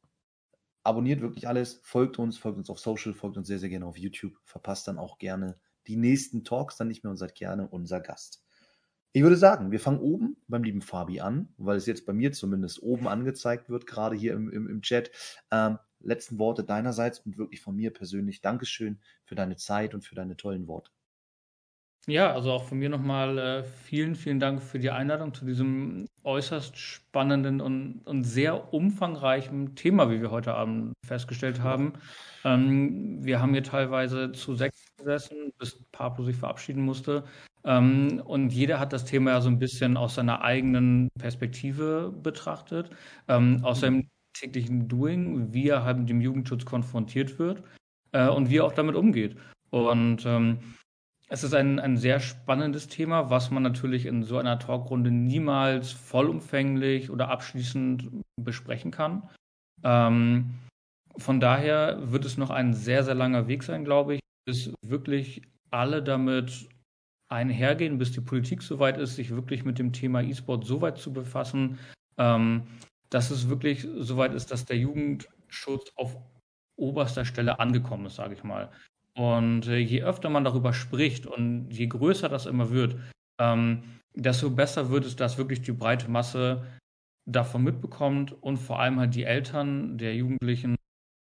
[0.90, 3.98] abonniert wirklich alles, folgt uns, folgt uns auf Social, folgt uns sehr, sehr gerne auf
[3.98, 8.02] YouTube, verpasst dann auch gerne die nächsten Talks dann nicht mehr und seid gerne unser
[8.02, 8.44] Gast.
[9.12, 12.32] Ich würde sagen, wir fangen oben beim lieben Fabi an, weil es jetzt bei mir
[12.32, 15.12] zumindest oben angezeigt wird, gerade hier im, im, im Chat.
[15.52, 20.16] Ähm, letzten Worte deinerseits und wirklich von mir persönlich Dankeschön für deine Zeit und für
[20.16, 20.92] deine tollen Worte.
[22.08, 26.08] Ja, also auch von mir nochmal äh, vielen, vielen Dank für die Einladung zu diesem
[26.24, 31.94] äußerst spannenden und, und sehr umfangreichen Thema, wie wir heute Abend festgestellt haben.
[32.44, 37.26] Ähm, wir haben hier teilweise zu sechs gesessen, bis Pablo sich verabschieden musste.
[37.64, 42.90] Ähm, und jeder hat das Thema ja so ein bisschen aus seiner eigenen Perspektive betrachtet.
[43.28, 47.62] Ähm, außerdem täglichen Doing, wie er halt mit dem Jugendschutz konfrontiert wird
[48.14, 49.38] äh, und wie er auch damit umgeht.
[49.72, 50.60] Und ähm,
[51.32, 55.92] es ist ein, ein sehr spannendes Thema, was man natürlich in so einer Talkrunde niemals
[55.92, 58.10] vollumfänglich oder abschließend
[58.42, 59.30] besprechen kann.
[59.84, 60.56] Ähm,
[61.18, 65.44] von daher wird es noch ein sehr, sehr langer Weg sein, glaube ich, bis wirklich
[65.70, 66.68] alle damit
[67.32, 71.14] einhergehen, bis die Politik soweit ist, sich wirklich mit dem Thema E-Sport so weit zu
[71.14, 71.78] befassen,
[72.18, 72.64] ähm,
[73.12, 76.18] dass es wirklich soweit ist, dass der Jugendschutz auf
[76.76, 78.72] oberster Stelle angekommen ist, sage ich mal.
[79.20, 82.96] Und äh, je öfter man darüber spricht und je größer das immer wird,
[83.38, 86.66] ähm, desto besser wird es, dass wirklich die breite Masse
[87.26, 90.78] davon mitbekommt und vor allem halt die Eltern der Jugendlichen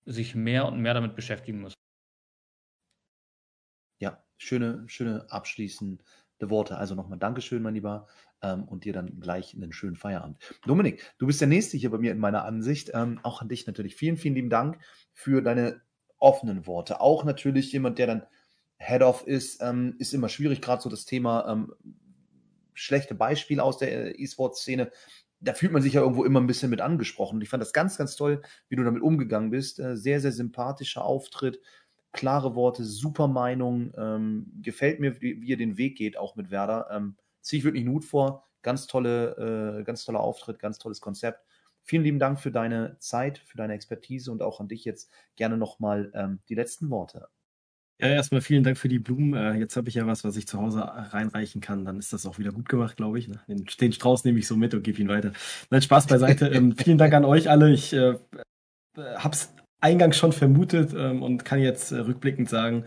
[0.05, 1.75] sich mehr und mehr damit beschäftigen müssen.
[4.01, 5.99] Ja, schöne, schöne abschließende
[6.43, 6.78] Worte.
[6.78, 8.07] Also nochmal Dankeschön, mein Lieber,
[8.41, 10.39] ähm, und dir dann gleich einen schönen Feierabend.
[10.65, 12.93] Dominik, du bist der Nächste hier bei mir in meiner Ansicht.
[12.94, 13.97] Ähm, auch an dich natürlich.
[13.97, 14.78] Vielen, vielen lieben Dank
[15.12, 15.81] für deine
[16.20, 17.00] offenen Worte.
[17.00, 18.26] Auch natürlich jemand, der dann
[18.78, 21.74] Head-Off ist, ähm, ist immer schwierig, gerade so das Thema ähm,
[22.73, 24.90] schlechte Beispiele aus der E-Sport-Szene.
[25.40, 27.36] Da fühlt man sich ja irgendwo immer ein bisschen mit angesprochen.
[27.36, 29.81] Und ich fand das ganz, ganz toll, wie du damit umgegangen bist.
[29.81, 31.60] Äh, sehr, sehr sympathischer Auftritt,
[32.12, 33.92] klare Worte, super Meinung.
[33.97, 36.89] Ähm, gefällt mir, wie, wie, ihr den Weg geht, auch mit Werder.
[36.90, 38.49] Ähm, Ziehe ich wirklich einen vor.
[38.62, 41.42] Ganz tolle, äh, ganz toller Auftritt, ganz tolles Konzept.
[41.84, 45.57] Vielen lieben Dank für deine Zeit, für deine Expertise und auch an dich jetzt gerne
[45.57, 47.28] nochmal ähm, die letzten Worte.
[48.00, 49.34] Ja, erstmal vielen Dank für die Blumen.
[49.34, 51.84] Äh, jetzt habe ich ja was, was ich zu Hause reinreichen kann.
[51.84, 53.28] Dann ist das auch wieder gut gemacht, glaube ich.
[53.28, 53.41] Ne?
[53.47, 55.33] Den, den, Strauß nehme ich so mit und gebe ihn weiter.
[55.68, 56.49] Nein, Spaß beiseite.
[56.49, 57.70] ähm, vielen Dank an euch alle.
[57.70, 58.15] Ich äh,
[58.97, 62.84] habe es eingangs schon vermutet ähm, und kann jetzt äh, rückblickend sagen,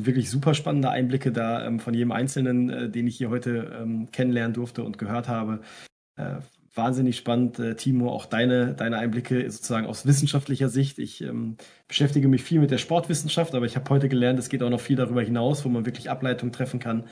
[0.00, 4.10] wirklich super spannende Einblicke da ähm, von jedem Einzelnen, äh, den ich hier heute ähm,
[4.12, 5.60] kennenlernen durfte und gehört habe.
[6.74, 10.98] Wahnsinnig spannend, äh, Timo, auch deine, deine Einblicke sozusagen aus wissenschaftlicher Sicht.
[10.98, 14.62] Ich ähm, beschäftige mich viel mit der Sportwissenschaft, aber ich habe heute gelernt, es geht
[14.62, 17.04] auch noch viel darüber hinaus, wo man wirklich Ableitungen treffen kann.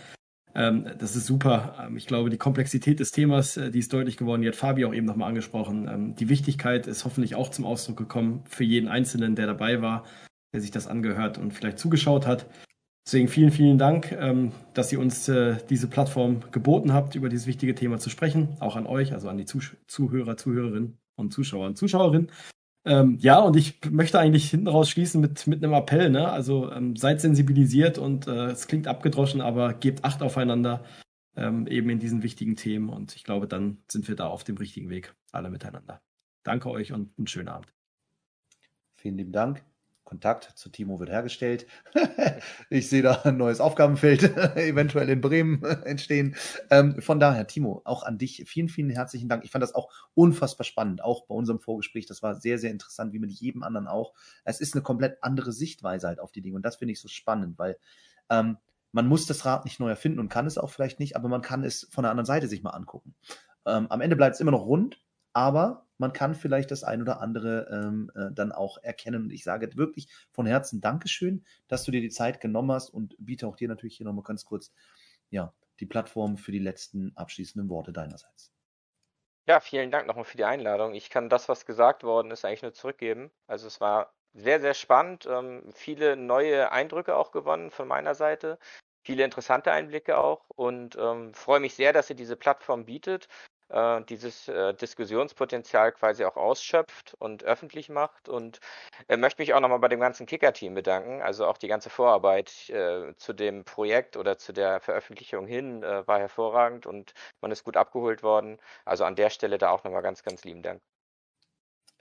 [0.55, 1.77] Ähm, das ist super.
[1.81, 4.43] Ähm, ich glaube, die Komplexität des Themas, äh, die ist deutlich geworden.
[4.43, 5.89] Die hat Fabi auch eben nochmal angesprochen.
[5.89, 10.05] Ähm, die Wichtigkeit ist hoffentlich auch zum Ausdruck gekommen für jeden Einzelnen, der dabei war,
[10.53, 12.47] der sich das angehört und vielleicht zugeschaut hat.
[13.05, 17.47] Deswegen vielen, vielen Dank, ähm, dass ihr uns äh, diese Plattform geboten habt, über dieses
[17.47, 18.57] wichtige Thema zu sprechen.
[18.61, 22.31] Auch an euch, also an die Zuhörer, Zuhörerinnen und Zuschauer und Zuschauerinnen.
[22.85, 26.11] Ähm, ja, und ich möchte eigentlich hinten raus schließen mit, mit einem Appell.
[26.11, 26.29] Ne?
[26.29, 30.85] Also ähm, seid sensibilisiert und äh, es klingt abgedroschen, aber gebt Acht aufeinander,
[31.35, 32.91] eben in diesen wichtigen Themen.
[32.91, 36.03] Und ich glaube, dann sind wir da auf dem richtigen Weg, alle miteinander.
[36.43, 37.73] Danke euch und einen schönen Abend.
[38.97, 39.72] Vielen lieben Dank.
[40.13, 41.67] Kontakt zu Timo wird hergestellt.
[42.69, 44.25] ich sehe da ein neues Aufgabenfeld
[44.57, 46.37] eventuell in Bremen entstehen.
[46.69, 49.43] Ähm, von daher, Timo, auch an dich vielen, vielen herzlichen Dank.
[49.43, 52.05] Ich fand das auch unfassbar spannend, auch bei unserem Vorgespräch.
[52.05, 54.13] Das war sehr, sehr interessant, wie mit jedem anderen auch.
[54.45, 57.09] Es ist eine komplett andere Sichtweise halt auf die Dinge und das finde ich so
[57.09, 57.79] spannend, weil
[58.29, 58.59] ähm,
[58.93, 61.41] man muss das Rad nicht neu erfinden und kann es auch vielleicht nicht, aber man
[61.41, 63.15] kann es von der anderen Seite sich mal angucken.
[63.65, 65.01] Ähm, am Ende bleibt es immer noch rund,
[65.33, 69.23] aber man kann vielleicht das ein oder andere ähm, äh, dann auch erkennen.
[69.23, 73.15] Und ich sage wirklich von Herzen Dankeschön, dass du dir die Zeit genommen hast und
[73.19, 74.73] biete auch dir natürlich hier nochmal ganz kurz
[75.31, 78.53] ja, die Plattform für die letzten abschließenden Worte deinerseits.
[79.47, 80.95] Ja, vielen Dank nochmal für die Einladung.
[80.95, 83.31] Ich kann das, was gesagt worden ist, eigentlich nur zurückgeben.
[83.47, 88.59] Also es war sehr, sehr spannend, ähm, viele neue Eindrücke auch gewonnen von meiner Seite,
[89.05, 93.29] viele interessante Einblicke auch und ähm, freue mich sehr, dass ihr diese Plattform bietet
[93.73, 98.29] äh, dieses äh, Diskussionspotenzial quasi auch ausschöpft und öffentlich macht.
[98.29, 98.61] Und
[99.09, 101.23] äh, möchte mich auch nochmal bei dem ganzen Kicker-Team bedanken.
[101.23, 106.07] Also auch die ganze Vorarbeit äh, zu dem Projekt oder zu der Veröffentlichung hin äh,
[106.07, 108.59] war hervorragend und man ist gut abgeholt worden.
[108.85, 110.92] Also an der Stelle da auch nochmal ganz, ganz lieben Dank.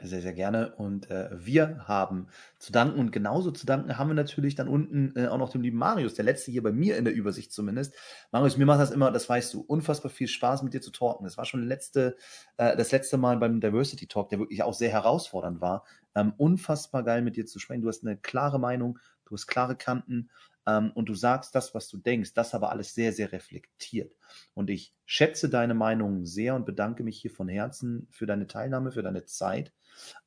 [0.04, 0.74] Sehr, sehr gerne.
[0.78, 5.14] Und äh, wir haben zu danken und genauso zu danken haben wir natürlich dann unten
[5.16, 7.94] äh, auch noch dem lieben Marius, der letzte hier bei mir in der Übersicht zumindest.
[8.32, 11.24] Marius, mir macht das immer, das weißt du, unfassbar viel Spaß mit dir zu talken.
[11.26, 12.16] Das war schon letzte,
[12.58, 15.86] äh, das letzte Mal beim Diversity Talk, der wirklich auch sehr herausfordernd war.
[16.16, 17.84] Ähm, unfassbar geil mit dir zu sprechen.
[17.84, 20.32] Du hast eine klare Meinung, du hast klare Kanten
[20.68, 24.16] ähm, und du sagst das, was du denkst, das aber alles sehr, sehr reflektiert.
[24.54, 28.92] Und ich schätze deine Meinung sehr und bedanke mich hier von Herzen für deine Teilnahme,
[28.92, 29.74] für deine Zeit.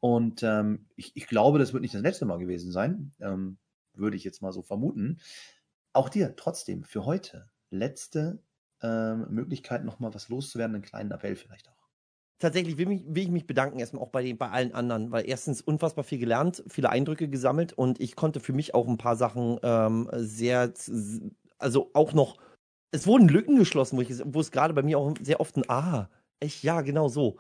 [0.00, 3.58] Und ähm, ich, ich, glaube, das wird nicht das letzte Mal gewesen sein, ähm,
[3.92, 5.20] würde ich jetzt mal so vermuten.
[5.92, 8.42] Auch dir trotzdem für heute letzte
[8.82, 11.83] ähm, Möglichkeit, nochmal was loszuwerden, einen kleinen Appell vielleicht auch
[12.44, 15.26] tatsächlich will, mich, will, ich mich bedanken erstmal auch bei, den, bei allen anderen, weil
[15.26, 19.16] erstens unfassbar viel gelernt, viele Eindrücke gesammelt und ich konnte für mich auch ein paar
[19.16, 20.73] Sachen ähm, sehr,
[21.58, 22.36] also auch noch,
[22.90, 25.68] es wurden Lücken geschlossen, wo, ich, wo es gerade bei mir auch sehr oft ein
[25.68, 27.39] Ah, echt, ja, genau so.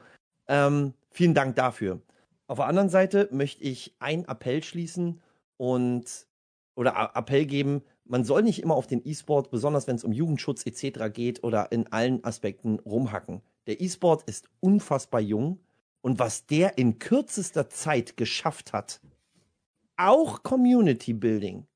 [0.48, 2.00] Ähm, vielen Dank dafür.
[2.46, 5.20] Auf der anderen Seite möchte ich einen Appell schließen
[5.58, 6.26] und
[6.76, 10.66] oder Appell geben, man soll nicht immer auf den E-Sport, besonders wenn es um Jugendschutz
[10.66, 11.12] etc.
[11.12, 13.42] geht oder in allen Aspekten rumhacken.
[13.66, 15.58] Der E-Sport ist unfassbar jung
[16.02, 19.00] und was der in kürzester Zeit geschafft hat,
[19.96, 21.66] auch Community Building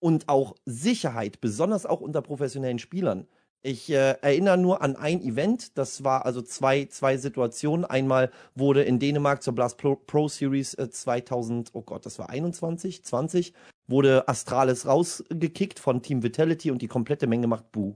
[0.00, 3.28] und auch Sicherheit, besonders auch unter professionellen Spielern.
[3.64, 7.84] Ich äh, erinnere nur an ein Event, das war also zwei, zwei Situationen.
[7.84, 12.30] Einmal wurde in Dänemark zur Blast Pro, Pro Series äh, 2000, oh Gott, das war
[12.30, 13.52] 21, 20,
[13.86, 17.94] wurde Astralis rausgekickt von Team Vitality und die komplette Menge macht Boo.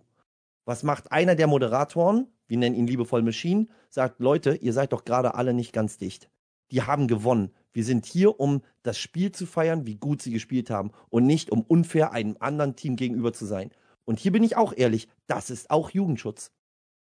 [0.67, 2.27] Was macht einer der Moderatoren?
[2.49, 6.29] Wir nennen ihn liebevoll Machine, sagt, Leute, ihr seid doch gerade alle nicht ganz dicht.
[6.73, 7.53] Die haben gewonnen.
[7.73, 11.51] Wir sind hier, um das Spiel zu feiern, wie gut sie gespielt haben und nicht
[11.51, 13.71] um unfair einem anderen Team gegenüber zu sein.
[14.05, 16.51] Und hier bin ich auch ehrlich, das ist auch Jugendschutz.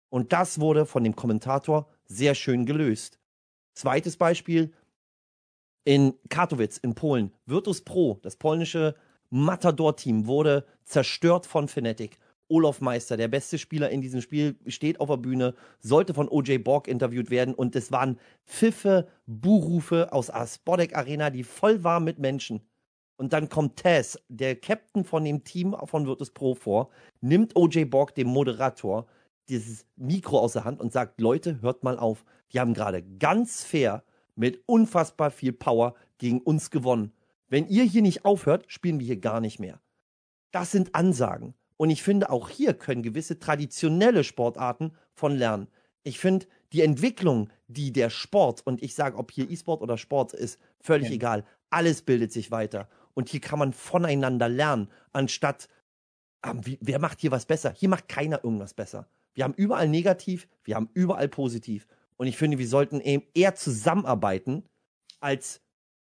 [0.10, 3.20] Und das wurde von dem Kommentator sehr schön gelöst.
[3.74, 4.74] Zweites Beispiel,
[5.86, 8.96] in Katowice in Polen, Virtus Pro, das polnische
[9.30, 12.18] Matador-Team, wurde zerstört von Fnatic.
[12.48, 16.60] Olaf Meister, der beste Spieler in diesem Spiel, steht auf der Bühne, sollte von OJ
[16.60, 22.20] Borg interviewt werden und es waren Pfiffe, Buhrufe aus Aspodek Arena, die voll waren mit
[22.20, 22.62] Menschen.
[23.16, 26.90] Und dann kommt Tess, der Captain von dem Team von Virtus Pro vor,
[27.22, 29.08] nimmt OJ Borg, dem Moderator,
[29.50, 32.26] dieses Mikro aus der Hand und sagt, Leute, hört mal auf.
[32.52, 34.04] Die haben gerade ganz fair
[34.36, 37.14] mit unfassbar viel Power gegen uns gewonnen.
[37.48, 39.80] Wenn ihr hier nicht aufhört, spielen wir hier gar nicht mehr.
[40.52, 41.54] Das sind Ansagen.
[41.84, 45.68] Und ich finde, auch hier können gewisse traditionelle Sportarten von lernen.
[46.04, 50.32] Ich finde, die Entwicklung, die der Sport, und ich sage, ob hier E-Sport oder Sport
[50.32, 51.16] ist, völlig ja.
[51.16, 51.46] egal.
[51.70, 52.88] Alles bildet sich weiter.
[53.16, 55.68] Und hier kann man voneinander lernen, anstatt,
[56.42, 57.74] ah, wie, wer macht hier was besser?
[57.76, 59.06] Hier macht keiner irgendwas besser.
[59.34, 61.86] Wir haben überall negativ, wir haben überall positiv.
[62.16, 64.64] Und ich finde, wir sollten eben eher zusammenarbeiten,
[65.20, 65.60] als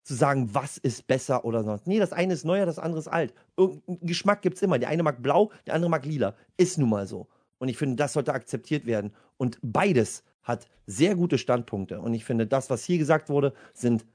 [0.03, 1.87] zu sagen, was ist besser oder sonst.
[1.87, 3.33] Nee, das eine ist neuer, das andere ist alt.
[3.55, 4.79] Irgendein Geschmack gibt es immer.
[4.79, 6.35] Der eine mag blau, der andere mag lila.
[6.57, 7.27] Ist nun mal so.
[7.59, 9.13] Und ich finde, das sollte akzeptiert werden.
[9.37, 12.01] Und beides hat sehr gute Standpunkte.
[12.01, 14.05] Und ich finde, das, was hier gesagt wurde, sind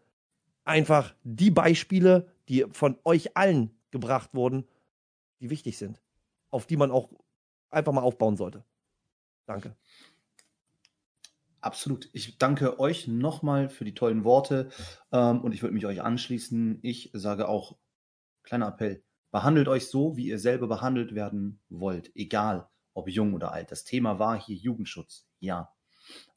[0.64, 4.66] einfach die Beispiele, die von euch allen gebracht wurden,
[5.40, 6.02] die wichtig sind.
[6.50, 7.10] Auf die man auch
[7.70, 8.64] einfach mal aufbauen sollte.
[9.46, 9.76] Danke.
[11.66, 12.08] Absolut.
[12.12, 14.68] Ich danke euch nochmal für die tollen Worte
[15.10, 16.78] ähm, und ich würde mich euch anschließen.
[16.82, 17.76] Ich sage auch,
[18.44, 23.50] kleiner Appell, behandelt euch so, wie ihr selber behandelt werden wollt, egal ob jung oder
[23.50, 23.72] alt.
[23.72, 25.74] Das Thema war hier Jugendschutz, ja.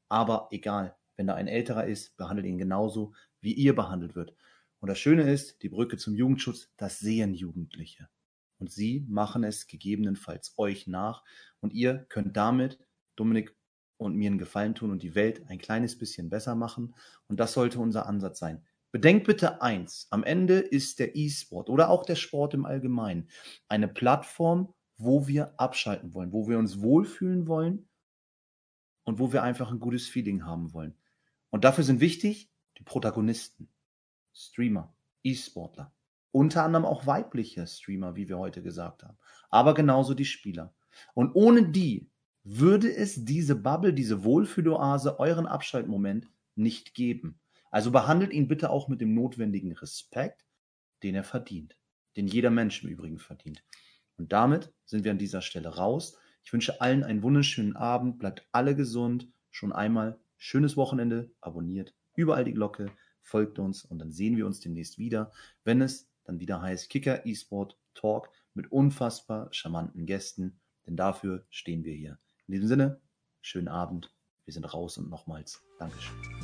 [0.07, 4.33] Aber egal, wenn da ein älterer ist, behandelt ihn genauso, wie ihr behandelt wird.
[4.79, 8.09] Und das Schöne ist, die Brücke zum Jugendschutz, das sehen Jugendliche.
[8.57, 11.23] Und sie machen es gegebenenfalls euch nach.
[11.59, 12.79] Und ihr könnt damit,
[13.15, 13.58] Dominik
[13.99, 16.95] und mir einen Gefallen tun und die Welt ein kleines bisschen besser machen.
[17.27, 18.63] Und das sollte unser Ansatz sein.
[18.91, 23.29] Bedenkt bitte eins, am Ende ist der E-Sport oder auch der Sport im Allgemeinen
[23.67, 27.89] eine Plattform, wo wir abschalten wollen, wo wir uns wohlfühlen wollen
[29.03, 30.95] und wo wir einfach ein gutes Feeling haben wollen.
[31.49, 33.69] Und dafür sind wichtig die Protagonisten,
[34.33, 35.93] Streamer, E-Sportler,
[36.31, 39.17] unter anderem auch weibliche Streamer, wie wir heute gesagt haben,
[39.49, 40.73] aber genauso die Spieler.
[41.13, 42.09] Und ohne die
[42.51, 47.39] würde es diese Bubble, diese Wohlfühloase, euren Abschaltmoment nicht geben.
[47.69, 50.47] Also behandelt ihn bitte auch mit dem notwendigen Respekt,
[51.03, 51.77] den er verdient,
[52.17, 53.63] den jeder Mensch im Übrigen verdient.
[54.17, 56.17] Und damit sind wir an dieser Stelle raus.
[56.43, 62.45] Ich wünsche allen einen wunderschönen Abend, bleibt alle gesund, schon einmal schönes Wochenende, abonniert überall
[62.45, 65.31] die Glocke, folgt uns und dann sehen wir uns demnächst wieder,
[65.63, 71.85] wenn es dann wieder heißt Kicker eSport Talk mit unfassbar charmanten Gästen, denn dafür stehen
[71.85, 72.17] wir hier.
[72.49, 72.99] In diesem Sinne,
[73.41, 74.11] schönen Abend.
[74.45, 76.38] Wir sind raus und nochmals Dankeschön.